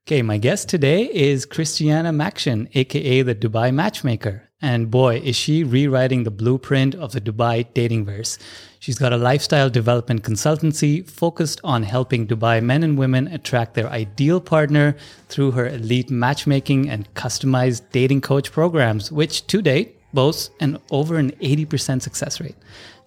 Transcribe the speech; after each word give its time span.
Okay, 0.07 0.21
my 0.21 0.37
guest 0.37 0.69
today 0.69 1.05
is 1.05 1.45
Christiana 1.45 2.11
Maxion, 2.11 2.69
aka 2.75 3.23
the 3.23 3.33
Dubai 3.33 3.73
Matchmaker. 3.73 4.43
And 4.61 4.91
boy, 4.91 5.17
is 5.17 5.35
she 5.35 5.63
rewriting 5.63 6.23
the 6.23 6.31
blueprint 6.31 6.93
of 6.95 7.11
the 7.11 7.19
Dubai 7.19 7.65
dating 7.73 8.05
verse. 8.05 8.37
She's 8.79 8.99
got 8.99 9.13
a 9.13 9.17
lifestyle 9.17 9.69
development 9.69 10.23
consultancy 10.23 11.09
focused 11.09 11.59
on 11.63 11.83
helping 11.83 12.27
Dubai 12.27 12.63
men 12.63 12.83
and 12.83 12.97
women 12.97 13.27
attract 13.27 13.73
their 13.73 13.89
ideal 13.89 14.39
partner 14.39 14.95
through 15.27 15.51
her 15.51 15.67
elite 15.67 16.11
matchmaking 16.11 16.89
and 16.89 17.11
customized 17.15 17.81
dating 17.91 18.21
coach 18.21 18.51
programs, 18.51 19.11
which 19.11 19.47
to 19.47 19.61
date 19.61 19.99
boasts 20.13 20.49
an 20.59 20.77
over 20.91 21.17
an 21.17 21.31
80% 21.33 22.01
success 22.01 22.39
rate. 22.39 22.55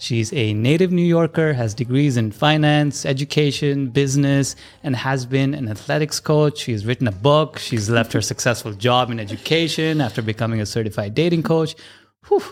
She's 0.00 0.32
a 0.32 0.54
native 0.54 0.92
New 0.92 1.04
Yorker, 1.04 1.52
has 1.54 1.74
degrees 1.74 2.16
in 2.16 2.30
finance, 2.30 3.04
education, 3.04 3.88
business, 3.88 4.54
and 4.84 4.94
has 4.94 5.26
been 5.26 5.54
an 5.54 5.68
athletics 5.68 6.20
coach. 6.20 6.58
She's 6.58 6.86
written 6.86 7.08
a 7.08 7.12
book. 7.12 7.58
She's 7.58 7.90
left 7.90 8.12
her 8.12 8.20
successful 8.20 8.72
job 8.72 9.10
in 9.10 9.18
education 9.18 10.00
after 10.00 10.22
becoming 10.22 10.60
a 10.60 10.66
certified 10.66 11.14
dating 11.14 11.42
coach. 11.42 11.74
Whew. 12.28 12.44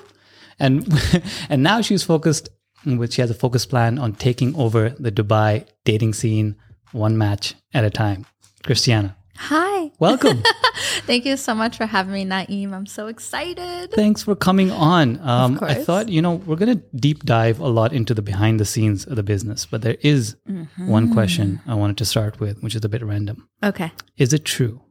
And, 0.58 0.92
and 1.48 1.62
now 1.62 1.80
she's 1.82 2.02
focused, 2.02 2.48
which 2.84 3.14
she 3.14 3.20
has 3.20 3.30
a 3.30 3.34
focus 3.34 3.64
plan 3.64 3.98
on 3.98 4.14
taking 4.14 4.54
over 4.56 4.90
the 4.90 5.12
Dubai 5.12 5.66
dating 5.84 6.14
scene 6.14 6.56
one 6.90 7.16
match 7.16 7.54
at 7.72 7.84
a 7.84 7.90
time. 7.90 8.26
Christiana. 8.64 9.15
Hi. 9.38 9.90
Welcome. 9.98 10.42
Thank 11.06 11.24
you 11.24 11.36
so 11.36 11.54
much 11.54 11.76
for 11.76 11.86
having 11.86 12.12
me, 12.12 12.24
Naeem. 12.24 12.72
I'm 12.72 12.86
so 12.86 13.06
excited. 13.06 13.92
Thanks 13.92 14.22
for 14.22 14.34
coming 14.34 14.70
on. 14.70 15.20
Um, 15.20 15.58
I 15.62 15.74
thought, 15.74 16.08
you 16.08 16.20
know, 16.22 16.34
we're 16.34 16.56
going 16.56 16.78
to 16.78 16.82
deep 16.96 17.24
dive 17.24 17.60
a 17.60 17.68
lot 17.68 17.92
into 17.92 18.14
the 18.14 18.22
behind 18.22 18.58
the 18.58 18.64
scenes 18.64 19.06
of 19.06 19.16
the 19.16 19.22
business, 19.22 19.66
but 19.66 19.82
there 19.82 19.96
is 20.00 20.36
mm-hmm. 20.48 20.88
one 20.88 21.12
question 21.12 21.60
I 21.66 21.74
wanted 21.74 21.98
to 21.98 22.04
start 22.04 22.40
with, 22.40 22.62
which 22.62 22.74
is 22.74 22.84
a 22.84 22.88
bit 22.88 23.04
random. 23.04 23.48
Okay. 23.62 23.92
Is 24.16 24.32
it 24.32 24.44
true 24.44 24.82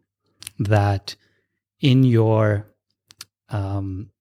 that 0.59 1.15
in 1.81 2.03
your 2.03 2.67
um, 3.49 4.11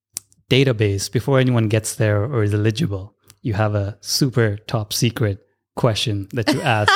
database, 0.51 1.11
before 1.11 1.39
anyone 1.39 1.69
gets 1.69 1.95
there 1.95 2.25
or 2.25 2.43
is 2.43 2.55
eligible, 2.55 3.15
you 3.43 3.55
have 3.55 3.75
a 3.75 3.99
super 4.01 4.56
top 4.67 4.93
secret 4.93 5.47
question 5.77 6.29
that 6.33 6.53
you 6.53 6.62
ask 6.62 6.93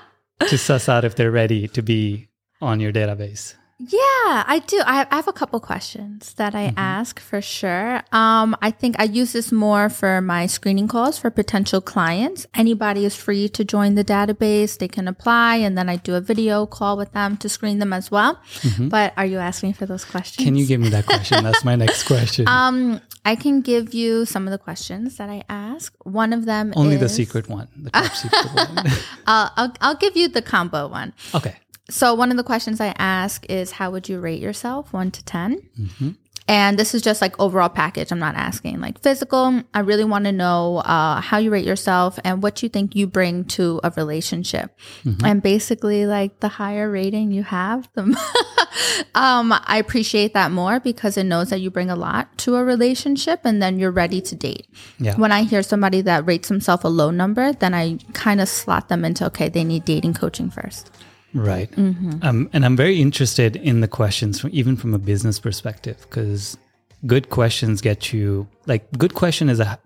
to 0.48 0.58
suss 0.58 0.88
out 0.88 1.04
if 1.04 1.16
they're 1.16 1.30
ready 1.30 1.68
to 1.68 1.82
be 1.82 2.28
on 2.62 2.80
your 2.80 2.92
database? 2.92 3.54
Yeah, 3.88 4.44
I 4.46 4.62
do. 4.64 4.80
I, 4.86 5.06
I 5.10 5.16
have 5.16 5.26
a 5.26 5.32
couple 5.32 5.58
questions 5.58 6.34
that 6.34 6.54
I 6.54 6.68
mm-hmm. 6.68 6.78
ask 6.78 7.18
for 7.18 7.40
sure. 7.40 8.02
Um, 8.12 8.56
I 8.62 8.70
think 8.70 8.94
I 9.00 9.04
use 9.04 9.32
this 9.32 9.50
more 9.50 9.88
for 9.88 10.20
my 10.20 10.46
screening 10.46 10.86
calls 10.86 11.18
for 11.18 11.30
potential 11.30 11.80
clients. 11.80 12.46
Anybody 12.54 13.04
is 13.04 13.16
free 13.16 13.48
to 13.48 13.64
join 13.64 13.96
the 13.96 14.04
database. 14.04 14.78
They 14.78 14.86
can 14.86 15.08
apply, 15.08 15.56
and 15.56 15.76
then 15.76 15.88
I 15.88 15.96
do 15.96 16.14
a 16.14 16.20
video 16.20 16.64
call 16.64 16.96
with 16.96 17.12
them 17.12 17.36
to 17.38 17.48
screen 17.48 17.80
them 17.80 17.92
as 17.92 18.08
well. 18.08 18.36
Mm-hmm. 18.60 18.88
But 18.88 19.14
are 19.16 19.26
you 19.26 19.38
asking 19.38 19.72
for 19.72 19.86
those 19.86 20.04
questions? 20.04 20.44
Can 20.44 20.54
you 20.54 20.66
give 20.66 20.80
me 20.80 20.88
that 20.90 21.06
question? 21.06 21.42
That's 21.42 21.64
my 21.64 21.74
next 21.74 22.04
question. 22.06 22.46
Um, 22.46 23.00
I 23.24 23.34
can 23.34 23.62
give 23.62 23.94
you 23.94 24.26
some 24.26 24.46
of 24.46 24.52
the 24.52 24.58
questions 24.58 25.16
that 25.16 25.28
I 25.28 25.42
ask. 25.48 25.92
One 26.04 26.32
of 26.32 26.44
them 26.44 26.72
only 26.76 26.96
is, 26.96 27.00
the 27.00 27.08
secret 27.08 27.48
one, 27.48 27.66
the 27.76 27.90
top 27.90 28.12
secret 28.12 28.46
one. 28.54 28.86
I'll, 29.26 29.50
I'll 29.56 29.72
I'll 29.80 29.96
give 29.96 30.16
you 30.16 30.28
the 30.28 30.42
combo 30.42 30.86
one. 30.86 31.14
Okay. 31.34 31.56
So 31.92 32.14
one 32.14 32.30
of 32.30 32.38
the 32.38 32.42
questions 32.42 32.80
I 32.80 32.94
ask 32.96 33.44
is 33.50 33.72
how 33.72 33.90
would 33.90 34.08
you 34.08 34.18
rate 34.18 34.40
yourself, 34.40 34.92
one 34.94 35.10
to 35.10 35.22
10? 35.24 35.62
Mm-hmm. 35.78 36.10
And 36.48 36.78
this 36.78 36.94
is 36.94 37.02
just 37.02 37.20
like 37.20 37.38
overall 37.38 37.68
package. 37.68 38.10
I'm 38.10 38.18
not 38.18 38.34
asking 38.34 38.80
like 38.80 38.98
physical. 39.00 39.62
I 39.74 39.80
really 39.80 40.04
want 40.04 40.24
to 40.24 40.32
know 40.32 40.78
uh, 40.78 41.20
how 41.20 41.36
you 41.36 41.50
rate 41.50 41.66
yourself 41.66 42.18
and 42.24 42.42
what 42.42 42.62
you 42.62 42.70
think 42.70 42.96
you 42.96 43.06
bring 43.06 43.44
to 43.56 43.78
a 43.84 43.92
relationship. 43.94 44.76
Mm-hmm. 45.04 45.24
And 45.24 45.42
basically, 45.42 46.06
like 46.06 46.40
the 46.40 46.48
higher 46.48 46.90
rating 46.90 47.30
you 47.30 47.42
have, 47.44 47.88
the 47.94 48.02
um, 49.14 49.52
I 49.52 49.76
appreciate 49.78 50.34
that 50.34 50.50
more 50.50 50.80
because 50.80 51.16
it 51.16 51.24
knows 51.24 51.50
that 51.50 51.60
you 51.60 51.70
bring 51.70 51.90
a 51.90 51.96
lot 51.96 52.36
to 52.38 52.56
a 52.56 52.64
relationship, 52.64 53.42
and 53.44 53.62
then 53.62 53.78
you're 53.78 53.92
ready 53.92 54.20
to 54.22 54.34
date. 54.34 54.66
Yeah. 54.98 55.16
When 55.16 55.30
I 55.30 55.44
hear 55.44 55.62
somebody 55.62 56.00
that 56.00 56.26
rates 56.26 56.48
himself 56.48 56.84
a 56.84 56.88
low 56.88 57.10
number, 57.10 57.52
then 57.52 57.72
I 57.74 57.98
kind 58.14 58.40
of 58.40 58.48
slot 58.48 58.88
them 58.88 59.04
into 59.04 59.26
okay, 59.26 59.48
they 59.48 59.62
need 59.62 59.84
dating 59.84 60.14
coaching 60.14 60.50
first. 60.50 60.90
Right. 61.34 61.70
Mm-hmm. 61.72 62.18
Um, 62.22 62.50
and 62.52 62.64
I'm 62.64 62.76
very 62.76 63.00
interested 63.00 63.56
in 63.56 63.80
the 63.80 63.88
questions, 63.88 64.40
from, 64.40 64.50
even 64.52 64.76
from 64.76 64.94
a 64.94 64.98
business 64.98 65.40
perspective, 65.40 65.96
because 66.02 66.58
good 67.06 67.30
questions 67.30 67.80
get 67.80 68.12
you 68.12 68.46
like 68.66 68.90
good 68.96 69.14
question 69.14 69.48
is 69.48 69.60
a 69.60 69.78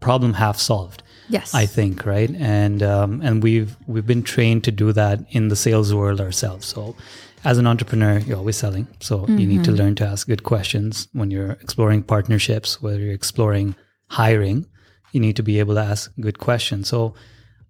problem 0.00 0.34
half 0.34 0.58
solved. 0.58 1.02
Yes, 1.28 1.54
I 1.54 1.66
think 1.66 2.06
right, 2.06 2.30
and 2.36 2.82
um, 2.82 3.20
and 3.22 3.42
we've 3.42 3.76
we've 3.86 4.06
been 4.06 4.22
trained 4.22 4.64
to 4.64 4.70
do 4.70 4.92
that 4.92 5.20
in 5.30 5.48
the 5.48 5.56
sales 5.56 5.94
world 5.94 6.20
ourselves. 6.20 6.66
So, 6.66 6.96
as 7.44 7.58
an 7.58 7.66
entrepreneur, 7.66 8.18
you're 8.18 8.38
always 8.38 8.56
selling, 8.56 8.88
so 9.00 9.18
mm-hmm. 9.18 9.38
you 9.38 9.46
need 9.46 9.64
to 9.64 9.70
mm-hmm. 9.70 9.78
learn 9.78 9.94
to 9.96 10.06
ask 10.06 10.26
good 10.26 10.42
questions 10.42 11.08
when 11.12 11.30
you're 11.30 11.52
exploring 11.52 12.02
partnerships, 12.02 12.80
whether 12.80 12.98
you're 12.98 13.12
exploring 13.12 13.74
hiring. 14.08 14.66
You 15.12 15.20
need 15.20 15.36
to 15.36 15.42
be 15.42 15.58
able 15.58 15.74
to 15.74 15.80
ask 15.80 16.12
good 16.20 16.38
questions. 16.38 16.88
So 16.88 17.14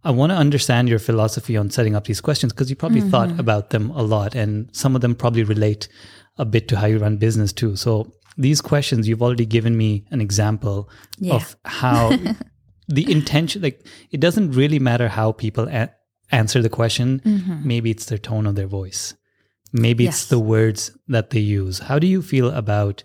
I 0.08 0.10
want 0.10 0.32
to 0.32 0.36
understand 0.36 0.88
your 0.88 0.98
philosophy 0.98 1.54
on 1.54 1.69
setting 1.69 1.94
up 1.94 2.06
these 2.06 2.22
questions 2.22 2.54
because 2.54 2.70
you 2.70 2.76
probably 2.76 3.02
mm-hmm. 3.02 3.10
thought 3.10 3.38
about 3.38 3.69
them 3.70 3.91
a 3.91 4.02
lot 4.02 4.34
and 4.34 4.75
some 4.75 4.94
of 4.94 5.02
them 5.02 5.14
probably 5.14 5.43
relate 5.43 5.87
a 6.38 6.46
bit 6.46 6.66
to 6.69 6.78
how 6.78 6.87
you 6.87 6.99
run 6.99 7.19
business 7.19 7.52
too. 7.52 7.76
So 7.76 8.10
these 8.38 8.62
questions, 8.62 9.06
you've 9.06 9.22
already 9.22 9.44
given 9.44 9.76
me 9.76 10.06
an 10.10 10.22
example 10.22 10.88
yeah. 11.19 11.34
of 11.34 11.56
how 11.66 12.16
the 12.88 13.12
intention, 13.12 13.60
like 13.60 13.87
it 14.10 14.19
doesn't 14.19 14.52
really 14.52 14.78
matter 14.78 15.08
how 15.08 15.32
people 15.32 15.69
a- 15.69 15.93
answer 16.31 16.62
the 16.62 16.70
question. 16.70 17.20
Mm-hmm. 17.20 17.69
Maybe 17.69 17.90
it's 17.90 18.06
their 18.06 18.16
tone 18.16 18.46
of 18.46 18.55
their 18.55 18.66
voice. 18.66 19.12
Maybe 19.75 20.05
yes. 20.05 20.22
it's 20.22 20.31
the 20.31 20.38
words 20.38 20.90
that 21.08 21.28
they 21.31 21.40
use. 21.40 21.81
How 21.81 21.99
do 21.99 22.06
you 22.06 22.22
feel 22.22 22.49
about 22.49 23.05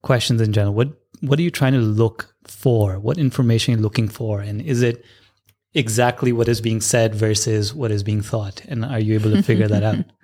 questions 0.00 0.40
in 0.40 0.54
general? 0.54 0.72
What 0.72 0.88
what 1.20 1.38
are 1.38 1.42
you 1.42 1.50
trying 1.50 1.74
to 1.74 1.80
look 1.80 2.34
for? 2.44 2.98
What 2.98 3.18
information 3.18 3.74
are 3.74 3.76
you 3.76 3.82
looking 3.82 4.08
for? 4.08 4.40
And 4.40 4.62
is 4.62 4.80
it 4.80 5.04
exactly 5.74 6.32
what 6.32 6.48
is 6.48 6.60
being 6.60 6.80
said 6.80 7.14
versus 7.14 7.74
what 7.74 7.90
is 7.90 8.02
being 8.02 8.22
thought? 8.22 8.62
And 8.66 8.84
are 8.84 9.00
you 9.00 9.14
able 9.14 9.30
to 9.32 9.42
figure 9.42 9.68
that 9.68 9.82
out? 9.82 10.04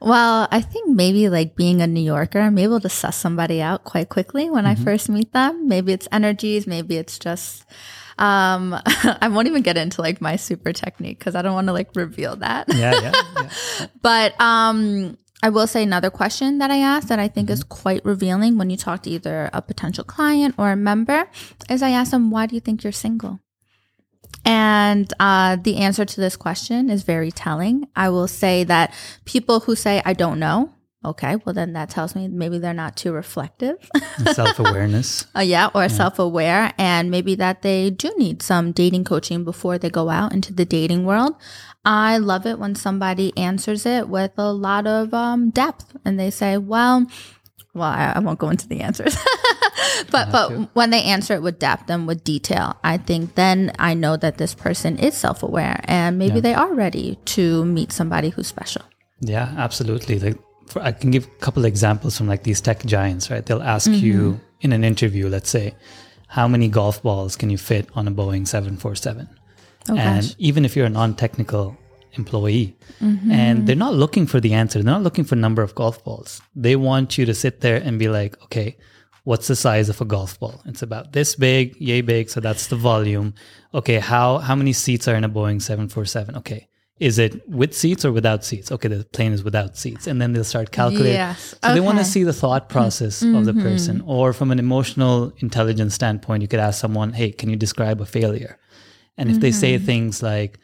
Well, 0.00 0.48
I 0.50 0.60
think 0.60 0.90
maybe 0.90 1.28
like 1.28 1.56
being 1.56 1.80
a 1.80 1.86
New 1.86 2.00
Yorker, 2.00 2.40
I'm 2.40 2.58
able 2.58 2.80
to 2.80 2.88
suss 2.88 3.16
somebody 3.16 3.62
out 3.62 3.84
quite 3.84 4.08
quickly 4.10 4.50
when 4.50 4.64
mm-hmm. 4.64 4.82
I 4.82 4.84
first 4.84 5.08
meet 5.08 5.32
them. 5.32 5.68
Maybe 5.68 5.92
it's 5.92 6.08
energies, 6.12 6.66
maybe 6.66 6.96
it's 6.96 7.18
just 7.18 7.64
um 8.18 8.74
I 8.86 9.28
won't 9.28 9.48
even 9.48 9.62
get 9.62 9.76
into 9.76 10.00
like 10.02 10.20
my 10.20 10.36
super 10.36 10.72
technique 10.72 11.18
because 11.18 11.34
I 11.34 11.42
don't 11.42 11.54
want 11.54 11.68
to 11.68 11.72
like 11.72 11.90
reveal 11.94 12.36
that. 12.36 12.66
Yeah, 12.74 13.00
yeah. 13.00 13.12
yeah. 13.36 13.86
but 14.02 14.38
um 14.40 15.16
I 15.42 15.50
will 15.50 15.66
say 15.66 15.82
another 15.82 16.10
question 16.10 16.58
that 16.58 16.70
I 16.70 16.78
asked 16.78 17.08
that 17.08 17.18
I 17.18 17.28
think 17.28 17.50
is 17.50 17.60
Mm-hmm. 17.60 17.82
quite 17.82 18.04
revealing 18.04 18.56
when 18.56 18.70
you 18.70 18.76
talk 18.76 19.02
to 19.02 19.10
either 19.10 19.50
a 19.52 19.62
potential 19.62 20.04
client 20.04 20.54
or 20.58 20.70
a 20.70 20.76
member 20.76 21.28
is 21.68 21.82
I 21.82 21.90
ask 21.90 22.10
them, 22.10 22.30
why 22.30 22.46
do 22.46 22.54
you 22.54 22.60
think 22.60 22.82
you're 22.82 22.92
single? 22.92 23.40
And 24.44 25.12
uh, 25.18 25.56
the 25.56 25.76
answer 25.76 26.04
to 26.04 26.20
this 26.20 26.36
question 26.36 26.90
is 26.90 27.02
very 27.02 27.32
telling. 27.32 27.88
I 27.96 28.10
will 28.10 28.28
say 28.28 28.64
that 28.64 28.92
people 29.24 29.60
who 29.60 29.74
say, 29.74 30.02
I 30.04 30.12
don't 30.12 30.38
know, 30.38 30.70
okay, 31.04 31.36
well, 31.44 31.54
then 31.54 31.72
that 31.74 31.90
tells 31.90 32.14
me 32.14 32.28
maybe 32.28 32.58
they're 32.58 32.72
not 32.74 32.96
too 32.96 33.12
reflective. 33.12 33.76
Self 34.32 34.58
awareness. 34.58 35.26
Uh, 35.36 35.40
yeah, 35.40 35.68
or 35.74 35.88
self 35.88 36.18
aware, 36.18 36.72
and 36.78 37.10
maybe 37.10 37.34
that 37.34 37.62
they 37.62 37.90
do 37.90 38.12
need 38.16 38.40
some 38.42 38.70
dating 38.72 39.04
coaching 39.04 39.42
before 39.42 39.78
they 39.78 39.90
go 39.90 40.08
out 40.08 40.32
into 40.32 40.52
the 40.52 40.64
dating 40.64 41.04
world. 41.04 41.34
I 41.84 42.18
love 42.18 42.46
it 42.46 42.58
when 42.58 42.74
somebody 42.74 43.36
answers 43.36 43.84
it 43.84 44.08
with 44.08 44.32
a 44.38 44.52
lot 44.52 44.86
of 44.86 45.12
um, 45.12 45.50
depth 45.50 45.96
and 46.04 46.18
they 46.18 46.30
say, 46.30 46.56
well, 46.56 47.06
well, 47.74 47.90
I, 47.90 48.12
I 48.16 48.18
won't 48.20 48.38
go 48.38 48.48
into 48.48 48.68
the 48.68 48.80
answers, 48.80 49.16
but 50.10 50.30
but 50.32 50.74
when 50.74 50.90
they 50.90 51.02
answer 51.02 51.34
it 51.34 51.42
with 51.42 51.58
depth 51.58 51.90
and 51.90 52.06
with 52.06 52.24
detail, 52.24 52.76
I 52.84 52.96
think 52.98 53.34
then 53.34 53.72
I 53.78 53.94
know 53.94 54.16
that 54.16 54.38
this 54.38 54.54
person 54.54 54.98
is 54.98 55.14
self 55.16 55.42
aware 55.42 55.80
and 55.84 56.18
maybe 56.18 56.36
Yeah. 56.36 56.40
they 56.40 56.54
are 56.54 56.72
ready 56.74 57.18
to 57.36 57.64
meet 57.64 57.92
somebody 57.92 58.30
who's 58.30 58.46
special. 58.46 58.82
Yeah, 59.20 59.54
absolutely. 59.56 60.18
Like 60.18 60.38
for, 60.66 60.82
I 60.82 60.92
can 60.92 61.10
give 61.10 61.26
a 61.26 61.40
couple 61.40 61.64
examples 61.64 62.16
from 62.16 62.26
like 62.28 62.42
these 62.42 62.60
tech 62.60 62.84
giants, 62.84 63.30
right? 63.30 63.44
They'll 63.44 63.62
ask 63.62 63.90
Mm-hmm. 63.90 64.04
you 64.06 64.40
in 64.60 64.72
an 64.72 64.84
interview, 64.84 65.28
let's 65.28 65.50
say, 65.50 65.74
how 66.28 66.48
many 66.48 66.68
golf 66.68 67.02
balls 67.02 67.36
can 67.36 67.50
you 67.50 67.58
fit 67.58 67.88
on 67.94 68.08
a 68.08 68.10
Boeing 68.10 68.46
747? 68.48 69.28
Oh, 69.90 69.96
and 69.96 70.22
gosh. 70.24 70.34
even 70.38 70.64
if 70.64 70.74
you're 70.76 70.86
a 70.86 70.90
non-technical 70.90 71.76
employee 72.14 72.76
Mm-hmm. 73.02 73.30
and 73.30 73.66
they're 73.66 73.76
not 73.76 73.94
looking 73.94 74.26
for 74.26 74.40
the 74.40 74.54
answer, 74.54 74.82
they're 74.82 74.92
not 74.92 75.02
looking 75.02 75.24
for 75.24 75.36
number 75.36 75.62
of 75.62 75.74
golf 75.74 76.02
balls. 76.04 76.40
They 76.56 76.76
want 76.76 77.18
you 77.18 77.26
to 77.26 77.34
sit 77.34 77.60
there 77.60 77.76
and 77.76 77.98
be 77.98 78.08
like, 78.08 78.40
okay, 78.44 78.76
what's 79.24 79.48
the 79.48 79.56
size 79.56 79.88
of 79.88 80.00
a 80.00 80.04
golf 80.04 80.38
ball? 80.38 80.62
It's 80.64 80.82
about 80.82 81.12
this 81.12 81.34
big, 81.34 81.76
yay 81.80 82.00
big, 82.02 82.30
so 82.30 82.40
that's 82.40 82.68
the 82.68 82.76
volume. 82.76 83.34
Okay, 83.74 83.98
how 83.98 84.38
how 84.38 84.54
many 84.54 84.72
seats 84.72 85.08
are 85.08 85.16
in 85.16 85.24
a 85.24 85.28
Boeing 85.28 85.60
747? 85.60 86.36
Okay. 86.36 86.68
Is 87.00 87.18
it 87.18 87.46
with 87.48 87.74
seats 87.74 88.04
or 88.04 88.12
without 88.12 88.44
seats? 88.44 88.70
Okay, 88.70 88.86
the 88.86 89.04
plane 89.04 89.32
is 89.32 89.42
without 89.42 89.76
seats. 89.76 90.06
And 90.06 90.22
then 90.22 90.32
they'll 90.32 90.44
start 90.44 90.70
calculating. 90.70 91.14
Yes. 91.14 91.56
So 91.62 91.74
they 91.74 91.80
want 91.80 91.98
to 91.98 92.04
see 92.04 92.22
the 92.22 92.32
thought 92.32 92.68
process 92.68 93.20
of 93.20 93.44
the 93.44 93.52
mm-hmm. 93.52 93.62
person. 93.62 94.00
Or 94.06 94.32
from 94.32 94.52
an 94.52 94.60
emotional 94.60 95.32
intelligence 95.38 95.94
standpoint, 95.94 96.42
you 96.42 96.48
could 96.48 96.60
ask 96.60 96.80
someone, 96.80 97.12
hey, 97.12 97.32
can 97.32 97.50
you 97.50 97.56
describe 97.56 98.00
a 98.00 98.06
failure? 98.06 98.60
And 99.18 99.28
if 99.28 99.40
they 99.40 99.50
say 99.50 99.74
mm-hmm. 99.74 99.86
things 99.86 100.22
like, 100.22 100.60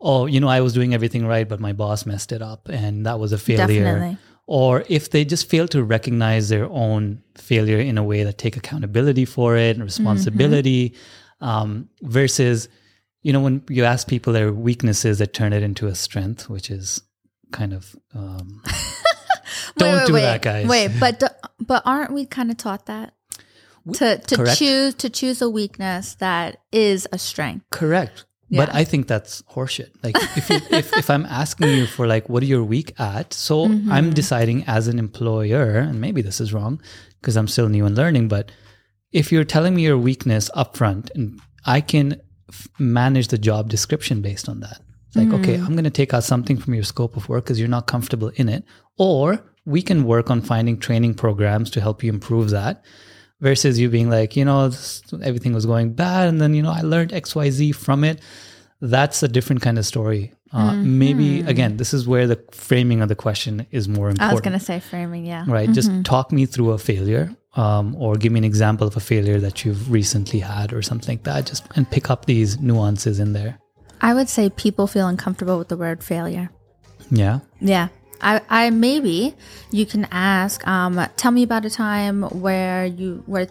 oh, 0.00 0.24
you 0.24 0.40
know, 0.40 0.48
I 0.48 0.62
was 0.62 0.72
doing 0.72 0.94
everything 0.94 1.26
right, 1.26 1.46
but 1.46 1.60
my 1.60 1.74
boss 1.74 2.06
messed 2.06 2.32
it 2.32 2.40
up 2.40 2.68
and 2.70 3.04
that 3.04 3.18
was 3.18 3.32
a 3.32 3.38
failure. 3.38 3.84
Definitely. 3.84 4.18
Or 4.46 4.84
if 4.88 5.10
they 5.10 5.24
just 5.24 5.50
fail 5.50 5.66
to 5.68 5.82
recognize 5.82 6.48
their 6.48 6.66
own 6.66 7.22
failure 7.34 7.80
in 7.80 7.98
a 7.98 8.04
way 8.04 8.22
that 8.22 8.38
take 8.38 8.56
accountability 8.56 9.24
for 9.24 9.56
it 9.56 9.76
and 9.76 9.84
responsibility 9.84 10.94
um, 11.40 11.88
versus, 12.02 12.68
you 13.22 13.32
know, 13.32 13.40
when 13.40 13.62
you 13.68 13.84
ask 13.84 14.06
people 14.06 14.32
their 14.32 14.52
weaknesses 14.52 15.18
that 15.18 15.34
turn 15.34 15.52
it 15.52 15.64
into 15.64 15.88
a 15.88 15.94
strength, 15.96 16.48
which 16.48 16.70
is 16.70 17.02
kind 17.50 17.72
of, 17.72 17.96
um, 18.14 18.62
don't 19.78 19.92
wait, 19.92 19.98
wait, 19.98 20.06
do 20.06 20.12
wait. 20.14 20.20
that, 20.20 20.42
guys. 20.42 20.66
Wait, 20.68 20.90
but 21.00 21.40
but 21.58 21.82
aren't 21.84 22.12
we 22.12 22.24
kind 22.24 22.50
of 22.50 22.56
taught 22.56 22.86
that 22.86 23.14
to 23.94 24.18
to 24.18 24.36
correct. 24.36 24.58
choose 24.58 24.94
to 24.94 25.10
choose 25.10 25.42
a 25.42 25.50
weakness 25.50 26.14
that 26.16 26.58
is 26.70 27.08
a 27.12 27.18
strength? 27.18 27.66
Correct. 27.70 28.24
But 28.50 28.72
I 28.74 28.84
think 28.84 29.08
that's 29.08 29.42
horseshit. 29.42 29.90
Like 30.04 30.14
if 30.36 30.48
you, 30.48 30.56
if 30.78 30.96
if 30.96 31.10
I'm 31.10 31.26
asking 31.26 31.68
you 31.70 31.86
for 31.86 32.06
like 32.06 32.28
what 32.28 32.42
are 32.42 32.46
you 32.46 32.64
weak 32.64 32.98
at, 33.00 33.32
so 33.34 33.66
Mm-hmm. 33.66 33.90
I'm 33.90 34.12
deciding 34.12 34.64
as 34.66 34.86
an 34.88 34.98
employer, 34.98 35.78
and 35.78 36.00
maybe 36.00 36.22
this 36.22 36.40
is 36.40 36.52
wrong 36.52 36.80
because 37.20 37.36
I'm 37.36 37.48
still 37.48 37.68
new 37.68 37.84
and 37.86 37.96
learning, 37.96 38.28
but 38.28 38.52
if 39.12 39.32
you're 39.32 39.44
telling 39.44 39.74
me 39.74 39.82
your 39.82 39.98
weakness 39.98 40.50
upfront, 40.54 41.10
and 41.14 41.40
I 41.64 41.80
can 41.80 42.20
f- 42.48 42.68
manage 42.78 43.28
the 43.28 43.38
job 43.38 43.68
description 43.68 44.20
based 44.22 44.48
on 44.48 44.60
that. 44.60 44.80
It's 45.08 45.16
like, 45.16 45.32
okay, 45.40 45.54
I'm 45.54 45.72
going 45.72 45.84
to 45.84 45.90
take 45.90 46.12
out 46.14 46.24
something 46.24 46.56
from 46.58 46.74
your 46.74 46.84
scope 46.84 47.16
of 47.16 47.28
work 47.28 47.44
because 47.44 47.58
you're 47.58 47.68
not 47.68 47.86
comfortable 47.86 48.30
in 48.36 48.48
it, 48.48 48.64
or 48.98 49.42
we 49.64 49.82
can 49.82 50.04
work 50.04 50.30
on 50.30 50.40
finding 50.42 50.78
training 50.78 51.14
programs 51.14 51.70
to 51.70 51.80
help 51.80 52.02
you 52.04 52.12
improve 52.12 52.50
that 52.50 52.84
versus 53.40 53.78
you 53.78 53.88
being 53.88 54.10
like, 54.10 54.36
you 54.36 54.44
know, 54.44 54.68
this, 54.68 55.02
everything 55.22 55.52
was 55.52 55.66
going 55.66 55.92
bad. 55.92 56.28
And 56.28 56.40
then, 56.40 56.54
you 56.54 56.62
know, 56.62 56.72
I 56.72 56.82
learned 56.82 57.10
XYZ 57.10 57.74
from 57.74 58.04
it. 58.04 58.20
That's 58.80 59.22
a 59.22 59.28
different 59.28 59.62
kind 59.62 59.78
of 59.78 59.86
story. 59.86 60.32
Uh, 60.52 60.74
Maybe, 60.74 61.40
again, 61.40 61.76
this 61.76 61.92
is 61.92 62.06
where 62.06 62.26
the 62.26 62.42
framing 62.52 63.02
of 63.02 63.08
the 63.08 63.16
question 63.16 63.66
is 63.70 63.88
more 63.88 64.08
important. 64.10 64.30
I 64.30 64.32
was 64.32 64.40
gonna 64.40 64.60
say 64.60 64.80
framing, 64.80 65.26
yeah. 65.26 65.44
Right. 65.46 65.70
Just 65.70 65.90
talk 66.04 66.30
me 66.30 66.46
through 66.46 66.70
a 66.70 66.78
failure 66.78 67.34
um, 67.56 67.96
or 67.96 68.14
give 68.14 68.32
me 68.32 68.38
an 68.38 68.44
example 68.44 68.86
of 68.86 68.96
a 68.96 69.00
failure 69.00 69.40
that 69.40 69.64
you've 69.64 69.90
recently 69.90 70.38
had 70.38 70.72
or 70.72 70.82
something 70.82 71.16
like 71.16 71.24
that. 71.24 71.46
Just 71.46 71.64
and 71.74 71.90
pick 71.90 72.10
up 72.10 72.26
these 72.26 72.60
nuances 72.60 73.18
in 73.18 73.32
there. 73.32 73.58
I 74.00 74.14
would 74.14 74.28
say 74.28 74.50
people 74.50 74.86
feel 74.86 75.08
uncomfortable 75.08 75.58
with 75.58 75.68
the 75.68 75.76
word 75.76 76.04
failure. 76.04 76.50
Yeah. 77.10 77.40
Yeah. 77.60 77.88
I, 78.20 78.40
I 78.48 78.70
maybe 78.70 79.34
you 79.70 79.86
can 79.86 80.06
ask, 80.10 80.66
um, 80.66 81.04
tell 81.16 81.30
me 81.32 81.42
about 81.42 81.64
a 81.64 81.70
time 81.70 82.22
where 82.22 82.86
you 82.86 83.22
where 83.26 83.48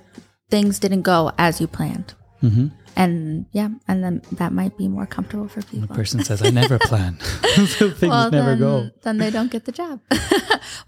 things 0.50 0.80
didn't 0.80 1.04
go 1.04 1.32
as 1.38 1.60
you 1.62 1.68
planned. 1.68 2.14
Mm-hmm. 2.44 2.68
And 2.98 3.46
yeah, 3.52 3.70
and 3.90 4.04
then 4.04 4.22
that 4.34 4.54
might 4.54 4.78
be 4.78 4.88
more 4.88 5.06
comfortable 5.06 5.50
for 5.50 5.62
people. 5.64 5.88
The 5.88 5.94
Person 5.94 6.24
says, 6.24 6.42
I 6.42 6.50
never 6.50 6.80
plan. 6.80 7.20
so 7.68 7.90
things 7.90 8.10
well, 8.10 8.32
never 8.32 8.52
then, 8.52 8.60
go. 8.60 8.90
then 9.04 9.18
they 9.18 9.30
don't 9.32 9.52
get 9.52 9.66
the 9.66 9.74
job. 9.74 10.00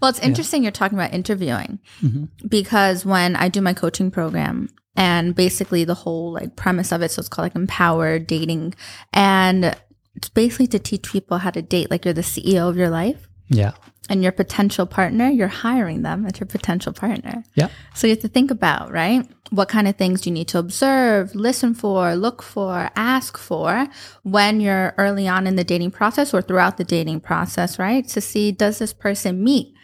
well, 0.00 0.08
it's 0.08 0.18
interesting 0.20 0.62
you're 0.62 0.72
talking 0.72 0.98
about 0.98 1.12
interviewing 1.12 1.78
Mm-hmm. 2.02 2.46
because 2.48 3.04
when 3.04 3.36
I 3.36 3.48
do 3.48 3.60
my 3.60 3.74
coaching 3.74 4.10
program 4.10 4.70
and 4.96 5.34
basically 5.34 5.84
the 5.84 5.94
whole 5.94 6.32
like 6.32 6.56
premise 6.56 6.92
of 6.92 7.02
it, 7.02 7.10
so 7.10 7.20
it's 7.20 7.28
called 7.28 7.44
like 7.44 7.54
empowered 7.54 8.26
dating, 8.26 8.74
and 9.12 9.76
it's 10.14 10.30
basically 10.30 10.66
to 10.68 10.78
teach 10.78 11.12
people 11.12 11.38
how 11.38 11.50
to 11.50 11.60
date 11.60 11.90
like 11.90 12.04
you're 12.06 12.14
the 12.14 12.22
CEO 12.22 12.68
of 12.68 12.76
your 12.76 12.90
life 12.90 13.27
Yeah. 13.48 13.72
and 14.10 14.22
your 14.22 14.32
potential 14.32 14.86
partner, 14.86 15.28
you're 15.28 15.48
hiring 15.48 16.02
them 16.02 16.24
as 16.24 16.40
your 16.40 16.46
potential 16.46 16.92
partner. 16.92 17.44
Yeah. 17.54 17.68
So 17.94 18.06
you 18.06 18.14
have 18.14 18.22
to 18.22 18.28
think 18.28 18.50
about, 18.50 18.90
right? 18.90 19.28
What 19.50 19.68
kind 19.68 19.86
of 19.88 19.96
things 19.96 20.22
do 20.22 20.30
you 20.30 20.34
need 20.34 20.48
to 20.48 20.58
observe, 20.58 21.34
listen 21.34 21.74
for, 21.74 22.14
look 22.14 22.42
for, 22.42 22.90
ask 22.96 23.36
for 23.38 23.86
when 24.22 24.60
you're 24.60 24.94
early 24.98 25.28
on 25.28 25.46
in 25.46 25.56
the 25.56 25.64
dating 25.64 25.90
process 25.90 26.32
or 26.32 26.42
throughout 26.42 26.76
the 26.78 26.84
dating 26.84 27.20
process, 27.20 27.78
right? 27.78 28.06
To 28.08 28.20
see 28.20 28.52
does 28.52 28.78
this 28.78 28.92
person 28.94 29.42
meet 29.44 29.74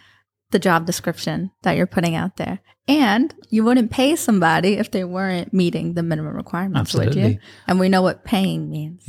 the 0.51 0.59
job 0.59 0.87
description 0.87 1.51
that 1.63 1.77
you're 1.77 1.87
putting 1.87 2.15
out 2.15 2.37
there? 2.37 2.61
And 2.87 3.35
you 3.49 3.65
wouldn't 3.65 3.91
pay 3.91 4.15
somebody 4.17 4.75
if 4.75 4.91
they 4.91 5.05
weren't 5.05 5.55
meeting 5.55 5.94
the 5.94 6.03
minimum 6.03 6.37
requirements, 6.37 6.93
would 6.94 7.15
you? 7.15 7.39
And 7.67 7.81
we 7.81 7.89
know 7.89 8.03
what 8.03 8.25
paying 8.25 8.69
means. 8.71 9.03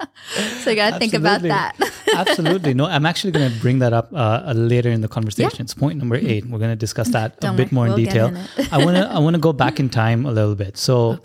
so 0.62 0.70
you 0.70 0.76
got 0.76 0.92
to 0.94 0.98
think 0.98 1.14
about 1.14 1.42
that. 1.42 1.76
Absolutely. 2.14 2.74
No, 2.74 2.86
I'm 2.86 3.06
actually 3.06 3.32
going 3.32 3.50
to 3.50 3.58
bring 3.60 3.78
that 3.80 3.92
up 3.92 4.08
uh, 4.12 4.52
later 4.54 4.90
in 4.90 5.00
the 5.00 5.08
conversation. 5.08 5.62
It's 5.62 5.74
point 5.74 5.98
number 5.98 6.16
eight. 6.16 6.44
We're 6.46 6.58
going 6.58 6.70
to 6.70 6.76
discuss 6.76 7.08
that 7.10 7.36
a 7.42 7.52
bit 7.52 7.72
worry, 7.72 7.74
more 7.74 7.86
in 7.86 7.92
we'll 7.92 8.04
get 8.04 8.12
detail. 8.12 8.26
in. 8.28 8.68
I 8.72 8.84
want 8.84 8.96
to 8.96 9.08
I 9.08 9.18
want 9.18 9.34
to 9.34 9.40
go 9.40 9.52
back 9.52 9.80
in 9.80 9.88
time 9.88 10.26
a 10.26 10.32
little 10.32 10.54
bit. 10.54 10.76
So, 10.76 10.96
oh 10.96 11.18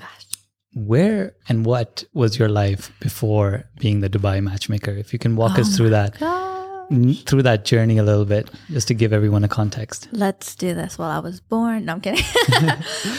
where 0.73 1.33
and 1.49 1.65
what 1.65 2.03
was 2.13 2.39
your 2.39 2.47
life 2.49 2.91
before 2.99 3.65
being 3.79 4.01
the 4.01 4.09
Dubai 4.09 4.41
matchmaker? 4.41 4.91
If 4.91 5.11
you 5.13 5.19
can 5.19 5.35
walk 5.35 5.57
Oh 5.57 5.61
us 5.61 5.75
through 5.75 5.89
that 5.89 6.15
n- 6.91 7.13
through 7.13 7.43
that 7.43 7.65
journey 7.65 7.97
a 7.97 8.03
little 8.03 8.25
bit, 8.25 8.49
just 8.69 8.87
to 8.87 8.93
give 8.93 9.11
everyone 9.13 9.43
a 9.43 9.47
context. 9.47 10.07
Let's 10.11 10.55
do 10.55 10.73
this. 10.73 10.97
Well, 10.97 11.09
I 11.09 11.19
was 11.19 11.41
born. 11.41 11.85
No, 11.85 11.93
I'm 11.93 12.01
kidding. 12.01 12.23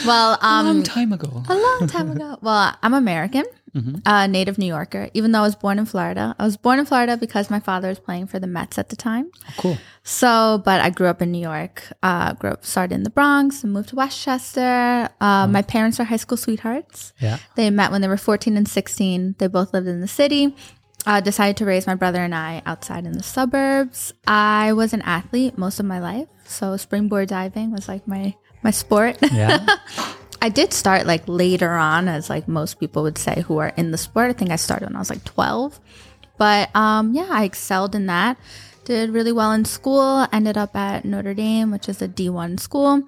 well, 0.05 0.37
um, 0.41 0.65
Long 0.65 0.83
time 0.83 1.13
ago. 1.13 1.43
a 1.47 1.55
long 1.55 1.87
time 1.87 2.11
ago. 2.11 2.37
Well, 2.41 2.75
I'm 2.81 2.93
American, 2.93 3.45
uh, 4.05 4.27
native 4.27 4.57
New 4.57 4.67
Yorker. 4.67 5.09
Even 5.13 5.31
though 5.31 5.39
I 5.39 5.43
was 5.43 5.55
born 5.55 5.79
in 5.79 5.85
Florida, 5.85 6.35
I 6.37 6.43
was 6.45 6.57
born 6.57 6.79
in 6.79 6.85
Florida 6.85 7.17
because 7.17 7.49
my 7.49 7.59
father 7.59 7.87
was 7.89 7.99
playing 7.99 8.27
for 8.27 8.37
the 8.39 8.47
Mets 8.47 8.77
at 8.77 8.89
the 8.89 8.95
time. 8.95 9.31
Cool. 9.57 9.77
So, 10.03 10.61
but 10.63 10.81
I 10.81 10.89
grew 10.89 11.07
up 11.07 11.21
in 11.21 11.31
New 11.31 11.41
York. 11.41 11.83
Uh, 12.03 12.33
grew 12.33 12.51
up, 12.51 12.65
started 12.65 12.93
in 12.95 13.03
the 13.03 13.09
Bronx, 13.09 13.63
and 13.63 13.73
moved 13.73 13.89
to 13.89 13.95
Westchester. 13.95 15.09
Uh, 15.19 15.47
My 15.47 15.61
parents 15.61 15.99
are 15.99 16.03
high 16.03 16.17
school 16.17 16.37
sweethearts. 16.37 17.13
Yeah. 17.19 17.37
They 17.55 17.69
met 17.69 17.91
when 17.91 18.01
they 18.01 18.07
were 18.07 18.17
14 18.17 18.57
and 18.57 18.67
16. 18.67 19.35
They 19.39 19.47
both 19.47 19.73
lived 19.73 19.87
in 19.87 20.01
the 20.01 20.07
city. 20.07 20.55
Uh, 21.05 21.19
decided 21.19 21.57
to 21.57 21.65
raise 21.65 21.85
my 21.85 21.95
brother 21.95 22.19
and 22.23 22.33
I 22.33 22.61
outside 22.65 23.05
in 23.05 23.11
the 23.17 23.23
suburbs. 23.23 24.13
I 24.25 24.71
was 24.71 24.93
an 24.93 25.01
athlete 25.01 25.57
most 25.57 25.81
of 25.81 25.85
my 25.85 25.99
life, 25.99 26.29
so 26.45 26.77
springboard 26.77 27.27
diving 27.27 27.71
was 27.71 27.89
like 27.89 28.07
my 28.07 28.35
my 28.63 28.71
sport. 28.71 29.17
Yeah. 29.33 29.65
I 30.43 30.49
did 30.49 30.73
start 30.73 31.05
like 31.05 31.23
later 31.25 31.71
on, 31.71 32.09
as 32.09 32.29
like 32.29 32.49
most 32.49 32.77
people 32.77 33.03
would 33.03 33.17
say 33.17 33.45
who 33.47 33.59
are 33.59 33.69
in 33.77 33.91
the 33.91 33.97
sport. 33.97 34.29
I 34.29 34.33
think 34.33 34.51
I 34.51 34.57
started 34.57 34.87
when 34.87 34.97
I 34.97 34.99
was 34.99 35.09
like 35.09 35.23
12. 35.23 35.79
But 36.37 36.75
um, 36.75 37.13
yeah, 37.13 37.29
I 37.31 37.45
excelled 37.45 37.95
in 37.95 38.07
that. 38.07 38.37
Did 38.83 39.11
really 39.11 39.31
well 39.31 39.53
in 39.53 39.63
school. 39.63 40.27
Ended 40.33 40.57
up 40.57 40.75
at 40.75 41.05
Notre 41.05 41.33
Dame, 41.33 41.71
which 41.71 41.87
is 41.87 42.01
a 42.01 42.09
D1 42.09 42.59
school. 42.59 43.03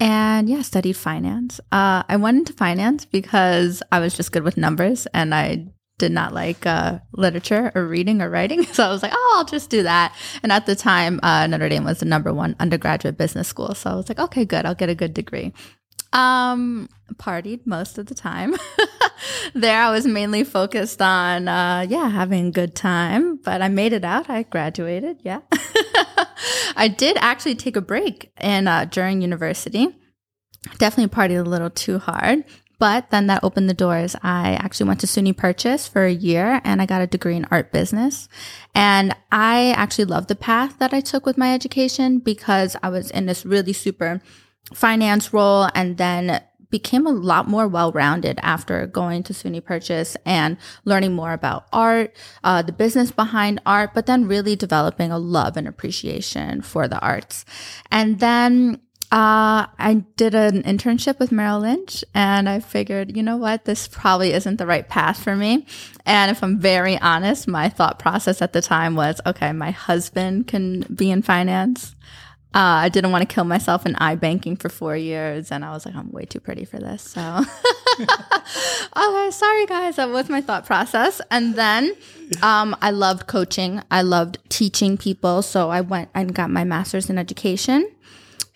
And 0.00 0.48
yeah, 0.48 0.62
studied 0.62 0.94
finance. 0.94 1.60
Uh, 1.70 2.02
I 2.08 2.16
went 2.16 2.38
into 2.38 2.54
finance 2.54 3.04
because 3.04 3.82
I 3.92 4.00
was 4.00 4.16
just 4.16 4.32
good 4.32 4.42
with 4.42 4.56
numbers 4.56 5.06
and 5.12 5.34
I 5.34 5.66
did 5.98 6.12
not 6.12 6.32
like 6.32 6.64
uh, 6.64 7.00
literature 7.12 7.72
or 7.74 7.84
reading 7.86 8.22
or 8.22 8.30
writing. 8.30 8.64
So 8.72 8.84
I 8.84 8.88
was 8.88 9.02
like, 9.02 9.12
oh, 9.14 9.34
I'll 9.36 9.44
just 9.44 9.68
do 9.68 9.82
that. 9.82 10.16
And 10.42 10.50
at 10.50 10.64
the 10.64 10.74
time, 10.74 11.20
uh, 11.22 11.46
Notre 11.46 11.68
Dame 11.68 11.84
was 11.84 12.00
the 12.00 12.06
number 12.06 12.32
one 12.32 12.56
undergraduate 12.58 13.18
business 13.18 13.48
school. 13.48 13.74
So 13.74 13.90
I 13.90 13.94
was 13.96 14.08
like, 14.08 14.18
okay, 14.18 14.46
good. 14.46 14.64
I'll 14.64 14.74
get 14.74 14.88
a 14.88 14.94
good 14.94 15.12
degree. 15.12 15.52
Um, 16.12 16.88
partied 17.14 17.66
most 17.66 17.98
of 17.98 18.06
the 18.06 18.14
time. 18.14 18.54
there, 19.54 19.80
I 19.80 19.90
was 19.90 20.06
mainly 20.06 20.44
focused 20.44 21.00
on, 21.00 21.48
uh, 21.48 21.86
yeah, 21.88 22.08
having 22.08 22.48
a 22.48 22.50
good 22.50 22.74
time, 22.74 23.36
but 23.36 23.62
I 23.62 23.68
made 23.68 23.92
it 23.92 24.04
out. 24.04 24.28
I 24.28 24.42
graduated. 24.42 25.18
Yeah. 25.22 25.40
I 26.76 26.88
did 26.88 27.16
actually 27.20 27.54
take 27.54 27.76
a 27.76 27.80
break 27.80 28.32
and, 28.36 28.68
uh, 28.68 28.86
during 28.86 29.22
university. 29.22 29.88
Definitely 30.78 31.14
partied 31.14 31.40
a 31.40 31.48
little 31.48 31.70
too 31.70 31.98
hard. 31.98 32.44
But 32.80 33.10
then 33.10 33.26
that 33.26 33.44
opened 33.44 33.68
the 33.68 33.74
doors. 33.74 34.16
I 34.22 34.54
actually 34.54 34.88
went 34.88 35.00
to 35.00 35.06
SUNY 35.06 35.36
Purchase 35.36 35.86
for 35.86 36.06
a 36.06 36.12
year 36.12 36.62
and 36.64 36.80
I 36.80 36.86
got 36.86 37.02
a 37.02 37.06
degree 37.06 37.36
in 37.36 37.46
art 37.50 37.72
business. 37.72 38.26
And 38.74 39.14
I 39.30 39.72
actually 39.72 40.06
loved 40.06 40.28
the 40.28 40.34
path 40.34 40.78
that 40.78 40.94
I 40.94 41.00
took 41.00 41.26
with 41.26 41.36
my 41.36 41.52
education 41.52 42.20
because 42.20 42.76
I 42.82 42.88
was 42.88 43.10
in 43.10 43.26
this 43.26 43.44
really 43.44 43.74
super 43.74 44.22
finance 44.74 45.32
role 45.32 45.68
and 45.74 45.96
then 45.96 46.42
became 46.70 47.06
a 47.06 47.10
lot 47.10 47.48
more 47.48 47.66
well-rounded 47.66 48.38
after 48.42 48.86
going 48.86 49.22
to 49.24 49.32
SUNY 49.32 49.64
Purchase 49.64 50.16
and 50.24 50.56
learning 50.84 51.12
more 51.14 51.32
about 51.32 51.66
art, 51.72 52.14
uh, 52.44 52.62
the 52.62 52.72
business 52.72 53.10
behind 53.10 53.60
art, 53.66 53.90
but 53.92 54.06
then 54.06 54.28
really 54.28 54.54
developing 54.54 55.10
a 55.10 55.18
love 55.18 55.56
and 55.56 55.66
appreciation 55.66 56.62
for 56.62 56.86
the 56.86 57.00
arts. 57.00 57.44
And 57.90 58.20
then 58.20 58.80
uh, 59.12 59.66
I 59.76 60.04
did 60.14 60.36
an 60.36 60.62
internship 60.62 61.18
with 61.18 61.32
Merrill 61.32 61.60
Lynch 61.60 62.04
and 62.14 62.48
I 62.48 62.60
figured, 62.60 63.16
you 63.16 63.24
know 63.24 63.36
what, 63.36 63.64
this 63.64 63.88
probably 63.88 64.32
isn't 64.32 64.56
the 64.56 64.66
right 64.66 64.88
path 64.88 65.20
for 65.20 65.34
me. 65.34 65.66
And 66.06 66.30
if 66.30 66.44
I'm 66.44 66.60
very 66.60 66.96
honest, 66.98 67.48
my 67.48 67.68
thought 67.68 67.98
process 67.98 68.40
at 68.40 68.52
the 68.52 68.62
time 68.62 68.94
was, 68.94 69.20
okay, 69.26 69.50
my 69.50 69.72
husband 69.72 70.46
can 70.46 70.82
be 70.82 71.10
in 71.10 71.22
finance. 71.22 71.96
Uh, 72.52 72.82
I 72.82 72.88
didn't 72.88 73.12
want 73.12 73.28
to 73.28 73.32
kill 73.32 73.44
myself 73.44 73.86
in 73.86 73.94
iBanking 73.94 74.60
for 74.60 74.68
four 74.68 74.96
years, 74.96 75.52
and 75.52 75.64
I 75.64 75.70
was 75.70 75.86
like, 75.86 75.94
I'm 75.94 76.10
way 76.10 76.24
too 76.24 76.40
pretty 76.40 76.64
for 76.64 76.78
this. 76.78 77.00
So, 77.02 77.20
okay, 78.00 79.30
sorry 79.30 79.66
guys, 79.66 79.96
that 79.96 80.08
was 80.08 80.28
my 80.28 80.40
thought 80.40 80.66
process. 80.66 81.20
And 81.30 81.54
then 81.54 81.94
um, 82.42 82.76
I 82.82 82.90
loved 82.90 83.28
coaching, 83.28 83.82
I 83.90 84.02
loved 84.02 84.38
teaching 84.48 84.96
people. 84.96 85.42
So, 85.42 85.70
I 85.70 85.80
went 85.80 86.10
and 86.12 86.34
got 86.34 86.50
my 86.50 86.64
master's 86.64 87.08
in 87.08 87.18
education. 87.18 87.88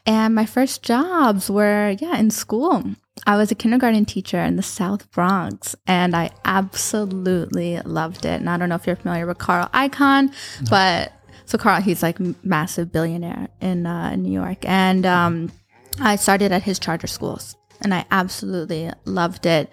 And 0.07 0.35
my 0.35 0.45
first 0.45 0.83
jobs 0.83 1.49
were, 1.49 1.97
yeah, 1.99 2.19
in 2.19 2.31
school. 2.31 2.85
I 3.27 3.37
was 3.37 3.51
a 3.51 3.55
kindergarten 3.55 4.05
teacher 4.05 4.39
in 4.39 4.57
the 4.57 4.63
South 4.63 5.11
Bronx, 5.13 5.75
and 5.87 6.15
I 6.15 6.31
absolutely 6.45 7.79
loved 7.81 8.25
it. 8.25 8.41
And 8.41 8.51
I 8.51 8.57
don't 8.59 8.69
know 8.69 8.75
if 8.75 8.87
you're 8.87 8.97
familiar 8.97 9.27
with 9.27 9.39
Carl 9.39 9.71
Icahn, 9.73 10.27
no. 10.27 10.67
but 10.69 11.13
so 11.47 11.59
Carl, 11.59 11.83
he's 11.83 12.03
like 12.03 12.19
massive 12.45 12.93
billionaire 12.93 13.49
in 13.61 13.87
uh, 13.87 14.17
New 14.17 14.33
York, 14.33 14.59
and 14.63 15.05
um, 15.05 15.53
I 16.01 16.17
started 16.17 16.53
at 16.53 16.63
his 16.63 16.79
charter 16.79 17.07
schools, 17.07 17.57
and 17.81 17.95
I 17.95 18.05
absolutely 18.11 18.91
loved 19.05 19.47
it. 19.47 19.71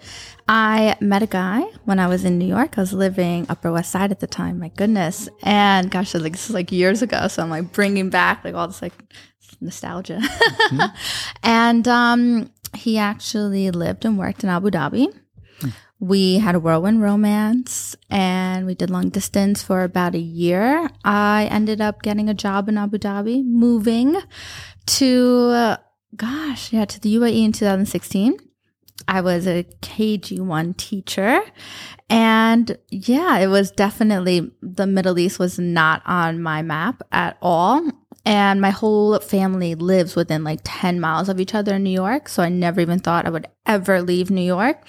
I 0.48 0.96
met 1.00 1.22
a 1.22 1.26
guy 1.26 1.62
when 1.84 1.98
I 1.98 2.06
was 2.08 2.24
in 2.24 2.38
New 2.38 2.46
York. 2.46 2.76
I 2.76 2.82
was 2.82 2.92
living 2.92 3.46
Upper 3.48 3.72
West 3.72 3.90
Side 3.90 4.10
at 4.10 4.20
the 4.20 4.26
time. 4.26 4.58
My 4.58 4.68
goodness, 4.68 5.28
and 5.42 5.90
gosh, 5.90 6.14
like 6.14 6.32
this 6.32 6.48
is 6.48 6.54
like 6.54 6.70
years 6.72 7.02
ago. 7.02 7.28
So 7.28 7.42
I'm 7.42 7.50
like 7.50 7.72
bringing 7.72 8.10
back 8.10 8.44
like 8.44 8.54
all 8.54 8.66
this 8.66 8.82
like 8.82 8.94
nostalgia, 9.60 10.18
mm-hmm. 10.20 10.96
and 11.42 11.88
um, 11.88 12.50
he 12.74 12.98
actually 12.98 13.70
lived 13.70 14.04
and 14.04 14.18
worked 14.18 14.44
in 14.44 14.50
Abu 14.50 14.70
Dhabi 14.70 15.08
we 16.02 16.38
had 16.38 16.56
a 16.56 16.58
whirlwind 16.58 17.00
romance 17.00 17.94
and 18.10 18.66
we 18.66 18.74
did 18.74 18.90
long 18.90 19.08
distance 19.08 19.62
for 19.62 19.84
about 19.84 20.16
a 20.16 20.18
year. 20.18 20.90
I 21.04 21.46
ended 21.48 21.80
up 21.80 22.02
getting 22.02 22.28
a 22.28 22.34
job 22.34 22.68
in 22.68 22.76
Abu 22.76 22.98
Dhabi, 22.98 23.44
moving 23.46 24.20
to, 24.86 25.50
uh, 25.52 25.76
gosh, 26.16 26.72
yeah, 26.72 26.86
to 26.86 26.98
the 26.98 27.14
UAE 27.14 27.44
in 27.44 27.52
2016. 27.52 28.36
I 29.06 29.20
was 29.20 29.46
a 29.46 29.62
KG1 29.80 30.76
teacher. 30.76 31.40
And 32.10 32.76
yeah, 32.90 33.38
it 33.38 33.46
was 33.46 33.70
definitely, 33.70 34.50
the 34.60 34.88
Middle 34.88 35.20
East 35.20 35.38
was 35.38 35.60
not 35.60 36.02
on 36.04 36.42
my 36.42 36.62
map 36.62 37.04
at 37.12 37.38
all. 37.40 37.88
And 38.24 38.60
my 38.60 38.70
whole 38.70 39.20
family 39.20 39.76
lives 39.76 40.16
within 40.16 40.42
like 40.42 40.60
10 40.64 40.98
miles 40.98 41.28
of 41.28 41.38
each 41.38 41.54
other 41.54 41.76
in 41.76 41.84
New 41.84 41.90
York. 41.90 42.28
So 42.28 42.42
I 42.42 42.48
never 42.48 42.80
even 42.80 42.98
thought 42.98 43.24
I 43.24 43.30
would 43.30 43.46
ever 43.66 44.02
leave 44.02 44.32
New 44.32 44.42
York 44.42 44.84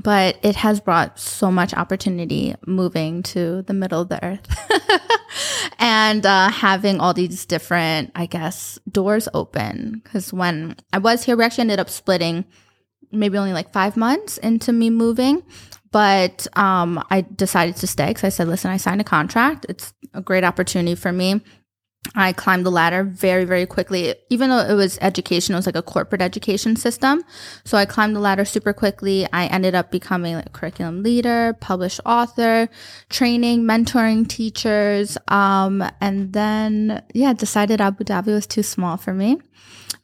but 0.00 0.38
it 0.42 0.56
has 0.56 0.80
brought 0.80 1.18
so 1.18 1.50
much 1.50 1.74
opportunity 1.74 2.54
moving 2.66 3.22
to 3.22 3.62
the 3.62 3.74
middle 3.74 4.00
of 4.00 4.08
the 4.08 4.24
earth 4.24 4.46
and 5.78 6.24
uh, 6.24 6.48
having 6.50 7.00
all 7.00 7.14
these 7.14 7.44
different, 7.44 8.10
I 8.14 8.26
guess, 8.26 8.78
doors 8.90 9.28
open. 9.34 10.00
Because 10.02 10.32
when 10.32 10.76
I 10.92 10.98
was 10.98 11.24
here, 11.24 11.36
we 11.36 11.44
actually 11.44 11.62
ended 11.62 11.80
up 11.80 11.90
splitting 11.90 12.44
maybe 13.10 13.36
only 13.36 13.52
like 13.52 13.72
five 13.72 13.96
months 13.96 14.38
into 14.38 14.72
me 14.72 14.90
moving. 14.90 15.42
But 15.90 16.46
um, 16.56 17.04
I 17.10 17.20
decided 17.20 17.76
to 17.76 17.86
stay 17.86 18.08
because 18.08 18.24
I 18.24 18.28
said, 18.30 18.48
listen, 18.48 18.70
I 18.70 18.78
signed 18.78 19.02
a 19.02 19.04
contract. 19.04 19.66
It's 19.68 19.92
a 20.14 20.22
great 20.22 20.42
opportunity 20.42 20.94
for 20.94 21.12
me. 21.12 21.42
I 22.14 22.32
climbed 22.32 22.66
the 22.66 22.70
ladder 22.70 23.04
very, 23.04 23.44
very 23.44 23.64
quickly. 23.64 24.14
Even 24.28 24.50
though 24.50 24.58
it 24.58 24.74
was 24.74 24.98
education, 25.00 25.54
it 25.54 25.58
was 25.58 25.66
like 25.66 25.76
a 25.76 25.82
corporate 25.82 26.20
education 26.20 26.76
system. 26.76 27.22
So 27.64 27.78
I 27.78 27.86
climbed 27.86 28.16
the 28.16 28.20
ladder 28.20 28.44
super 28.44 28.72
quickly. 28.72 29.26
I 29.32 29.46
ended 29.46 29.74
up 29.74 29.90
becoming 29.90 30.34
like 30.34 30.46
a 30.46 30.50
curriculum 30.50 31.02
leader, 31.02 31.56
published 31.60 32.00
author, 32.04 32.68
training, 33.08 33.62
mentoring 33.62 34.28
teachers. 34.28 35.16
Um, 35.28 35.82
and 36.00 36.32
then, 36.32 37.02
yeah, 37.14 37.32
decided 37.32 37.80
Abu 37.80 38.04
Dhabi 38.04 38.26
was 38.26 38.46
too 38.46 38.64
small 38.64 38.96
for 38.96 39.14
me 39.14 39.38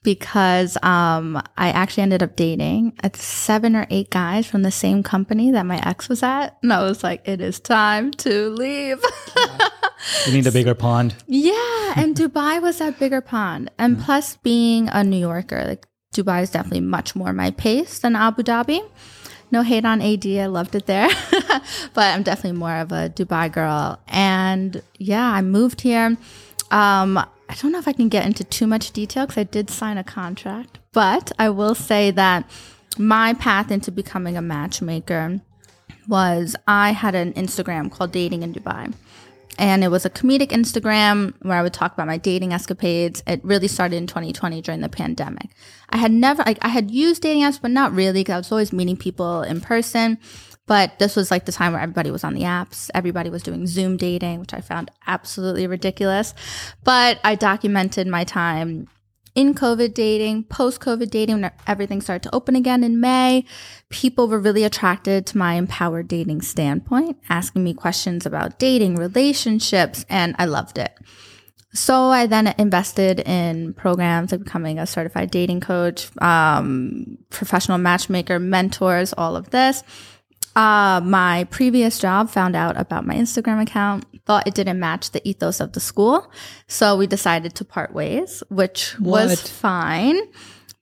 because 0.03 0.77
um, 0.83 1.43
I 1.57 1.71
actually 1.71 2.05
ended 2.05 2.23
up 2.23 2.37
dating 2.37 2.93
seven 3.15 3.75
or 3.75 3.87
eight 3.91 4.11
guys 4.11 4.47
from 4.47 4.63
the 4.63 4.71
same 4.71 5.03
company 5.03 5.51
that 5.51 5.67
my 5.67 5.79
ex 5.87 6.09
was 6.09 6.23
at. 6.23 6.57
And 6.63 6.73
I 6.73 6.83
was 6.83 7.03
like, 7.03 7.27
it 7.27 7.41
is 7.41 7.61
time 7.61 8.13
to 8.13 8.51
leave. 8.51 9.03
you 10.27 10.33
need 10.33 10.47
a 10.47 10.53
bigger 10.53 10.75
pond. 10.75 11.15
Yeah. 11.27 11.95
And 11.97 12.17
Dubai 12.21 12.61
was 12.61 12.79
that 12.79 12.99
bigger 12.99 13.21
pond. 13.21 13.71
And 13.79 13.99
yeah. 13.99 14.05
plus, 14.05 14.37
being 14.37 14.89
a 14.89 15.05
New 15.05 15.19
Yorker, 15.19 15.65
like 15.65 15.87
Dubai 16.15 16.43
is 16.43 16.51
definitely 16.51 16.81
much 16.81 17.15
more 17.15 17.33
my 17.33 17.51
pace 17.51 17.99
than 17.99 18.17
Abu 18.17 18.43
Dhabi. 18.43 18.81
No 19.51 19.63
hate 19.63 19.85
on 19.85 20.03
AD. 20.03 20.27
I 20.27 20.47
loved 20.47 20.75
it 20.75 20.87
there. 20.87 21.09
but 21.95 22.15
I'm 22.15 22.23
definitely 22.23 22.59
more 22.59 22.77
of 22.77 22.93
a 22.93 23.09
Dubai 23.09 23.51
girl. 23.51 23.99
And 24.09 24.83
yeah, 24.99 25.33
I 25.33 25.41
moved 25.43 25.81
here. 25.81 26.17
Um, 26.71 27.19
I 27.51 27.55
don't 27.55 27.73
know 27.73 27.79
if 27.79 27.89
I 27.89 27.93
can 27.93 28.09
get 28.09 28.27
into 28.27 28.45
too 28.45 28.67
much 28.67 28.93
detail 28.93 29.27
because 29.27 29.39
I 29.39 29.45
did 29.45 29.71
sign 29.71 29.97
a 29.97 30.05
contract, 30.05 30.79
but 30.93 31.33
I 31.39 31.49
will 31.49 31.75
say 31.75 32.11
that 32.11 32.49
my 32.99 33.33
path 33.33 33.71
into 33.71 33.91
becoming 33.91 34.37
a 34.37 34.43
matchmaker 34.43 35.41
was 36.07 36.57
I 36.67 36.91
had 36.91 37.15
an 37.15 37.33
Instagram 37.35 37.91
called 37.91 38.13
Dating 38.13 38.43
in 38.43 38.53
Dubai. 38.53 38.93
And 39.59 39.83
it 39.83 39.89
was 39.89 40.07
a 40.07 40.11
comedic 40.11 40.51
Instagram 40.51 41.35
where 41.43 41.59
I 41.59 41.63
would 41.63 41.75
talk 41.75 41.93
about 41.93 42.07
my 42.07 42.17
dating 42.17 42.53
escapades. 42.53 43.23
It 43.27 43.45
really 43.45 43.67
started 43.67 43.97
in 43.97 44.07
2020 44.07 44.63
during 44.63 44.81
the 44.81 44.89
pandemic. 44.89 45.51
I 45.91 45.97
had 45.97 46.13
never, 46.13 46.45
like, 46.45 46.59
I 46.63 46.69
had 46.69 46.93
used 46.93 47.23
dating 47.23 47.43
apps, 47.43 47.61
but 47.61 47.73
not 47.73 47.93
really 47.93 48.21
because 48.21 48.35
I 48.35 48.39
was 48.39 48.53
always 48.53 48.73
meeting 48.73 48.97
people 48.97 49.43
in 49.43 49.61
person. 49.61 50.19
But 50.67 50.99
this 51.01 51.17
was 51.17 51.31
like 51.31 51.47
the 51.47 51.53
time 51.53 51.73
where 51.73 51.81
everybody 51.81 52.11
was 52.11 52.23
on 52.23 52.35
the 52.35 52.43
apps. 52.43 52.89
Everybody 52.95 53.31
was 53.31 53.43
doing 53.43 53.67
Zoom 53.67 53.97
dating, 53.97 54.39
which 54.39 54.55
I 54.55 54.61
found 54.61 54.91
absolutely 55.07 55.67
ridiculous. 55.67 56.35
But 56.85 57.19
I 57.25 57.35
documented 57.35 58.07
my 58.07 58.23
time 58.23 58.87
in 59.35 59.55
COVID 59.55 59.95
dating, 59.95 60.45
post 60.45 60.81
COVID 60.81 61.11
dating, 61.11 61.41
when 61.41 61.51
everything 61.67 62.01
started 62.01 62.25
to 62.25 62.35
open 62.35 62.57
again 62.57 62.85
in 62.85 63.01
May. 63.01 63.45
People 63.89 64.29
were 64.29 64.39
really 64.39 64.65
attracted 64.65 65.27
to 65.27 65.39
my 65.39 65.55
empowered 65.55 66.09
dating 66.09 66.43
standpoint, 66.43 67.19
asking 67.29 67.65
me 67.65 67.75
questions 67.75 68.27
about 68.27 68.59
dating, 68.59 68.97
relationships, 68.97 70.05
and 70.09 70.35
I 70.39 70.47
loved 70.47 70.79
it. 70.79 70.97
So 71.73 72.07
I 72.07 72.27
then 72.27 72.55
invested 72.59 73.21
in 73.21 73.75
programs 73.75 74.33
like 74.33 74.43
becoming 74.43 74.79
a 74.79 74.87
certified 74.87 75.31
dating 75.31 75.61
coach, 75.61 76.09
um, 76.21 77.19
professional 77.31 77.79
matchmaker, 77.79 78.39
mentors, 78.39 79.13
all 79.13 79.37
of 79.37 79.51
this. 79.51 79.83
Uh, 80.57 81.01
my 81.05 81.45
previous 81.51 81.99
job 81.99 82.31
found 82.31 82.57
out 82.57 82.77
about 82.77 83.07
my 83.07 83.15
Instagram 83.15 83.63
account, 83.63 84.05
thought 84.29 84.47
it 84.47 84.55
didn't 84.55 84.79
match 84.79 85.11
the 85.11 85.23
ethos 85.29 85.59
of 85.61 85.73
the 85.73 85.81
school. 85.81 86.31
So 86.69 86.97
we 87.01 87.07
decided 87.07 87.55
to 87.57 87.65
part 87.65 87.93
ways, 87.95 88.43
which 88.51 88.93
what? 89.01 89.27
was 89.29 89.41
fine 89.51 90.19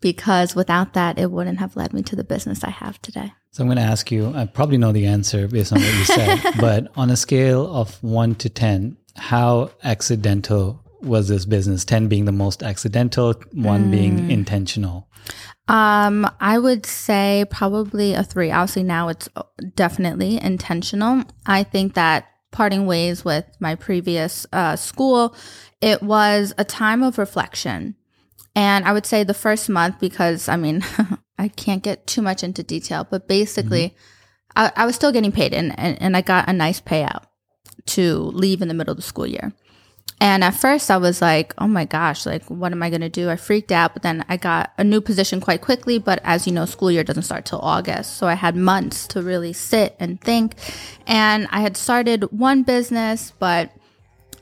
because 0.01 0.55
without 0.55 0.93
that, 0.95 1.19
it 1.19 1.31
wouldn't 1.31 1.61
have 1.61 1.77
led 1.77 1.93
me 1.95 2.03
to 2.03 2.17
the 2.17 2.25
business 2.25 2.63
I 2.65 2.71
have 2.71 3.01
today. 3.01 3.33
So 3.53 3.63
I'm 3.63 3.69
going 3.69 3.79
to 3.79 3.83
ask 3.95 4.11
you, 4.11 4.35
I 4.35 4.45
probably 4.45 4.77
know 4.77 4.93
the 4.93 5.07
answer 5.07 5.49
based 5.49 5.73
on 5.73 5.81
what 5.81 5.95
you 5.95 6.05
said, 6.05 6.43
but 6.61 6.89
on 6.97 7.09
a 7.11 7.17
scale 7.17 7.75
of 7.75 8.03
one 8.03 8.35
to 8.37 8.49
10, 8.51 8.97
how 9.17 9.71
accidental 9.83 10.83
was 11.01 11.29
this 11.29 11.45
business? 11.47 11.85
10 11.85 12.09
being 12.09 12.25
the 12.27 12.33
most 12.33 12.63
accidental, 12.63 13.33
one 13.53 13.91
being 13.91 14.19
Mm. 14.19 14.31
intentional. 14.31 15.09
Um, 15.69 16.29
I 16.41 16.59
would 16.59 16.85
say 16.87 17.45
probably 17.51 18.15
a 18.15 18.23
three. 18.23 18.51
Obviously, 18.53 18.83
now 18.85 19.09
it's 19.09 19.29
definitely 19.75 20.41
intentional. 20.41 21.25
I 21.47 21.63
think 21.65 21.95
that 21.95 22.27
parting 22.57 22.87
ways 22.87 23.23
with 23.23 23.45
my 23.61 23.75
previous 23.75 24.47
uh, 24.51 24.75
school, 24.77 25.37
it 25.83 26.03
was 26.03 26.55
a 26.57 26.65
time 26.65 27.03
of 27.03 27.19
reflection. 27.19 27.95
And 28.55 28.87
I 28.87 28.95
would 28.95 29.05
say 29.05 29.25
the 29.25 29.35
first 29.35 29.69
month, 29.69 30.01
because 30.01 30.49
I 30.49 30.57
mean, 30.57 30.83
I 31.39 31.49
can't 31.49 31.83
get 31.83 32.07
too 32.07 32.23
much 32.23 32.43
into 32.43 32.63
detail, 32.63 33.07
but 33.11 33.29
basically, 33.29 33.95
I, 34.57 34.73
I 34.75 34.87
was 34.87 34.95
still 34.95 35.13
getting 35.13 35.33
paid 35.33 35.53
and, 35.53 35.79
and, 35.79 36.01
and 36.01 36.17
I 36.17 36.23
got 36.23 36.49
a 36.49 36.55
nice 36.55 36.81
payout 36.81 37.25
to 37.89 38.15
leave 38.15 38.63
in 38.63 38.69
the 38.69 38.75
middle 38.75 38.93
of 38.93 38.97
the 38.97 39.03
school 39.03 39.27
year. 39.27 39.53
And 40.21 40.43
at 40.43 40.55
first 40.55 40.91
I 40.91 40.97
was 40.97 41.21
like, 41.21 41.53
oh 41.59 41.69
my 41.69 41.85
gosh, 41.85 42.25
like, 42.25 42.45
what 42.51 42.73
am 42.73 42.83
I 42.83 42.89
going 42.89 43.03
to 43.03 43.09
do? 43.11 43.29
I 43.29 43.37
freaked 43.37 43.71
out, 43.71 43.93
but 43.93 44.03
then 44.03 44.25
I 44.29 44.39
got 44.39 44.73
a 44.79 44.85
new 44.85 45.01
position 45.01 45.41
quite 45.41 45.61
quickly. 45.61 45.99
But 45.99 46.21
as 46.25 46.47
you 46.47 46.53
know, 46.53 46.65
school 46.65 46.91
year 46.91 47.05
doesn't 47.05 47.25
start 47.25 47.45
till 47.45 47.61
August. 47.61 48.17
So 48.17 48.27
I 48.27 48.35
had 48.35 48.57
months 48.57 49.07
to 49.09 49.23
really 49.23 49.53
sit 49.53 49.95
and 50.01 50.19
think. 50.21 50.55
And 51.07 51.47
I 51.51 51.61
had 51.61 51.77
started 51.77 52.25
one 52.33 52.63
business, 52.63 53.33
but 53.39 53.73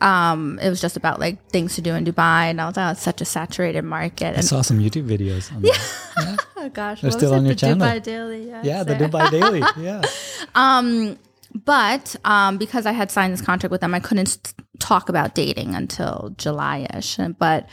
um, 0.01 0.61
it 0.63 0.69
was 0.69 0.81
just 0.81 0.97
about 0.97 1.19
like 1.19 1.45
things 1.51 1.75
to 1.75 1.81
do 1.81 1.95
in 1.95 2.05
Dubai. 2.05 2.51
And 2.51 2.61
I 2.61 2.67
was, 2.67 2.79
oh, 2.79 2.91
it's 2.91 3.03
such 3.03 3.21
a 3.21 3.25
saturated 3.25 3.83
market. 3.83 4.27
And 4.27 4.39
I 4.39 4.43
saw 4.43 4.63
some 4.63 4.79
YouTube 4.79 5.09
videos. 5.09 5.53
On 5.53 5.63
that. 5.63 6.47
oh 6.57 6.69
gosh, 6.73 7.01
They're 7.01 7.11
still 7.11 7.35
on 7.35 7.45
your 7.45 7.55
the 7.55 7.61
channel. 7.61 7.87
Dubai 7.87 8.03
Daily. 8.03 8.47
Yes, 8.47 8.65
Yeah, 8.65 8.85
the. 8.85 8.95
Dubai 8.95 9.31
Daily. 9.31 9.63
Yeah. 9.77 10.03
Um, 10.57 11.19
but 11.55 12.17
um, 12.25 12.59
because 12.59 12.87
I 12.87 12.93
had 12.93 13.11
signed 13.11 13.33
this 13.33 13.41
contract 13.41 13.71
with 13.71 13.81
them, 13.81 13.95
I 13.95 14.01
couldn't 14.01 14.55
talk 14.81 15.09
about 15.09 15.35
dating 15.35 15.75
until 15.75 16.35
July-ish. 16.37 17.19
But 17.39 17.69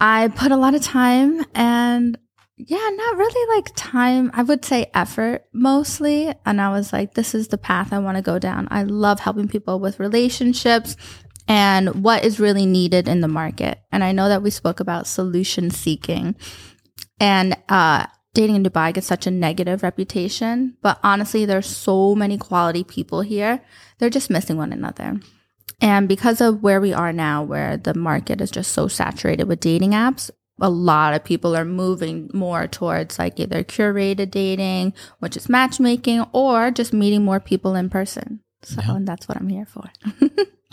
I 0.00 0.28
put 0.28 0.50
a 0.50 0.56
lot 0.56 0.74
of 0.74 0.82
time 0.82 1.44
and 1.54 2.18
yeah, 2.56 2.90
not 2.94 3.16
really 3.16 3.56
like 3.56 3.72
time. 3.74 4.30
I 4.34 4.42
would 4.42 4.64
say 4.64 4.90
effort 4.94 5.44
mostly. 5.52 6.32
And 6.44 6.60
I 6.60 6.70
was 6.70 6.92
like, 6.92 7.14
this 7.14 7.34
is 7.34 7.48
the 7.48 7.58
path 7.58 7.92
I 7.92 7.98
want 7.98 8.16
to 8.16 8.22
go 8.22 8.38
down. 8.38 8.68
I 8.70 8.82
love 8.82 9.20
helping 9.20 9.48
people 9.48 9.80
with 9.80 10.00
relationships 10.00 10.96
and 11.48 12.04
what 12.04 12.24
is 12.24 12.38
really 12.38 12.66
needed 12.66 13.08
in 13.08 13.20
the 13.20 13.28
market. 13.28 13.80
And 13.90 14.04
I 14.04 14.12
know 14.12 14.28
that 14.28 14.42
we 14.42 14.50
spoke 14.50 14.80
about 14.80 15.06
solution 15.06 15.70
seeking 15.70 16.36
and 17.18 17.56
uh, 17.68 18.06
dating 18.34 18.56
in 18.56 18.64
Dubai 18.64 18.92
gets 18.94 19.06
such 19.06 19.26
a 19.26 19.30
negative 19.30 19.82
reputation. 19.82 20.76
But 20.82 20.98
honestly, 21.02 21.44
there's 21.44 21.66
so 21.66 22.14
many 22.14 22.38
quality 22.38 22.84
people 22.84 23.20
here. 23.20 23.62
They're 23.98 24.10
just 24.10 24.30
missing 24.30 24.56
one 24.56 24.72
another. 24.72 25.20
And 25.80 26.08
because 26.08 26.40
of 26.40 26.62
where 26.62 26.80
we 26.80 26.92
are 26.92 27.12
now, 27.12 27.42
where 27.42 27.76
the 27.76 27.94
market 27.94 28.40
is 28.40 28.50
just 28.50 28.72
so 28.72 28.88
saturated 28.88 29.48
with 29.48 29.60
dating 29.60 29.90
apps, 29.90 30.30
a 30.60 30.70
lot 30.70 31.12
of 31.12 31.24
people 31.24 31.56
are 31.56 31.64
moving 31.64 32.30
more 32.32 32.68
towards 32.68 33.18
like 33.18 33.40
either 33.40 33.64
curated 33.64 34.30
dating, 34.30 34.94
which 35.18 35.36
is 35.36 35.48
matchmaking, 35.48 36.24
or 36.32 36.70
just 36.70 36.92
meeting 36.92 37.24
more 37.24 37.40
people 37.40 37.74
in 37.74 37.90
person. 37.90 38.40
So, 38.64 38.80
and 38.86 39.06
that's 39.06 39.28
what 39.28 39.36
I'm 39.36 39.48
here 39.48 39.66
for. 39.66 39.84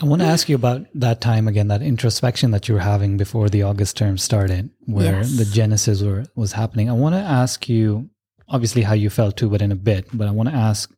I 0.02 0.06
want 0.06 0.22
to 0.22 0.28
ask 0.28 0.48
you 0.48 0.56
about 0.56 0.86
that 0.96 1.20
time 1.22 1.48
again, 1.48 1.68
that 1.68 1.82
introspection 1.82 2.52
that 2.52 2.68
you 2.68 2.74
were 2.76 2.80
having 2.80 3.18
before 3.18 3.50
the 3.50 3.64
August 3.64 3.98
term 3.98 4.18
started, 4.18 4.70
where 4.86 5.18
Yes. 5.18 5.38
the 5.38 5.46
genesis 5.46 6.02
were, 6.02 6.26
was 6.36 6.54
happening. 6.54 6.90
I 6.90 6.94
want 6.94 7.16
to 7.16 7.22
ask 7.22 7.68
you, 7.68 8.10
obviously, 8.48 8.84
how 8.84 8.94
you 8.94 9.10
felt 9.10 9.36
too, 9.38 9.50
but 9.50 9.62
in 9.62 9.72
a 9.72 9.76
bit. 9.76 10.08
But 10.14 10.28
I 10.28 10.32
want 10.32 10.50
to 10.50 10.56
ask, 10.56 10.90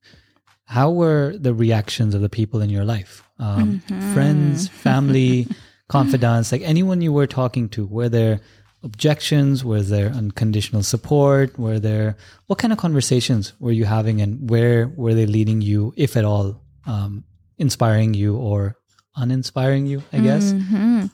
how 0.65 0.91
were 0.91 1.35
the 1.37 1.53
reactions 1.53 2.13
of 2.13 2.21
the 2.21 2.29
people 2.29 2.61
in 2.61 2.69
your 2.69 2.85
life? 2.85 3.23
Um, 3.39 3.79
Friends, 4.13 4.67
family, 4.67 5.47
confidants, 5.89 6.51
like 6.51 6.61
anyone 6.61 7.01
you 7.01 7.11
were 7.11 7.27
talking 7.27 7.69
to, 7.69 7.87
were 7.87 8.07
there 8.09 8.39
objections? 8.83 9.63
Were 9.65 9.81
there 9.81 10.09
unconditional 10.09 10.83
support? 10.83 11.57
Were 11.57 11.79
there, 11.79 12.17
what 12.47 12.59
kind 12.59 12.71
of 12.73 12.79
conversations 12.79 13.53
were 13.59 13.71
you 13.71 13.85
having 13.85 14.21
and 14.21 14.49
where 14.49 14.87
were 14.89 15.13
they 15.13 15.25
leading 15.25 15.61
you, 15.61 15.93
if 15.97 16.15
at 16.17 16.23
all, 16.25 16.60
um, 16.85 17.23
inspiring 17.57 18.13
you 18.13 18.35
or 18.37 18.75
uninspiring 19.15 19.85
you, 19.85 20.03
I 20.13 20.19
guess? 20.19 20.51
hmm 20.51 21.05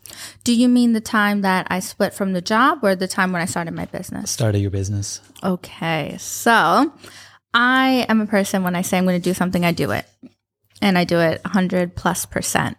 Do 0.44 0.54
you 0.54 0.70
mean 0.70 0.94
the 0.94 1.02
time 1.02 1.42
that 1.42 1.68
I 1.70 1.80
split 1.80 2.14
from 2.14 2.34
the 2.34 2.42
job 2.42 2.80
or 2.84 2.96
the 2.96 3.08
time 3.08 3.32
when 3.32 3.42
I 3.42 3.46
started 3.46 3.74
my 3.74 3.86
business? 3.86 4.32
Started 4.32 4.60
your 4.60 4.72
business. 4.72 5.22
Okay, 5.44 6.16
so 6.20 6.94
I 7.54 8.06
am 8.08 8.22
a 8.22 8.28
person 8.28 8.64
when 8.64 8.76
I 8.76 8.82
say 8.84 8.98
I'm 8.98 9.06
going 9.06 9.20
to 9.20 9.30
do 9.30 9.34
something, 9.34 9.66
I 9.66 9.72
do 9.72 9.92
it. 9.92 10.06
And 10.80 10.96
I 10.96 11.06
do 11.06 11.20
it 11.20 11.44
100 11.44 11.96
plus 11.96 12.28
percent. 12.28 12.78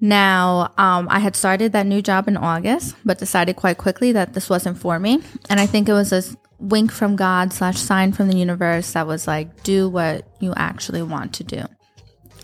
Now, 0.00 0.72
um, 0.76 1.06
I 1.10 1.20
had 1.20 1.36
started 1.36 1.72
that 1.72 1.86
new 1.86 2.02
job 2.02 2.26
in 2.26 2.36
August, 2.36 2.96
but 3.04 3.18
decided 3.18 3.54
quite 3.56 3.78
quickly 3.78 4.12
that 4.12 4.34
this 4.34 4.50
wasn't 4.50 4.78
for 4.78 4.98
me. 4.98 5.22
And 5.48 5.60
I 5.60 5.66
think 5.66 5.88
it 5.88 5.92
was 5.92 6.12
a 6.12 6.22
wink 6.58 6.90
from 6.90 7.14
God 7.14 7.52
slash 7.52 7.78
sign 7.78 8.12
from 8.12 8.28
the 8.28 8.36
universe 8.36 8.92
that 8.92 9.06
was 9.06 9.26
like, 9.28 9.62
do 9.62 9.88
what 9.88 10.26
you 10.40 10.52
actually 10.56 11.02
want 11.02 11.32
to 11.34 11.44
do. 11.44 11.62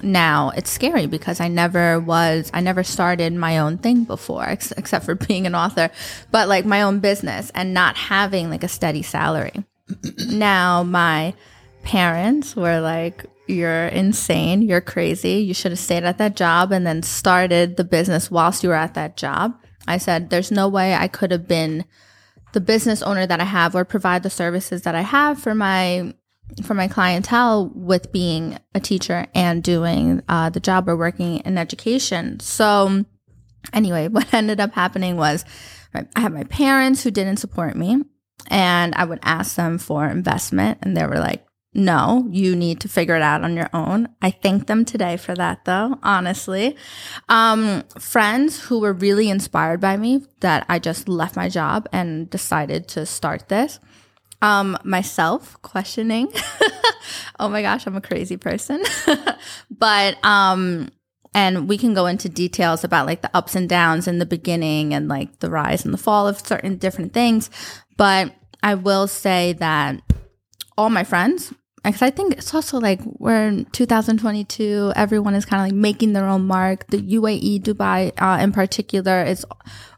Now 0.04 0.50
it's 0.50 0.70
scary 0.70 1.06
because 1.06 1.40
I 1.40 1.48
never 1.48 1.98
was, 1.98 2.50
I 2.54 2.60
never 2.60 2.84
started 2.84 3.32
my 3.32 3.58
own 3.58 3.78
thing 3.78 4.04
before, 4.04 4.44
ex- 4.44 4.72
except 4.72 5.04
for 5.04 5.14
being 5.14 5.46
an 5.46 5.54
author, 5.54 5.90
but 6.30 6.48
like 6.48 6.64
my 6.64 6.82
own 6.82 7.00
business 7.00 7.50
and 7.54 7.74
not 7.74 7.96
having 7.96 8.50
like 8.50 8.62
a 8.62 8.68
steady 8.68 9.02
salary. 9.02 9.64
now 10.28 10.82
my 10.82 11.34
parents 11.82 12.54
were 12.54 12.80
like, 12.80 13.24
you're 13.46 13.86
insane. 13.88 14.62
You're 14.62 14.80
crazy. 14.80 15.42
You 15.42 15.54
should 15.54 15.72
have 15.72 15.78
stayed 15.78 16.04
at 16.04 16.18
that 16.18 16.36
job 16.36 16.72
and 16.72 16.86
then 16.86 17.02
started 17.02 17.76
the 17.76 17.84
business 17.84 18.30
whilst 18.30 18.62
you 18.62 18.70
were 18.70 18.74
at 18.74 18.94
that 18.94 19.16
job. 19.16 19.54
I 19.86 19.98
said, 19.98 20.30
there's 20.30 20.50
no 20.50 20.68
way 20.68 20.94
I 20.94 21.08
could 21.08 21.30
have 21.30 21.46
been 21.46 21.84
the 22.52 22.60
business 22.60 23.02
owner 23.02 23.26
that 23.26 23.40
I 23.40 23.44
have 23.44 23.74
or 23.74 23.84
provide 23.84 24.22
the 24.22 24.30
services 24.30 24.82
that 24.82 24.94
I 24.94 25.02
have 25.02 25.38
for 25.38 25.54
my 25.54 26.14
for 26.62 26.74
my 26.74 26.88
clientele 26.88 27.70
with 27.74 28.12
being 28.12 28.58
a 28.74 28.80
teacher 28.80 29.26
and 29.34 29.62
doing 29.62 30.22
uh, 30.28 30.50
the 30.50 30.60
job 30.60 30.88
or 30.88 30.96
working 30.96 31.38
in 31.38 31.58
education. 31.58 32.40
So 32.40 33.04
anyway, 33.72 34.08
what 34.08 34.32
ended 34.32 34.60
up 34.60 34.72
happening 34.72 35.16
was 35.16 35.44
I 35.94 36.20
had 36.20 36.32
my 36.32 36.44
parents 36.44 37.02
who 37.02 37.10
didn't 37.10 37.36
support 37.36 37.76
me, 37.76 38.02
and 38.48 38.94
I 38.96 39.04
would 39.04 39.20
ask 39.22 39.54
them 39.54 39.78
for 39.78 40.06
investment, 40.06 40.78
and 40.82 40.96
they 40.96 41.06
were 41.06 41.18
like, 41.18 41.46
no, 41.74 42.28
you 42.30 42.54
need 42.54 42.80
to 42.80 42.88
figure 42.88 43.16
it 43.16 43.22
out 43.22 43.42
on 43.42 43.56
your 43.56 43.68
own. 43.72 44.08
I 44.22 44.30
thank 44.30 44.68
them 44.68 44.84
today 44.84 45.16
for 45.16 45.34
that, 45.34 45.64
though, 45.64 45.98
honestly. 46.04 46.76
Um, 47.28 47.82
friends 47.98 48.60
who 48.60 48.78
were 48.78 48.92
really 48.92 49.28
inspired 49.28 49.80
by 49.80 49.96
me 49.96 50.24
that 50.40 50.64
I 50.68 50.78
just 50.78 51.08
left 51.08 51.34
my 51.34 51.48
job 51.48 51.88
and 51.92 52.30
decided 52.30 52.86
to 52.88 53.04
start 53.06 53.48
this. 53.48 53.80
Um, 54.44 54.76
myself 54.84 55.56
questioning, 55.62 56.30
oh 57.40 57.48
my 57.48 57.62
gosh, 57.62 57.86
I'm 57.86 57.96
a 57.96 58.00
crazy 58.02 58.36
person. 58.36 58.82
but, 59.70 60.22
um, 60.22 60.90
and 61.34 61.66
we 61.66 61.78
can 61.78 61.94
go 61.94 62.04
into 62.04 62.28
details 62.28 62.84
about 62.84 63.06
like 63.06 63.22
the 63.22 63.34
ups 63.34 63.54
and 63.56 63.68
downs 63.68 64.06
in 64.06 64.18
the 64.18 64.26
beginning 64.26 64.92
and 64.92 65.08
like 65.08 65.38
the 65.38 65.48
rise 65.48 65.86
and 65.86 65.94
the 65.94 65.98
fall 65.98 66.28
of 66.28 66.46
certain 66.46 66.76
different 66.76 67.14
things. 67.14 67.48
But 67.96 68.34
I 68.62 68.74
will 68.74 69.08
say 69.08 69.54
that 69.54 70.02
all 70.76 70.90
my 70.90 71.04
friends, 71.04 71.54
because 71.84 72.02
I 72.02 72.10
think 72.10 72.34
it's 72.34 72.54
also 72.54 72.80
like 72.80 73.00
we're 73.04 73.46
in 73.46 73.66
2022, 73.66 74.92
everyone 74.96 75.34
is 75.34 75.44
kind 75.44 75.60
of 75.60 75.66
like 75.66 75.78
making 75.78 76.14
their 76.14 76.26
own 76.26 76.46
mark. 76.46 76.86
The 76.88 76.98
UAE, 76.98 77.62
Dubai 77.62 78.12
uh, 78.18 78.42
in 78.42 78.52
particular, 78.52 79.22
is 79.22 79.44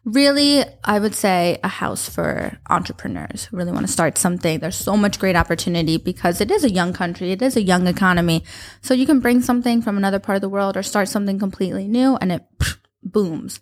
really, 0.04 0.64
I 0.84 0.98
would 0.98 1.14
say, 1.14 1.58
a 1.62 1.68
house 1.68 2.08
for 2.08 2.58
entrepreneurs 2.68 3.44
who 3.44 3.56
really 3.56 3.72
want 3.72 3.86
to 3.86 3.92
start 3.92 4.18
something. 4.18 4.58
There's 4.58 4.76
so 4.76 4.96
much 4.96 5.18
great 5.18 5.36
opportunity 5.36 5.96
because 5.96 6.40
it 6.40 6.50
is 6.50 6.64
a 6.64 6.70
young 6.70 6.92
country, 6.92 7.30
it 7.32 7.40
is 7.40 7.56
a 7.56 7.62
young 7.62 7.86
economy. 7.86 8.44
So 8.82 8.92
you 8.92 9.06
can 9.06 9.20
bring 9.20 9.40
something 9.40 9.80
from 9.80 9.96
another 9.96 10.18
part 10.18 10.36
of 10.36 10.42
the 10.42 10.48
world 10.48 10.76
or 10.76 10.82
start 10.82 11.08
something 11.08 11.38
completely 11.38 11.86
new 11.86 12.16
and 12.16 12.32
it 12.32 12.44
booms. 13.02 13.60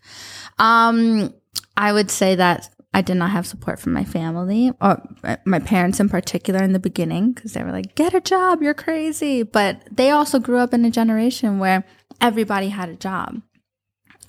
Um, 0.58 1.34
I 1.76 1.92
would 1.92 2.10
say 2.10 2.36
that 2.36 2.70
I 2.94 3.02
did 3.02 3.16
not 3.16 3.30
have 3.30 3.46
support 3.46 3.80
from 3.80 3.92
my 3.92 4.04
family 4.04 4.72
or 4.80 5.02
my 5.44 5.58
parents 5.58 5.98
in 5.98 6.08
particular 6.08 6.62
in 6.62 6.72
the 6.72 6.78
beginning 6.78 7.32
because 7.32 7.52
they 7.52 7.62
were 7.64 7.72
like, 7.72 7.96
get 7.96 8.14
a 8.14 8.20
job, 8.20 8.62
you're 8.62 8.72
crazy. 8.72 9.42
But 9.42 9.82
they 9.90 10.10
also 10.10 10.38
grew 10.38 10.58
up 10.58 10.72
in 10.72 10.84
a 10.84 10.90
generation 10.90 11.58
where 11.58 11.84
everybody 12.20 12.68
had 12.68 12.88
a 12.88 12.94
job 12.94 13.42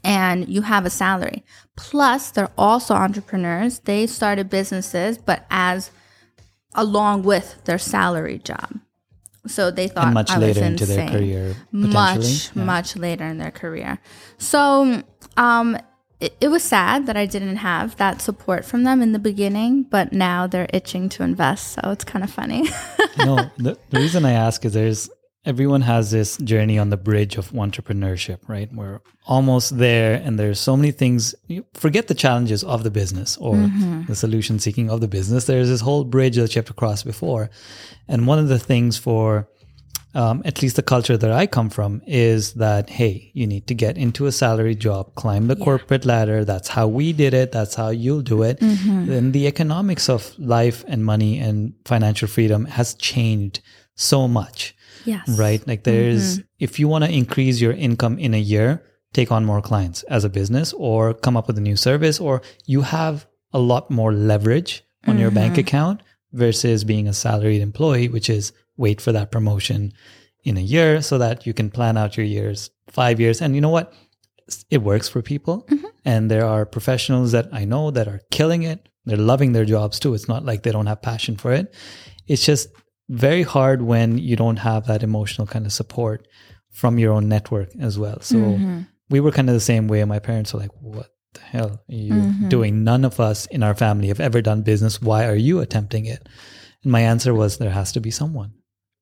and 0.03 0.49
you 0.49 0.63
have 0.63 0.85
a 0.85 0.89
salary. 0.89 1.43
Plus, 1.77 2.31
they're 2.31 2.51
also 2.57 2.95
entrepreneurs. 2.95 3.79
They 3.79 4.07
started 4.07 4.49
businesses, 4.49 5.19
but 5.19 5.45
as 5.51 5.91
along 6.73 7.23
with 7.23 7.63
their 7.65 7.77
salary 7.77 8.39
job. 8.39 8.79
So 9.47 9.69
they 9.69 9.87
thought 9.87 10.05
And 10.05 10.13
much 10.15 10.31
I 10.31 10.39
was 10.39 10.47
later 10.57 10.65
into 10.65 10.85
their 10.87 11.07
career, 11.07 11.55
much. 11.71 12.49
Yeah. 12.55 12.63
much 12.63 12.95
later 12.95 13.25
in 13.25 13.37
their 13.37 13.51
career 13.51 13.99
so 14.39 15.03
um 15.37 15.77
it, 16.19 16.35
it 16.39 16.47
was 16.47 16.63
sad 16.63 17.05
that 17.07 17.17
i 17.17 17.25
didn't 17.25 17.57
have 17.57 17.95
that 17.97 18.21
support 18.21 18.63
from 18.65 18.83
them 18.83 19.01
in 19.01 19.11
the 19.11 19.19
beginning 19.19 19.83
but 19.83 20.11
now 20.13 20.47
they're 20.47 20.69
itching 20.73 21.09
to 21.09 21.23
invest 21.23 21.73
so 21.73 21.81
it's 21.91 22.03
kind 22.03 22.23
of 22.23 22.29
funny 22.29 22.63
no, 23.17 23.49
the, 23.57 23.77
the 23.89 23.99
reason 23.99 24.25
I 24.25 24.31
ask 24.31 24.65
is 24.65 24.73
there's 24.73 25.09
everyone 25.45 25.81
has 25.81 26.09
this 26.11 26.37
journey 26.37 26.77
on 26.79 26.89
the 26.89 26.97
bridge 26.97 27.37
of 27.37 27.51
entrepreneurship, 27.51 28.39
right? 28.47 28.67
We're 28.73 28.99
almost 29.27 29.77
there, 29.77 30.15
and 30.15 30.39
there's 30.39 30.59
so 30.59 30.75
many 30.75 30.91
things. 30.91 31.35
You 31.47 31.65
forget 31.75 32.07
the 32.07 32.15
challenges 32.15 32.63
of 32.63 32.83
the 32.83 32.89
business 32.91 33.37
or 33.37 33.53
Mm-hmm. 33.55 34.05
the 34.07 34.15
solution 34.15 34.57
seeking 34.59 34.89
of 34.89 35.01
the 35.01 35.07
business. 35.07 35.45
There's 35.45 35.69
this 35.69 35.81
whole 35.81 36.03
bridge 36.03 36.35
that 36.37 36.53
you 36.55 36.59
have 36.59 36.65
to 36.65 36.73
cross 36.73 37.03
before. 37.03 37.49
And 38.07 38.27
one 38.27 38.39
of 38.39 38.47
the 38.47 38.59
things 38.59 38.97
for 38.97 39.47
um, 40.15 40.41
at 40.45 40.61
least 40.61 40.77
the 40.77 40.81
culture 40.83 41.17
that 41.17 41.31
I 41.31 41.45
come 41.45 41.69
from 41.69 42.01
is 42.07 42.53
that, 42.53 42.89
hey, 42.89 43.31
you 43.33 43.45
need 43.45 43.67
to 43.67 43.73
get 43.73 43.97
into 43.97 44.25
a 44.25 44.31
salary 44.31 44.73
job, 44.73 45.13
climb 45.15 45.47
the 45.47 45.55
corporate 45.57 46.05
ladder. 46.05 46.45
That's 46.45 46.69
how 46.69 46.87
we 46.87 47.13
did 47.13 47.33
it. 47.33 47.51
That's 47.51 47.75
how 47.75 47.89
you'll 47.89 48.21
do 48.21 48.41
it. 48.43 48.59
Mm-hmm. 48.59 49.05
Then 49.07 49.31
the 49.33 49.45
economics 49.45 50.09
of 50.09 50.33
life 50.39 50.83
and 50.87 51.03
money 51.05 51.37
and 51.39 51.73
financial 51.85 52.27
freedom 52.27 52.65
has 52.65 52.95
changed 52.95 53.61
so 53.95 54.27
much 54.27 54.73
Yes. 55.05 55.27
right? 55.37 55.65
Like 55.67 55.83
there's, 55.83 56.39
if 56.59 56.79
you 56.79 56.87
want 56.87 57.03
to 57.03 57.11
increase 57.11 57.61
your 57.61 57.73
income 57.73 58.17
in 58.17 58.33
a 58.33 58.39
year, 58.39 58.83
take 59.13 59.31
on 59.31 59.45
more 59.45 59.61
clients 59.61 60.01
as 60.03 60.23
a 60.23 60.29
business 60.29 60.73
or 60.73 61.13
come 61.13 61.37
up 61.37 61.47
with 61.47 61.57
a 61.57 61.61
new 61.61 61.75
service, 61.75 62.19
or 62.19 62.41
you 62.65 62.81
have 62.81 63.27
a 63.53 63.59
lot 63.59 63.91
more 63.91 64.11
leverage 64.11 64.83
on 65.07 65.19
your 65.19 65.29
bank 65.31 65.57
account 65.59 66.01
versus 66.33 66.83
being 66.83 67.07
a 67.07 67.13
salaried 67.13 67.61
employee, 67.61 68.09
which 68.09 68.29
is 68.29 68.51
wait 68.77 69.01
for 69.01 69.11
that 69.11 69.31
promotion 69.31 69.93
in 70.43 70.57
a 70.57 70.61
year 70.61 71.01
so 71.01 71.17
that 71.17 71.45
you 71.45 71.53
can 71.53 71.69
plan 71.69 71.97
out 71.97 72.17
your 72.17 72.25
years, 72.25 72.69
five 72.89 73.19
years. 73.19 73.41
And 73.41 73.55
you 73.55 73.61
know 73.61 73.69
what? 73.69 73.93
It 74.69 74.83
works 74.83 75.09
for 75.09 75.21
people. 75.21 75.65
Mm-hmm. 75.69 75.85
And 76.05 76.29
there 76.29 76.45
are 76.45 76.65
professionals 76.65 77.31
that 77.31 77.47
I 77.51 77.65
know 77.65 77.89
that 77.91 78.07
are 78.07 78.21
killing 78.31 78.63
it. 78.63 78.87
They're 79.05 79.17
loving 79.17 79.53
their 79.53 79.65
jobs 79.65 79.99
too. 79.99 80.13
It's 80.13 80.27
not 80.27 80.45
like 80.45 80.63
they 80.63 80.71
don't 80.71 80.85
have 80.85 81.01
passion 81.01 81.35
for 81.35 81.51
it. 81.51 81.73
It's 82.27 82.45
just 82.45 82.69
very 83.09 83.43
hard 83.43 83.81
when 83.81 84.17
you 84.17 84.35
don't 84.35 84.57
have 84.57 84.87
that 84.87 85.03
emotional 85.03 85.47
kind 85.47 85.65
of 85.65 85.73
support 85.73 86.27
from 86.71 86.99
your 86.99 87.13
own 87.13 87.27
network 87.27 87.69
as 87.79 87.97
well. 87.97 88.19
So 88.21 88.37
mm-hmm. 88.37 88.81
we 89.09 89.19
were 89.19 89.31
kind 89.31 89.49
of 89.49 89.55
the 89.55 89.59
same 89.59 89.87
way. 89.87 90.03
My 90.05 90.19
parents 90.19 90.53
were 90.53 90.59
like, 90.59 90.71
what 90.81 91.09
the 91.33 91.41
hell 91.41 91.71
are 91.71 91.95
you 91.95 92.13
mm-hmm. 92.13 92.49
doing? 92.49 92.83
None 92.83 93.05
of 93.05 93.19
us 93.19 93.45
in 93.47 93.63
our 93.63 93.75
family 93.75 94.09
have 94.09 94.19
ever 94.19 94.41
done 94.41 94.61
business. 94.61 95.01
Why 95.01 95.25
are 95.25 95.35
you 95.35 95.59
attempting 95.59 96.05
it? 96.05 96.27
And 96.83 96.91
my 96.91 97.01
answer 97.01 97.33
was, 97.33 97.57
there 97.57 97.71
has 97.71 97.91
to 97.93 97.99
be 97.99 98.11
someone 98.11 98.53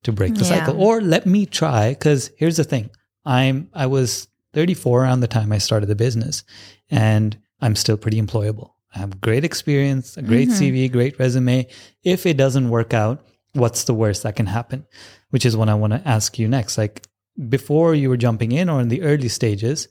to 0.04 0.12
break 0.12 0.34
the 0.34 0.44
Yeah. 0.44 0.58
cycle 0.58 0.80
or 0.80 1.00
let 1.00 1.26
me 1.26 1.46
try. 1.46 1.94
Cause 1.94 2.30
here's 2.36 2.56
the 2.56 2.64
thing. 2.64 2.90
I'm, 3.24 3.68
I 3.74 3.86
was 3.86 4.28
34 4.52 5.02
around 5.02 5.20
the 5.20 5.28
time 5.28 5.52
I 5.52 5.58
started 5.58 5.86
the 5.86 5.96
business 5.96 6.44
and 6.90 7.36
I'm 7.60 7.76
still 7.76 7.96
pretty 7.96 8.20
employable. 8.20 8.70
I 8.94 8.98
have 8.98 9.20
great 9.20 9.44
experience, 9.44 10.16
a 10.16 10.22
great 10.22 10.48
mm-hmm. 10.48 10.62
CV, 10.62 10.92
great 10.92 11.18
resume. 11.18 11.66
If 12.04 12.26
it 12.26 12.36
doesn't 12.36 12.68
work 12.68 12.94
out, 12.94 13.26
what's 13.54 13.84
the 13.84 13.94
worst 13.94 14.22
that 14.22 14.36
can 14.36 14.46
happen? 14.46 14.86
Which 15.30 15.44
is 15.44 15.56
what 15.56 15.68
I 15.68 15.74
want 15.74 15.92
to 15.94 16.08
ask 16.08 16.38
you 16.38 16.46
next. 16.46 16.78
Like 16.78 17.06
before 17.48 17.94
you 17.94 18.08
were 18.08 18.16
jumping 18.16 18.52
in 18.52 18.68
or 18.68 18.80
in 18.80 18.88
the 18.88 19.02
early 19.02 19.28
stages, 19.28 19.88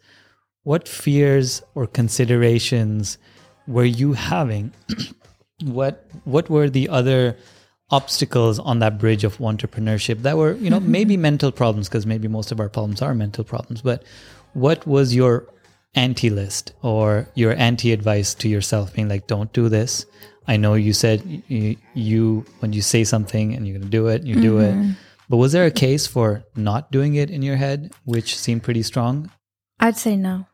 what 0.63 0.87
fears 0.87 1.61
or 1.75 1.85
considerations 1.87 3.17
were 3.67 3.83
you 3.83 4.13
having? 4.13 4.73
what 5.63 6.05
what 6.23 6.49
were 6.49 6.69
the 6.69 6.89
other 6.89 7.37
obstacles 7.89 8.59
on 8.59 8.79
that 8.79 8.97
bridge 8.97 9.23
of 9.23 9.37
entrepreneurship 9.37 10.21
that 10.23 10.37
were, 10.37 10.53
you 10.53 10.69
know, 10.69 10.79
mm-hmm. 10.79 10.91
maybe 10.91 11.17
mental 11.17 11.51
problems 11.51 11.87
because 11.87 12.05
maybe 12.05 12.27
most 12.27 12.51
of 12.51 12.59
our 12.59 12.69
problems 12.69 13.01
are 13.01 13.13
mental 13.13 13.43
problems, 13.43 13.81
but 13.81 14.03
what 14.53 14.85
was 14.87 15.13
your 15.13 15.47
anti 15.95 16.29
list 16.29 16.73
or 16.81 17.27
your 17.35 17.53
anti 17.53 17.91
advice 17.91 18.33
to 18.33 18.49
yourself 18.49 18.93
being 18.93 19.09
like 19.09 19.27
don't 19.27 19.51
do 19.53 19.69
this. 19.69 20.05
I 20.47 20.57
know 20.57 20.73
you 20.73 20.93
said 20.93 21.43
you, 21.47 21.77
you 21.93 22.45
when 22.59 22.73
you 22.73 22.81
say 22.81 23.03
something 23.03 23.53
and 23.53 23.67
you're 23.67 23.77
going 23.77 23.89
to 23.89 23.97
do 23.97 24.07
it 24.07 24.23
you 24.23 24.41
do 24.41 24.59
it. 24.59 24.73
Mm-hmm. 24.73 24.91
But 25.29 25.37
was 25.37 25.51
there 25.51 25.65
a 25.65 25.71
case 25.71 26.05
for 26.05 26.43
not 26.55 26.91
doing 26.91 27.15
it 27.15 27.29
in 27.29 27.41
your 27.41 27.55
head 27.55 27.91
which 28.05 28.37
seemed 28.37 28.63
pretty 28.63 28.83
strong? 28.83 29.31
I'd 29.79 29.97
say 29.97 30.15
no. 30.15 30.45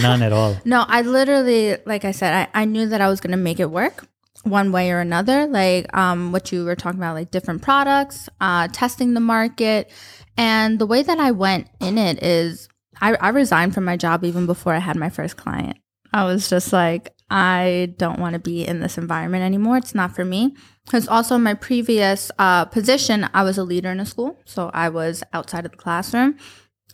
none 0.00 0.22
at 0.22 0.32
all. 0.32 0.56
No, 0.64 0.84
I 0.88 1.02
literally, 1.02 1.76
like 1.86 2.04
I 2.04 2.12
said, 2.12 2.48
I, 2.54 2.62
I 2.62 2.64
knew 2.64 2.88
that 2.88 3.00
I 3.00 3.08
was 3.08 3.20
going 3.20 3.32
to 3.32 3.36
make 3.36 3.60
it 3.60 3.70
work 3.70 4.06
one 4.42 4.72
way 4.72 4.90
or 4.90 5.00
another. 5.00 5.46
Like 5.46 5.94
um, 5.96 6.32
what 6.32 6.52
you 6.52 6.64
were 6.64 6.76
talking 6.76 7.00
about, 7.00 7.14
like 7.14 7.30
different 7.30 7.62
products, 7.62 8.28
uh, 8.40 8.68
testing 8.68 9.14
the 9.14 9.20
market. 9.20 9.90
And 10.36 10.78
the 10.78 10.86
way 10.86 11.02
that 11.02 11.18
I 11.18 11.30
went 11.30 11.68
in 11.80 11.98
it 11.98 12.22
is 12.22 12.68
I, 13.00 13.14
I 13.14 13.28
resigned 13.30 13.74
from 13.74 13.84
my 13.84 13.96
job 13.96 14.24
even 14.24 14.46
before 14.46 14.74
I 14.74 14.78
had 14.78 14.96
my 14.96 15.10
first 15.10 15.36
client. 15.36 15.78
I 16.12 16.24
was 16.24 16.48
just 16.48 16.72
like, 16.72 17.12
I 17.30 17.94
don't 17.96 18.20
want 18.20 18.34
to 18.34 18.38
be 18.38 18.66
in 18.66 18.80
this 18.80 18.98
environment 18.98 19.42
anymore. 19.42 19.78
It's 19.78 19.94
not 19.94 20.14
for 20.14 20.24
me. 20.24 20.54
Because 20.84 21.08
also 21.08 21.38
my 21.38 21.54
previous 21.54 22.30
uh, 22.38 22.66
position, 22.66 23.28
I 23.32 23.42
was 23.42 23.56
a 23.56 23.64
leader 23.64 23.90
in 23.90 24.00
a 24.00 24.06
school. 24.06 24.38
So 24.44 24.70
I 24.74 24.90
was 24.90 25.22
outside 25.32 25.64
of 25.64 25.70
the 25.72 25.78
classroom 25.78 26.36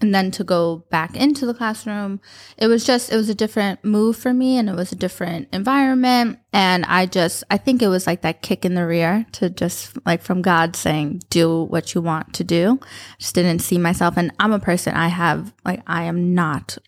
and 0.01 0.15
then 0.15 0.31
to 0.33 0.45
go 0.45 0.85
back 0.91 1.17
into 1.17 1.47
the 1.47 1.55
classroom. 1.55 2.21
It 2.57 2.69
was 2.69 2.85
just 2.85 3.13
it 3.13 3.17
was 3.17 3.29
a 3.29 3.35
different 3.35 3.85
move 3.85 4.17
for 4.17 4.33
me 4.33 4.57
and 4.57 4.69
it 4.69 4.77
was 4.77 4.93
a 4.93 4.97
different 4.97 5.49
environment. 5.53 6.39
And 6.53 6.85
i 6.87 7.07
just 7.07 7.45
i 7.51 7.57
think 7.57 7.83
it 7.83 7.89
was 7.89 8.07
like 8.07 8.23
that 8.23 8.43
kick 8.43 8.65
in 8.65 8.75
the 8.75 8.87
rear 8.87 9.27
to 9.33 9.51
just 9.51 9.99
like 10.07 10.23
from 10.23 10.43
god 10.43 10.77
saying 10.77 11.23
do 11.31 11.65
what 11.65 11.95
you 11.95 12.01
want 12.01 12.35
to 12.35 12.45
do. 12.45 12.81
Just 13.19 13.35
didn't 13.35 13.61
see 13.61 13.79
myself 13.79 14.17
and 14.17 14.33
i'm 14.39 14.53
a 14.53 14.59
person 14.59 14.95
i 14.95 15.09
have 15.09 15.53
like 15.65 15.83
i 15.87 16.05
am 16.05 16.35
not 16.35 16.79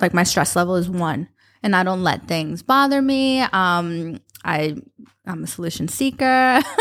like 0.00 0.14
my 0.14 0.22
stress 0.22 0.56
level 0.56 0.76
is 0.76 0.88
one 0.88 1.28
and 1.62 1.74
i 1.76 1.82
don't 1.82 2.02
let 2.02 2.28
things 2.28 2.62
bother 2.62 3.02
me. 3.02 3.40
Um 3.40 4.20
i 4.44 4.76
i'm 5.26 5.44
a 5.44 5.46
solution 5.46 5.88
seeker 5.88 6.62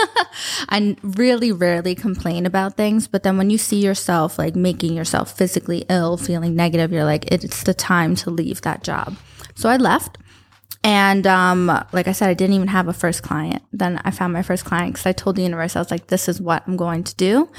I 0.70 0.96
really 1.04 1.52
rarely 1.52 1.96
complain 1.96 2.46
about 2.46 2.76
things, 2.76 3.08
but 3.08 3.24
then 3.24 3.38
when 3.38 3.50
you 3.50 3.58
see 3.58 3.84
yourself 3.84 4.38
like 4.38 4.56
making 4.56 4.94
yourself 4.94 5.36
physically 5.38 5.86
ill, 5.90 6.18
feeling 6.18 6.56
negative, 6.56 6.92
you're 6.92 7.04
like, 7.04 7.32
it's 7.32 7.64
the 7.64 7.74
time 7.74 8.16
to 8.18 8.30
leave 8.30 8.62
that 8.62 8.84
job. 8.84 9.16
So 9.56 9.70
I 9.70 9.78
left. 9.78 10.18
And 10.84 11.26
um, 11.26 11.68
like 11.94 12.10
I 12.10 12.12
said, 12.12 12.30
I 12.30 12.34
didn't 12.34 12.56
even 12.56 12.68
have 12.68 12.90
a 12.90 12.94
first 12.94 13.24
client. 13.24 13.64
Then 13.72 14.02
I 14.04 14.12
found 14.12 14.34
my 14.34 14.42
first 14.42 14.66
client 14.66 14.94
because 14.94 15.06
I 15.06 15.14
told 15.14 15.38
the 15.38 15.44
universe, 15.44 15.76
I 15.76 15.80
was 15.80 15.90
like, 15.90 16.08
this 16.08 16.28
is 16.28 16.42
what 16.42 16.64
I'm 16.68 16.76
going 16.76 17.06
to 17.06 17.16
do. 17.16 17.50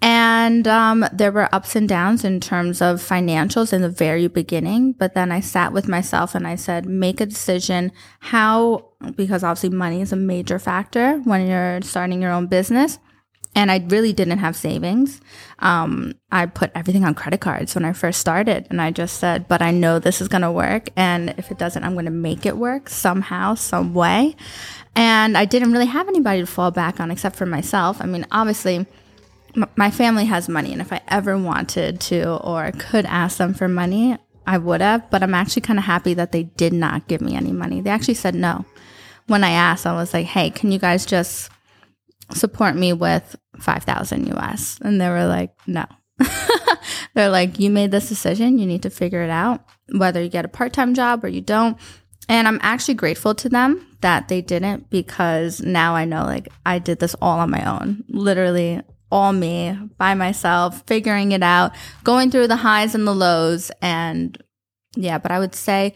And 0.00 0.66
um, 0.66 1.06
there 1.12 1.30
were 1.30 1.54
ups 1.54 1.76
and 1.76 1.88
downs 1.88 2.24
in 2.24 2.40
terms 2.40 2.80
of 2.80 3.00
financials 3.00 3.72
in 3.72 3.82
the 3.82 3.90
very 3.90 4.26
beginning. 4.26 4.92
But 4.92 5.14
then 5.14 5.30
I 5.30 5.40
sat 5.40 5.72
with 5.72 5.86
myself 5.86 6.34
and 6.34 6.46
I 6.46 6.56
said, 6.56 6.86
make 6.86 7.20
a 7.20 7.26
decision 7.26 7.92
how, 8.20 8.86
because 9.16 9.44
obviously 9.44 9.70
money 9.70 10.00
is 10.00 10.12
a 10.12 10.16
major 10.16 10.58
factor 10.58 11.18
when 11.18 11.46
you're 11.46 11.82
starting 11.82 12.22
your 12.22 12.32
own 12.32 12.46
business. 12.46 12.98
And 13.54 13.70
I 13.70 13.84
really 13.88 14.14
didn't 14.14 14.38
have 14.38 14.56
savings. 14.56 15.20
Um, 15.58 16.14
I 16.30 16.46
put 16.46 16.70
everything 16.74 17.04
on 17.04 17.14
credit 17.14 17.40
cards 17.40 17.74
when 17.74 17.84
I 17.84 17.92
first 17.92 18.18
started. 18.18 18.66
And 18.70 18.80
I 18.80 18.90
just 18.90 19.18
said, 19.18 19.46
but 19.46 19.60
I 19.60 19.70
know 19.70 19.98
this 19.98 20.22
is 20.22 20.28
going 20.28 20.42
to 20.42 20.50
work. 20.50 20.88
And 20.96 21.34
if 21.36 21.50
it 21.50 21.58
doesn't, 21.58 21.84
I'm 21.84 21.92
going 21.92 22.06
to 22.06 22.10
make 22.10 22.46
it 22.46 22.56
work 22.56 22.88
somehow, 22.88 23.54
some 23.54 23.92
way. 23.92 24.36
And 24.96 25.36
I 25.36 25.44
didn't 25.44 25.72
really 25.72 25.86
have 25.86 26.08
anybody 26.08 26.40
to 26.40 26.46
fall 26.46 26.70
back 26.70 26.98
on 26.98 27.10
except 27.10 27.36
for 27.36 27.44
myself. 27.46 28.00
I 28.00 28.06
mean, 28.06 28.26
obviously, 28.32 28.86
m- 29.54 29.70
my 29.76 29.90
family 29.90 30.24
has 30.24 30.48
money. 30.48 30.72
And 30.72 30.80
if 30.80 30.92
I 30.92 31.02
ever 31.08 31.36
wanted 31.36 32.00
to 32.02 32.36
or 32.38 32.72
could 32.72 33.04
ask 33.04 33.36
them 33.36 33.52
for 33.52 33.68
money, 33.68 34.16
I 34.46 34.56
would 34.56 34.80
have. 34.80 35.10
But 35.10 35.22
I'm 35.22 35.34
actually 35.34 35.62
kind 35.62 35.78
of 35.78 35.84
happy 35.84 36.14
that 36.14 36.32
they 36.32 36.44
did 36.44 36.72
not 36.72 37.06
give 37.06 37.20
me 37.20 37.36
any 37.36 37.52
money. 37.52 37.82
They 37.82 37.90
actually 37.90 38.14
said 38.14 38.34
no. 38.34 38.64
When 39.26 39.44
I 39.44 39.50
asked, 39.50 39.86
I 39.86 39.92
was 39.92 40.14
like, 40.14 40.26
hey, 40.26 40.50
can 40.50 40.72
you 40.72 40.78
guys 40.78 41.04
just 41.06 41.50
support 42.34 42.76
me 42.76 42.92
with 42.92 43.36
5000 43.58 44.34
US. 44.36 44.78
And 44.82 45.00
they 45.00 45.08
were 45.08 45.26
like, 45.26 45.54
no. 45.66 45.84
They're 47.14 47.28
like, 47.28 47.58
you 47.58 47.70
made 47.70 47.90
this 47.90 48.08
decision. 48.08 48.58
You 48.58 48.66
need 48.66 48.82
to 48.82 48.90
figure 48.90 49.22
it 49.22 49.30
out, 49.30 49.64
whether 49.94 50.22
you 50.22 50.28
get 50.28 50.44
a 50.44 50.48
part 50.48 50.72
time 50.72 50.94
job 50.94 51.24
or 51.24 51.28
you 51.28 51.40
don't. 51.40 51.78
And 52.28 52.46
I'm 52.46 52.60
actually 52.62 52.94
grateful 52.94 53.34
to 53.36 53.48
them 53.48 53.86
that 54.00 54.28
they 54.28 54.40
didn't 54.40 54.90
because 54.90 55.60
now 55.60 55.94
I 55.94 56.04
know 56.04 56.24
like 56.24 56.48
I 56.64 56.78
did 56.78 56.98
this 56.98 57.14
all 57.20 57.40
on 57.40 57.50
my 57.50 57.64
own, 57.78 58.04
literally 58.08 58.80
all 59.10 59.32
me 59.32 59.76
by 59.98 60.14
myself, 60.14 60.82
figuring 60.86 61.32
it 61.32 61.42
out, 61.42 61.72
going 62.04 62.30
through 62.30 62.48
the 62.48 62.56
highs 62.56 62.94
and 62.94 63.06
the 63.06 63.14
lows. 63.14 63.70
And 63.82 64.42
yeah, 64.96 65.18
but 65.18 65.30
I 65.30 65.38
would 65.38 65.54
say 65.54 65.94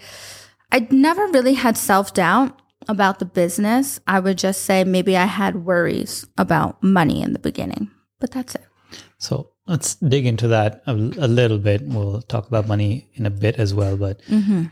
I 0.71 0.87
never 0.91 1.27
really 1.29 1.55
had 1.55 1.77
self 1.77 2.13
doubt 2.13 2.61
about 2.89 3.19
the 3.19 3.25
business. 3.25 4.01
I 4.07 4.21
would 4.21 4.39
just 4.39 4.63
say 4.63 4.85
maybe 4.85 5.17
I 5.17 5.25
had 5.27 5.65
worries 5.65 6.27
about 6.39 6.83
money 6.83 7.23
in 7.23 7.33
the 7.33 7.39
beginning, 7.39 7.91
but 8.21 8.31
that's 8.31 8.55
it. 8.55 8.65
So 9.19 9.51
let's 9.67 9.97
dig 9.97 10.27
into 10.27 10.49
that 10.49 10.83
a, 10.87 10.93
a 10.93 11.29
little 11.29 11.59
bit. 11.59 11.83
We'll 11.85 12.23
talk 12.23 12.47
about 12.47 12.69
money 12.69 13.09
in 13.15 13.27
a 13.27 13.31
bit 13.31 13.57
as 13.57 13.75
well. 13.75 13.97
But 13.97 14.21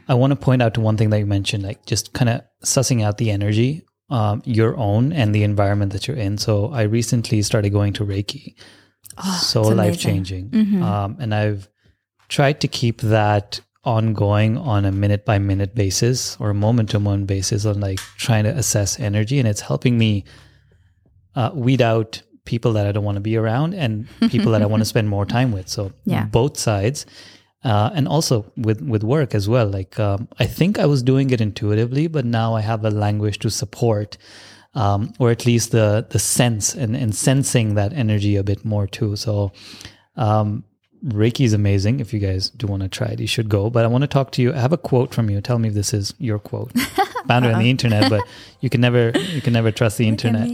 I 0.08 0.14
want 0.14 0.30
to 0.32 0.36
point 0.36 0.62
out 0.62 0.74
to 0.74 0.80
one 0.80 0.96
thing 0.96 1.10
that 1.10 1.18
you 1.18 1.26
mentioned, 1.26 1.62
like 1.62 1.84
just 1.86 2.12
kind 2.12 2.28
of 2.28 2.42
sussing 2.64 3.02
out 3.02 3.18
the 3.18 3.30
energy, 3.30 3.84
um, 4.10 4.42
your 4.44 4.76
own 4.76 5.12
and 5.12 5.34
the 5.34 5.42
environment 5.42 5.92
that 5.92 6.06
you're 6.06 6.16
in. 6.16 6.38
So 6.38 6.70
I 6.72 6.82
recently 6.82 7.42
started 7.42 7.70
going 7.70 7.92
to 7.94 8.04
Reiki. 8.04 8.54
so 9.40 9.60
it's 9.60 9.70
amazing. 9.70 9.76
life 9.76 9.98
changing. 9.98 10.82
Um, 10.82 11.16
and 11.20 11.34
I've 11.34 11.68
tried 12.28 12.60
to 12.60 12.68
keep 12.68 13.00
that 13.00 13.60
ongoing 13.84 14.56
on 14.58 14.84
a 14.84 14.92
minute 14.92 15.24
by 15.24 15.38
minute 15.38 15.74
basis 15.74 16.36
or 16.40 16.52
moment 16.54 16.90
to 16.90 16.98
moment 16.98 17.26
basis 17.26 17.64
on 17.66 17.80
like 17.80 17.98
trying 18.16 18.44
to 18.44 18.50
assess 18.50 18.98
energy. 18.98 19.38
And 19.38 19.46
it's 19.48 19.60
helping 19.60 19.98
me 19.98 20.24
uh, 21.34 21.50
weed 21.54 21.82
out 21.82 22.22
people 22.44 22.72
that 22.74 22.86
I 22.86 22.92
don't 22.92 23.04
want 23.04 23.16
to 23.16 23.20
be 23.20 23.36
around 23.36 23.74
and 23.74 24.06
people 24.30 24.52
that 24.52 24.62
I 24.62 24.66
want 24.66 24.80
to 24.80 24.84
spend 24.94 25.08
more 25.08 25.26
time 25.26 25.52
with. 25.52 25.68
So 25.68 25.92
Yeah. 26.04 26.24
both 26.26 26.56
sides. 26.58 27.06
Uh, 27.64 27.88
and 27.94 28.06
also 28.06 28.52
with 28.58 28.82
with 28.82 29.02
work 29.02 29.34
as 29.34 29.48
well. 29.48 29.66
Like 29.66 29.98
um, 29.98 30.28
I 30.38 30.44
think 30.44 30.78
I 30.78 30.84
was 30.84 31.02
doing 31.02 31.30
it 31.30 31.40
intuitively, 31.40 32.08
but 32.08 32.26
now 32.26 32.54
I 32.54 32.60
have 32.60 32.84
a 32.84 32.90
language 32.90 33.38
to 33.38 33.48
support, 33.48 34.18
um, 34.74 35.14
or 35.18 35.30
at 35.30 35.46
least 35.46 35.70
the 35.72 36.06
the 36.10 36.18
sense 36.18 36.74
and, 36.74 36.94
and 36.94 37.14
sensing 37.14 37.74
that 37.76 37.94
energy 37.94 38.36
a 38.36 38.42
bit 38.42 38.66
more 38.66 38.86
too. 38.86 39.16
So 39.16 39.52
um, 40.16 40.64
Reiki 41.06 41.44
is 41.44 41.52
amazing. 41.52 42.00
If 42.00 42.14
you 42.14 42.20
guys 42.20 42.48
do 42.50 42.66
want 42.66 42.82
to 42.82 42.88
try 42.88 43.08
it, 43.08 43.20
you 43.20 43.26
should 43.26 43.48
go. 43.48 43.68
But 43.68 43.84
I 43.84 43.88
want 43.88 44.02
to 44.02 44.08
talk 44.08 44.30
to 44.32 44.42
you. 44.42 44.54
I 44.54 44.58
have 44.58 44.72
a 44.72 44.78
quote 44.78 45.12
from 45.12 45.28
you. 45.28 45.40
Tell 45.40 45.58
me 45.58 45.68
if 45.68 45.74
this 45.74 45.92
is 45.92 46.14
your 46.18 46.38
quote. 46.38 46.72
Found 47.28 47.46
it 47.46 47.54
on 47.54 47.60
the 47.60 47.70
internet, 47.70 48.10
but 48.10 48.22
you 48.60 48.70
can 48.70 48.80
never 48.80 49.10
you 49.18 49.40
can 49.40 49.52
never 49.52 49.70
trust 49.70 49.98
the 49.98 50.08
internet. 50.08 50.50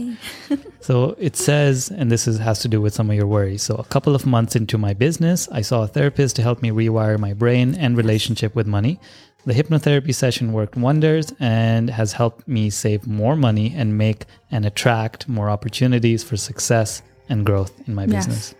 So 0.81 1.15
it 1.19 1.35
says, 1.35 1.89
and 1.95 2.11
this 2.11 2.27
is, 2.27 2.39
has 2.39 2.59
to 2.61 2.67
do 2.67 2.81
with 2.81 2.91
some 2.95 3.07
of 3.11 3.15
your 3.15 3.27
worries. 3.27 3.61
So 3.61 3.75
a 3.75 3.83
couple 3.83 4.15
of 4.15 4.25
months 4.25 4.55
into 4.55 4.79
my 4.79 4.95
business, 4.95 5.47
I 5.51 5.61
saw 5.61 5.83
a 5.83 5.87
therapist 5.87 6.35
to 6.37 6.41
help 6.41 6.63
me 6.63 6.71
rewire 6.71 7.19
my 7.19 7.33
brain 7.33 7.75
and 7.75 7.95
relationship 7.95 8.55
with 8.55 8.65
money. 8.65 8.99
The 9.45 9.53
hypnotherapy 9.53 10.13
session 10.13 10.53
worked 10.53 10.75
wonders 10.75 11.33
and 11.39 11.91
has 11.91 12.13
helped 12.13 12.47
me 12.47 12.71
save 12.71 13.05
more 13.05 13.35
money 13.35 13.71
and 13.75 13.95
make 13.95 14.25
and 14.49 14.65
attract 14.65 15.29
more 15.29 15.51
opportunities 15.51 16.23
for 16.23 16.35
success 16.35 17.03
and 17.29 17.45
growth 17.45 17.71
in 17.87 17.93
my 17.93 18.05
Yes. 18.05 18.25
business. 18.25 18.55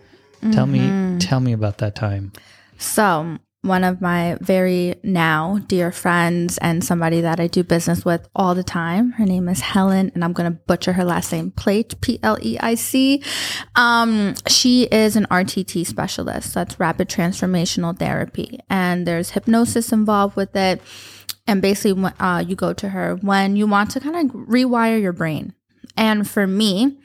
Tell 0.51 0.65
me, 0.65 1.19
tell 1.19 1.39
me 1.39 1.53
about 1.53 1.77
that 1.79 1.95
time. 1.95 2.31
So, 2.77 3.37
one 3.63 3.83
of 3.83 4.01
my 4.01 4.37
very 4.41 4.95
now 5.03 5.59
dear 5.67 5.91
friends 5.91 6.57
and 6.59 6.83
somebody 6.83 7.21
that 7.21 7.39
I 7.39 7.45
do 7.45 7.63
business 7.63 8.03
with 8.03 8.27
all 8.35 8.55
the 8.55 8.63
time. 8.63 9.11
Her 9.11 9.25
name 9.25 9.47
is 9.47 9.59
Helen, 9.59 10.11
and 10.15 10.23
I'm 10.23 10.33
going 10.33 10.51
to 10.51 10.59
butcher 10.65 10.93
her 10.93 11.03
last 11.03 11.31
name, 11.31 11.51
Plate, 11.51 11.99
P 12.01 12.19
L 12.23 12.37
E 12.41 12.57
I 12.59 12.73
C. 12.75 13.21
Um, 13.75 14.33
she 14.47 14.83
is 14.85 15.15
an 15.15 15.27
RTT 15.29 15.85
specialist. 15.85 16.55
That's 16.55 16.79
rapid 16.79 17.07
transformational 17.07 17.97
therapy. 17.97 18.59
And 18.69 19.05
there's 19.05 19.31
hypnosis 19.31 19.91
involved 19.91 20.35
with 20.35 20.55
it. 20.55 20.81
And 21.45 21.61
basically, 21.61 22.11
uh, 22.19 22.39
you 22.39 22.55
go 22.55 22.73
to 22.73 22.89
her 22.89 23.15
when 23.21 23.55
you 23.55 23.67
want 23.67 23.91
to 23.91 23.99
kind 23.99 24.15
of 24.15 24.35
rewire 24.35 24.99
your 24.99 25.13
brain. 25.13 25.53
And 25.95 26.27
for 26.27 26.47
me, 26.47 26.97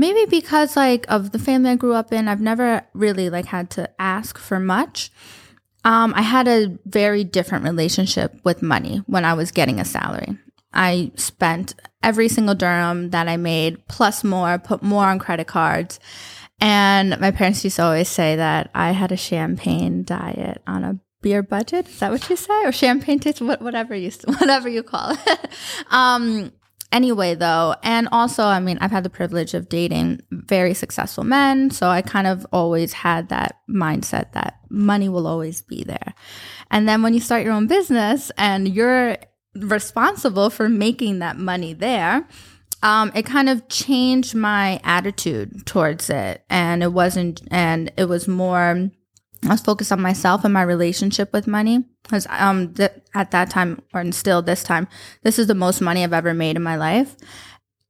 maybe 0.00 0.24
because 0.30 0.76
like 0.76 1.04
of 1.08 1.30
the 1.30 1.38
family 1.38 1.70
I 1.70 1.76
grew 1.76 1.92
up 1.94 2.10
in, 2.12 2.26
I've 2.26 2.40
never 2.40 2.82
really 2.94 3.28
like 3.28 3.44
had 3.46 3.68
to 3.70 3.88
ask 4.00 4.38
for 4.38 4.58
much. 4.58 5.12
Um, 5.84 6.12
I 6.16 6.22
had 6.22 6.48
a 6.48 6.78
very 6.86 7.22
different 7.24 7.64
relationship 7.64 8.40
with 8.42 8.62
money 8.62 9.02
when 9.06 9.24
I 9.24 9.34
was 9.34 9.50
getting 9.50 9.78
a 9.78 9.84
salary. 9.84 10.38
I 10.72 11.10
spent 11.16 11.74
every 12.02 12.28
single 12.28 12.54
dirham 12.54 13.10
that 13.10 13.28
I 13.28 13.36
made 13.36 13.86
plus 13.88 14.24
more, 14.24 14.58
put 14.58 14.82
more 14.82 15.04
on 15.04 15.18
credit 15.18 15.46
cards. 15.46 16.00
And 16.60 17.18
my 17.20 17.30
parents 17.30 17.64
used 17.64 17.76
to 17.76 17.82
always 17.84 18.08
say 18.08 18.36
that 18.36 18.70
I 18.74 18.92
had 18.92 19.12
a 19.12 19.16
champagne 19.16 20.04
diet 20.04 20.62
on 20.66 20.84
a 20.84 20.98
beer 21.22 21.42
budget. 21.42 21.88
Is 21.88 21.98
that 22.00 22.10
what 22.10 22.28
you 22.30 22.36
say? 22.36 22.64
Or 22.64 22.72
champagne 22.72 23.18
taste, 23.18 23.40
what- 23.40 23.62
whatever 23.62 23.94
you 23.94 24.10
whatever 24.38 24.68
you 24.68 24.82
call 24.82 25.10
it. 25.26 25.50
um, 25.90 26.52
anyway, 26.92 27.34
though, 27.34 27.74
and 27.82 28.08
also, 28.12 28.44
I 28.44 28.60
mean, 28.60 28.78
I've 28.80 28.90
had 28.90 29.04
the 29.04 29.10
privilege 29.10 29.54
of 29.54 29.68
dating 29.68 30.20
very 30.30 30.74
successful 30.74 31.24
men, 31.24 31.70
so 31.70 31.88
I 31.88 32.02
kind 32.02 32.26
of 32.26 32.46
always 32.52 32.92
had 32.92 33.28
that 33.28 33.60
mindset 33.68 34.32
that 34.32 34.60
money 34.70 35.08
will 35.08 35.26
always 35.26 35.62
be 35.62 35.84
there. 35.84 36.14
And 36.70 36.88
then 36.88 37.02
when 37.02 37.14
you 37.14 37.20
start 37.20 37.44
your 37.44 37.52
own 37.52 37.66
business 37.66 38.30
and 38.36 38.68
you're 38.68 39.16
responsible 39.54 40.50
for 40.50 40.68
making 40.68 41.18
that 41.18 41.36
money 41.36 41.72
there, 41.72 42.28
um, 42.82 43.12
it 43.14 43.26
kind 43.26 43.48
of 43.48 43.68
changed 43.68 44.34
my 44.34 44.80
attitude 44.84 45.66
towards 45.66 46.08
it. 46.08 46.44
And 46.48 46.82
it 46.82 46.92
wasn't, 46.92 47.42
and 47.50 47.92
it 47.96 48.04
was 48.04 48.26
more, 48.28 48.90
I 49.44 49.48
was 49.48 49.60
focused 49.60 49.92
on 49.92 50.00
myself 50.00 50.44
and 50.44 50.52
my 50.52 50.62
relationship 50.62 51.32
with 51.32 51.46
money. 51.46 51.84
Because 52.02 52.26
um, 52.30 52.74
th- 52.74 52.92
at 53.14 53.30
that 53.30 53.50
time, 53.50 53.82
or 53.94 54.10
still 54.12 54.42
this 54.42 54.62
time, 54.62 54.88
this 55.22 55.38
is 55.38 55.46
the 55.46 55.54
most 55.54 55.80
money 55.80 56.02
I've 56.02 56.12
ever 56.12 56.34
made 56.34 56.56
in 56.56 56.62
my 56.62 56.76
life. 56.76 57.16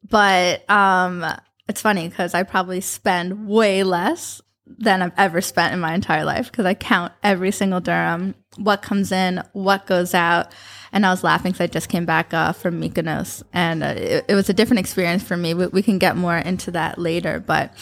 But 0.09 0.69
um, 0.71 1.25
it's 1.69 1.81
funny 1.81 2.09
because 2.09 2.35
I 2.35 2.43
probably 2.43 2.81
spend 2.81 3.47
way 3.47 3.83
less 3.83 4.43
than 4.67 5.03
I've 5.03 5.13
ever 5.17 5.41
spent 5.41 5.75
in 5.75 5.81
my 5.81 5.95
entire 5.95 6.25
life 6.25 6.51
because 6.51 6.67
I 6.67 6.75
count 6.75 7.13
every 7.23 7.51
single 7.51 7.81
dirham, 7.81 8.35
what 8.57 8.83
comes 8.83 9.13
in, 9.13 9.43
what 9.53 9.87
goes 9.87 10.15
out. 10.15 10.53
And 10.93 11.07
I 11.07 11.11
was 11.11 11.23
laughing 11.23 11.53
because 11.53 11.65
I 11.65 11.67
just 11.69 11.89
came 11.89 12.05
back 12.05 12.35
uh, 12.35 12.53
from 12.53 12.81
Mykonos, 12.81 13.45
and 13.53 13.85
uh, 13.85 13.95
it, 13.97 14.25
it 14.29 14.35
was 14.35 14.49
a 14.49 14.53
different 14.53 14.81
experience 14.81 15.23
for 15.23 15.37
me. 15.37 15.55
We, 15.55 15.69
we 15.69 15.83
can 15.83 15.99
get 15.99 16.17
more 16.17 16.37
into 16.37 16.73
that 16.73 16.99
later, 16.99 17.39
but 17.39 17.73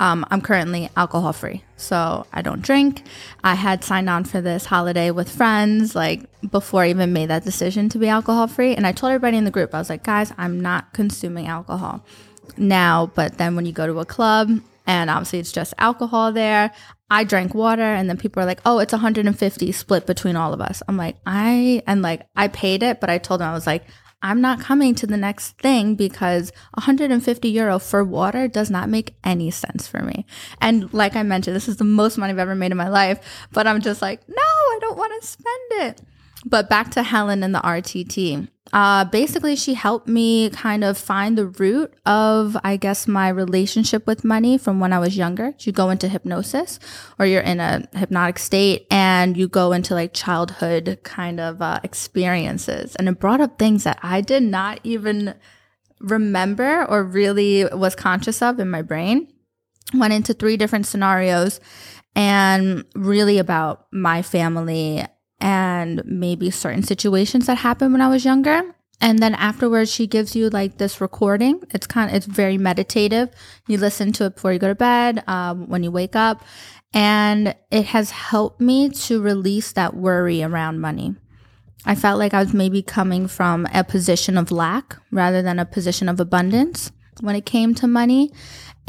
um, 0.00 0.24
I'm 0.30 0.40
currently 0.40 0.88
alcohol 0.96 1.34
free, 1.34 1.62
so 1.76 2.26
I 2.32 2.40
don't 2.40 2.62
drink. 2.62 3.02
I 3.44 3.54
had 3.54 3.84
signed 3.84 4.08
on 4.08 4.24
for 4.24 4.40
this 4.40 4.64
holiday 4.64 5.10
with 5.10 5.30
friends, 5.30 5.94
like 5.94 6.24
before 6.50 6.82
I 6.84 6.88
even 6.88 7.12
made 7.12 7.28
that 7.28 7.44
decision 7.44 7.90
to 7.90 7.98
be 7.98 8.08
alcohol 8.08 8.46
free. 8.46 8.74
And 8.74 8.86
I 8.86 8.92
told 8.92 9.12
everybody 9.12 9.36
in 9.36 9.44
the 9.44 9.50
group, 9.50 9.74
I 9.74 9.78
was 9.78 9.90
like, 9.90 10.02
guys, 10.02 10.32
I'm 10.38 10.58
not 10.58 10.94
consuming 10.94 11.48
alcohol 11.48 12.02
now. 12.56 13.12
But 13.14 13.36
then 13.36 13.56
when 13.56 13.66
you 13.66 13.72
go 13.72 13.86
to 13.86 14.00
a 14.00 14.06
club, 14.06 14.50
and 14.86 15.10
obviously 15.10 15.38
it's 15.38 15.52
just 15.52 15.74
alcohol 15.76 16.32
there, 16.32 16.72
I 17.10 17.24
drank 17.24 17.54
water, 17.54 17.82
and 17.82 18.08
then 18.08 18.16
people 18.16 18.42
are 18.42 18.46
like, 18.46 18.60
oh, 18.64 18.78
it's 18.78 18.94
150 18.94 19.72
split 19.72 20.06
between 20.06 20.34
all 20.34 20.54
of 20.54 20.62
us. 20.62 20.82
I'm 20.88 20.96
like, 20.96 21.16
I, 21.26 21.82
and 21.86 22.00
like, 22.00 22.26
I 22.34 22.48
paid 22.48 22.82
it, 22.82 23.00
but 23.00 23.10
I 23.10 23.18
told 23.18 23.42
them, 23.42 23.50
I 23.50 23.52
was 23.52 23.66
like, 23.66 23.84
I'm 24.22 24.40
not 24.40 24.60
coming 24.60 24.94
to 24.96 25.06
the 25.06 25.16
next 25.16 25.56
thing 25.58 25.94
because 25.94 26.52
150 26.74 27.48
euro 27.48 27.78
for 27.78 28.04
water 28.04 28.48
does 28.48 28.70
not 28.70 28.88
make 28.88 29.14
any 29.24 29.50
sense 29.50 29.88
for 29.88 30.02
me. 30.02 30.26
And 30.60 30.92
like 30.92 31.16
I 31.16 31.22
mentioned, 31.22 31.56
this 31.56 31.68
is 31.68 31.78
the 31.78 31.84
most 31.84 32.18
money 32.18 32.32
I've 32.32 32.38
ever 32.38 32.54
made 32.54 32.70
in 32.70 32.76
my 32.76 32.88
life, 32.88 33.20
but 33.52 33.66
I'm 33.66 33.80
just 33.80 34.02
like, 34.02 34.20
no, 34.28 34.36
I 34.36 34.78
don't 34.80 34.98
want 34.98 35.20
to 35.20 35.26
spend 35.26 35.72
it. 35.72 36.02
But 36.44 36.70
back 36.70 36.90
to 36.92 37.02
Helen 37.02 37.42
and 37.42 37.54
the 37.54 37.60
RTT. 37.60 38.48
Uh, 38.72 39.04
basically, 39.04 39.56
she 39.56 39.74
helped 39.74 40.06
me 40.06 40.48
kind 40.50 40.84
of 40.84 40.96
find 40.96 41.36
the 41.36 41.46
root 41.46 41.92
of, 42.06 42.56
I 42.62 42.76
guess, 42.76 43.08
my 43.08 43.28
relationship 43.28 44.06
with 44.06 44.24
money 44.24 44.58
from 44.58 44.78
when 44.78 44.92
I 44.92 45.00
was 45.00 45.16
younger. 45.16 45.54
You 45.58 45.72
go 45.72 45.90
into 45.90 46.08
hypnosis 46.08 46.78
or 47.18 47.26
you're 47.26 47.42
in 47.42 47.58
a 47.58 47.88
hypnotic 47.94 48.38
state 48.38 48.86
and 48.90 49.36
you 49.36 49.48
go 49.48 49.72
into 49.72 49.94
like 49.94 50.14
childhood 50.14 51.00
kind 51.02 51.40
of 51.40 51.60
uh, 51.60 51.80
experiences. 51.82 52.94
And 52.96 53.08
it 53.08 53.18
brought 53.18 53.40
up 53.40 53.58
things 53.58 53.84
that 53.84 53.98
I 54.02 54.20
did 54.20 54.44
not 54.44 54.78
even 54.84 55.34
remember 55.98 56.84
or 56.86 57.02
really 57.04 57.64
was 57.64 57.96
conscious 57.96 58.40
of 58.40 58.60
in 58.60 58.70
my 58.70 58.82
brain. 58.82 59.32
Went 59.92 60.12
into 60.12 60.32
three 60.32 60.56
different 60.56 60.86
scenarios 60.86 61.58
and 62.14 62.84
really 62.94 63.38
about 63.38 63.86
my 63.92 64.22
family 64.22 65.04
and 65.40 66.02
maybe 66.04 66.50
certain 66.50 66.82
situations 66.82 67.46
that 67.46 67.58
happened 67.58 67.92
when 67.92 68.00
I 68.00 68.08
was 68.08 68.24
younger. 68.24 68.62
And 69.00 69.18
then 69.18 69.34
afterwards, 69.34 69.90
she 69.90 70.06
gives 70.06 70.36
you 70.36 70.50
like 70.50 70.76
this 70.76 71.00
recording. 71.00 71.62
It's 71.70 71.86
kind 71.86 72.10
of, 72.10 72.16
it's 72.16 72.26
very 72.26 72.58
meditative. 72.58 73.30
You 73.66 73.78
listen 73.78 74.12
to 74.12 74.26
it 74.26 74.34
before 74.34 74.52
you 74.52 74.58
go 74.58 74.68
to 74.68 74.74
bed, 74.74 75.24
um, 75.26 75.68
when 75.68 75.82
you 75.82 75.90
wake 75.90 76.14
up. 76.14 76.44
And 76.92 77.54
it 77.70 77.86
has 77.86 78.10
helped 78.10 78.60
me 78.60 78.90
to 78.90 79.22
release 79.22 79.72
that 79.72 79.94
worry 79.94 80.42
around 80.42 80.80
money. 80.80 81.14
I 81.86 81.94
felt 81.94 82.18
like 82.18 82.34
I 82.34 82.40
was 82.40 82.52
maybe 82.52 82.82
coming 82.82 83.26
from 83.26 83.66
a 83.72 83.84
position 83.84 84.36
of 84.36 84.50
lack 84.50 84.96
rather 85.10 85.40
than 85.40 85.58
a 85.58 85.64
position 85.64 86.08
of 86.08 86.20
abundance 86.20 86.92
when 87.20 87.36
it 87.36 87.46
came 87.46 87.74
to 87.76 87.86
money. 87.86 88.32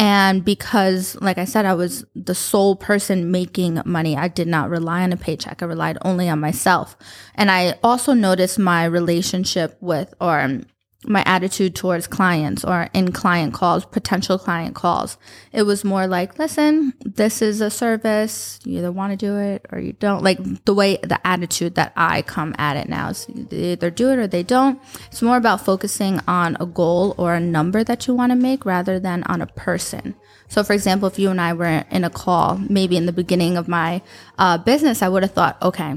And 0.02 0.44
because, 0.44 1.16
like 1.22 1.38
I 1.38 1.46
said, 1.46 1.68
I 1.68 1.76
was 1.76 2.04
the 2.16 2.34
sole 2.34 2.76
person 2.76 3.30
making 3.30 3.80
money, 3.86 4.18
I 4.18 4.30
did 4.30 4.48
not 4.48 4.72
rely 4.72 5.04
on 5.04 5.14
a 5.14 5.16
paycheck. 5.16 5.62
I 5.62 5.66
relied 5.68 6.00
only 6.02 6.28
on 6.28 6.40
myself. 6.40 6.98
And 7.36 7.52
I 7.52 7.78
also 7.84 8.14
noticed 8.14 8.58
my 8.58 8.86
relationship 8.86 9.78
with, 9.80 10.12
or 10.20 10.40
um, 10.40 10.66
my 11.06 11.24
attitude 11.26 11.76
towards 11.76 12.06
clients 12.06 12.64
or 12.64 12.90
in 12.94 13.12
client 13.12 13.54
calls, 13.54 13.86
potential 13.86 14.38
client 14.38 14.76
calls. 14.76 15.18
It 15.52 15.64
was 15.64 15.84
more 15.84 16.06
like, 16.06 16.38
listen, 16.38 16.94
this 17.00 17.42
is 17.42 17.60
a 17.60 17.72
service. 17.72 18.60
You 18.64 18.80
either 18.80 18.92
want 18.92 19.12
to 19.12 19.18
do 19.18 19.38
it 19.38 19.66
or 19.72 19.80
you 19.80 19.94
don't. 19.94 20.24
Like 20.24 20.40
the 20.66 20.74
way, 20.74 20.98
the 20.98 21.20
attitude 21.26 21.76
that 21.76 21.94
I 21.96 22.22
come 22.22 22.54
at 22.60 22.78
it 22.78 22.88
now 22.88 23.10
is 23.10 23.26
they 23.28 23.74
either 23.74 23.90
do 23.90 24.12
it 24.12 24.20
or 24.20 24.28
they 24.28 24.44
don't. 24.44 24.80
It's 25.08 25.24
more 25.24 25.38
about 25.38 25.66
focusing 25.66 26.20
on 26.28 26.56
a 26.60 26.66
goal 26.68 27.16
or 27.18 27.34
a 27.34 27.40
number 27.40 27.84
that 27.84 28.08
you 28.08 28.14
want 28.14 28.32
to 28.32 28.36
make 28.36 28.64
rather 28.64 29.00
than 29.00 29.24
on 29.24 29.42
a 29.42 29.48
person. 29.48 30.16
So, 30.50 30.64
for 30.64 30.74
example, 30.74 31.08
if 31.08 31.18
you 31.18 31.32
and 31.32 31.42
I 31.42 31.54
were 31.54 31.86
in 31.90 32.04
a 32.04 32.10
call, 32.10 32.58
maybe 32.58 32.98
in 32.98 33.06
the 33.06 33.14
beginning 33.14 33.58
of 33.58 33.68
my 33.68 34.02
uh, 34.38 34.58
business, 34.60 35.02
I 35.02 35.10
would 35.10 35.24
have 35.24 35.32
thought, 35.32 35.60
okay, 35.62 35.96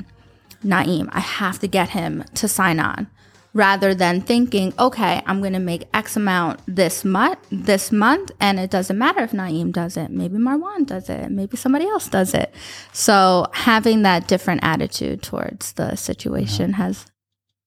Naeem, 0.65 1.09
I 1.13 1.21
have 1.21 1.59
to 1.59 1.67
get 1.67 1.91
him 1.91 2.25
to 2.35 2.49
sign 2.49 2.81
on 2.81 3.09
rather 3.55 3.95
than 3.95 4.21
thinking, 4.21 4.75
okay, 4.79 5.23
I'm 5.27 5.41
going 5.41 5.53
to 5.55 5.61
make 5.61 5.89
X 5.95 6.17
amount 6.17 6.61
this 6.67 7.05
month, 7.05 7.39
this 7.51 7.91
month, 7.91 8.33
and 8.41 8.61
it 8.61 8.71
doesn't 8.71 8.99
matter 8.99 9.21
if 9.21 9.31
Naeem 9.31 9.73
does 9.73 9.97
it. 9.97 10.11
Maybe 10.11 10.37
Marwan 10.37 10.87
does 10.87 11.09
it. 11.09 11.31
Maybe 11.31 11.57
somebody 11.57 11.87
else 11.87 12.09
does 12.09 12.35
it. 12.35 12.53
So 12.93 13.47
having 13.53 14.03
that 14.03 14.27
different 14.27 14.65
attitude 14.65 15.23
towards 15.23 15.73
the 15.73 15.95
situation 15.95 16.75
has 16.75 17.07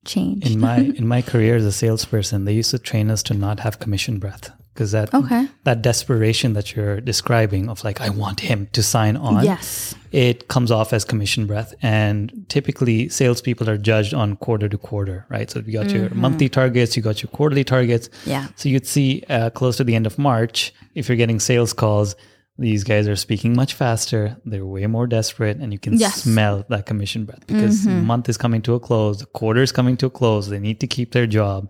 changed. 0.06 0.52
In 0.52 0.60
my 0.60 0.78
in 1.00 1.08
my 1.08 1.22
career 1.22 1.56
as 1.56 1.66
a 1.66 1.72
salesperson, 1.72 2.46
they 2.46 2.54
used 2.54 2.72
to 2.72 2.80
train 2.80 3.10
us 3.10 3.24
to 3.24 3.34
not 3.34 3.62
have 3.62 3.80
commission 3.80 4.20
breath 4.20 4.52
because 4.78 4.92
that 4.92 5.12
Okay. 5.14 5.48
that 5.64 5.82
desperation 5.82 6.54
that 6.54 6.76
you're 6.76 7.02
describing 7.02 7.68
of 7.70 7.84
like 7.84 8.00
I 8.00 8.10
want 8.24 8.40
him 8.50 8.68
to 8.74 8.82
sign 8.84 9.18
on. 9.18 9.44
Yes. 9.44 9.96
It 10.12 10.48
comes 10.48 10.70
off 10.72 10.94
as 10.94 11.04
commission 11.04 11.48
breath, 11.48 11.74
and 11.82 12.32
typically 12.48 13.10
salespeople 13.10 13.68
are 13.70 13.78
judged 13.92 14.14
on 14.14 14.36
quarter 14.38 14.70
to 14.70 14.78
quarter, 14.78 15.26
right? 15.30 15.50
So 15.52 15.60
you 15.66 15.74
got 15.74 15.90
your 15.90 16.10
monthly 16.14 16.50
targets, 16.50 16.96
you 16.96 17.02
got 17.04 17.22
your 17.24 17.32
quarterly 17.38 17.64
targets. 17.64 18.08
Mm-hmm. 18.10 18.30
Yeah. 18.30 18.48
So 18.56 18.70
you'd 18.70 18.88
see 18.88 19.24
uh, 19.30 19.50
close 19.50 19.76
to 19.78 19.84
the 19.84 19.96
end 19.96 20.06
of 20.06 20.18
March, 20.18 20.74
if 20.96 21.10
you're 21.10 21.18
getting 21.24 21.40
sales 21.40 21.74
calls, 21.74 22.16
these 22.60 22.84
guys 22.84 23.08
are 23.08 23.16
speaking 23.16 23.54
much 23.56 23.74
faster. 23.76 24.36
They're 24.46 24.66
way 24.66 24.88
more 24.88 25.08
desperate, 25.08 25.58
and 25.62 25.72
you 25.74 25.80
can 25.80 25.94
Yes. 25.98 26.22
Mm-hmm. 26.22 26.32
smell 26.32 26.66
that 26.70 26.86
commission 26.86 27.26
breath 27.26 27.46
because 27.46 27.84
the 27.84 27.92
month 27.92 28.30
is 28.30 28.38
coming 28.38 28.62
to 28.64 28.74
a 28.76 28.80
close, 28.80 29.20
the 29.20 29.26
quarter 29.40 29.62
is 29.62 29.72
coming 29.72 29.96
to 29.98 30.06
a 30.08 30.10
close. 30.10 30.48
They 30.50 30.60
need 30.60 30.80
to 30.80 30.88
keep 30.88 31.12
their 31.12 31.28
job, 31.28 31.70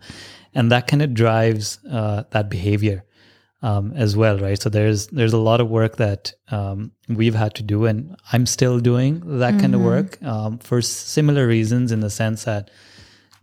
and 0.53 0.71
that 0.71 0.87
kind 0.87 1.01
of 1.01 1.13
drives 1.13 1.79
uh, 1.89 2.23
that 2.31 2.49
behavior 2.49 3.03
um, 3.61 3.93
as 3.95 4.15
well, 4.15 4.37
right? 4.39 4.61
So 4.61 4.69
there's 4.69 5.07
there's 5.07 5.33
a 5.33 5.37
lot 5.37 5.61
of 5.61 5.69
work 5.69 5.97
that 5.97 6.33
um, 6.51 6.91
we've 7.09 7.35
had 7.35 7.55
to 7.55 7.63
do, 7.63 7.85
and 7.85 8.15
I'm 8.31 8.45
still 8.45 8.79
doing 8.79 9.39
that 9.39 9.59
kind 9.59 9.73
of 9.75 9.81
work 9.81 10.21
um, 10.23 10.59
for 10.59 10.81
similar 10.81 11.47
reasons, 11.47 11.91
in 11.91 12.01
the 12.01 12.09
sense 12.09 12.43
that 12.45 12.69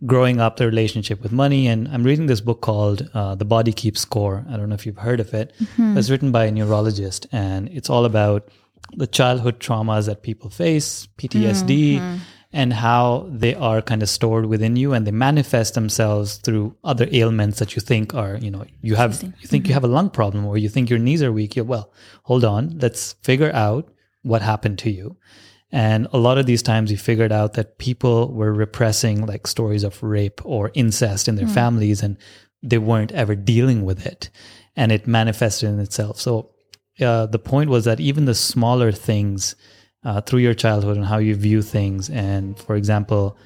growing 0.05 0.39
up 0.39 0.57
the 0.57 0.65
relationship 0.65 1.23
with 1.23 1.31
money 1.31 1.67
and 1.67 1.87
i'm 1.87 2.03
reading 2.03 2.25
this 2.25 2.41
book 2.41 2.59
called 2.59 3.09
uh, 3.13 3.33
the 3.33 3.45
body 3.45 3.71
keeps 3.71 4.01
score. 4.01 4.45
I 4.49 4.57
don't 4.57 4.67
know 4.69 4.75
if 4.75 4.85
you've 4.85 4.97
heard 4.97 5.21
of 5.21 5.33
it. 5.33 5.53
It's 5.97 6.09
written 6.09 6.31
by 6.33 6.45
a 6.45 6.51
neurologist 6.51 7.27
and 7.31 7.69
it's 7.69 7.89
all 7.89 8.03
about 8.03 8.49
the 8.93 9.07
childhood 9.07 9.59
traumas 9.61 10.05
that 10.07 10.21
people 10.21 10.49
face 10.49 11.07
ptsd 11.17 12.19
and 12.55 12.73
how 12.73 13.27
they 13.29 13.53
are 13.53 13.81
kind 13.81 14.01
of 14.01 14.09
stored 14.09 14.45
within 14.47 14.75
you 14.75 14.93
and 14.93 15.05
they 15.05 15.11
manifest 15.11 15.75
themselves 15.75 16.37
through 16.37 16.75
other 16.83 17.07
ailments 17.11 17.59
that 17.59 17.75
you 17.75 17.81
think 17.81 18.15
are 18.15 18.37
you 18.37 18.49
know 18.49 18.65
you 18.81 18.95
have 18.95 19.21
you 19.41 19.47
think 19.47 19.67
you 19.67 19.73
have 19.73 19.83
a 19.83 19.95
lung 19.97 20.09
problem 20.09 20.45
or 20.45 20.57
you 20.57 20.69
think 20.69 20.89
your 20.89 20.99
knees 20.99 21.21
are 21.21 21.31
weak 21.31 21.55
you're 21.55 21.65
well 21.65 21.91
hold 22.23 22.45
on 22.45 22.77
let's 22.79 23.13
figure 23.21 23.51
out 23.53 23.89
what 24.23 24.41
happened 24.41 24.79
to 24.79 24.89
you 24.89 25.15
and 25.71 26.07
a 26.13 26.17
lot 26.17 26.37
of 26.37 26.45
these 26.45 26.63
times 26.63 26.89
we 26.89 26.95
figured 26.95 27.33
out 27.33 27.53
that 27.53 27.77
people 27.77 28.31
were 28.31 28.53
repressing 28.53 29.25
like 29.25 29.45
stories 29.45 29.83
of 29.83 30.01
rape 30.01 30.39
or 30.45 30.71
incest 30.73 31.27
in 31.27 31.35
their 31.35 31.47
families 31.47 32.01
and 32.01 32.17
they 32.63 32.77
weren't 32.77 33.11
ever 33.11 33.35
dealing 33.35 33.83
with 33.83 34.05
it. 34.05 34.29
And 34.75 34.91
it 34.91 35.07
manifested 35.07 35.69
in 35.69 35.79
itself. 35.79 36.19
So 36.19 36.51
uh, 36.99 37.27
the 37.27 37.39
point 37.39 37.69
was 37.69 37.85
that 37.85 37.99
even 37.99 38.25
the 38.25 38.35
smaller 38.35 38.91
things 38.91 39.55
uh, 40.05 40.21
through 40.21 40.39
your 40.39 40.53
childhood 40.53 40.95
and 40.95 41.05
how 41.05 41.17
you 41.17 41.35
view 41.35 41.61
things. 41.61 42.09
And 42.09 42.57
for 42.57 42.75
example, 42.75 43.37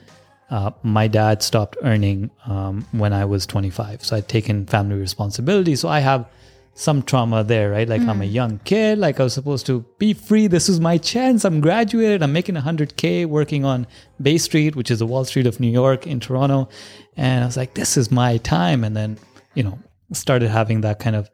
uh, 0.50 0.72
my 0.84 1.08
dad 1.08 1.42
stopped 1.42 1.78
earning 1.84 2.30
um, 2.46 2.86
when 2.92 3.14
I 3.14 3.26
was 3.26 3.46
25. 3.46 4.04
So 4.04 4.18
I'd 4.18 4.28
taken 4.28 4.66
family 4.66 4.96
responsibility. 4.96 5.76
So 5.76 5.88
I 5.88 6.00
have 6.00 6.28
some 6.74 7.04
trauma 7.04 7.44
there, 7.44 7.72
right? 7.72 7.88
Like 7.90 8.02
I'm 8.02 8.22
a 8.22 8.26
young 8.26 8.60
kid, 8.60 9.00
like 9.00 9.20
I 9.20 9.24
was 9.24 9.34
supposed 9.34 9.66
to 9.66 9.86
be 9.98 10.14
free. 10.14 10.48
This 10.48 10.70
is 10.70 10.80
my 10.80 10.98
chance. 10.98 11.44
I'm 11.44 11.60
graduated. 11.60 12.24
I'm 12.24 12.32
making 12.32 12.56
100K 12.56 13.26
working 13.26 13.66
on 13.66 13.86
Bay 14.22 14.38
Street, 14.38 14.76
which 14.76 14.90
is 14.90 15.00
the 15.00 15.06
Wall 15.06 15.26
Street 15.26 15.46
of 15.46 15.60
New 15.60 15.70
York 15.70 16.08
in 16.08 16.20
Toronto. 16.20 16.70
And 17.18 17.44
I 17.44 17.46
was 17.46 17.58
like, 17.58 17.74
this 17.74 17.98
is 17.98 18.12
my 18.12 18.38
time. 18.38 18.84
And 18.84 18.96
then, 18.96 19.18
you 19.56 19.64
know, 19.64 19.78
started 20.14 20.50
having 20.50 20.82
that 20.82 21.00
kind 21.00 21.16
of 21.16 21.30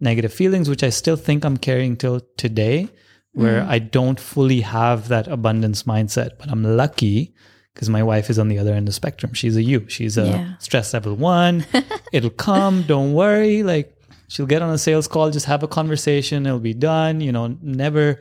negative 0.00 0.34
feelings, 0.34 0.68
which 0.68 0.82
I 0.82 0.90
still 0.90 1.16
think 1.16 1.44
I'm 1.44 1.56
carrying 1.56 1.96
till 1.96 2.20
today, 2.36 2.88
where 3.32 3.62
mm. 3.62 3.68
I 3.68 3.78
don't 3.78 4.18
fully 4.18 4.60
have 4.62 5.08
that 5.08 5.28
abundance 5.28 5.84
mindset. 5.84 6.30
But 6.38 6.50
I'm 6.50 6.64
lucky 6.64 7.34
because 7.74 7.88
my 7.88 8.02
wife 8.02 8.28
is 8.30 8.38
on 8.38 8.48
the 8.48 8.58
other 8.58 8.70
end 8.72 8.80
of 8.80 8.86
the 8.86 8.92
spectrum. 8.92 9.32
She's 9.34 9.56
a 9.56 9.62
U. 9.62 9.88
She's 9.88 10.18
a 10.18 10.26
Yeah. 10.26 10.56
stress 10.58 10.92
level 10.92 11.14
one. 11.14 11.64
It'll 12.12 12.30
come. 12.30 12.82
Don't 12.82 13.12
worry. 13.12 13.62
Like 13.62 13.96
she'll 14.28 14.46
get 14.46 14.62
on 14.62 14.70
a 14.74 14.78
sales 14.78 15.08
call, 15.08 15.30
just 15.30 15.46
have 15.46 15.62
a 15.62 15.68
conversation. 15.68 16.46
It'll 16.46 16.58
be 16.60 16.74
done. 16.74 17.20
You 17.20 17.32
know, 17.32 17.56
never 17.62 18.20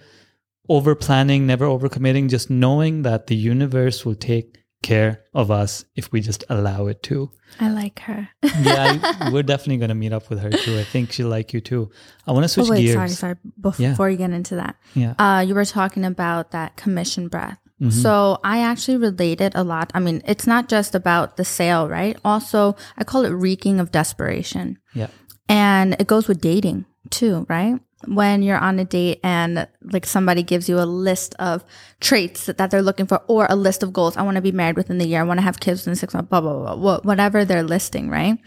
over 0.67 0.93
planning, 0.93 1.47
never 1.47 1.65
over 1.65 1.89
committing, 1.89 2.29
just 2.29 2.49
knowing 2.49 3.01
that 3.01 3.27
the 3.27 3.35
universe 3.35 4.05
will 4.05 4.15
take 4.15 4.58
care 4.81 5.23
of 5.33 5.51
us 5.51 5.83
if 5.95 6.11
we 6.11 6.21
just 6.21 6.43
allow 6.49 6.87
it 6.87 7.03
to. 7.03 7.29
I 7.59 7.69
like 7.69 7.99
her. 7.99 8.29
Yeah, 8.61 8.97
I, 9.01 9.29
we're 9.33 9.43
definitely 9.43 9.77
going 9.77 9.89
to 9.89 9.95
meet 9.95 10.13
up 10.13 10.29
with 10.29 10.39
her 10.39 10.49
too. 10.49 10.77
I 10.79 10.83
think 10.83 11.11
she'll 11.11 11.27
like 11.27 11.53
you 11.53 11.61
too. 11.61 11.89
I 12.27 12.31
want 12.31 12.43
to 12.45 12.49
switch 12.49 12.67
Oh 12.67 12.71
wait, 12.71 12.81
gears. 12.83 12.93
sorry, 12.95 13.09
sorry. 13.09 13.35
Before 13.59 14.07
Yeah. 14.07 14.11
you 14.11 14.17
get 14.17 14.31
into 14.31 14.55
that, 14.55 14.75
Yeah. 14.95 15.13
uh, 15.19 15.41
you 15.41 15.53
were 15.55 15.65
talking 15.65 16.05
about 16.05 16.51
that 16.51 16.75
commission 16.77 17.27
breath. 17.27 17.57
Mm-hmm. 17.81 17.91
So 17.91 18.39
I 18.43 18.59
actually 18.59 18.97
related 18.97 19.53
a 19.55 19.63
lot. 19.63 19.91
I 19.95 19.99
mean, 20.01 20.21
it's 20.25 20.45
not 20.47 20.67
just 20.67 20.95
about 20.95 21.37
the 21.37 21.45
sale, 21.45 21.87
right? 21.87 22.17
Also, 22.25 22.75
I 22.97 23.03
call 23.05 23.23
it 23.25 23.29
reeking 23.29 23.79
of 23.79 23.91
desperation. 23.91 24.77
Yeah. 24.93 25.07
And 25.47 25.95
it 25.99 26.07
goes 26.07 26.27
with 26.27 26.41
dating 26.41 26.85
too, 27.09 27.45
right? 27.49 27.79
When 28.07 28.41
you're 28.43 28.57
on 28.57 28.79
a 28.79 28.85
date 28.85 29.19
and 29.23 29.67
like 29.83 30.05
somebody 30.05 30.41
gives 30.41 30.69
you 30.69 30.79
a 30.79 30.85
list 30.85 31.35
of 31.37 31.65
traits 31.99 32.45
that, 32.45 32.57
that 32.57 32.71
they're 32.71 32.81
looking 32.81 33.07
for 33.07 33.21
or 33.27 33.45
a 33.49 33.55
list 33.55 33.83
of 33.83 33.91
goals. 33.91 34.15
I 34.15 34.21
want 34.21 34.35
to 34.35 34.41
be 34.41 34.53
married 34.53 34.77
within 34.77 34.99
the 34.99 35.05
year. 35.05 35.19
I 35.19 35.23
want 35.23 35.39
to 35.39 35.43
have 35.43 35.59
kids 35.59 35.81
within 35.81 35.95
six 35.95 36.13
months, 36.13 36.29
blah, 36.29 36.39
blah, 36.39 36.53
blah, 36.53 36.75
blah, 36.75 36.99
whatever 37.01 37.43
they're 37.43 37.63
listing, 37.63 38.09
right? 38.09 38.37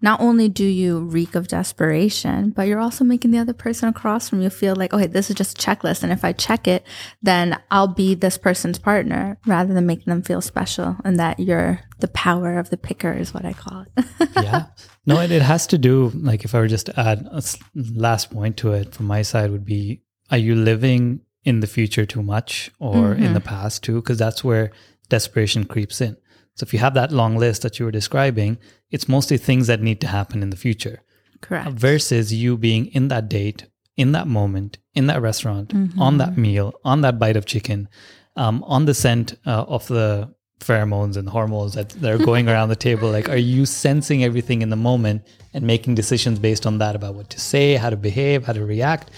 Not 0.00 0.20
only 0.20 0.48
do 0.48 0.64
you 0.64 1.00
reek 1.00 1.34
of 1.34 1.48
desperation, 1.48 2.50
but 2.50 2.68
you're 2.68 2.78
also 2.78 3.04
making 3.04 3.32
the 3.32 3.38
other 3.38 3.52
person 3.52 3.88
across 3.88 4.28
from 4.28 4.40
you 4.40 4.48
feel 4.48 4.76
like, 4.76 4.92
okay, 4.92 5.06
this 5.06 5.28
is 5.28 5.36
just 5.36 5.58
a 5.58 5.60
checklist. 5.60 6.04
And 6.04 6.12
if 6.12 6.24
I 6.24 6.32
check 6.32 6.68
it, 6.68 6.86
then 7.20 7.58
I'll 7.70 7.88
be 7.88 8.14
this 8.14 8.38
person's 8.38 8.78
partner 8.78 9.38
rather 9.44 9.74
than 9.74 9.86
making 9.86 10.06
them 10.06 10.22
feel 10.22 10.40
special 10.40 10.96
and 11.04 11.18
that 11.18 11.40
you're 11.40 11.80
the 11.98 12.08
power 12.08 12.58
of 12.58 12.70
the 12.70 12.76
picker 12.76 13.12
is 13.12 13.34
what 13.34 13.44
I 13.44 13.52
call 13.52 13.84
it. 13.96 14.04
yeah. 14.36 14.66
No, 15.04 15.20
it, 15.20 15.32
it 15.32 15.42
has 15.42 15.66
to 15.68 15.78
do, 15.78 16.10
like, 16.14 16.44
if 16.44 16.54
I 16.54 16.60
were 16.60 16.68
just 16.68 16.86
to 16.86 17.00
add 17.00 17.26
a 17.30 17.42
last 17.74 18.30
point 18.30 18.56
to 18.58 18.72
it 18.72 18.94
from 18.94 19.06
my 19.06 19.22
side, 19.22 19.50
would 19.50 19.64
be 19.64 20.02
are 20.30 20.38
you 20.38 20.54
living 20.54 21.22
in 21.44 21.60
the 21.60 21.66
future 21.66 22.04
too 22.04 22.22
much 22.22 22.70
or 22.78 23.12
in 23.12 23.24
mm-hmm. 23.24 23.34
the 23.34 23.40
past 23.40 23.82
too? 23.82 23.96
Because 23.96 24.18
that's 24.18 24.44
where 24.44 24.70
desperation 25.08 25.64
creeps 25.64 26.00
in. 26.00 26.16
So 26.58 26.64
if 26.64 26.72
you 26.72 26.80
have 26.80 26.94
that 26.94 27.12
long 27.12 27.36
list 27.36 27.62
that 27.62 27.78
you 27.78 27.84
were 27.84 27.92
describing, 27.92 28.58
it's 28.90 29.08
mostly 29.08 29.38
things 29.38 29.68
that 29.68 29.80
need 29.80 30.00
to 30.00 30.08
happen 30.08 30.42
in 30.42 30.50
the 30.50 30.56
future 30.56 31.02
Correct. 31.40 31.70
versus 31.70 32.34
you 32.34 32.56
being 32.58 32.86
in 32.86 33.06
that 33.08 33.28
date, 33.28 33.66
in 33.96 34.10
that 34.10 34.26
moment, 34.26 34.78
in 34.92 35.06
that 35.06 35.22
restaurant, 35.22 35.72
on 35.96 36.18
that 36.18 36.36
meal, 36.36 36.74
on 36.84 37.02
that 37.02 37.16
bite 37.16 37.36
of 37.36 37.46
chicken, 37.46 37.88
um, 38.34 38.64
on 38.64 38.86
the 38.86 38.94
scent 38.94 39.38
uh, 39.46 39.66
of 39.68 39.86
the 39.86 40.34
pheromones 40.58 41.16
and 41.16 41.28
hormones 41.28 41.74
that, 41.74 41.90
that 41.90 42.12
are 42.12 42.18
going 42.18 42.48
around 42.48 42.70
the 42.70 42.76
table. 42.88 43.08
Like, 43.08 43.28
are 43.28 43.36
you 43.36 43.64
sensing 43.64 44.24
everything 44.24 44.60
in 44.60 44.70
the 44.70 44.76
moment 44.76 45.22
and 45.54 45.64
making 45.64 45.94
decisions 45.94 46.40
based 46.40 46.66
on 46.66 46.78
that 46.78 46.96
about 46.96 47.14
what 47.14 47.30
to 47.30 47.38
say, 47.38 47.76
how 47.76 47.90
to 47.90 47.96
behave, 47.96 48.46
how 48.46 48.52
to 48.52 48.64
react? 48.64 49.12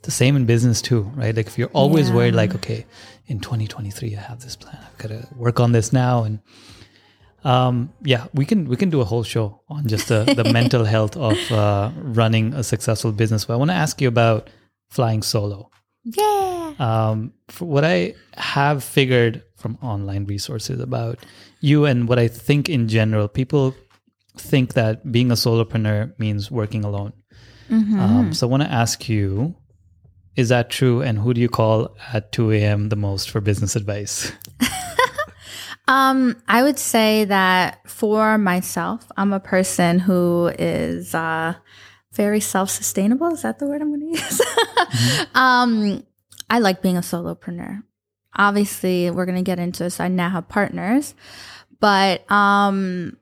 The 0.00 0.10
same 0.10 0.34
in 0.34 0.46
business 0.46 0.80
too, 0.80 1.02
right? 1.14 1.36
Like, 1.36 1.46
if 1.46 1.58
you're 1.58 1.68
always 1.74 2.10
worried, 2.10 2.34
like, 2.34 2.54
okay, 2.54 2.86
in 3.26 3.40
2023, 3.40 4.16
I 4.16 4.20
have 4.20 4.40
this 4.40 4.56
plan. 4.56 4.78
I've 4.80 4.96
got 4.96 5.08
to 5.08 5.28
work 5.34 5.60
on 5.60 5.72
this 5.72 5.92
now, 5.92 6.24
and 6.24 6.38
um, 7.46 7.92
yeah, 8.02 8.26
we 8.34 8.44
can 8.44 8.68
we 8.68 8.76
can 8.76 8.90
do 8.90 9.00
a 9.00 9.04
whole 9.04 9.22
show 9.22 9.62
on 9.68 9.86
just 9.86 10.08
the, 10.08 10.24
the 10.24 10.44
mental 10.52 10.84
health 10.84 11.16
of 11.16 11.38
uh, 11.52 11.92
running 11.94 12.52
a 12.54 12.64
successful 12.64 13.12
business. 13.12 13.44
But 13.44 13.54
I 13.54 13.56
want 13.56 13.70
to 13.70 13.76
ask 13.76 14.00
you 14.00 14.08
about 14.08 14.50
flying 14.90 15.22
solo. 15.22 15.70
Yeah. 16.02 16.74
Um, 16.80 17.32
what 17.60 17.84
I 17.84 18.14
have 18.34 18.82
figured 18.82 19.44
from 19.56 19.78
online 19.80 20.24
resources 20.24 20.80
about 20.80 21.20
you 21.60 21.84
and 21.84 22.08
what 22.08 22.18
I 22.18 22.26
think 22.26 22.68
in 22.68 22.88
general, 22.88 23.28
people 23.28 23.74
think 24.36 24.74
that 24.74 25.10
being 25.10 25.30
a 25.30 25.34
solopreneur 25.34 26.18
means 26.18 26.50
working 26.50 26.84
alone. 26.84 27.12
Um, 27.98 28.34
so 28.34 28.46
I 28.46 28.50
want 28.50 28.62
to 28.64 28.70
ask 28.70 29.08
you, 29.08 29.54
is 30.36 30.50
that 30.50 30.70
true? 30.70 31.00
And 31.02 31.18
who 31.18 31.32
do 31.32 31.40
you 31.40 31.48
call 31.48 31.96
at 32.12 32.30
2 32.32 32.52
a.m. 32.52 32.88
the 32.90 32.96
most 32.96 33.30
for 33.30 33.40
business 33.40 33.74
advice? 33.74 34.32
Um, 35.88 36.42
I 36.48 36.62
would 36.62 36.78
say 36.78 37.24
that 37.26 37.88
for 37.88 38.38
myself, 38.38 39.06
I'm 39.16 39.32
a 39.32 39.40
person 39.40 40.00
who 40.00 40.52
is 40.58 41.14
uh, 41.14 41.54
very 42.12 42.40
self-sustainable. 42.40 43.28
Is 43.34 43.42
that 43.42 43.58
the 43.58 43.66
word 43.66 43.82
I'm 43.82 43.88
going 43.90 44.12
to 44.12 44.20
use? 44.20 44.40
um, 45.34 46.04
I 46.50 46.58
like 46.58 46.82
being 46.82 46.96
a 46.96 47.00
solopreneur. 47.00 47.82
Obviously, 48.34 49.10
we're 49.10 49.26
going 49.26 49.36
to 49.36 49.42
get 49.42 49.58
into 49.58 49.84
this. 49.84 50.00
I 50.00 50.08
now 50.08 50.30
have 50.30 50.48
partners, 50.48 51.14
but 51.78 52.30
um, 52.30 53.16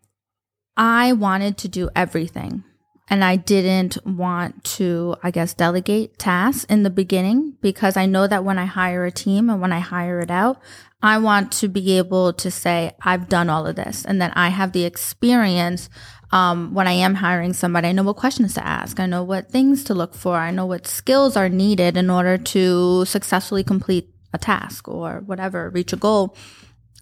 I 0.77 1.13
wanted 1.13 1.59
to 1.59 1.69
do 1.69 1.91
everything. 1.95 2.65
And 3.11 3.23
I 3.23 3.37
didn't 3.37 3.99
want 4.07 4.65
to, 4.65 5.15
I 5.23 5.31
guess, 5.31 5.53
delegate 5.53 6.19
tasks 6.19 6.65
in 6.65 6.85
the 6.85 6.91
beginning 6.91 7.59
because 7.61 7.99
I 7.99 8.07
know 8.07 8.27
that 8.27 8.45
when 8.45 8.59
I 8.59 8.65
hire 8.65 9.05
a 9.05 9.13
team 9.13 9.51
and 9.51 9.61
when 9.61 9.75
I 9.75 9.81
hire 9.81 10.21
it 10.21 10.31
out, 10.31 10.59
I 11.05 11.19
want 11.19 11.53
to 11.53 11.69
be 11.69 11.99
able 11.99 12.33
to 12.33 12.51
say, 12.51 12.93
I've 13.03 13.29
done 13.29 13.51
all 13.51 13.67
of 13.67 13.77
this 13.77 14.07
and 14.07 14.23
that 14.23 14.33
I 14.35 14.49
have 14.49 14.73
the 14.73 14.85
experience 14.85 15.91
um, 16.33 16.73
when 16.73 16.89
I 16.89 16.93
am 16.93 17.17
hiring 17.17 17.53
somebody. 17.53 17.89
I 17.89 17.93
know 17.93 18.05
what 18.05 18.17
questions 18.17 18.55
to 18.55 18.67
ask. 18.67 18.99
I 18.99 19.05
know 19.05 19.23
what 19.23 19.51
things 19.51 19.85
to 19.85 19.95
look 19.95 20.15
for. 20.15 20.37
I 20.37 20.51
know 20.51 20.65
what 20.65 20.87
skills 20.87 21.37
are 21.37 21.51
needed 21.51 21.99
in 21.99 22.09
order 22.09 22.39
to 22.39 23.05
successfully 23.05 23.63
complete 23.63 24.15
a 24.33 24.39
task 24.39 24.89
or 24.89 25.23
whatever, 25.27 25.69
reach 25.69 25.93
a 25.93 25.97
goal. 25.97 26.35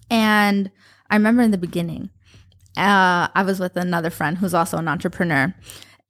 And 0.09 0.69
I 1.09 1.15
remember 1.15 1.41
in 1.41 1.51
the 1.51 1.57
beginning, 1.57 2.09
uh, 2.75 3.29
I 3.33 3.43
was 3.45 3.61
with 3.61 3.77
another 3.77 4.09
friend 4.09 4.37
who's 4.37 4.53
also 4.53 4.77
an 4.77 4.89
entrepreneur. 4.89 5.55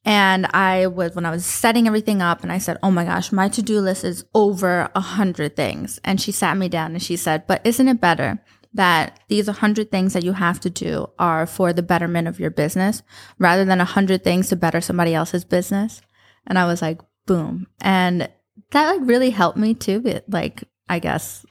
And 0.05 0.47
I 0.47 0.87
was, 0.87 1.15
when 1.15 1.25
I 1.25 1.31
was 1.31 1.45
setting 1.45 1.87
everything 1.87 2.21
up 2.21 2.43
and 2.43 2.51
I 2.51 2.57
said, 2.57 2.77
Oh 2.83 2.91
my 2.91 3.05
gosh, 3.05 3.31
my 3.31 3.47
to 3.49 3.61
do 3.61 3.79
list 3.79 4.03
is 4.03 4.25
over 4.33 4.89
a 4.95 4.99
hundred 4.99 5.55
things. 5.55 5.99
And 6.03 6.19
she 6.19 6.31
sat 6.31 6.57
me 6.57 6.67
down 6.67 6.91
and 6.91 7.01
she 7.01 7.15
said, 7.15 7.47
But 7.47 7.65
isn't 7.65 7.87
it 7.87 8.01
better 8.01 8.43
that 8.73 9.19
these 9.29 9.47
100 9.47 9.91
things 9.91 10.13
that 10.13 10.23
you 10.23 10.33
have 10.33 10.59
to 10.61 10.69
do 10.69 11.07
are 11.19 11.45
for 11.45 11.71
the 11.71 11.83
betterment 11.83 12.27
of 12.27 12.39
your 12.39 12.49
business 12.49 13.03
rather 13.37 13.63
than 13.63 13.77
100 13.77 14.23
things 14.23 14.49
to 14.49 14.55
better 14.55 14.81
somebody 14.81 15.13
else's 15.13 15.45
business? 15.45 16.01
And 16.45 16.59
I 16.59 16.65
was 16.65 16.81
like, 16.81 16.99
boom. 17.25 17.67
And 17.81 18.29
that 18.71 18.87
like 18.87 19.07
really 19.07 19.29
helped 19.29 19.57
me 19.57 19.73
too. 19.73 20.01
But 20.01 20.25
like, 20.27 20.65
I 20.89 20.99
guess 20.99 21.45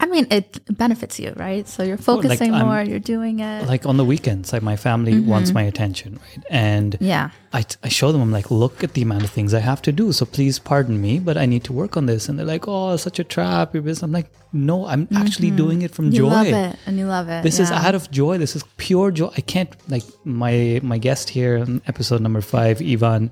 I 0.00 0.06
mean, 0.06 0.26
it 0.30 0.60
benefits 0.76 1.20
you, 1.20 1.34
right? 1.36 1.68
So 1.68 1.82
you're 1.82 1.98
focusing 1.98 2.52
like 2.52 2.64
more, 2.64 2.82
you're 2.82 2.98
doing 2.98 3.40
it. 3.40 3.68
Like 3.68 3.84
on 3.84 3.98
the 3.98 4.04
weekends, 4.04 4.50
like 4.52 4.62
my 4.62 4.76
family 4.76 5.12
mm-hmm. 5.12 5.28
wants 5.28 5.52
my 5.52 5.62
attention, 5.62 6.18
right? 6.20 6.44
And 6.48 6.96
yeah, 7.00 7.30
I, 7.52 7.66
I 7.84 7.88
show 7.90 8.10
them, 8.10 8.22
I'm 8.22 8.32
like, 8.32 8.50
look 8.50 8.82
at 8.82 8.94
the 8.94 9.02
amount 9.02 9.24
of 9.24 9.30
things 9.30 9.52
I 9.52 9.60
have 9.60 9.82
to 9.82 9.92
do. 9.92 10.12
So 10.12 10.24
please 10.24 10.58
pardon 10.58 11.00
me, 11.00 11.18
but 11.18 11.36
I 11.36 11.44
need 11.44 11.64
to 11.64 11.74
work 11.74 11.98
on 11.98 12.06
this. 12.06 12.28
And 12.28 12.38
they're 12.38 12.46
like, 12.46 12.66
oh, 12.66 12.96
such 12.96 13.18
a 13.18 13.24
trap. 13.24 13.74
Your 13.74 13.82
business. 13.82 14.02
I'm 14.02 14.12
like, 14.12 14.32
no, 14.52 14.86
I'm 14.86 15.06
mm-hmm. 15.06 15.16
actually 15.18 15.50
doing 15.50 15.82
it 15.82 15.90
from 15.90 16.06
you 16.06 16.22
joy. 16.22 16.28
love 16.28 16.46
it 16.46 16.76
and 16.86 16.98
you 16.98 17.06
love 17.06 17.28
it. 17.28 17.42
This 17.42 17.58
yeah. 17.58 17.64
is 17.64 17.70
out 17.70 17.94
of 17.94 18.10
joy. 18.10 18.38
This 18.38 18.56
is 18.56 18.64
pure 18.78 19.10
joy. 19.10 19.30
I 19.36 19.42
can't, 19.42 19.70
like, 19.90 20.04
my, 20.24 20.80
my 20.82 20.96
guest 20.96 21.28
here 21.28 21.56
in 21.56 21.82
episode 21.86 22.22
number 22.22 22.40
five, 22.40 22.80
Ivan, 22.80 23.30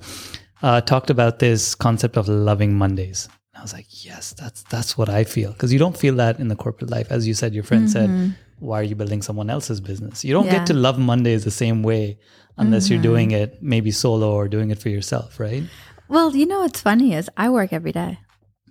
uh, 0.62 0.82
talked 0.82 1.08
about 1.08 1.38
this 1.38 1.74
concept 1.74 2.18
of 2.18 2.28
loving 2.28 2.74
Mondays. 2.74 3.28
I 3.58 3.62
was 3.62 3.72
like, 3.72 4.04
yes, 4.04 4.34
that's 4.34 4.62
that's 4.64 4.96
what 4.96 5.08
I 5.08 5.24
feel 5.24 5.52
because 5.52 5.72
you 5.72 5.78
don't 5.78 5.96
feel 5.96 6.14
that 6.16 6.38
in 6.38 6.48
the 6.48 6.56
corporate 6.56 6.90
life. 6.90 7.08
As 7.10 7.26
you 7.26 7.34
said, 7.34 7.54
your 7.54 7.64
friend 7.64 7.88
mm-hmm. 7.88 8.26
said, 8.26 8.36
why 8.60 8.80
are 8.80 8.84
you 8.84 8.94
building 8.94 9.22
someone 9.22 9.50
else's 9.50 9.80
business? 9.80 10.24
You 10.24 10.32
don't 10.32 10.46
yeah. 10.46 10.58
get 10.58 10.66
to 10.68 10.74
love 10.74 10.98
Mondays 10.98 11.44
the 11.44 11.50
same 11.50 11.82
way 11.82 12.18
unless 12.56 12.84
mm-hmm. 12.84 12.94
you're 12.94 13.02
doing 13.02 13.30
it 13.32 13.62
maybe 13.62 13.90
solo 13.90 14.32
or 14.32 14.48
doing 14.48 14.70
it 14.70 14.78
for 14.78 14.88
yourself, 14.88 15.40
right? 15.40 15.64
Well, 16.08 16.34
you 16.34 16.46
know 16.46 16.60
what's 16.60 16.80
funny 16.80 17.14
is 17.14 17.28
I 17.36 17.50
work 17.50 17.72
every 17.72 17.92
day, 17.92 18.18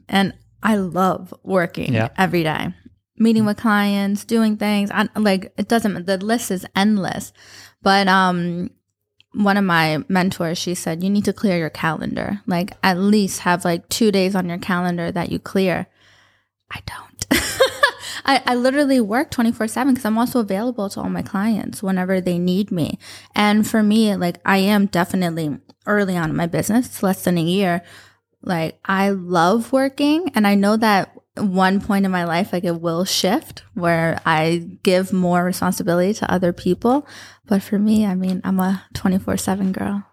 and 0.09 0.33
I 0.63 0.75
love 0.75 1.33
working 1.43 1.93
yeah. 1.93 2.09
every 2.17 2.43
day, 2.43 2.73
meeting 3.17 3.45
with 3.45 3.57
clients, 3.57 4.25
doing 4.25 4.57
things. 4.57 4.89
I, 4.91 5.07
like 5.15 5.53
it 5.57 5.67
doesn't. 5.67 6.05
The 6.05 6.17
list 6.17 6.49
is 6.49 6.65
endless, 6.75 7.33
but 7.81 8.07
um, 8.07 8.71
one 9.33 9.57
of 9.57 9.63
my 9.63 10.03
mentors, 10.07 10.57
she 10.57 10.73
said, 10.73 11.03
you 11.03 11.09
need 11.09 11.25
to 11.25 11.33
clear 11.33 11.57
your 11.57 11.69
calendar. 11.69 12.41
Like 12.47 12.71
at 12.83 12.97
least 12.97 13.41
have 13.41 13.65
like 13.65 13.87
two 13.89 14.11
days 14.11 14.35
on 14.35 14.49
your 14.49 14.57
calendar 14.57 15.11
that 15.11 15.31
you 15.31 15.39
clear. 15.39 15.87
I 16.71 16.79
don't. 16.85 17.25
I, 18.25 18.41
I 18.45 18.55
literally 18.55 18.99
work 18.99 19.31
24 19.31 19.67
7 19.67 19.93
because 19.93 20.05
I'm 20.05 20.17
also 20.17 20.39
available 20.39 20.89
to 20.89 21.01
all 21.01 21.09
my 21.09 21.21
clients 21.21 21.81
whenever 21.81 22.19
they 22.19 22.37
need 22.37 22.71
me. 22.71 22.99
And 23.35 23.67
for 23.67 23.83
me, 23.83 24.15
like 24.15 24.39
I 24.45 24.57
am 24.57 24.87
definitely 24.87 25.57
early 25.85 26.17
on 26.17 26.29
in 26.29 26.35
my 26.35 26.47
business, 26.47 27.01
less 27.01 27.23
than 27.23 27.37
a 27.37 27.43
year. 27.43 27.83
Like 28.41 28.79
I 28.85 29.11
love 29.11 29.71
working 29.71 30.31
and 30.35 30.45
I 30.45 30.55
know 30.55 30.77
that 30.77 31.13
one 31.37 31.81
point 31.81 32.05
in 32.05 32.11
my 32.11 32.23
life, 32.23 32.53
like 32.53 32.63
it 32.63 32.81
will 32.81 33.05
shift 33.05 33.63
where 33.73 34.21
I 34.25 34.67
give 34.83 35.13
more 35.13 35.43
responsibility 35.43 36.13
to 36.15 36.31
other 36.31 36.53
people. 36.53 37.07
But 37.45 37.63
for 37.63 37.79
me, 37.79 38.05
I 38.05 38.15
mean, 38.15 38.41
I'm 38.43 38.59
a 38.59 38.83
24 38.93 39.37
7 39.37 39.71
girl. 39.71 40.03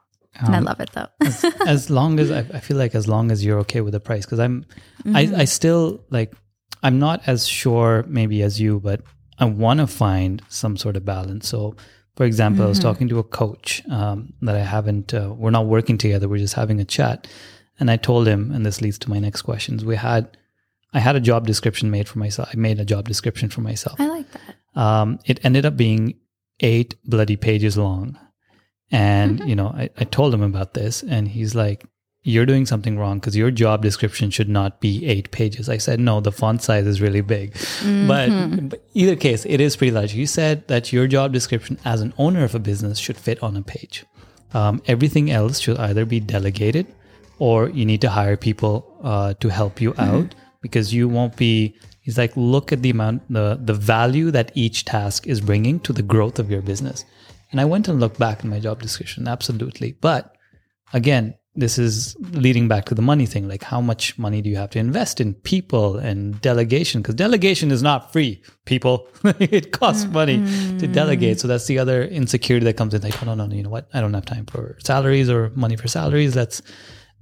Um, 0.41 0.47
and 0.47 0.55
I 0.55 0.59
um, 0.59 0.65
love 0.65 0.81
it 0.81 0.91
though. 0.93 1.07
as, 1.21 1.45
as, 1.67 1.91
long 1.91 2.19
as 2.19 2.31
I, 2.31 2.41
I, 2.41 2.61
feel 2.61 2.77
like 2.77 2.95
as 2.95 3.07
long 3.07 3.31
as 3.31 3.45
you're 3.45 3.61
okay 3.61 3.81
with 3.81 3.93
the 3.93 4.01
price, 4.01 4.25
because 4.25 4.41
I'm, 4.41 4.65
mm-hmm. 5.05 5.17
I, 5.17 5.43
I 5.43 5.45
still 5.45 6.05
like, 6.11 6.35
I'm 6.83 6.99
not 6.99 7.23
as 7.27 7.47
sure 7.47 8.05
maybe 8.09 8.43
as 8.43 8.61
you, 8.61 8.81
but 8.81 9.03
I 9.39 9.45
want 9.47 9.81
to 9.81 9.87
find 9.87 10.43
some 10.49 10.77
sort 10.77 10.97
of 10.97 11.05
balance. 11.05 11.49
So, 11.49 11.77
for 12.17 12.25
example, 12.25 12.59
mm-hmm. 12.59 12.67
I 12.67 12.69
was 12.69 12.79
mm-hmm. 12.79 12.89
talking 12.89 13.09
to 13.09 13.19
a 13.19 13.25
coach 13.25 13.83
um, 13.91 14.33
that 14.43 14.57
I 14.57 14.61
haven't, 14.61 15.15
uh, 15.15 15.33
we're 15.37 15.51
not 15.51 15.67
working 15.67 15.99
together, 15.99 16.29
we're 16.29 16.39
just 16.39 16.55
having 16.55 16.81
a 16.81 16.85
chat. 16.85 17.29
And 17.79 17.91
I 17.91 17.97
told 17.97 18.27
him, 18.27 18.53
and 18.53 18.65
this 18.65 18.81
leads 18.81 18.99
to 19.01 19.11
my 19.11 19.19
next 19.19 19.43
questions. 19.43 19.85
We 19.85 19.97
had 19.97 20.37
I 20.95 21.01
had 21.01 21.17
a 21.17 21.21
job 21.21 21.47
description 21.47 21.91
made 21.91 22.09
for 22.09 22.21
myself. 22.21 22.49
I 22.53 22.57
made 22.57 22.79
a 22.79 22.85
job 22.85 23.09
description 23.09 23.51
for 23.51 23.61
myself. 23.61 24.01
I 24.01 24.07
like 24.07 24.27
that. 24.31 24.81
Um, 24.81 25.19
it 25.27 25.45
ended 25.45 25.67
up 25.67 25.77
being 25.77 26.15
eight 26.61 26.95
bloody 27.05 27.37
pages 27.37 27.77
long. 27.77 28.19
And, 28.93 29.41
mm-hmm. 29.41 29.49
you 29.49 29.57
know, 29.57 29.69
I, 29.69 29.91
I 29.99 30.05
told 30.05 30.33
him 30.33 30.43
about 30.43 30.75
this, 30.75 31.03
and 31.03 31.27
he's 31.27 31.55
like, 31.57 31.85
You're 32.23 32.47
doing 32.47 32.65
something 32.65 32.97
wrong 32.97 33.19
because 33.19 33.37
your 33.37 33.51
job 33.51 33.83
description 33.83 34.31
should 34.31 34.49
not 34.49 34.81
be 34.81 35.05
eight 35.05 35.33
pages. 35.33 35.69
I 35.69 35.79
said, 35.79 35.99
No, 35.99 36.21
the 36.21 36.31
font 36.31 36.63
size 36.63 36.87
is 36.87 37.01
really 37.01 37.23
big. 37.23 37.55
Mm-hmm. 37.55 38.07
But, 38.07 38.69
but 38.71 38.89
either 38.95 39.17
case, 39.17 39.45
it 39.47 39.61
is 39.61 39.75
pretty 39.75 39.91
large. 39.91 40.15
You 40.15 40.27
said 40.27 40.69
that 40.69 40.93
your 40.93 41.09
job 41.09 41.33
description 41.33 41.79
as 41.85 42.03
an 42.03 42.15
owner 42.19 42.45
of 42.45 42.55
a 42.55 42.61
business 42.61 42.99
should 42.99 43.17
fit 43.17 43.43
on 43.43 43.57
a 43.57 43.63
page. 43.63 44.05
Um, 44.53 44.81
everything 44.87 45.33
else 45.33 45.59
should 45.59 45.79
either 45.79 46.05
be 46.05 46.21
delegated 46.21 46.87
or 47.41 47.69
you 47.71 47.85
need 47.85 48.01
to 48.03 48.11
hire 48.11 48.37
people 48.37 48.97
uh, 49.03 49.35
to 49.35 49.49
help 49.49 49.81
you 49.81 49.93
mm-hmm. 49.93 50.17
out 50.17 50.35
because 50.65 50.95
you 50.95 51.07
won't 51.17 51.37
be 51.37 51.77
he's 52.01 52.17
like 52.17 52.33
look 52.37 52.73
at 52.73 52.81
the 52.81 52.89
amount 52.97 53.23
the 53.39 53.47
the 53.71 53.79
value 53.95 54.31
that 54.31 54.51
each 54.55 54.87
task 54.87 55.27
is 55.27 55.49
bringing 55.51 55.79
to 55.87 55.93
the 55.93 56.07
growth 56.13 56.39
of 56.39 56.51
your 56.51 56.63
business. 56.63 57.05
And 57.51 57.61
i 57.61 57.67
went 57.73 57.87
and 57.89 58.01
looked 58.01 58.19
back 58.19 58.43
in 58.43 58.49
my 58.51 58.61
job 58.67 58.81
description 58.81 59.29
absolutely. 59.29 59.91
But 60.09 60.35
again 61.01 61.35
this 61.57 61.79
is 61.79 62.17
leading 62.45 62.67
back 62.67 62.85
to 62.87 62.95
the 62.95 63.03
money 63.11 63.27
thing. 63.27 63.47
Like 63.47 63.63
how 63.63 63.81
much 63.91 64.19
money 64.19 64.41
do 64.43 64.49
you 64.51 64.57
have 64.57 64.71
to 64.71 64.79
invest 64.79 65.21
in 65.21 65.35
people 65.35 65.99
and 65.99 66.41
delegation? 66.41 67.03
Because 67.03 67.15
delegation 67.27 67.71
is 67.71 67.83
not 67.91 68.13
free 68.13 68.43
people. 68.65 69.07
It 69.59 69.71
costs 69.81 70.07
money 70.07 70.39
mm-hmm. 70.39 70.79
to 70.79 70.87
delegate. 70.87 71.41
So 71.41 71.47
that's 71.47 71.67
the 71.67 71.79
other 71.79 71.99
insecurity 72.21 72.65
that 72.65 72.77
comes 72.81 72.95
in. 72.95 73.03
Like 73.03 73.23
oh 73.23 73.27
no 73.27 73.35
no 73.35 73.47
no 73.47 73.55
you 73.55 73.63
know 73.63 73.75
what? 73.77 73.87
I 73.95 74.01
don't 74.01 74.15
have 74.15 74.25
time 74.35 74.47
for 74.47 74.77
salaries 74.91 75.29
or 75.35 75.41
money 75.65 75.77
for 75.77 75.89
salaries. 75.89 76.35
Let's 76.35 76.63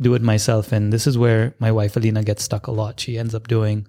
do 0.00 0.14
it 0.14 0.22
myself. 0.22 0.72
And 0.72 0.92
this 0.92 1.06
is 1.06 1.16
where 1.16 1.54
my 1.58 1.70
wife 1.70 1.96
Alina 1.96 2.22
gets 2.22 2.42
stuck 2.42 2.66
a 2.66 2.72
lot. 2.72 3.00
She 3.00 3.18
ends 3.18 3.34
up 3.34 3.48
doing 3.48 3.86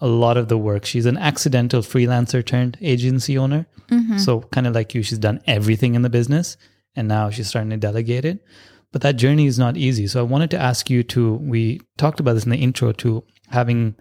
a 0.00 0.06
lot 0.06 0.36
of 0.36 0.48
the 0.48 0.58
work. 0.58 0.84
She's 0.84 1.06
an 1.06 1.16
accidental 1.16 1.82
freelancer 1.82 2.44
turned 2.44 2.78
agency 2.80 3.36
owner. 3.36 3.66
Mm-hmm. 3.88 4.18
So, 4.18 4.40
kind 4.40 4.66
of 4.66 4.74
like 4.74 4.94
you, 4.94 5.02
she's 5.02 5.18
done 5.18 5.40
everything 5.46 5.94
in 5.94 6.02
the 6.02 6.10
business 6.10 6.56
and 6.94 7.08
now 7.08 7.30
she's 7.30 7.48
starting 7.48 7.70
to 7.70 7.76
delegate 7.76 8.24
it. 8.24 8.44
But 8.92 9.02
that 9.02 9.16
journey 9.16 9.46
is 9.46 9.58
not 9.58 9.76
easy. 9.76 10.06
So, 10.06 10.20
I 10.20 10.22
wanted 10.22 10.50
to 10.52 10.58
ask 10.58 10.88
you 10.88 11.02
to, 11.04 11.34
we 11.34 11.80
talked 11.96 12.20
about 12.20 12.34
this 12.34 12.44
in 12.44 12.50
the 12.50 12.58
intro, 12.58 12.92
to 12.92 13.24
having 13.48 13.96